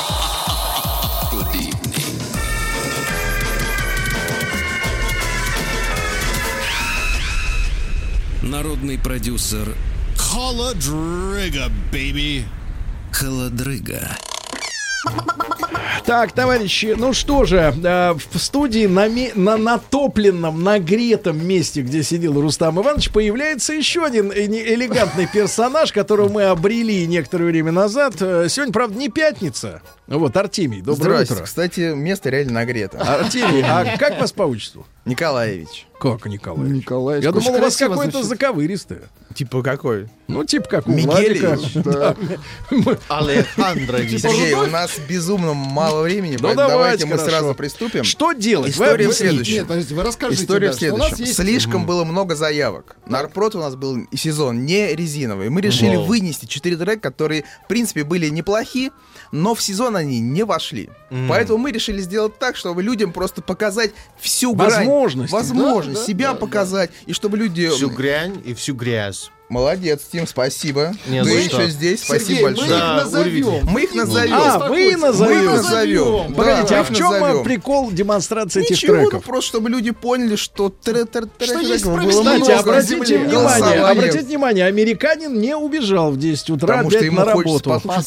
Народный 8.53 8.99
продюсер 8.99 9.75
Холодрыга, 10.15 11.73
baby. 11.91 12.43
Холодрыга. 13.11 14.11
Так, 16.05 16.33
товарищи, 16.33 16.95
ну 16.99 17.15
что 17.15 17.45
же, 17.47 17.75
э, 17.83 18.13
в 18.13 18.39
студии 18.39 18.87
на, 18.87 19.09
на 19.35 19.57
натопленном, 19.57 20.63
нагретом 20.63 21.47
месте, 21.47 21.81
где 21.81 22.03
сидел 22.03 22.39
Рустам 22.41 22.79
Иванович, 22.79 23.11
появляется 23.11 23.73
еще 23.73 24.05
один 24.05 24.31
э, 24.31 24.45
элегантный 24.47 25.27
персонаж, 25.33 25.91
которого 25.93 26.29
мы 26.29 26.45
обрели 26.45 27.07
некоторое 27.07 27.47
время 27.47 27.73
назад. 27.73 28.17
Э, 28.21 28.49
Сегодня, 28.51 28.75
правда, 28.75 28.99
не 28.99 29.09
пятница. 29.09 29.81
Вот, 30.09 30.37
Артемий, 30.37 30.83
доброе 30.83 31.25
Здрасте. 31.25 31.35
утро. 31.35 31.45
Кстати, 31.45 31.95
место 31.95 32.29
реально 32.29 32.53
нагрето. 32.53 32.99
Артемий, 32.99 33.63
а 33.63 33.97
как 33.97 34.21
вас 34.21 34.33
по 34.33 34.43
отчеству? 34.43 34.87
Николаевич. 35.05 35.87
Как 36.01 36.27
Николаевич? 36.27 36.83
Николаевич. 36.83 37.25
Я 37.25 37.33
думал, 37.33 37.55
у 37.55 37.61
вас 37.61 37.77
звучит. 37.77 38.25
заковыристое. 38.25 39.03
Типа 39.35 39.63
какой? 39.63 40.09
Ну, 40.29 40.45
типа 40.45 40.69
как 40.69 40.87
у 40.89 40.93
Мигелевич. 40.93 41.75
Владика. 41.75 41.85
Да. 41.85 42.17
Алехандрович. 43.09 44.21
Сергей, 44.21 44.55
у 44.55 44.67
нас 44.67 44.99
безумно 45.09 45.55
мало 45.55 46.03
времени, 46.03 46.35
Ну, 46.35 46.45
поэтому 46.45 46.69
давайте, 46.69 47.05
давайте 47.05 47.07
мы 47.07 47.31
сразу 47.31 47.55
приступим. 47.55 48.05
Что 48.05 48.33
делать? 48.33 48.73
История 48.73 49.07
Вы 49.07 49.13
в 49.13 49.17
следующем. 49.17 49.55
Нет, 49.55 49.67
подождите, 49.69 49.95
вы 49.95 50.03
расскажите. 50.03 50.43
История 50.43 50.69
да, 50.69 50.73
в 50.73 50.77
следующем. 50.77 51.17
есть- 51.19 51.37
Слишком 51.37 51.87
было 51.87 52.05
много 52.05 52.35
заявок. 52.35 52.97
На 53.07 53.21
Арпрот 53.21 53.55
у 53.55 53.59
нас 53.61 53.75
был 53.75 53.99
сезон 54.15 54.65
не 54.65 54.95
резиновый. 54.95 55.49
Мы 55.51 55.61
решили 55.61 55.97
вынести 55.97 56.47
четыре 56.47 56.77
трека, 56.77 57.01
которые, 57.01 57.45
в 57.65 57.69
принципе, 57.69 58.05
были 58.05 58.29
неплохи, 58.29 58.91
но 59.33 59.55
в 59.55 59.63
сезон 59.63 59.97
они 59.97 60.21
не 60.21 60.45
вошли. 60.45 60.91
Поэтому 61.29 61.59
мы 61.59 61.73
решили 61.73 62.01
сделать 62.01 62.39
так, 62.39 62.57
чтобы 62.57 62.83
людям 62.83 63.13
просто 63.13 63.43
показать 63.43 63.93
всю 64.19 64.55
грань. 64.55 64.87
Возможности. 64.87 65.33
Возможность. 65.33 65.95
Да, 65.95 66.01
да, 66.01 66.07
себя 66.07 66.33
да, 66.33 66.39
показать. 66.39 66.91
И 67.07 67.13
чтобы 67.13 67.39
люди... 67.39 67.69
Всю 67.69 67.91
грязь 67.91 68.31
и 68.45 68.55
всю 68.55 68.75
грязь. 68.75 69.31
Молодец, 69.53 70.01
Тим, 70.11 70.27
спасибо. 70.27 70.95
Не 71.07 71.23
Ты 71.23 71.31
еще 71.31 71.51
что. 71.51 71.69
здесь, 71.69 72.03
спасибо 72.03 72.25
Сергей, 72.25 72.43
мы 72.43 72.49
большое. 72.49 72.71
их 72.71 72.79
Да, 72.79 72.95
назовем. 73.05 73.67
Мы 73.67 73.83
их 73.83 73.95
назовем. 73.95 74.35
А, 74.35 74.69
вы 74.71 74.97
назовете. 74.97 75.41
Мы 75.43 75.57
назовем. 75.57 76.35
Погодите, 76.35 76.69
Да, 76.71 76.79
а 76.79 76.81
их 76.81 76.89
в 76.89 76.95
чем 76.97 77.11
назовем. 77.13 77.45
прикол 77.45 77.91
демонстрации 77.93 78.63
этих 78.63 78.71
Ничего, 78.77 78.95
ну 78.95 79.01
треков? 79.11 79.25
просто 79.25 79.49
чтобы 79.49 79.69
люди 79.69 79.91
поняли, 79.91 80.37
что 80.37 80.71
Что 80.81 81.61
есть. 81.61 81.85
Кстати, 81.85 82.51
обратите 82.53 83.19
внимание, 83.19 83.81
обратите 83.85 84.25
внимание, 84.25 84.65
американин 84.65 85.39
не 85.39 85.55
убежал 85.55 86.13
в 86.13 86.19
10 86.19 86.49
утра 86.49 86.69
Потому 86.69 86.91
что 86.91 87.05
ему 87.05 87.19
на 87.19 87.25
работу. 87.27 87.69
послушать 87.71 88.07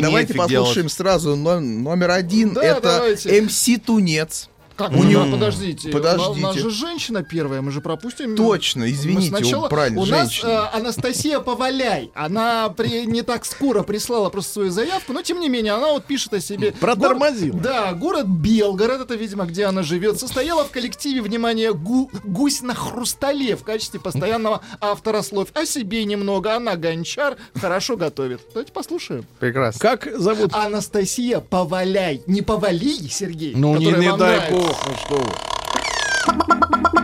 Давайте 0.00 0.34
послушаем 0.34 0.88
сразу 0.88 1.34
но- 1.34 1.58
номер 1.58 2.12
один. 2.12 2.56
Это. 2.56 3.16
МС 3.24 3.68
Тунец. 3.84 4.48
Как? 4.76 4.90
У 4.92 5.04
него- 5.04 5.30
Подождите. 5.30 5.90
Подождите. 5.90 6.30
У 6.40 6.42
нас 6.42 6.56
же 6.56 6.70
женщина 6.70 7.22
первая, 7.22 7.60
мы 7.62 7.70
же 7.70 7.80
пропустим. 7.80 8.36
Точно, 8.36 8.80
Мы 8.80 8.90
извините, 8.90 9.28
сначала... 9.28 9.68
правильно, 9.68 10.00
У 10.00 10.06
нас 10.06 10.30
женщина. 10.30 10.70
э, 10.72 10.76
Анастасия 10.76 11.38
Поваляй. 11.40 12.10
Она 12.14 12.68
при... 12.70 13.06
не 13.06 13.22
так 13.22 13.44
скоро 13.44 13.82
прислала 13.82 14.30
просто 14.30 14.52
свою 14.54 14.70
заявку, 14.70 15.12
но 15.12 15.22
тем 15.22 15.38
не 15.40 15.48
менее, 15.48 15.72
она 15.74 15.88
вот 15.92 16.04
пишет 16.04 16.34
о 16.34 16.40
себе. 16.40 16.72
Протормозила. 16.72 17.52
Гор- 17.54 17.62
Да, 17.62 17.92
город 17.92 18.26
Белгород, 18.26 19.00
это, 19.00 19.14
видимо, 19.14 19.44
где 19.46 19.64
она 19.66 19.82
живет, 19.82 20.18
состояла 20.18 20.64
в 20.64 20.70
коллективе, 20.70 21.22
внимание, 21.22 21.72
гу- 21.72 22.10
гусь 22.24 22.60
на 22.62 22.74
хрустале 22.74 23.56
в 23.56 23.62
качестве 23.62 24.00
постоянного 24.00 24.60
автора 24.80 25.22
слов. 25.22 25.48
О 25.54 25.64
себе 25.66 26.04
немного, 26.04 26.54
она 26.56 26.76
гончар, 26.76 27.36
хорошо 27.54 27.96
готовит. 27.96 28.40
Давайте 28.52 28.72
послушаем. 28.72 29.24
Прекрасно. 29.38 29.78
Как 29.80 30.08
зовут? 30.18 30.52
Анастасия 30.54 31.40
Поваляй. 31.40 32.22
Не 32.26 32.42
Повалий, 32.42 33.08
Сергей, 33.10 33.54
Ну, 33.54 33.76
не, 33.76 33.86
не 33.86 34.16
дай 34.16 34.50
бог, 34.50 34.63
ну 34.66 34.96
что 34.96 35.14
вы. 35.18 37.03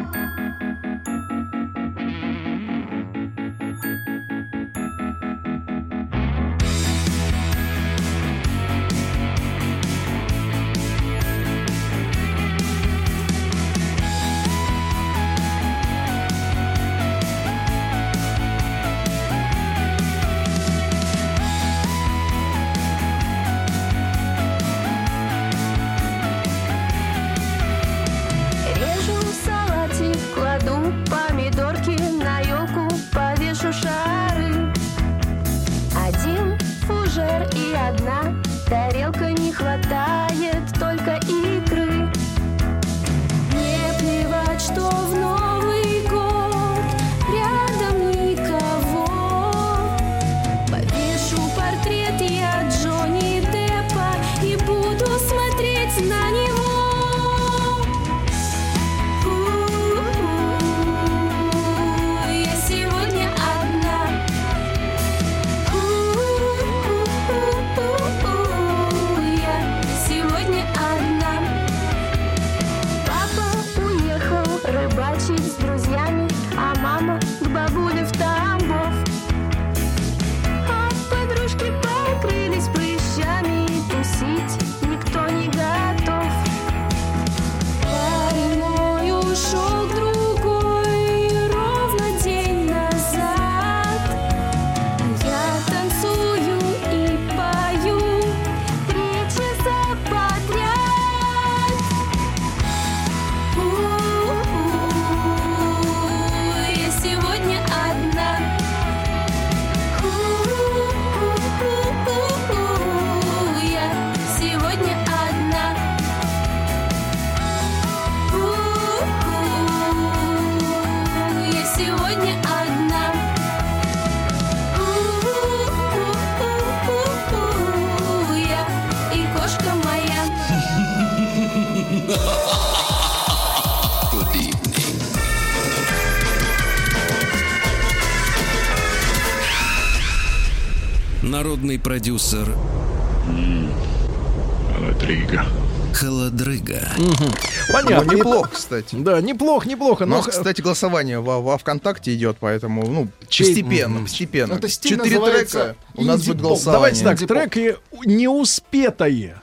Неплохо, 148.20 148.50
кстати. 148.52 148.94
Да, 148.96 149.20
неплохо, 149.20 149.68
неплохо. 149.68 150.06
Но 150.06 150.22
кстати, 150.22 150.60
голосование 150.60 151.20
во, 151.20 151.40
во 151.40 151.58
ВКонтакте 151.58 152.14
идет, 152.14 152.36
поэтому, 152.40 152.86
ну, 152.86 153.08
постепенно, 153.20 153.96
Мгм. 153.96 154.04
постепенно. 154.04 154.52
Это 154.54 154.68
Четыре 154.68 155.18
трека, 155.20 155.76
у 155.94 156.04
нас 156.04 156.22
будет 156.24 156.40
голосование. 156.40 157.02
давайте 157.04 157.26
так, 157.26 157.50
треки 157.50 157.76
неуспетые. 158.06 159.40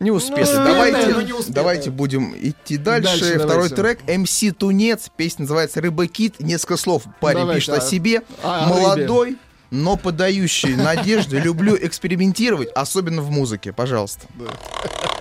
Не 0.00 0.10
успели. 0.10 0.44
Ну, 0.44 0.64
давайте, 0.64 1.24
не 1.24 1.32
успели. 1.32 1.54
давайте 1.54 1.90
будем 1.90 2.34
идти 2.36 2.76
дальше. 2.76 3.08
Дальше 3.20 3.34
Второй 3.38 3.68
давайте. 3.70 3.76
трек 3.76 4.18
МС 4.18 4.42
Тунец. 4.58 5.08
Песня 5.16 5.42
называется 5.44 5.80
Рыба 5.80 6.06
Кит. 6.08 6.40
Несколько 6.40 6.76
слов 6.76 7.04
парень 7.20 7.38
Давайте, 7.40 7.60
пишет 7.60 7.74
а- 7.74 7.78
о 7.78 7.80
себе. 7.88 8.22
а, 8.42 8.68
Молодой, 8.68 9.38
но 9.70 9.96
подающий 9.96 10.74
надежды. 10.76 11.38
Люблю 11.38 11.76
экспериментировать, 11.80 12.68
особенно 12.74 13.22
в 13.22 13.30
музыке. 13.30 13.72
Пожалуйста. 13.72 14.26
Каждое 14.36 15.13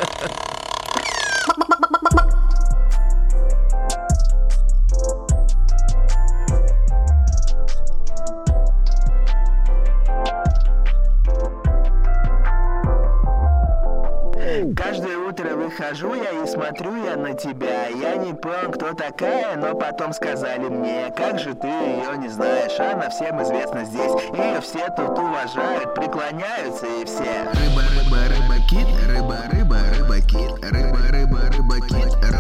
выхожу 15.94 16.16
я 16.16 16.44
и 16.44 16.48
смотрю 16.48 16.96
я 17.04 17.16
на 17.16 17.34
тебя. 17.34 17.88
Я 17.88 18.16
не 18.16 18.34
понял, 18.34 18.72
кто 18.72 18.94
такая, 18.94 19.56
но 19.58 19.76
потом 19.76 20.14
сказали 20.14 20.68
мне, 20.68 21.14
как 21.16 21.40
же 21.40 21.54
ты 21.54 21.68
ее 21.68 22.18
не 22.18 22.30
знаешь, 22.30 22.80
она 22.80 23.10
всем 23.10 23.42
известна 23.44 23.86
здесь. 23.86 24.12
Ее 24.34 24.62
все 24.62 24.88
тут 24.96 25.18
уважают, 25.18 25.94
преклоняются 25.96 26.86
и 26.86 27.06
все. 27.06 27.44
Рыба, 27.54 27.84
рыба, 27.94 28.18
рыба, 28.30 28.56
кит, 28.70 28.88
рыба, 29.08 29.38
рыба, 29.52 29.78
рыба, 29.98 30.20
кит, 30.22 30.72
рыба, 30.72 31.00
рыба, 31.10 31.40
рыба, 31.52 31.88
кит, 31.88 32.33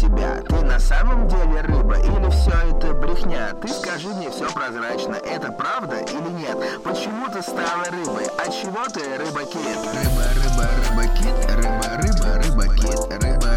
тебя. 0.00 0.42
Ты 0.48 0.64
на 0.64 0.78
самом 0.78 1.28
деле 1.28 1.60
рыба 1.60 1.96
или 1.98 2.30
все 2.30 2.52
это 2.70 2.94
брехня? 2.94 3.52
Ты 3.60 3.68
скажи 3.68 4.08
мне 4.08 4.30
все 4.30 4.50
прозрачно, 4.50 5.14
это 5.14 5.50
правда 5.52 5.98
или 5.98 6.30
нет? 6.30 6.56
Почему 6.84 7.28
ты 7.28 7.42
стала 7.42 7.84
рыбой? 7.90 8.26
От 8.38 8.52
чего 8.52 8.84
ты 8.92 9.00
рыба-кит? 9.18 9.60
Рыба, 9.94 10.24
рыба, 10.34 10.68
рыба-кит, 10.88 11.34
рыба, 11.56 11.86
рыба, 11.96 12.28
рыба-кит, 12.42 13.22
рыба, 13.22 13.47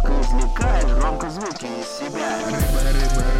четко 0.00 0.20
извлекаешь 0.20 0.92
громко 0.98 1.30
звуки 1.30 1.64
из 1.64 1.98
себя. 1.98 2.38
Рыба, 2.46 2.56
рыба, 2.56 3.22
рыба, 3.22 3.39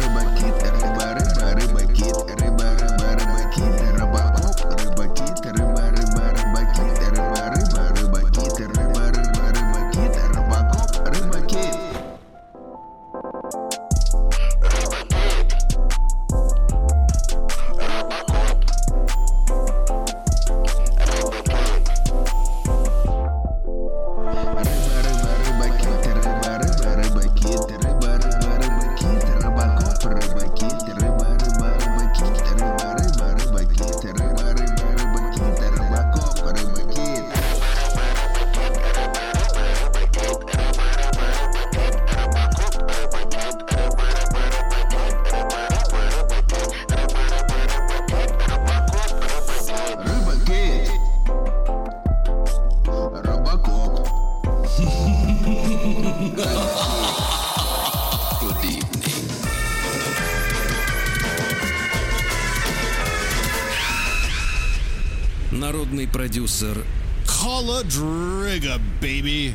продюсер 66.61 66.85
Холодрыга, 67.25 68.79
baby. 69.01 69.53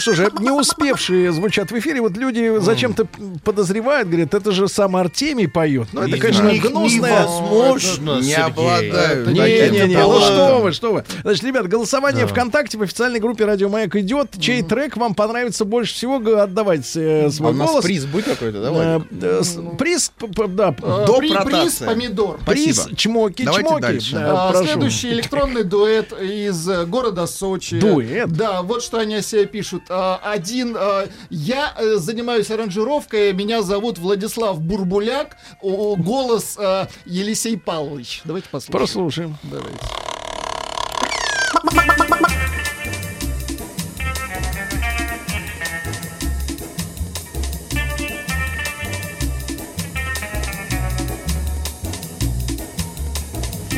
Ну 0.00 0.14
что 0.14 0.14
же, 0.14 0.30
не 0.40 0.50
успевшие 0.50 1.30
звучат 1.30 1.70
в 1.70 1.78
эфире, 1.78 2.00
вот 2.00 2.16
люди 2.16 2.58
зачем-то 2.58 3.06
подозревают, 3.44 4.08
говорят, 4.08 4.32
это 4.32 4.50
же 4.50 4.66
сам 4.66 4.96
Артемий 4.96 5.46
поет. 5.46 5.88
Ну, 5.92 6.00
это, 6.00 6.16
конечно, 6.16 6.50
гнусное. 6.50 7.20
невозможно, 7.20 8.20
Не 8.20 8.32
обладают 8.32 9.28
Не, 9.28 9.40
не, 9.70 9.88
не, 9.88 9.98
ну 9.98 10.20
что 10.20 10.60
вы, 10.62 10.72
что 10.72 10.92
вы. 10.94 11.04
Значит, 11.22 11.44
ребят, 11.44 11.68
голосование 11.68 12.26
ВКонтакте 12.26 12.78
в 12.78 12.82
официальной 12.82 13.20
группе 13.20 13.44
Радио 13.44 13.68
Маяк 13.68 13.94
идет. 13.96 14.30
Чей 14.40 14.62
трек 14.62 14.96
вам 14.96 15.14
понравится 15.14 15.66
больше 15.66 15.92
всего, 15.92 16.16
отдавайте 16.16 17.00
э, 17.00 17.26
А 17.26 17.30
свой 17.30 17.52
у 17.52 17.54
нас 17.54 17.68
голос. 17.68 17.84
приз 17.84 18.06
будет 18.06 18.24
какой-то, 18.24 18.62
да, 18.62 18.70
Э, 18.70 19.00
э, 19.20 19.42
с- 19.42 19.58
Приз, 19.76 20.12
да, 20.18 20.72
приз 20.72 21.74
помидор. 21.74 22.38
приз, 22.46 22.88
чмоки, 22.96 23.44
Давайте 23.44 24.00
чмоки. 24.00 24.16
А. 24.16 24.54
Следующий 24.64 25.10
электронный 25.10 25.64
дуэт 25.64 26.12
из 26.18 26.66
города 26.86 27.26
Сочи. 27.26 27.78
Дуэт? 27.78 28.30
Да, 28.30 28.62
вот 28.62 28.82
что 28.82 28.98
они 28.98 29.16
о 29.16 29.22
себе 29.22 29.44
пишут. 29.44 29.89
А, 29.90 30.20
Один, 30.22 30.76
а, 30.78 31.06
я 31.30 31.74
э, 31.76 31.96
занимаюсь 31.96 32.50
аранжировкой, 32.50 33.32
меня 33.32 33.62
зовут 33.62 33.98
Владислав 33.98 34.60
Бурбуляк, 34.60 35.36
голос 35.60 36.56
Елисей 37.04 37.58
Павлович. 37.58 38.22
Давайте 38.24 38.48
послушаем. 38.48 38.78
Прослушаем. 38.78 39.38
Давайте. 39.42 40.09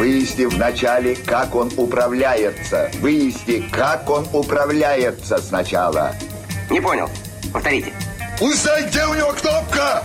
Выясни 0.02 0.46
вначале, 0.46 1.14
как 1.14 1.54
он 1.54 1.70
управляется. 1.76 2.90
Выясни, 2.94 3.64
как 3.70 4.10
он 4.10 4.26
управляется 4.32 5.38
сначала. 5.38 6.12
Не 6.68 6.80
понял. 6.80 7.08
Повторите. 7.52 7.92
Узнай, 8.40 8.82
где 8.88 9.06
у 9.06 9.14
него 9.14 9.32
кнопка! 9.32 10.02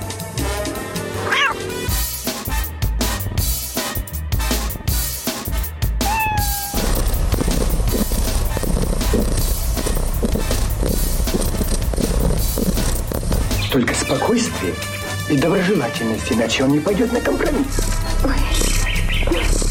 Только 13.72 13.96
спокойствие 13.96 14.76
и 15.28 15.38
доброжелательность, 15.38 16.32
иначе 16.32 16.66
он 16.66 16.74
не 16.74 16.80
пойдет 16.80 17.12
на 17.12 17.20
компромисс. 17.20 17.80
Где 19.32 19.67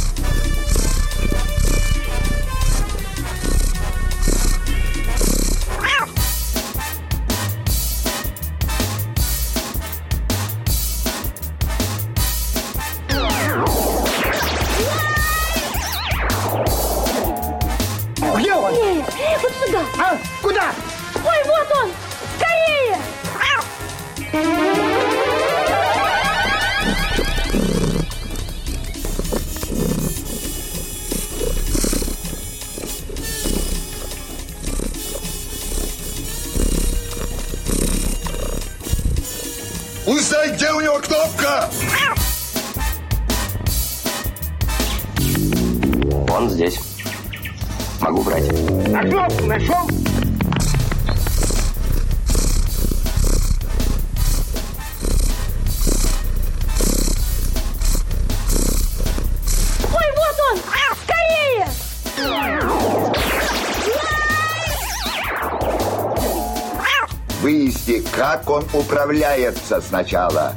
он 68.56 68.64
управляется 68.72 69.80
сначала. 69.80 70.56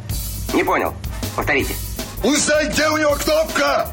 Не 0.53 0.63
понял. 0.63 0.93
Повторите. 1.35 1.75
Узнай, 2.23 2.69
где 2.69 2.87
у 2.87 2.97
него 2.97 3.15
кнопка! 3.15 3.87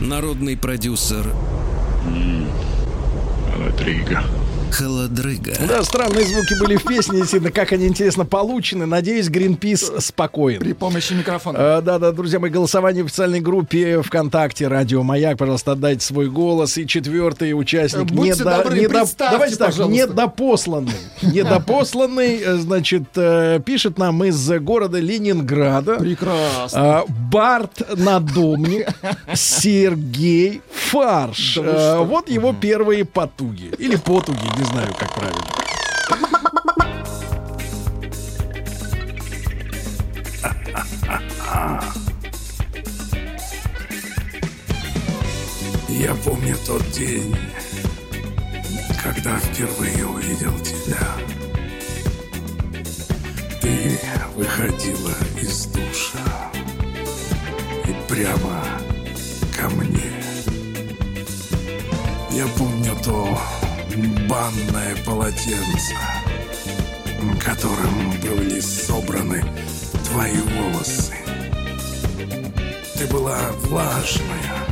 Народный 0.00 0.56
продюсер 0.56 1.34
Холодрыга. 3.52 4.22
Холодрыга. 4.70 5.54
Да, 5.66 5.82
странные 5.82 6.24
звуки 6.24 6.54
были 6.60 6.76
в 6.76 6.84
песне, 6.84 7.18
действительно, 7.20 7.50
как 7.50 7.72
они 7.72 7.86
интересно 7.86 8.24
получены. 8.24 8.86
Надеюсь, 8.86 9.28
Гринпис 9.28 9.90
спокоен. 9.98 10.60
При 10.60 10.72
помощи 10.72 11.12
микрофона. 11.14 11.58
А, 11.78 11.80
да, 11.82 11.98
да, 11.98 12.12
друзья 12.12 12.38
мои, 12.38 12.50
голосование 12.50 13.02
в 13.02 13.06
официальной 13.06 13.40
группе 13.40 14.02
ВКонтакте 14.02 14.68
Радио 14.68 15.02
Маяк. 15.02 15.38
Пожалуйста, 15.38 15.72
отдайте 15.72 16.04
свой 16.04 16.28
голос. 16.28 16.76
И 16.78 16.86
четвертый 16.86 17.52
участник. 17.58 18.04
Будьте 18.10 18.32
недо- 18.42 18.56
добры, 18.62 18.78
недо- 18.78 19.04
Давайте 19.18 19.56
так, 19.56 19.68
пожалуйста. 19.68 20.06
недопосланный. 20.08 20.92
Недопосланный, 21.22 22.36
э, 22.38 22.54
значит, 22.56 23.04
э, 23.16 23.60
пишет 23.64 23.98
нам 23.98 24.22
из 24.24 24.48
города 24.60 24.98
Ленинграда. 24.98 25.96
Прекрасно. 25.96 27.04
Барт 27.30 27.96
Надомник 27.98 28.88
Сергей 29.34 30.60
Фарш. 30.70 31.58
Да? 31.62 32.00
Вот 32.00 32.28
его 32.30 32.52
первые 32.52 33.04
потуги. 33.04 33.70
Или 33.78 33.96
потуги, 33.96 34.38
не 34.58 34.64
знаю, 34.64 34.92
как 34.98 35.14
правильно. 35.14 35.40
Я 45.88 46.14
помню 46.24 46.56
тот 46.66 46.90
день, 46.90 47.36
когда 49.02 49.38
впервые 49.38 50.06
увидел 50.06 50.58
тебя. 50.60 51.06
Ты 53.60 54.00
выходила 54.34 55.14
из 55.40 55.66
душа 55.66 56.50
и 57.86 57.94
прямо 58.08 58.64
ко 59.56 59.68
мне. 59.70 60.12
Я 62.32 62.46
помню 62.56 62.96
то 63.04 63.38
банное 64.28 64.96
полотенце, 65.04 65.94
которым 67.40 68.10
были 68.20 68.60
собраны 68.60 69.44
твои 70.04 70.36
волосы. 70.36 71.14
Ты 72.96 73.06
была 73.06 73.38
влажная, 73.64 74.66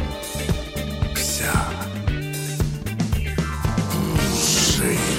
вся 1.15 1.53
женщина. 4.77 5.16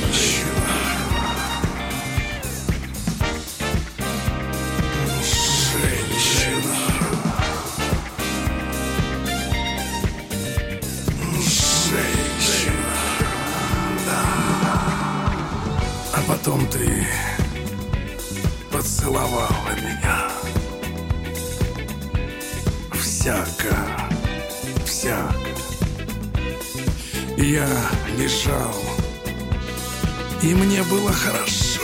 Потом 16.48 16.66
ты 16.68 17.06
поцеловала 18.72 19.74
меня. 19.84 20.32
Всяко, 22.94 23.76
всяко. 24.86 25.36
Я 27.38 27.68
лежал, 28.18 28.76
и 30.42 30.54
мне 30.54 30.84
было 30.84 31.12
хорошо. 31.12 31.82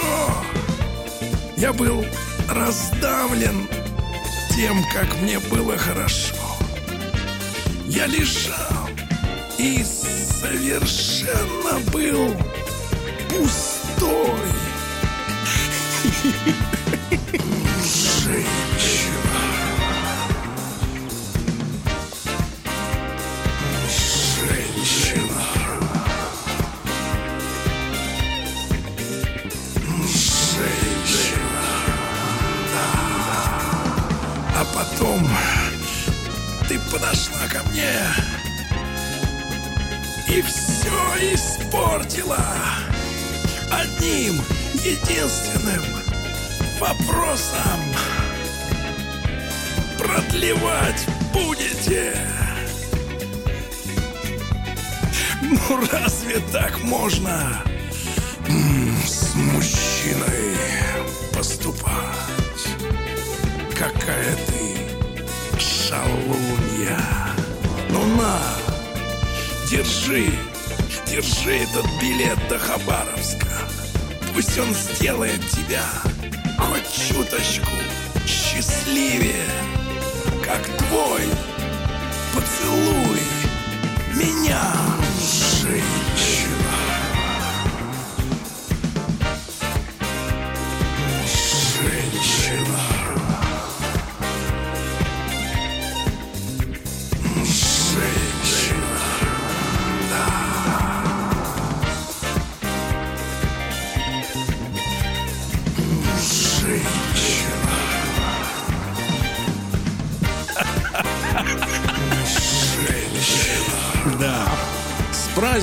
Я 1.57 1.73
был 1.73 2.05
раздавлен 2.49 3.67
тем, 4.55 4.81
как 4.93 5.13
мне 5.21 5.39
было 5.39 5.77
хорошо. 5.77 6.35
Я 7.89 8.05
лежал 8.05 8.87
и 9.57 9.83
совершенно 9.83 11.79
был 11.91 12.33
пустой. 13.27 14.52
Женщина. 16.23 16.39
Женщина. 24.39 25.43
Женщина. 30.53 31.65
Да. 32.71 32.87
А 34.55 34.65
потом 34.73 35.27
ты 36.69 36.79
подошла 36.89 37.47
ко 37.51 37.61
мне 37.69 37.99
и 40.29 40.41
все 40.41 41.33
испортила 41.33 42.39
одним 43.69 44.41
единственным 44.83 45.92
вопросом. 46.79 47.79
Продлевать 49.97 51.05
будете? 51.33 52.15
Ну 55.41 55.79
разве 55.91 56.39
так 56.51 56.81
можно 56.83 57.63
с 59.05 59.35
мужчиной 59.35 60.57
поступать? 61.33 62.67
Какая 63.77 64.35
ты 64.47 64.63
шалунья. 65.59 66.99
Ну 67.89 68.05
на, 68.15 68.39
держи, 69.69 70.31
держи 71.07 71.55
этот 71.57 71.85
билет 72.01 72.39
до 72.49 72.57
Хабаровска. 72.57 73.47
Пусть 74.33 74.57
он 74.57 74.73
сделает 74.73 75.41
тебя 75.49 75.83
хоть 76.63 77.07
чуточку 77.07 77.71
счастливее, 78.25 79.49
как 80.43 80.65
твой 80.77 81.21
поцелуй 82.33 83.19
меня, 84.15 84.73
женщина. 85.61 86.62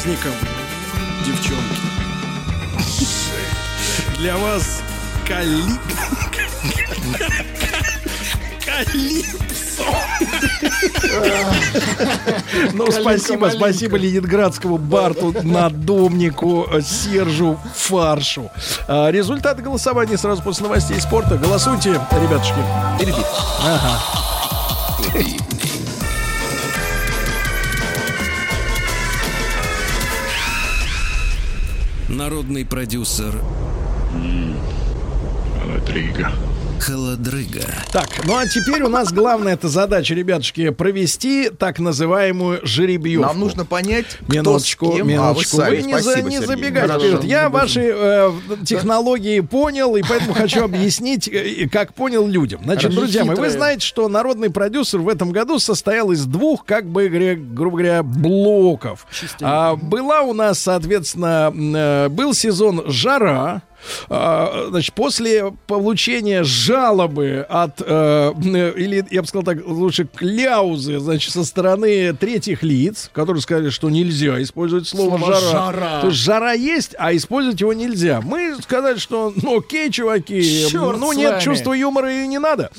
Праздником, 0.00 0.32
девчонки. 1.26 1.80
Для 4.18 4.36
вас 4.38 4.82
калип... 5.28 5.80
Калипсо. 8.64 9.84
Ну, 12.72 12.90
спасибо, 12.90 13.50
спасибо 13.54 13.98
Ленинградскому 13.98 14.78
Барту, 14.78 15.34
надомнику, 15.42 16.66
Сержу 16.82 17.58
Фаршу. 17.74 18.50
А, 18.88 19.10
Результаты 19.10 19.60
голосования 19.62 20.16
сразу 20.16 20.42
после 20.42 20.64
новостей 20.64 20.98
спорта. 21.00 21.36
Голосуйте, 21.36 22.00
ребятушки. 22.12 22.60
Ага. 23.62 24.19
Народный 32.30 32.64
продюсер 32.64 33.42
Холодрыга. 35.60 36.30
Холодрыга. 36.80 37.60
Так, 37.92 38.08
ну 38.24 38.36
а 38.36 38.46
теперь 38.46 38.82
у 38.82 38.88
нас 38.88 39.12
главная 39.12 39.54
эта 39.54 39.68
задача, 39.68 40.14
ребятушки, 40.14 40.70
провести 40.70 41.50
так 41.50 41.78
называемую 41.78 42.60
жеребьевку. 42.66 43.26
Нам 43.26 43.38
нужно 43.40 43.64
понять, 43.64 44.06
кто 44.20 44.32
Минуточку, 44.32 44.92
с 44.92 44.96
кем. 44.96 45.06
минуточку. 45.08 45.56
А, 45.60 45.60
вы 45.60 45.66
сами. 45.66 45.76
Вы 45.76 45.82
не, 45.82 45.94
за- 45.94 46.02
Спасибо, 46.02 46.28
не 46.28 46.36
Сергей. 46.36 46.46
забегайте 46.46 46.88
Хорошо. 46.88 47.06
вперед. 47.06 47.24
Я 47.24 47.48
ваши 47.50 47.92
э, 47.94 48.30
технологии 48.66 49.40
понял, 49.40 49.94
и 49.96 50.02
поэтому 50.02 50.32
хочу 50.34 50.64
объяснить, 50.64 51.28
э, 51.28 51.68
как 51.70 51.94
понял 51.94 52.26
людям. 52.26 52.60
Значит, 52.64 52.94
друзья 52.94 53.24
мои, 53.24 53.36
вы 53.36 53.50
знаете, 53.50 53.86
что 53.86 54.08
народный 54.08 54.50
продюсер 54.50 55.00
в 55.00 55.08
этом 55.08 55.30
году 55.32 55.58
состоял 55.58 56.10
из 56.10 56.24
двух, 56.26 56.64
как 56.64 56.86
бы, 56.86 57.08
грубо 57.08 57.78
говоря, 57.78 58.02
блоков. 58.02 59.06
А, 59.42 59.76
была 59.76 60.22
у 60.22 60.32
нас, 60.32 60.58
соответственно, 60.60 61.52
э, 61.54 62.08
был 62.08 62.34
сезон 62.34 62.84
«Жара», 62.86 63.62
Значит, 64.08 64.94
после 64.94 65.52
получения 65.66 66.42
жалобы 66.44 67.46
от, 67.48 67.80
э, 67.84 68.32
или, 68.76 69.04
я 69.10 69.22
бы 69.22 69.28
сказал 69.28 69.44
так, 69.44 69.58
лучше 69.66 70.04
кляузы, 70.04 70.98
значит, 70.98 71.32
со 71.32 71.44
стороны 71.44 72.12
третьих 72.12 72.62
лиц, 72.62 73.10
которые 73.12 73.42
сказали, 73.42 73.70
что 73.70 73.90
нельзя 73.90 74.42
использовать 74.42 74.88
слово, 74.88 75.18
Слово 75.18 75.34
жара. 75.34 75.50
«жара». 75.50 76.00
То 76.00 76.06
есть 76.08 76.18
жара 76.18 76.52
есть, 76.52 76.94
а 76.98 77.14
использовать 77.14 77.60
его 77.60 77.72
нельзя. 77.72 78.20
Мы 78.20 78.56
сказали, 78.60 78.98
что, 78.98 79.32
ну, 79.36 79.58
окей, 79.58 79.90
чуваки, 79.90 80.66
Чёрт 80.68 80.98
ну, 80.98 81.12
нет 81.12 81.40
чувства 81.40 81.72
юмора 81.72 82.12
и 82.12 82.26
не 82.26 82.38
надо. 82.38 82.70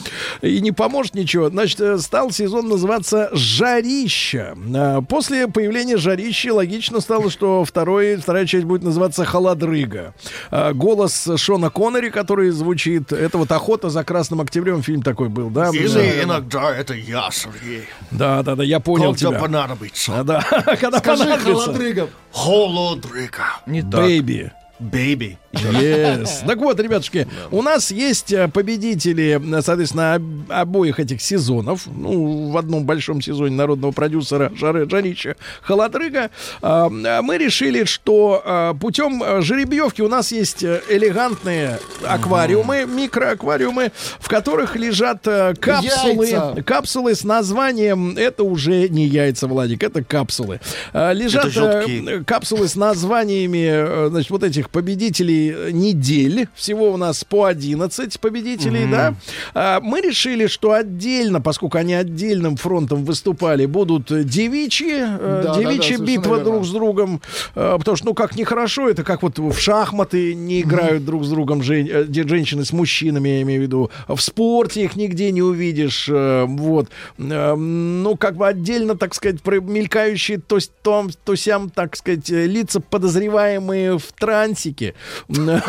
И 0.42 0.60
не 0.62 0.72
поможет 0.72 1.16
ничего. 1.16 1.50
Значит, 1.50 1.82
э, 1.82 1.98
стал 2.00 2.32
сезон 2.32 2.70
называться 2.70 3.30
«Жарища». 3.34 4.56
А, 4.76 5.02
После 5.02 5.48
появления 5.48 5.98
«Жарища» 5.98 6.54
логично 6.54 7.00
стало, 7.02 7.30
что 7.30 7.66
второй, 7.66 8.16
вторая 8.16 8.46
часть 8.46 8.66
будет 8.66 8.84
называться 8.84 9.26
«Холодрыга». 9.26 10.14
А, 10.50 10.74
Голос 10.96 11.26
Шона 11.38 11.70
Коннери, 11.70 12.10
который 12.10 12.50
звучит, 12.50 13.14
это 13.14 13.38
вот 13.38 13.50
«Охота 13.54 13.90
за 13.90 14.04
красным 14.04 14.42
октябрем» 14.42 14.84
фильм 14.84 15.02
такой 15.02 15.30
был, 15.30 15.50
да? 15.50 15.70
Или 15.70 16.22
иногда 16.22 16.76
это 16.76 16.94
я, 16.94 17.30
Сергей. 17.32 17.86
Да, 18.12 18.44
да, 18.44 18.56
да, 18.58 18.64
я 18.64 18.82
понял 18.82 19.14
Когда 19.14 19.30
тебя. 19.30 19.40
понадобится. 19.40 20.20
А, 20.20 20.24
да, 20.26 20.42
когда 20.82 21.00
Скажи, 21.00 21.24
понадобится. 21.24 21.54
холодрыгов. 21.66 22.10
Холодрыга. 22.34 23.44
Не 23.68 23.82
так. 23.84 24.02
Бэйби. 24.02 24.52
Бэйби. 24.82 25.38
Yes. 25.54 26.42
Так 26.48 26.58
вот, 26.60 26.80
ребятушки, 26.80 27.28
у 27.52 27.62
нас 27.62 27.92
есть 27.92 28.32
э, 28.34 28.48
победители, 28.48 29.40
э, 29.58 29.62
соответственно, 29.62 30.16
об- 30.16 30.52
обоих 30.52 31.00
этих 31.00 31.22
сезонов. 31.22 31.88
Ну, 31.88 32.50
в 32.50 32.58
одном 32.58 32.86
большом 32.86 33.22
сезоне 33.22 33.56
народного 33.56 33.92
продюсера 33.92 34.52
Жары 34.56 34.90
Жарича 34.90 35.36
Холодрыга. 35.62 36.30
А, 36.62 36.88
а 36.88 37.22
Мы 37.22 37.38
решили, 37.38 37.84
что 37.84 38.42
а, 38.44 38.74
путем 38.74 39.22
э, 39.24 39.42
жеребьевки 39.42 40.02
у 40.02 40.08
нас 40.08 40.32
есть 40.32 40.64
э, 40.64 40.82
элегантные 40.90 41.80
аквариумы, 42.08 42.86
микроаквариумы, 42.86 43.92
в 44.20 44.28
которых 44.28 44.76
лежат 44.76 45.28
э, 45.28 45.54
капсулы, 45.60 46.28
Яйца. 46.28 46.64
капсулы 46.64 47.14
с 47.14 47.24
названием, 47.24 48.18
это 48.18 48.44
уже 48.44 48.88
не 48.90 49.06
яйца, 49.06 49.48
Владик, 49.48 49.84
это 49.84 50.04
капсулы. 50.04 50.60
А, 50.94 51.12
Лежат 51.12 51.46
Это 51.46 51.84
э, 51.88 52.24
капсулы 52.24 52.68
с 52.68 52.76
названиями, 52.76 53.68
э, 53.70 54.08
значит, 54.10 54.32
вот 54.32 54.44
этих 54.44 54.71
победителей 54.72 55.52
э, 55.56 55.72
недель. 55.72 56.48
Всего 56.56 56.92
у 56.92 56.98
нас 56.98 57.24
по 57.24 57.46
11 57.46 58.20
победителей, 58.20 58.88
да. 58.90 59.16
А, 59.54 59.80
Мы 59.82 60.02
решили, 60.02 60.48
что 60.48 60.72
отдельно, 60.74 61.42
поскольку 61.42 61.78
они 61.78 61.94
отдельным 61.94 62.56
фронтом 62.58 63.04
выступали, 63.06 63.66
будут 63.66 64.08
девичьи, 64.28 64.92
э, 64.94 65.42
Да, 65.44 65.54
да, 65.56 65.60
девичья 65.60 65.98
да, 65.98 66.04
битва 66.06 66.24
совершенно 66.24 66.44
друг 66.52 66.66
с 66.66 66.70
другом. 66.72 67.22
Э, 67.56 67.76
Потому 67.78 67.98
что, 67.98 68.06
ну, 68.08 68.14
как 68.14 68.36
нехорошо, 68.36 68.90
это 68.90 69.04
как 69.04 69.24
вот 69.24 69.40
в 69.40 69.58
шахматы 69.60 70.34
не 70.34 70.62
играют 70.62 71.06
друг 71.06 71.24
с 71.26 71.30
другом 71.30 71.62
жен- 71.64 71.90
э, 71.92 72.06
женщины 72.28 72.64
с 72.66 72.72
мужчинами, 72.72 73.30
я 73.30 73.42
имею 73.42 73.60
в 73.62 73.64
виду. 73.64 73.92
В 74.08 74.20
спорте 74.20 74.84
их 74.84 74.96
нигде 74.96 75.32
не 75.32 75.42
увидишь. 75.42 76.10
Вот. 76.10 76.90
Ну, 77.18 78.16
как 78.18 78.36
бы 78.36 78.48
отдельно, 78.48 78.96
так 78.96 79.14
сказать, 79.14 79.38
мелькающие 79.46 80.38
то, 80.40 80.60
то, 80.82 81.08
то 81.24 81.36
сям, 81.36 81.70
так 81.70 81.96
сказать, 81.96 82.30
лица, 82.30 82.80
подозреваемые 82.80 83.98
в 83.98 84.12
трансике. 84.52 84.94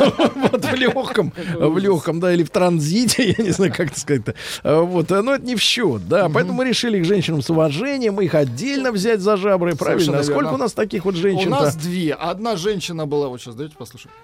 Вот, 0.53 0.65
в 0.65 0.75
легком, 0.75 1.33
в 1.59 1.79
легком, 1.79 2.21
да, 2.21 2.33
или 2.33 2.43
в 2.43 2.51
транзите, 2.51 3.31
я 3.39 3.45
не 3.45 3.51
знаю, 3.51 3.73
как 3.73 3.91
это 3.91 4.01
сказать-то. 4.01 4.35
Э, 4.65 4.81
Вот, 4.81 5.11
э, 5.11 5.23
но 5.23 5.35
это 5.35 5.45
не 5.45 5.57
в 5.57 5.61
счет, 5.63 6.09
да. 6.09 6.29
Поэтому 6.29 6.55
мы 6.59 6.65
решили 6.65 7.01
к 7.01 7.05
женщинам 7.05 7.43
с 7.43 7.51
уважением, 7.51 8.21
их 8.21 8.35
отдельно 8.35 8.93
взять 8.93 9.21
за 9.21 9.37
жабры, 9.37 9.75
правильно? 9.75 10.23
Сколько 10.23 10.55
у 10.55 10.57
нас 10.57 10.73
таких 10.73 11.05
вот 11.05 11.15
У 11.15 11.19
женщин-то? 11.19 11.51
нас 11.51 11.77
две. 11.77 12.15
Одна 12.15 12.57
женщина 12.57 13.07
была, 13.07 13.29
вот 13.29 13.41
сейчас, 13.41 13.55
дайте 13.55 13.75
послушаем. 13.77 14.15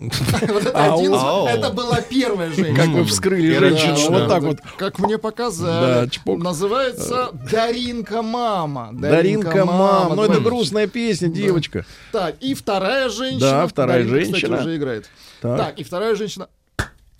Вот 0.00 0.64
это 0.64 0.94
один, 0.94 1.14
Ау. 1.14 1.46
это 1.46 1.70
была 1.70 2.00
первая 2.00 2.50
женщина. 2.50 2.76
Как 2.76 2.88
вы 2.88 3.04
вскрыли 3.04 3.58
женщину, 3.58 4.10
вот 4.10 4.28
так 4.28 4.42
вот. 4.42 4.58
Как 4.78 4.98
мне 4.98 5.18
показали. 5.18 6.10
Называется 6.26 7.30
Даринка 7.50 8.22
мама. 8.22 8.90
Даринка, 8.92 9.64
мам, 9.64 10.16
ну 10.16 10.22
это 10.22 10.40
грустная 10.40 10.86
песня, 10.86 11.28
девочка. 11.28 11.84
Так, 12.12 12.36
и 12.40 12.54
вторая 12.54 13.08
женщина. 13.08 13.40
Да, 13.40 13.66
вторая 13.66 14.04
женщина. 14.04 14.60
уже 14.60 14.76
играет. 14.76 15.10
Так, 15.40 15.78
и 15.78 15.84
вторая 15.84 16.14
женщина. 16.14 16.48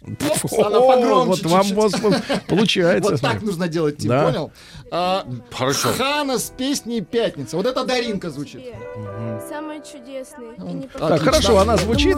О, 0.02 1.24
вот 1.26 1.42
вам 1.44 1.66
вот 1.74 1.92
получается. 2.48 3.10
Вот 3.12 3.20
так 3.20 3.42
нужно 3.42 3.68
делать, 3.68 3.98
Тим, 3.98 4.08
Да. 4.08 4.24
понял? 4.24 4.52
А, 4.90 5.26
Хорошо. 5.52 5.90
Хана 5.96 6.38
с 6.38 6.50
песней 6.56 7.00
«Пятница». 7.02 7.56
Вот 7.56 7.66
это 7.66 7.84
Даринка 7.84 8.30
звучит. 8.30 8.62
И 10.58 10.62
не 10.62 10.88
Так, 10.88 11.20
хорошо, 11.20 11.58
она 11.58 11.76
звучит. 11.76 12.16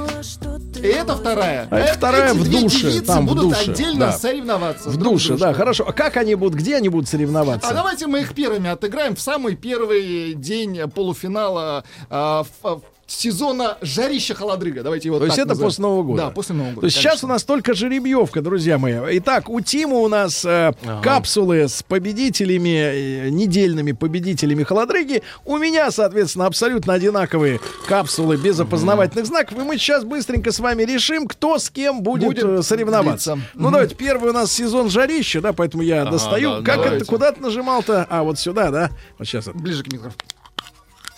И 0.82 0.86
это 0.86 1.16
вторая. 1.16 1.66
А 1.70 1.78
это 1.78 1.94
вторая 1.98 2.30
Эти 2.32 2.38
в 2.38 2.44
две 2.44 2.60
душе, 2.62 2.78
девицы 2.90 3.04
там, 3.06 3.26
в 3.26 3.28
будут 3.34 3.50
душе, 3.50 3.70
отдельно 3.70 4.06
да. 4.06 4.12
соревноваться. 4.12 4.88
В 4.90 4.96
душе, 4.96 5.36
да, 5.36 5.52
хорошо. 5.52 5.84
А 5.86 5.92
как 5.92 6.16
они 6.16 6.34
будут, 6.34 6.54
где 6.58 6.76
они 6.76 6.88
будут 6.88 7.08
А 7.08 7.10
соревноваться? 7.12 7.74
давайте 7.74 8.06
мы 8.06 8.20
их 8.20 8.34
первыми 8.34 8.70
отыграем 8.70 9.16
в 9.16 9.20
самый 9.20 9.54
первый 9.56 10.34
день 10.34 10.88
полуфинала 10.90 11.84
а, 12.10 12.44
в- 12.44 12.66
а, 12.66 12.80
сезона 13.12 13.78
«Жарища 13.80 14.34
холодрыга». 14.34 14.82
Давайте 14.82 15.08
его 15.08 15.18
То 15.18 15.26
есть 15.26 15.38
это 15.38 15.48
назовем. 15.48 15.68
после 15.68 15.82
Нового 15.82 16.02
года? 16.02 16.22
Да, 16.22 16.30
после 16.30 16.54
Нового 16.54 16.70
года. 16.74 16.80
То 16.80 16.86
есть 16.86 16.96
сейчас 16.96 17.22
у 17.24 17.26
нас 17.26 17.44
только 17.44 17.74
жеребьевка, 17.74 18.40
друзья 18.40 18.78
мои. 18.78 18.94
Итак, 19.18 19.48
у 19.48 19.60
Тима 19.60 19.96
у 19.96 20.08
нас 20.08 20.44
э, 20.44 20.72
капсулы 21.02 21.68
с 21.68 21.82
победителями, 21.82 23.26
э, 23.26 23.28
недельными 23.30 23.92
победителями 23.92 24.62
холодрыги. 24.62 25.22
У 25.44 25.56
меня, 25.58 25.90
соответственно, 25.90 26.46
абсолютно 26.46 26.94
одинаковые 26.94 27.60
капсулы 27.86 28.36
без 28.36 28.58
опознавательных 28.58 29.26
знаков. 29.26 29.58
И 29.58 29.62
мы 29.62 29.76
сейчас 29.78 30.04
быстренько 30.04 30.50
с 30.52 30.58
вами 30.58 30.82
решим, 30.84 31.26
кто 31.26 31.58
с 31.58 31.70
кем 31.70 32.02
будет, 32.02 32.24
Будет 32.24 32.44
э, 32.44 32.62
соревноваться. 32.62 33.34
длиться. 33.34 33.50
Ну, 33.54 33.70
давайте, 33.70 33.94
первый 33.94 34.30
у 34.30 34.32
нас 34.32 34.52
сезон 34.52 34.90
жарища, 34.90 35.40
да, 35.40 35.52
поэтому 35.52 35.82
я 35.82 36.04
достаю. 36.04 36.50
да, 36.50 36.56
как 36.62 36.76
давайте. 36.76 36.96
это, 36.96 37.04
куда 37.04 37.32
ты 37.32 37.40
нажимал-то? 37.40 38.06
А, 38.08 38.22
вот 38.22 38.38
сюда, 38.38 38.70
да? 38.70 38.90
Вот 39.18 39.26
сейчас. 39.28 39.48
Ближе 39.48 39.82
к 39.82 39.92
микрофону. 39.92 40.16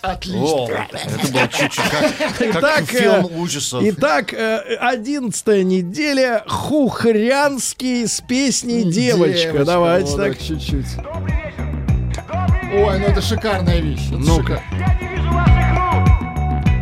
О, 0.05 0.11
Отлично. 0.11 0.87
это 0.93 1.31
был 1.33 1.47
чуть-чуть 1.49 1.89
как, 1.89 2.17
как 2.37 2.55
Итак, 2.55 2.83
фильм 2.85 3.25
э, 3.25 3.39
ужасов. 3.39 3.83
Итак, 3.83 4.33
э, 4.33 4.75
одиннадцатая 4.79 5.63
неделя. 5.63 6.43
Хухрянский 6.47 8.07
с 8.07 8.21
песней 8.21 8.83
«Девочка». 8.83 9.65
Давайте 9.65 10.11
вот 10.11 10.17
так. 10.17 10.37
чуть-чуть. 10.39 10.85
Ой, 12.73 12.99
ну 12.99 13.05
это 13.05 13.21
шикарная 13.21 13.79
вещь. 13.79 14.07
Ну-ка. 14.11 14.61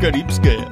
Карибская. 0.01 0.67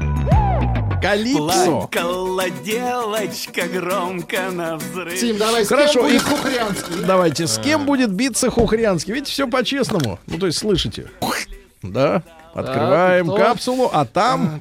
Калипсо. 1.01 1.87
Плакала 1.89 2.49
девочка 2.63 3.63
громко 3.67 4.51
на 4.51 4.77
взрыв. 4.77 5.19
Тим, 5.19 5.37
давай, 5.37 5.65
с 5.65 5.69
Хорошо, 5.69 5.93
кем 6.01 6.05
и- 6.07 6.11
будет 6.11 6.21
Хухрянский? 6.23 7.03
Давайте, 7.05 7.47
с 7.47 7.57
кем 7.57 7.85
будет 7.85 8.11
биться 8.11 8.51
Хухрянский? 8.51 9.13
Видите, 9.13 9.31
все 9.31 9.47
по-честному. 9.47 10.19
Ну, 10.27 10.37
то 10.37 10.45
есть, 10.45 10.59
слышите? 10.59 11.07
Да. 11.81 12.21
Открываем 12.53 13.27
кто? 13.27 13.37
капсулу, 13.37 13.89
а 13.93 14.05
там... 14.05 14.59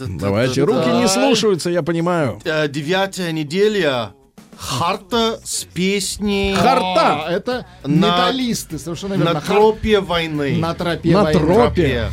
Давайте, 0.00 0.62
руки 0.62 0.88
не 0.88 1.08
слушаются, 1.08 1.70
я 1.70 1.82
понимаю. 1.82 2.40
Э, 2.44 2.68
Девятая 2.68 3.32
неделя. 3.32 4.10
Харта 4.56 5.40
с 5.42 5.64
песней 5.64 6.54
Харта. 6.54 7.24
А, 7.26 7.32
это 7.32 7.66
На- 7.84 8.06
металлисты, 8.06 8.78
совершенно 8.78 9.14
верно. 9.14 9.32
на 9.34 9.40
Хар- 9.40 9.56
тропе 9.56 9.98
войны. 10.00 10.56
На 10.56 10.74
тропе 10.74 11.10
На 11.12 11.22
войны. 11.24 11.40
тропе. 11.40 12.08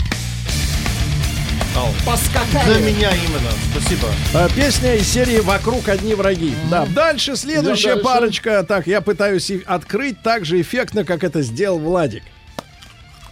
Поскакали. 2.06 2.74
Для 2.74 2.80
меня 2.92 3.10
именно. 3.12 3.52
Спасибо. 3.72 4.08
А, 4.34 4.50
Песня 4.50 4.96
из 4.96 5.08
серии 5.08 5.40
«Вокруг 5.40 5.88
одни 5.88 6.14
враги». 6.14 6.54
Да. 6.70 6.86
Дальше 6.88 7.36
следующая 7.36 7.90
дальше. 7.96 8.04
парочка. 8.04 8.64
Так, 8.64 8.88
я 8.88 9.00
пытаюсь 9.02 9.52
открыть 9.66 10.22
так 10.22 10.44
же 10.44 10.60
эффектно, 10.60 11.06
как 11.06 11.24
это 11.24 11.42
сделал 11.42 11.80
Владик. 11.80 12.24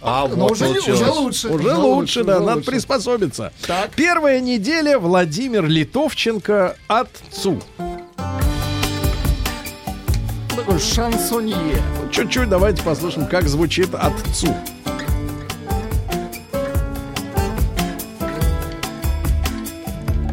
А, 0.02 0.28
Но 0.28 0.36
вот 0.36 0.52
уже, 0.52 0.66
получилось. 0.66 1.00
уже 1.00 1.10
лучше. 1.10 1.48
Уже 1.48 1.74
лучше, 1.74 2.24
да, 2.24 2.36
уже 2.36 2.44
надо 2.44 2.56
лучше. 2.58 2.70
приспособиться. 2.70 3.52
Так. 3.66 3.90
Первая 3.94 4.40
неделя 4.40 4.98
Владимир 4.98 5.66
Литовченко 5.66 6.76
отцу. 6.86 7.60
Такой 10.54 10.78
шансонье. 10.78 11.82
Чуть-чуть 12.12 12.48
давайте 12.48 12.82
послушаем, 12.82 13.26
как 13.26 13.48
звучит 13.48 13.94
отцу. 13.94 14.54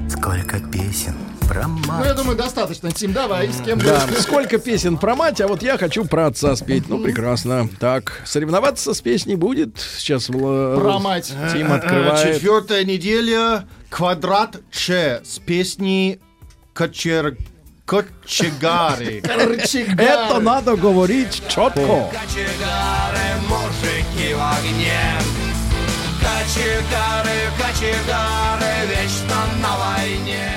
Сколько 0.09 0.59
песен 0.71 1.15
про 1.47 1.67
маму. 1.67 1.99
Ну, 1.99 2.05
я 2.05 2.13
думаю, 2.13 2.37
достаточно. 2.37 2.91
Тим, 2.91 3.13
давай, 3.13 3.49
с 3.51 3.61
кем 3.61 3.79
Да, 3.79 4.05
будешь? 4.07 4.21
сколько 4.21 4.57
песен 4.57 4.97
про 4.97 5.15
мать, 5.15 5.39
а 5.41 5.47
вот 5.47 5.61
я 5.63 5.77
хочу 5.77 6.05
про 6.05 6.27
отца 6.27 6.55
спеть. 6.55 6.87
Ну, 6.89 6.99
прекрасно. 7.03 7.67
Так, 7.79 8.21
соревноваться 8.25 8.93
с 8.93 9.01
песней 9.01 9.35
будет. 9.35 9.77
Сейчас 9.97 10.25
Про 10.25 10.99
мать. 10.99 11.33
Тим 11.53 11.71
Э, 11.71 11.75
открывает. 11.77 12.35
Четвертая 12.35 12.83
неделя. 12.83 13.65
Квадрат 13.89 14.57
Ч 14.71 15.21
с 15.23 15.39
песней 15.39 16.19
Кочер... 16.73 17.37
Кочегары. 17.85 19.21
Это 19.23 20.39
надо 20.39 20.75
говорить 20.75 21.43
четко. 21.47 22.09
Кочегары, 22.11 23.27
мужики 23.47 24.33
в 24.33 24.41
огне 24.41 24.99
Кочегары, 26.19 27.51
кочегары, 27.59 28.87
вечно 28.89 29.37
на 29.61 29.77
войне 29.77 30.54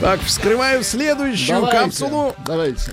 Так, 0.00 0.20
вскрываю 0.20 0.82
следующую 0.82 1.60
Давайте, 1.60 1.78
капсулу. 1.78 2.34
Давайте. 2.44 2.92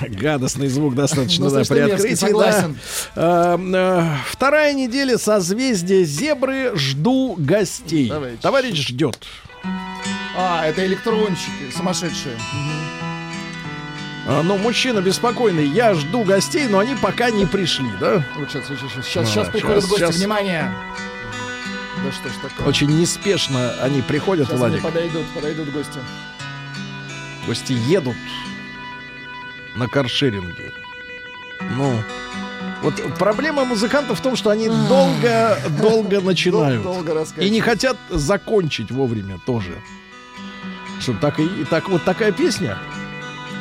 Гадостный 0.00 0.68
звук 0.68 0.94
достаточно, 0.94 1.48
да, 1.48 1.58
Достаточно 1.58 1.86
при 1.86 1.92
открытии. 1.94 2.14
согласен. 2.16 2.78
да. 3.14 3.56
Э, 3.56 3.58
э, 3.58 4.16
Вторая 4.30 4.72
неделя 4.74 5.16
созвездия 5.18 6.04
зебры. 6.04 6.72
Жду 6.74 7.34
гостей. 7.38 8.08
Давайте. 8.08 8.38
Товарищ 8.42 8.76
ждет. 8.88 9.26
А, 10.36 10.66
это 10.66 10.84
электронщики, 10.84 11.72
сумасшедшие. 11.76 12.36
А, 14.26 14.42
Ну, 14.42 14.58
мужчина 14.58 15.00
беспокойный. 15.00 15.66
Я 15.66 15.94
жду 15.94 16.22
гостей, 16.24 16.66
но 16.68 16.80
они 16.80 16.94
пока 17.00 17.30
не 17.30 17.46
пришли, 17.46 17.88
да? 18.00 18.24
Вот 18.36 18.50
сейчас, 18.50 18.66
сейчас, 18.66 18.78
сейчас, 18.92 19.06
сейчас, 19.06 19.24
А, 19.28 19.30
сейчас 19.30 19.48
приходят 19.48 19.80
щас, 19.80 19.90
гости, 19.90 20.04
щас. 20.04 20.16
внимание. 20.16 20.70
Да 22.04 22.12
что 22.12 22.28
ж 22.28 22.32
такое? 22.42 22.66
Очень 22.66 22.98
неспешно 22.98 23.72
они 23.82 24.02
приходят, 24.02 24.46
Сейчас 24.48 24.60
они 24.60 24.78
Владик. 24.78 24.82
подойдут, 24.82 25.26
подойдут 25.34 25.68
гости. 25.70 25.98
Гости 27.46 27.72
едут 27.72 28.16
на 29.76 29.88
каршеринге. 29.88 30.72
Ну, 31.76 32.02
вот 32.82 32.94
проблема 33.18 33.64
музыкантов 33.64 34.18
в 34.18 34.22
том, 34.22 34.36
что 34.36 34.50
они 34.50 34.68
долго-долго 34.68 36.20
начинают. 36.20 36.82
Дол- 36.82 37.02
долго 37.02 37.26
И 37.38 37.50
не 37.50 37.60
хотят 37.60 37.96
закончить 38.10 38.90
вовремя 38.90 39.38
тоже. 39.44 39.80
Что 41.00 41.14
так 41.14 41.38
и, 41.38 41.44
и 41.44 41.64
так 41.64 41.88
вот 41.88 42.04
такая 42.04 42.32
песня? 42.32 42.78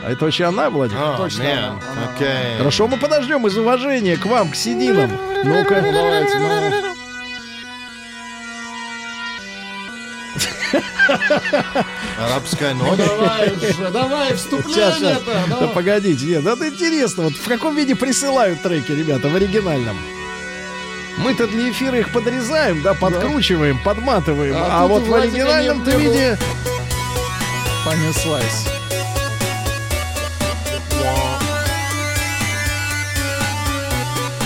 А 0.03 0.11
это 0.11 0.25
вообще 0.25 0.45
она, 0.45 0.69
Владимир? 0.69 1.01
Oh, 1.01 1.17
Точно 1.17 1.43
man. 1.43 1.57
она. 1.69 1.80
Okay. 2.17 2.57
Хорошо, 2.57 2.88
мы 2.88 2.98
подождем 2.98 3.45
из 3.48 3.57
уважения 3.57 4.16
к 4.17 4.25
вам, 4.25 4.51
к 4.51 4.56
сединам. 4.56 5.11
Ну-ка. 5.43 5.82
Ну, 5.82 5.91
давайте, 5.91 6.38
ну. 6.40 6.95
Арабская 12.19 12.73
Ну, 12.73 12.85
ночь. 12.85 12.97
давай 12.97 13.49
же, 13.49 13.89
давай, 13.91 14.33
вступление 14.35 15.17
Да 15.49 15.67
погодите, 15.67 16.25
нет, 16.25 16.45
это 16.45 16.67
интересно. 16.67 17.23
Вот 17.23 17.33
в 17.33 17.47
каком 17.47 17.75
виде 17.75 17.95
присылают 17.95 18.61
треки, 18.61 18.91
ребята, 18.91 19.29
в 19.29 19.35
оригинальном? 19.35 19.97
Мы-то 21.17 21.47
для 21.47 21.71
эфира 21.71 21.97
их 21.97 22.11
подрезаем, 22.11 22.81
да, 22.83 22.93
подкручиваем, 22.93 23.79
подматываем. 23.83 24.55
А 24.55 24.83
А, 24.83 24.87
вот 24.87 25.03
в 25.03 25.13
оригинальном-то 25.13 25.91
виде... 25.91 26.37
Понеслась. 27.85 28.65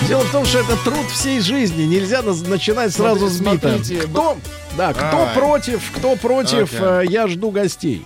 Дело 0.08 0.22
в 0.24 0.32
том, 0.32 0.46
что 0.46 0.60
это 0.60 0.76
труд 0.84 1.10
всей 1.10 1.40
жизни. 1.40 1.84
Нельзя 1.84 2.22
начинать 2.22 2.94
сразу 2.94 3.30
с 3.30 3.40
бита. 3.40 3.60
Смотрите, 3.80 4.02
Кто, 4.08 4.38
да, 4.78 4.94
кто 4.94 5.02
Давай. 5.12 5.36
против, 5.36 5.92
кто 5.96 6.16
против, 6.16 6.74
Окей. 6.74 6.80
э, 6.82 7.04
я 7.10 7.28
жду 7.28 7.52
гостей. 7.52 8.06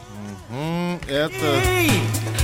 Это... 1.08 1.34
Эй, 1.68 1.92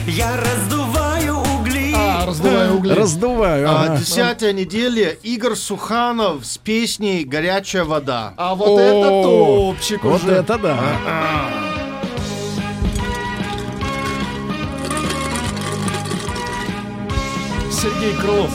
я 0.08 0.36
раздуваю 0.38 1.38
угли 1.38 1.94
А, 1.96 2.26
раздуваю 2.26 2.76
угли. 2.78 2.94
Раздуваю. 2.94 3.70
а, 3.70 3.84
ага. 3.84 3.98
Десятая 3.98 4.54
неделя. 4.54 5.10
Игорь 5.24 5.56
Суханов 5.56 6.46
с 6.46 6.58
песней 6.58 7.24
«Горячая 7.24 7.84
вода». 7.86 8.34
А 8.38 8.56
вот 8.56 8.80
это 8.80 9.08
О, 9.10 9.24
топчик 9.74 10.04
Вот 10.04 10.24
уже. 10.24 10.34
это 10.34 10.58
да. 10.58 10.78
Сергей 17.72 18.14
Крылов. 18.16 18.52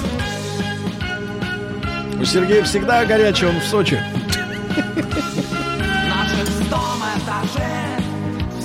У 2.20 2.24
Сергея 2.24 2.62
всегда 2.64 3.04
горячий, 3.04 3.46
он 3.46 3.60
в 3.60 3.64
Сочи. 3.64 4.00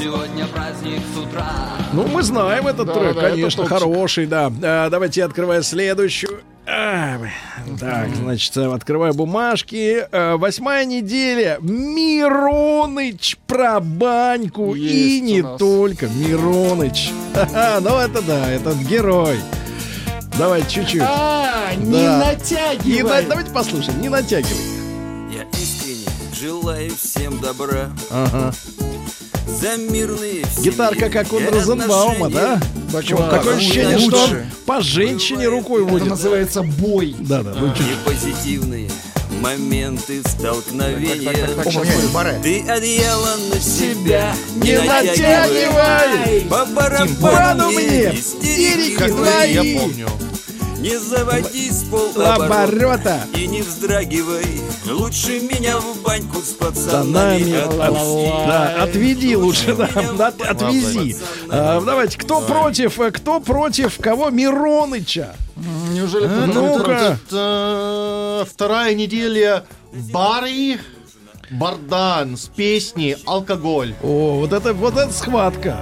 Сегодня 0.02 0.48
праздник 0.48 1.00
с 1.14 1.18
утра 1.18 1.52
Ну, 1.94 2.08
мы 2.08 2.24
знаем 2.24 2.66
этот 2.68 2.88
Да, 2.88 2.94
трек, 2.94 3.14
да, 3.16 3.22
это 3.22 3.30
конечно, 3.30 3.64
топчик. 3.64 3.78
хороший, 3.80 4.26
да. 4.26 4.52
А, 4.64 4.90
давайте 4.90 5.20
я 5.20 5.26
открываю 5.28 5.62
следующую. 5.62 6.42
А, 6.66 7.20
так, 7.80 8.10
значит, 8.16 8.56
открываю 8.58 9.14
бумажки. 9.14 10.04
А, 10.12 10.38
восьмая 10.38 10.86
неделя. 10.86 11.58
Мироныч 11.62 13.38
про 13.46 13.80
баньку. 13.80 14.74
И 14.74 14.80
Есть 14.80 15.24
не 15.24 15.42
у 15.42 15.44
нас. 15.50 15.60
только. 15.60 16.08
Мироныч. 16.08 17.12
Ха-ха, 17.36 17.78
ну, 17.82 17.98
это 17.98 18.22
да, 18.24 18.50
этот 18.50 18.78
герой. 18.78 19.38
Давайте 20.38 20.70
чуть-чуть. 20.70 21.02
А, 21.06 21.74
не 21.76 21.92
Да. 21.92 21.98
Не 22.00 22.08
на- 22.08 22.18
натягивай. 22.26 23.26
давайте 23.28 23.52
послушаем, 23.52 24.02
не 24.02 24.10
натягивай. 24.10 24.64
Я 25.36 25.44
искренне 25.60 26.08
желаю 26.34 26.90
всем 26.96 27.40
добра 27.40 27.92
Ага. 28.10 28.52
За 29.60 29.76
мирные 29.78 30.44
Гитарка, 30.60 31.10
как 31.10 31.32
у 31.34 31.40
Розенбаума, 31.40 32.30
да? 32.30 32.60
Причем 32.94 33.18
класс. 33.18 33.32
такое 33.32 33.56
ощущение, 33.58 33.98
что 34.00 34.18
он 34.18 34.22
Лучше. 34.30 34.52
по 34.66 34.82
женщине 34.82 35.48
рукой 35.48 35.84
Это 35.84 35.92
водит. 35.92 36.08
называется 36.10 36.62
бой. 36.64 37.16
Да, 37.20 37.44
да, 37.44 37.54
чуть. 37.76 37.86
И 37.88 37.96
позитивные 38.06 38.90
моменты 39.42 40.22
столкновения 40.28 41.32
Так, 41.32 41.64
так, 41.64 41.74
так. 42.14 42.42
Ты 42.44 42.62
одеяло 42.68 43.30
на 43.54 43.60
себя 43.60 44.34
Не 44.56 44.78
натягивай! 44.80 46.42
По 46.50 46.66
барабану 46.66 47.72
мне 47.72 48.14
истерики 48.14 49.08
твои. 49.08 49.54
я 49.54 49.80
помню. 49.80 50.08
Не 50.82 50.98
заводи 50.98 51.70
с 51.72 51.84
Оборота. 51.84 52.36
полоборота 52.36 53.20
И 53.36 53.46
не 53.48 53.62
вздрагивай 53.62 54.62
Лучше 54.90 55.40
меня 55.40 55.78
в 55.80 56.02
баньку 56.02 56.42
с 56.42 56.54
пацанами 56.54 57.44
Пацанами, 57.44 57.54
от- 57.62 57.80
отпусти. 57.80 58.48
да, 58.48 58.84
отведи 58.84 59.36
лучше, 59.36 59.76
да, 59.76 59.90
да, 60.18 60.28
от- 60.28 60.42
отвези. 60.42 61.16
А, 61.50 61.80
давайте, 61.82 62.18
кто 62.18 62.42
против, 62.42 63.00
э, 63.00 63.12
кто 63.12 63.40
против 63.40 63.98
кого? 64.00 64.30
Мироныча. 64.32 65.36
Неужели 65.92 66.26
кто-то 66.28 66.54
Ну-ка. 66.54 67.20
Это 67.28 68.48
вторая 68.52 68.96
неделя 68.96 69.64
Барри 69.94 70.80
Бардан 71.52 72.38
с 72.38 72.48
песней 72.48 73.18
«Алкоголь». 73.26 73.94
О, 74.02 74.40
вот 74.40 74.52
это, 74.54 74.74
вот 74.74 74.98
это 74.98 75.12
схватка. 75.14 75.78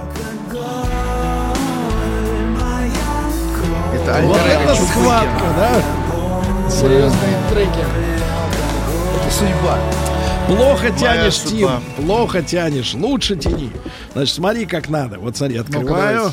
Это 4.02 4.22
Вот 4.22 4.36
альтер-эго 4.36 4.62
это 4.62 4.74
схватка, 4.74 5.44
да? 5.56 6.70
серьезные 6.70 7.38
треки? 7.50 7.84
Это 9.16 9.30
судьба. 9.34 9.78
Плохо 10.46 10.90
тянешь, 10.90 11.38
Тим. 11.42 11.68
Плохо 11.96 12.42
тянешь. 12.42 12.94
Лучше 12.94 13.36
тяни. 13.36 13.70
Значит, 14.12 14.34
смотри, 14.34 14.66
как 14.66 14.88
надо. 14.88 15.18
Вот 15.18 15.36
смотри, 15.36 15.58
открываю. 15.58 16.32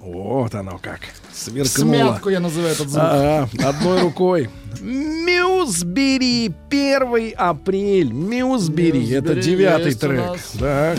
Вот 0.00 0.54
оно 0.54 0.78
как. 0.78 1.00
Сверкнуло. 1.32 1.94
Смятку 1.94 2.28
я 2.28 2.40
называю 2.40 2.72
этот 2.72 2.88
звук. 2.88 3.02
Ага, 3.04 3.48
одной 3.64 4.00
рукой. 4.02 4.50
Мюзбери, 4.80 6.52
1 6.70 7.32
апрель. 7.36 8.12
Мюзбери, 8.12 9.10
это 9.10 9.34
девятый 9.34 9.94
трек. 9.94 10.38
Так. 10.58 10.98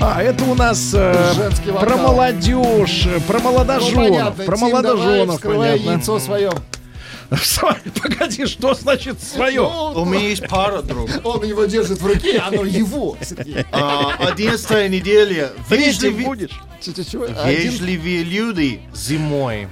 А, 0.00 0.22
это 0.22 0.44
у 0.44 0.54
нас 0.54 0.92
э, 0.94 1.50
про 1.80 1.96
молодежь, 1.96 3.08
про 3.26 3.38
Ну, 3.38 3.44
молодоженов. 3.44 3.94
понятно, 3.94 4.44
про 4.44 4.56
Тим, 4.56 4.70
давай, 4.70 4.82
молодоженов, 4.82 5.34
вскрывай 5.36 5.70
понятно. 5.72 5.90
яйцо 5.90 6.18
свое. 6.18 6.52
Погоди, 8.02 8.46
что 8.46 8.74
значит 8.74 9.20
свое? 9.22 9.62
У 9.62 10.04
меня 10.04 10.28
есть 10.28 10.46
пара 10.48 10.82
друг. 10.82 11.08
Он 11.24 11.42
его 11.44 11.64
держит 11.64 12.00
в 12.00 12.06
руке, 12.06 12.38
оно 12.38 12.64
его. 12.64 13.16
А, 13.72 14.12
Одиннадцатая 14.18 14.88
неделя. 14.88 15.50
Вежливые 15.70 16.48
люди 18.22 18.80
зимой. 18.94 19.68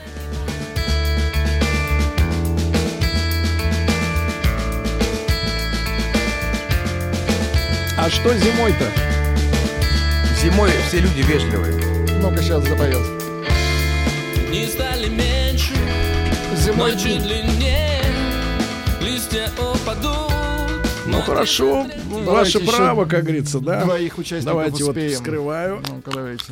А 7.96 8.10
что 8.10 8.34
зимой-то? 8.36 9.13
Зимой 10.44 10.70
все 10.86 11.00
люди 11.00 11.22
вежливые. 11.22 11.72
Ну-ка, 12.20 12.42
сейчас 12.42 12.62
запоет. 12.64 12.98
Не 14.50 14.66
стали 14.66 15.08
меньше 15.08 15.72
Зимой 16.56 16.92
Ночи 16.92 17.04
дни. 17.04 17.18
длиннее 17.18 18.02
Листья 19.00 19.48
упадут 19.58 20.30
Ну, 21.06 21.22
хорошо, 21.22 21.86
Давайте 22.10 22.58
ваше 22.58 22.60
право, 22.60 23.06
как 23.06 23.22
говорится, 23.24 23.58
да. 23.60 23.84
Двоих 23.84 24.18
участников 24.18 24.44
Давайте 24.44 24.84
вот 24.84 24.90
успеем. 24.90 25.14
вскрываю. 25.14 25.82
Ну-ка, 25.88 26.10
давайте. 26.10 26.44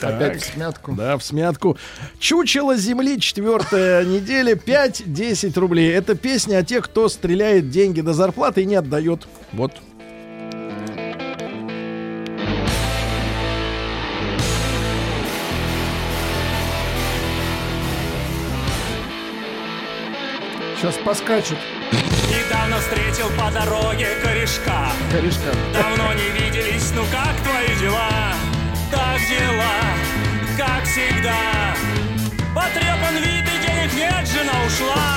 Так. 0.00 0.14
Опять 0.16 0.42
в 0.42 0.52
смятку. 0.52 0.92
Да, 0.92 1.16
в 1.16 1.22
смятку. 1.24 1.78
Чучело 2.18 2.76
земли, 2.76 3.20
четвертая 3.20 4.04
неделя, 4.04 4.54
5-10 4.54 5.56
рублей. 5.58 5.92
Это 5.92 6.16
песня 6.16 6.58
о 6.58 6.62
тех, 6.64 6.84
кто 6.86 7.08
стреляет 7.08 7.70
деньги 7.70 8.00
до 8.00 8.12
зарплаты 8.12 8.62
и 8.62 8.64
не 8.64 8.74
отдает. 8.74 9.28
Вот. 9.52 9.72
Сейчас 20.84 20.96
поскачут. 21.02 21.56
Недавно 22.28 22.78
встретил 22.78 23.30
по 23.38 23.50
дороге 23.50 24.06
корешка 24.22 24.92
Корешка. 25.10 25.50
Давно 25.72 26.12
не 26.12 26.28
виделись, 26.38 26.92
ну 26.94 27.02
как 27.10 27.34
твои 27.42 27.74
дела? 27.80 28.34
Так 28.90 29.18
дела, 29.30 29.80
как 30.58 30.84
всегда 30.84 31.74
Потрепан 32.54 33.16
вид 33.16 33.46
и 33.48 33.66
денег 33.66 33.94
нет, 33.94 34.28
жена 34.28 34.52
ушла 34.66 35.08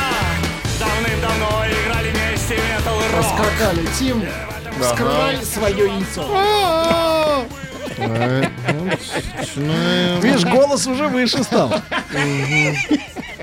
Давным-давно 0.79 1.65
играли 1.67 2.11
вместе 2.11 2.55
метал 2.55 3.01
рок 3.01 3.25
Поскакали. 3.25 3.85
Тим, 3.99 4.23
вскрывай 4.79 5.43
свое 5.43 5.85
яйцо. 5.85 6.23
Видишь, 10.21 10.45
голос 10.45 10.87
уже 10.87 11.09
выше 11.09 11.43
стал. 11.43 11.73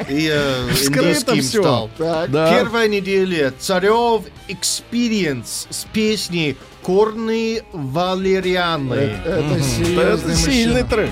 И 0.09 0.29
э, 0.33 0.69
индийским 0.71 1.41
всё. 1.41 1.63
стал. 1.63 1.91
Так. 1.99 2.31
Да. 2.31 2.51
Первая 2.59 2.89
неделя 2.89 3.53
Царев 3.59 4.23
Experience 4.49 5.67
с 5.71 5.85
песней 5.93 6.57
Корны 6.83 7.63
Валерианы. 7.73 8.95
Это 9.25 9.61
серьезный 9.63 10.33
Это 10.33 10.35
сильный 10.37 10.83
мужчина. 10.83 10.89
трек. 10.91 11.11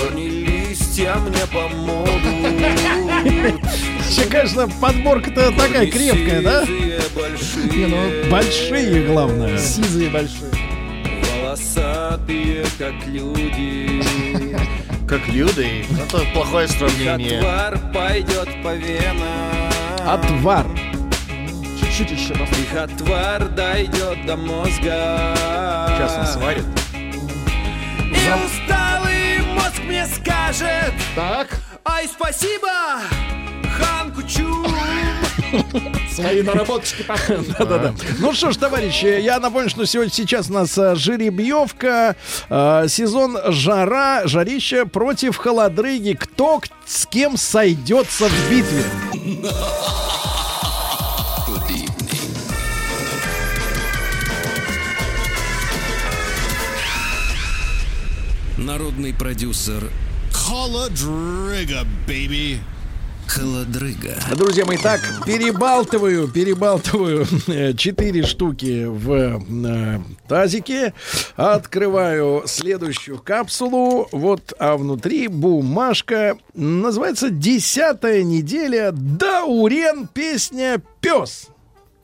Корни 0.00 0.28
листья 0.28 1.14
мне 1.16 1.46
помогут. 1.52 2.10
Еще, 4.08 4.24
конечно, 4.28 4.68
подборка-то 4.80 5.50
такая 5.52 5.86
крепкая, 5.90 6.42
да? 6.42 6.64
Не, 6.66 7.86
ну, 7.86 8.30
Большие, 8.30 9.06
главное. 9.06 9.56
сизые 9.58 10.10
большие. 10.10 10.50
Волосатые, 11.42 12.64
как 12.78 12.92
люди. 13.06 14.02
Как 15.12 15.28
люди. 15.28 15.84
Это 15.92 16.24
плохое 16.32 16.66
сравнение. 16.66 17.40
Отвар 17.40 17.78
пойдет 17.92 18.48
по 18.64 18.74
венам. 18.74 19.70
Отвар. 20.06 20.66
Чуть-чуть 21.78 22.12
еще 22.12 22.32
раз. 22.32 22.48
Их 22.58 22.74
отвар 22.74 23.46
дойдет 23.50 24.24
до 24.24 24.38
мозга. 24.38 25.36
Сейчас 25.90 26.18
он 26.18 26.26
сварит. 26.26 26.64
И 26.94 28.46
усталый 28.46 29.42
мозг 29.52 29.82
мне 29.86 30.06
скажет 30.06 30.94
Так, 31.14 31.58
Ай, 31.84 32.08
спасибо, 32.08 32.70
свои 36.14 36.42
наработочки 36.42 37.02
пошли. 37.02 37.36
Да-да-да. 37.58 37.94
Ну 38.18 38.32
что 38.32 38.50
ж, 38.52 38.56
товарищи, 38.56 39.20
я 39.20 39.38
напомню, 39.40 39.68
что 39.68 39.84
сегодня 39.86 40.12
сейчас 40.12 40.50
у 40.50 40.52
нас 40.54 40.76
а, 40.78 40.94
жеребьевка, 40.94 42.16
а, 42.48 42.86
сезон 42.88 43.38
жара, 43.48 44.22
жарища 44.26 44.86
против 44.86 45.36
холодрыги. 45.36 46.14
Кто 46.14 46.60
с 46.86 47.06
кем 47.06 47.36
сойдется 47.36 48.28
в 48.28 48.50
битве? 48.50 48.84
Народный 58.58 59.12
продюсер 59.12 59.90
Холодрыга, 60.32 61.84
baby. 62.06 62.58
Холодрыга. 63.34 64.14
Друзья 64.36 64.66
мои, 64.66 64.76
так, 64.76 65.00
перебалтываю, 65.24 66.28
перебалтываю 66.28 67.26
э, 67.46 67.72
четыре 67.72 68.24
штуки 68.24 68.84
в 68.84 69.10
э, 69.10 70.00
тазике. 70.28 70.92
Открываю 71.36 72.42
следующую 72.46 73.18
капсулу. 73.18 74.08
Вот, 74.12 74.52
а 74.58 74.76
внутри 74.76 75.28
бумажка. 75.28 76.36
Называется 76.52 77.30
«Десятая 77.30 78.22
неделя. 78.22 78.90
Даурен. 78.92 80.08
Песня 80.12 80.82
«Пес». 81.00 81.48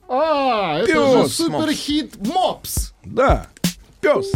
А, 0.08 0.78
это 0.78 1.24
же 1.24 1.28
суперхит 1.28 2.16
Мопс. 2.26 2.94
Да, 3.04 3.48
пес. 4.00 4.32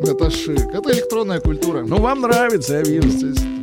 Это 0.00 0.30
шик. 0.30 0.60
Это 0.72 0.92
электронная 0.92 1.40
культура. 1.40 1.82
Ну, 1.82 1.96
вам 1.96 2.20
нравится, 2.20 2.74
я 2.74 2.82
вижу. 2.82 3.10
Зов 3.10 3.57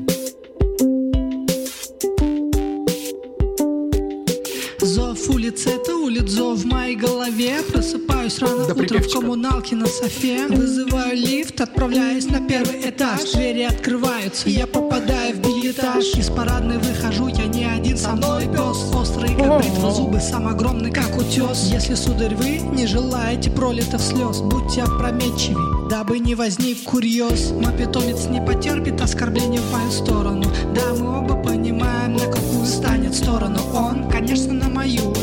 улиц 5.45 5.67
это 5.67 5.95
улиц, 5.95 6.29
зов 6.31 6.59
в 6.59 6.65
моей 6.65 6.95
голове. 6.95 7.61
Просыпаюсь 7.71 8.39
рано 8.39 8.65
Да 8.65 8.73
утром 8.73 9.01
в 9.01 9.13
коммуналке 9.13 9.75
на 9.75 9.85
софе. 9.85 10.47
Вызываю 10.47 11.15
лифт, 11.15 11.61
отправляюсь 11.61 12.25
на 12.25 12.41
первый 12.41 12.89
этаж. 12.89 13.31
Двери 13.33 13.61
открываются, 13.61 14.49
я 14.49 14.65
попадаю 14.65 15.35
в 15.35 15.39
билетаж. 15.41 16.03
Из 16.15 16.29
парадной 16.29 16.79
выхожу, 16.79 17.27
я 17.27 17.45
не 17.45 17.65
один, 17.65 17.95
со 17.97 18.13
мной 18.13 18.45
пес. 18.45 18.91
Острый 18.95 19.35
как 19.35 19.59
бритва, 19.59 19.91
зубы 19.91 20.19
сам 20.19 20.47
огромный 20.47 20.91
как 20.91 21.15
утес. 21.15 21.69
Если, 21.71 21.93
сударь, 21.93 22.33
вы 22.35 22.57
не 22.75 22.87
желаете 22.87 23.51
пролитых 23.51 24.01
слез 24.01 24.39
Будьте 24.41 24.81
опрометчивей, 24.81 25.89
дабы 25.89 26.19
не 26.19 26.33
возник 26.33 26.83
курьез. 26.83 27.51
Мой 27.51 27.71
питомец 27.77 28.25
не 28.25 28.41
потерпит 28.41 28.99
оскорбления 28.99 29.61
в 29.61 29.71
мою 29.71 29.91
сторону. 29.91 30.45
Да, 30.73 30.93
мы 30.99 31.19
оба 31.19 31.35
понимаем, 31.35 32.13
на 32.13 32.25
какую 32.25 32.65
станет 32.65 33.13
сторону. 33.13 33.59
Он, 33.73 34.09
конечно, 34.09 34.53
на 34.53 34.69
мою 34.69 35.13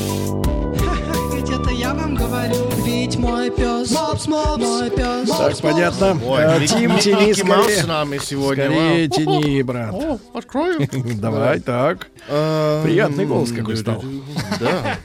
я 1.83 1.95
вам 1.95 2.15
говорю 2.15 2.57
Ведь 2.85 3.17
мой 3.17 3.51
пес 3.51 3.91
Мопс, 3.91 4.27
мопс 4.27 4.59
Мой 4.65 4.91
пес 4.91 5.29
Так, 5.29 5.59
понятно. 5.61 6.19
Ой, 6.25 6.41
Э, 6.43 6.59
Микки- 6.61 6.79
Тим, 6.79 6.99
тяни 6.99 7.33
скорее. 7.35 7.83
с 7.83 7.87
нами 7.87 8.19
сегодня. 8.23 8.65
Скорее 8.67 9.09
тяни, 9.09 9.63
брат. 9.63 9.93
О, 9.95 10.19
открою. 10.35 10.81
Давай, 11.21 11.61
так. 11.61 12.09
Эм, 12.29 12.83
Приятный 12.85 13.27
голос 13.27 13.51
какой 13.53 13.77
стал. 13.77 14.03
Да. 14.61 14.99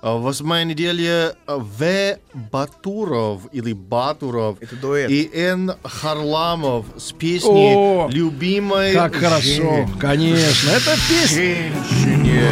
А, 0.00 0.16
Восьмая 0.16 0.64
неделя 0.64 1.34
а, 1.46 1.58
В. 1.58 2.16
Батуров 2.52 3.42
или 3.52 3.72
Батуров 3.72 4.56
Это 4.60 4.76
дуэт. 4.76 5.10
и 5.10 5.28
Н. 5.34 5.72
Харламов 5.82 6.86
с 6.96 7.10
песней 7.12 7.74
О, 7.76 8.08
«Любимой 8.08 8.92
Как 8.92 9.14
хорошо. 9.16 9.40
жен- 9.42 9.88
Конечно, 9.98 10.70
это 10.70 10.94
песня. 11.08 11.72
женщине». 11.90 12.48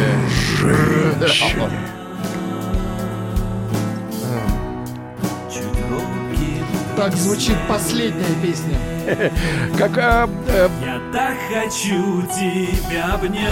Так 6.97 7.15
звучит 7.15 7.55
последняя 7.69 8.25
песня. 8.41 8.75
Как, 9.77 9.97
а, 9.99 10.27
э, 10.47 10.67
Я 10.83 10.99
так 11.13 11.35
хочу 11.53 12.23
тебя 12.23 13.13
обнять 13.13 13.51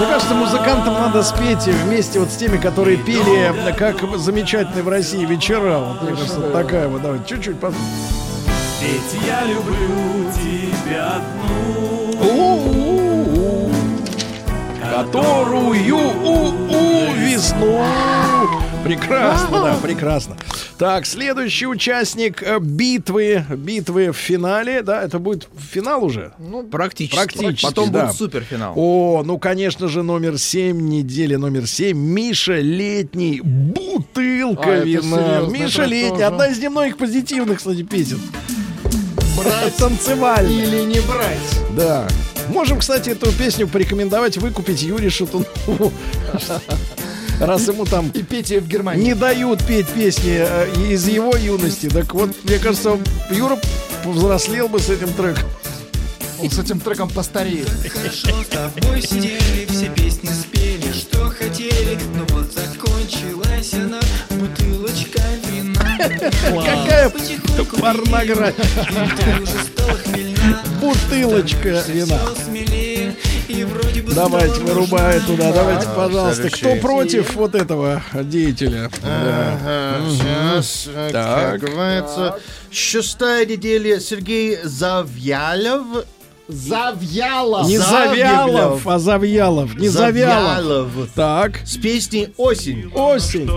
мне 0.00 0.08
кажется, 0.08 0.34
музыкантам 0.34 0.94
надо 0.94 1.22
спеть 1.22 1.62
вместе 1.66 2.18
вот 2.18 2.30
с 2.30 2.36
теми, 2.36 2.56
которые 2.56 2.96
пели, 2.96 3.52
э, 3.68 3.72
как 3.74 3.96
замечательный 4.16 4.82
в 4.82 4.88
России 4.88 5.24
вечера. 5.26 5.78
Вот, 5.78 6.02
мне 6.02 6.12
кажется, 6.12 6.40
такая 6.50 6.88
вот. 6.88 7.02
Давайте 7.02 7.24
чуть-чуть 7.36 7.56
пос- 7.56 7.74
Ведь 8.80 9.22
я 9.26 9.44
люблю 9.44 10.30
тебя 10.34 11.16
одну 11.16 12.26
У-у-у, 12.34 13.70
Которую 14.90 15.96
у 15.96 17.14
весну. 17.14 17.84
Прекрасно, 18.86 19.62
да, 19.62 19.74
прекрасно. 19.82 20.36
Так, 20.78 21.06
следующий 21.06 21.66
участник 21.66 22.42
э, 22.42 22.58
битвы, 22.60 23.44
битвы 23.50 24.12
в 24.12 24.16
финале, 24.16 24.82
да, 24.82 25.02
это 25.02 25.18
будет 25.18 25.48
финал 25.58 26.04
уже? 26.04 26.32
Ну, 26.38 26.62
Практически. 26.64 27.16
Практически, 27.16 27.66
Потом 27.66 27.90
да. 27.90 28.06
будет 28.06 28.16
суперфинал. 28.16 28.72
О, 28.76 29.22
ну, 29.24 29.38
конечно 29.38 29.88
же, 29.88 30.02
номер 30.02 30.38
7, 30.38 30.78
неделя 30.88 31.38
номер 31.38 31.66
7. 31.66 31.96
Миша 31.96 32.60
Летний, 32.60 33.40
бутылка 33.42 34.70
А, 34.70 34.74
это 34.76 34.86
вина. 34.86 35.40
Миша 35.50 35.84
Летний, 35.84 36.10
тоже. 36.10 36.24
одна 36.24 36.48
из 36.48 36.58
немногих 36.58 36.96
позитивных, 36.96 37.58
кстати, 37.58 37.82
песен. 37.82 38.20
Брать 39.36 39.76
Танцевальная. 39.76 40.50
или 40.50 40.82
не 40.82 41.00
брать. 41.00 41.76
Да. 41.76 42.06
Можем, 42.48 42.78
кстати, 42.78 43.10
эту 43.10 43.30
песню 43.32 43.66
порекомендовать 43.66 44.36
выкупить 44.38 44.82
Юрию 44.82 45.10
Шатунову. 45.10 45.92
Раз 47.40 47.68
ему 47.68 47.84
там 47.84 48.08
И 48.10 48.22
петь 48.22 48.50
ее 48.50 48.60
в 48.60 48.68
Германии. 48.68 49.04
не 49.04 49.14
дают 49.14 49.62
петь 49.66 49.88
песни 49.88 50.36
э, 50.38 50.72
из 50.90 51.06
его 51.06 51.36
юности. 51.36 51.88
Так 51.88 52.14
вот, 52.14 52.30
мне 52.44 52.58
кажется, 52.58 52.98
Юра 53.30 53.58
повзрослел 54.04 54.68
бы 54.68 54.78
с 54.78 54.88
этим 54.88 55.12
треком. 55.12 55.44
Он 56.40 56.50
с 56.50 56.58
этим 56.58 56.80
треком 56.80 57.08
постареет. 57.10 57.68
Хорошо 57.92 58.42
с 58.42 58.46
тобой 58.48 59.00
сидели, 59.02 59.66
все 59.68 59.88
песни 59.88 60.28
спели, 60.28 60.92
что 60.92 61.30
хотели, 61.30 61.98
но 62.14 62.24
вот 62.34 62.52
закончилась 62.52 63.72
она 63.74 64.00
бутылочка 64.30 65.22
вина. 65.50 65.98
Какая 65.98 67.08
Потихоньку 67.10 67.76
порнография. 67.78 68.54
ты 69.16 69.42
уже 69.42 69.64
стала 69.64 69.98
хмельна. 69.98 70.62
Бутылочка 70.80 71.82
вина. 71.88 72.20
Давайте, 74.14 74.60
вырубай 74.60 75.20
туда. 75.20 75.52
Давайте, 75.52 75.86
пожалуйста. 75.94 76.50
Кто 76.50 76.76
против 76.76 77.34
вот 77.34 77.54
этого 77.54 78.02
деятеля? 78.14 78.90
Сейчас, 80.10 80.88
э, 80.88 81.10
Так. 81.12 81.60
как 81.60 81.70
говорится, 81.70 82.38
шестая 82.70 83.46
неделя 83.46 84.00
Сергей 84.00 84.58
Завьялов. 84.64 86.04
Завьялов. 86.48 87.66
Не 87.66 87.78
Завьялов, 87.78 88.86
а 88.86 88.98
Завьялов. 89.00 89.74
Не 89.74 89.88
Завьялов. 89.88 90.90
Так. 91.14 91.60
С 91.64 91.76
песней 91.76 92.28
«Осень». 92.36 92.90
Осень. 92.94 93.50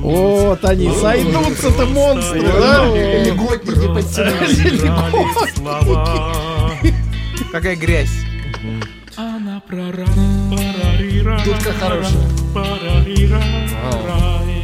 Вот 0.00 0.64
они, 0.64 0.88
сойдутся-то 1.00 1.86
монстры, 1.86 2.42
да? 2.42 2.84
Льготники 2.86 3.86
подтянулись. 3.94 4.82
Какая 7.52 7.74
грязь. 7.76 8.10
Дудка 9.68 11.72
хорошая. 11.78 12.22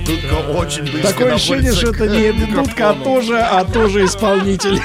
Дудка 0.07 0.35
очень 0.51 0.83
близко 0.85 1.09
Такое 1.13 1.35
ощущение, 1.35 1.73
что 1.73 1.91
это 1.91 2.07
не 2.07 2.33
Дудка, 2.33 2.91
а 2.91 2.95
тоже, 2.95 3.39
а 3.39 3.65
тоже 3.67 4.07
исполнитель. 4.07 4.81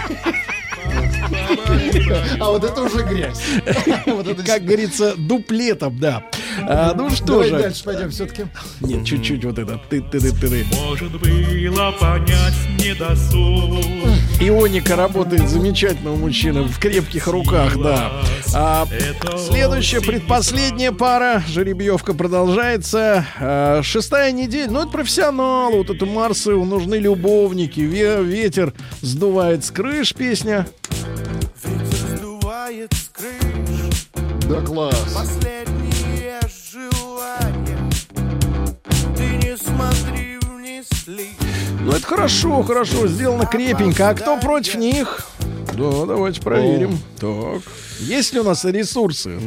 А 2.39 2.45
вот 2.49 2.63
это 2.63 2.81
уже 2.81 3.03
грязь. 3.03 3.41
Как 4.45 4.63
говорится, 4.63 5.15
дуплетом, 5.17 5.97
да. 5.99 6.23
А, 6.67 6.93
ну 6.93 7.09
что 7.09 7.25
Давай 7.25 7.49
же. 7.49 7.57
дальше 7.57 7.83
пойдем 7.83 8.09
все-таки. 8.11 8.45
Нет, 8.81 9.05
чуть-чуть 9.05 9.45
вот 9.45 9.57
это. 9.59 9.79
ты 9.89 10.01
ты 10.01 10.19
ты 10.19 10.31
ты 10.31 10.65
Может 10.75 11.11
было 11.19 11.91
понять 11.91 12.53
недосуг. 12.77 13.85
Ионика 14.41 14.95
работает 14.95 15.49
замечательно 15.49 16.13
у 16.13 16.15
мужчины 16.15 16.63
в 16.63 16.79
крепких 16.79 17.27
руках, 17.27 17.77
да. 17.81 18.21
А, 18.55 18.87
следующая, 19.49 19.99
предпоследняя 20.01 20.91
пара. 20.93 21.43
Жеребьевка 21.47 22.13
продолжается. 22.13 23.25
А, 23.39 23.81
шестая 23.83 24.31
неделя. 24.31 24.71
Ну, 24.71 24.81
это 24.81 24.89
профессионал. 24.89 25.71
Вот 25.73 25.89
это 25.89 26.05
Марсы, 26.05 26.51
нужны 26.51 26.95
любовники. 26.95 27.81
Ве- 27.81 28.23
ветер 28.23 28.73
сдувает 29.01 29.65
с 29.65 29.71
крыш 29.71 30.13
песня. 30.13 30.67
Сдувает 32.69 32.93
с 32.93 33.09
крыш 33.09 34.09
Да 34.47 34.61
класс. 34.61 35.15
Последнее 35.15 36.39
желание 36.71 37.89
Ты 39.17 39.23
не 39.23 39.57
смотри 39.57 40.37
вниз 40.43 40.87
ли 41.07 41.29
Ну, 41.81 41.91
это 41.93 42.05
хорошо, 42.05 42.61
хорошо. 42.61 43.07
Сделано 43.07 43.47
крепенько. 43.47 44.09
А 44.09 44.13
кто 44.13 44.37
против 44.39 44.75
них? 44.75 45.25
Да, 45.73 46.05
давайте 46.05 46.41
проверим. 46.41 46.99
Так. 47.19 47.63
Есть 48.01 48.33
ли 48.33 48.39
у 48.39 48.43
нас 48.43 48.63
ресурсы? 48.65 49.39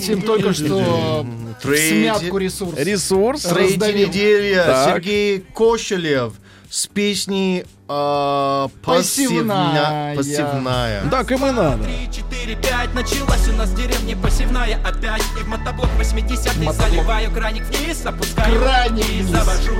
Тим 0.00 0.22
только 0.22 0.52
что 0.52 1.26
смятку 1.60 2.38
ресурс. 2.38 2.78
Ресурс. 2.78 3.44
Неделя 3.46 4.64
Так. 4.64 4.94
Сергей 4.94 5.40
Кошелев 5.40 6.34
с 6.72 6.86
песней 6.86 7.66
э, 7.86 8.68
Пассивная. 8.82 10.16
«Пассивная». 10.16 10.16
Пассивная. 10.16 11.02
Так 11.10 11.30
им 11.32 11.44
и 11.46 11.50
надо. 11.50 11.84
4-5 11.84 12.94
Началась 12.94 13.48
у 13.48 13.52
нас 13.52 13.68
в 13.68 13.76
деревне 13.76 14.16
посевная 14.16 14.78
опять 14.82 15.22
И 15.38 15.42
в 15.42 15.48
мотоблок 15.48 15.88
80-й 16.00 16.72
заливаю 16.72 17.30
краник 17.30 17.64
вниз 17.64 18.06
Опускаю 18.06 18.58
Краник 18.58 19.04
вниз. 19.04 19.26
завожу 19.26 19.76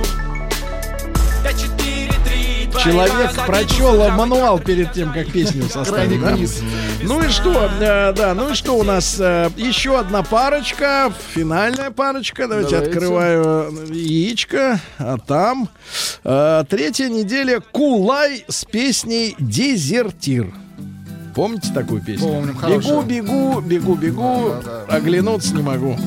5, 1.43 1.55
4, 1.55 1.67
3, 1.67 1.67
2, 1.67 1.72
Человек 2.81 3.45
прочел 3.45 4.09
мануал 4.11 4.59
перед 4.59 4.91
тем, 4.93 5.13
как 5.13 5.31
песню 5.31 5.63
составить. 5.63 6.19
Краник 6.19 6.21
да? 6.21 6.35
вниз. 6.35 6.61
Ну 7.01 7.21
и 7.21 7.29
что? 7.29 7.69
э, 7.79 8.13
да, 8.13 8.33
ну 8.33 8.51
и 8.51 8.53
что 8.53 8.77
у 8.77 8.83
нас? 8.83 9.17
э, 9.19 9.49
еще 9.57 9.99
одна 9.99 10.23
парочка, 10.23 11.11
финальная 11.33 11.91
парочка. 11.91 12.47
Давайте, 12.47 12.71
Давайте. 12.71 12.91
открываю 12.91 13.73
яичко. 13.91 14.79
А 14.97 15.17
там 15.17 15.69
э, 16.23 16.63
третья 16.69 17.09
неделя 17.09 17.61
Кулай 17.71 18.45
с 18.47 18.65
песней 18.65 19.35
Дезертир. 19.39 20.53
Помните 21.35 21.71
такую 21.73 22.01
песню? 22.01 22.27
Помним, 22.27 22.57
бегу, 22.67 23.01
бегу, 23.01 23.61
бегу, 23.61 23.95
бегу, 23.95 24.53
оглянуться 24.87 25.55
не 25.55 25.63
могу. 25.63 25.97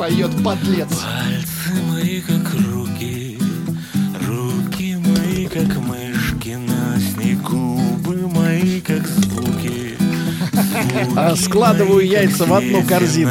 Поет 0.00 0.30
подлец. 0.42 0.88
Пальцы 0.88 1.82
мои 1.90 2.22
как 2.22 2.54
руки 2.54 3.38
Руки 4.26 4.96
мои 4.96 5.46
как 5.46 5.76
мышки 5.76 6.56
На 6.56 6.98
снегу 6.98 7.82
губы 8.02 8.26
мои 8.28 8.80
как 8.80 9.06
звуки 9.06 9.98
А 11.16 11.36
складываю 11.36 12.06
яйца 12.06 12.46
в 12.46 12.54
одну 12.54 12.82
корзину. 12.82 13.30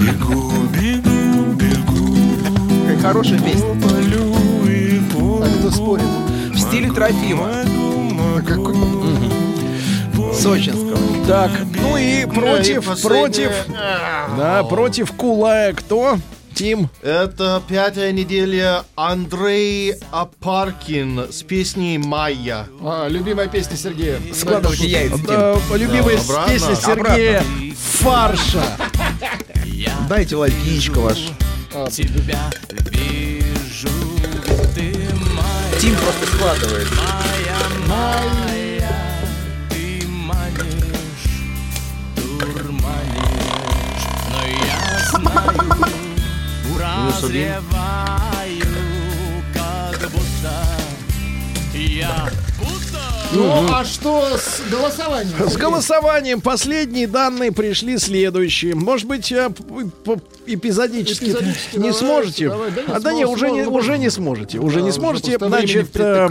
Бегу, 0.00 0.52
бегу, 0.74 1.52
бегу 1.52 2.16
Какая 2.88 2.98
хорошая 2.98 3.38
песня. 3.38 3.80
Полю 3.80 4.34
и 4.66 5.00
А 5.14 5.58
кто 5.60 5.70
спорит? 5.70 6.06
В 6.52 6.58
стиле 6.58 6.90
Трофима. 6.90 7.52
Сочинского. 10.40 10.98
Так, 11.26 11.50
ну 11.80 11.96
и 11.96 12.24
против, 12.26 12.78
и 12.78 13.02
против, 13.06 13.50
последняя. 13.50 13.64
да, 14.36 14.64
против 14.64 15.12
Кулая 15.12 15.72
кто? 15.74 16.18
Тим. 16.54 16.90
Это 17.02 17.62
пятая 17.68 18.12
неделя 18.12 18.82
Андрей 18.96 19.94
Апаркин 20.10 21.26
с 21.30 21.42
песней 21.42 21.96
«Майя». 21.98 22.66
А, 22.82 23.06
любимая 23.08 23.46
песня 23.48 23.76
Сергея. 23.76 24.20
Складывайте 24.34 24.86
яйца. 24.86 25.16
Да, 25.26 25.56
любимая 25.76 26.16
Да, 26.16 26.22
обратно. 26.22 26.52
песня 26.52 26.74
Сергея 26.74 27.44
Фарша. 28.00 28.62
Дайте 30.08 30.36
Владик 30.36 30.58
яичко 30.64 30.98
ваше. 30.98 31.28
Тебя 31.90 32.50
вижу, 32.90 33.88
ты 34.74 34.92
моя 35.14 35.80
Тим 35.80 35.94
просто 35.96 36.26
складывает. 36.36 36.88
Моя, 36.90 37.56
ты 37.86 38.59
я 45.34 45.42
знаю, 45.62 46.00
прозреваю, 47.20 48.64
как 49.54 50.10
будто 50.10 50.54
я 51.74 52.28
Ну, 53.32 53.72
а 53.72 53.84
что 53.84 54.36
с 54.36 54.60
голосованием? 54.70 55.48
С 55.48 55.56
голосованием 55.56 56.40
последние 56.40 57.06
данные 57.06 57.52
пришли 57.52 57.96
следующие. 57.98 58.74
Может 58.74 59.06
быть, 59.06 59.32
эпизодически, 60.46 61.24
Эпизодически 61.26 61.76
не 61.76 61.90
давайте, 61.90 61.98
сможете? 61.98 62.48
давай. 62.48 62.70
Да 62.72 62.80
нет, 62.82 62.90
а 62.90 63.00
да 63.00 63.12
не, 63.12 63.24
сможем, 63.24 63.34
уже 63.34 63.50
не, 63.52 63.62
уже 63.66 63.98
не 63.98 64.10
сможете. 64.10 64.58
Уже 64.58 64.76
Да, 64.76 64.80
не 64.82 64.88
уже 64.88 64.98
сможете. 64.98 65.38
времени 65.38 65.48
Значит, 65.48 65.96
э, 65.96 66.28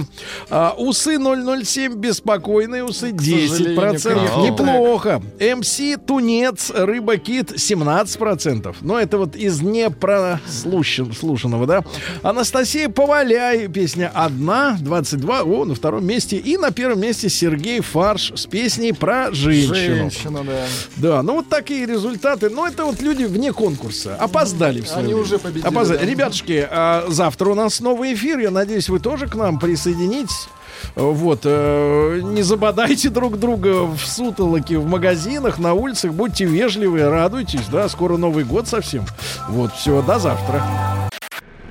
а, 0.50 0.74
усы 0.78 1.18
007 1.18 1.94
беспокойные, 1.96 2.84
усы 2.84 3.12
10%. 3.12 4.02
крепкий 4.02 4.52
Неплохо. 4.52 5.22
МС 5.40 5.80
Тунец, 6.06 6.70
Рыба 6.72 7.16
Кит 7.18 7.52
17%. 7.52 8.76
Но 8.82 9.00
это 9.00 9.18
вот 9.18 9.36
из 9.38 9.62
непрослушанного, 9.62 11.66
да? 11.66 11.84
Анастасия 12.24 12.90
Поваляй, 12.90 13.68
песня 13.70 14.12
«Одна», 14.14 14.78
22, 14.82 15.44
о, 15.44 15.64
на 15.66 15.76
втором 15.76 16.06
месте. 16.06 16.36
И 16.38 16.58
на 16.58 16.72
первом 16.72 16.89
месте 16.96 17.30
Сергей 17.30 17.82
Фарш 17.82 18.32
с 18.36 18.46
песней 18.46 18.94
про 18.94 19.32
женщину. 19.32 19.76
Женщина, 19.76 20.44
да. 20.44 20.66
Да, 20.98 21.24
ну 21.24 21.36
вот 21.36 21.50
такие 21.50 21.86
результаты. 21.86 22.50
Но 22.50 22.68
это 22.68 22.86
вот 22.86 23.02
люди 23.02 23.24
вне 23.24 23.54
конкурса. 23.54 24.16
Опоздали 24.16 24.82
в 24.82 24.88
свое 24.88 25.00
Они 25.04 25.14
время. 25.14 25.22
уже 25.26 25.40
победили, 25.40 25.68
Опоздали. 25.68 25.98
да. 26.00 26.06
Ребятушки, 26.06 26.68
а 26.70 27.06
завтра 27.10 27.50
у 27.50 27.56
нас 27.56 27.80
новый 27.80 28.14
эфир. 28.14 28.40
Я 28.40 28.52
надеюсь, 28.52 28.90
вы 28.90 29.00
тоже 29.00 29.28
к 29.28 29.36
нам 29.36 29.60
присоединитесь. 29.60 30.48
Вот, 30.96 31.42
э, 31.44 32.22
не 32.24 32.42
забодайте 32.42 33.10
друг 33.10 33.38
друга 33.38 33.84
в 33.86 34.00
сутолоке, 34.00 34.78
в 34.78 34.86
магазинах, 34.88 35.60
на 35.60 35.74
улицах. 35.74 36.14
Будьте 36.14 36.46
вежливы, 36.46 37.04
радуйтесь, 37.10 37.68
да, 37.72 37.90
скоро 37.90 38.16
Новый 38.18 38.46
год 38.46 38.68
совсем. 38.68 39.06
Вот, 39.50 39.74
все, 39.74 40.02
до 40.02 40.20
завтра. 40.20 40.64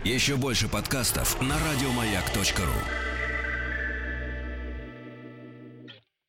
Еще 0.05 0.37
больше 0.37 0.69
подкастов 0.69 1.41
на 1.41 1.55
радиомаяк.ру. 1.73 3.08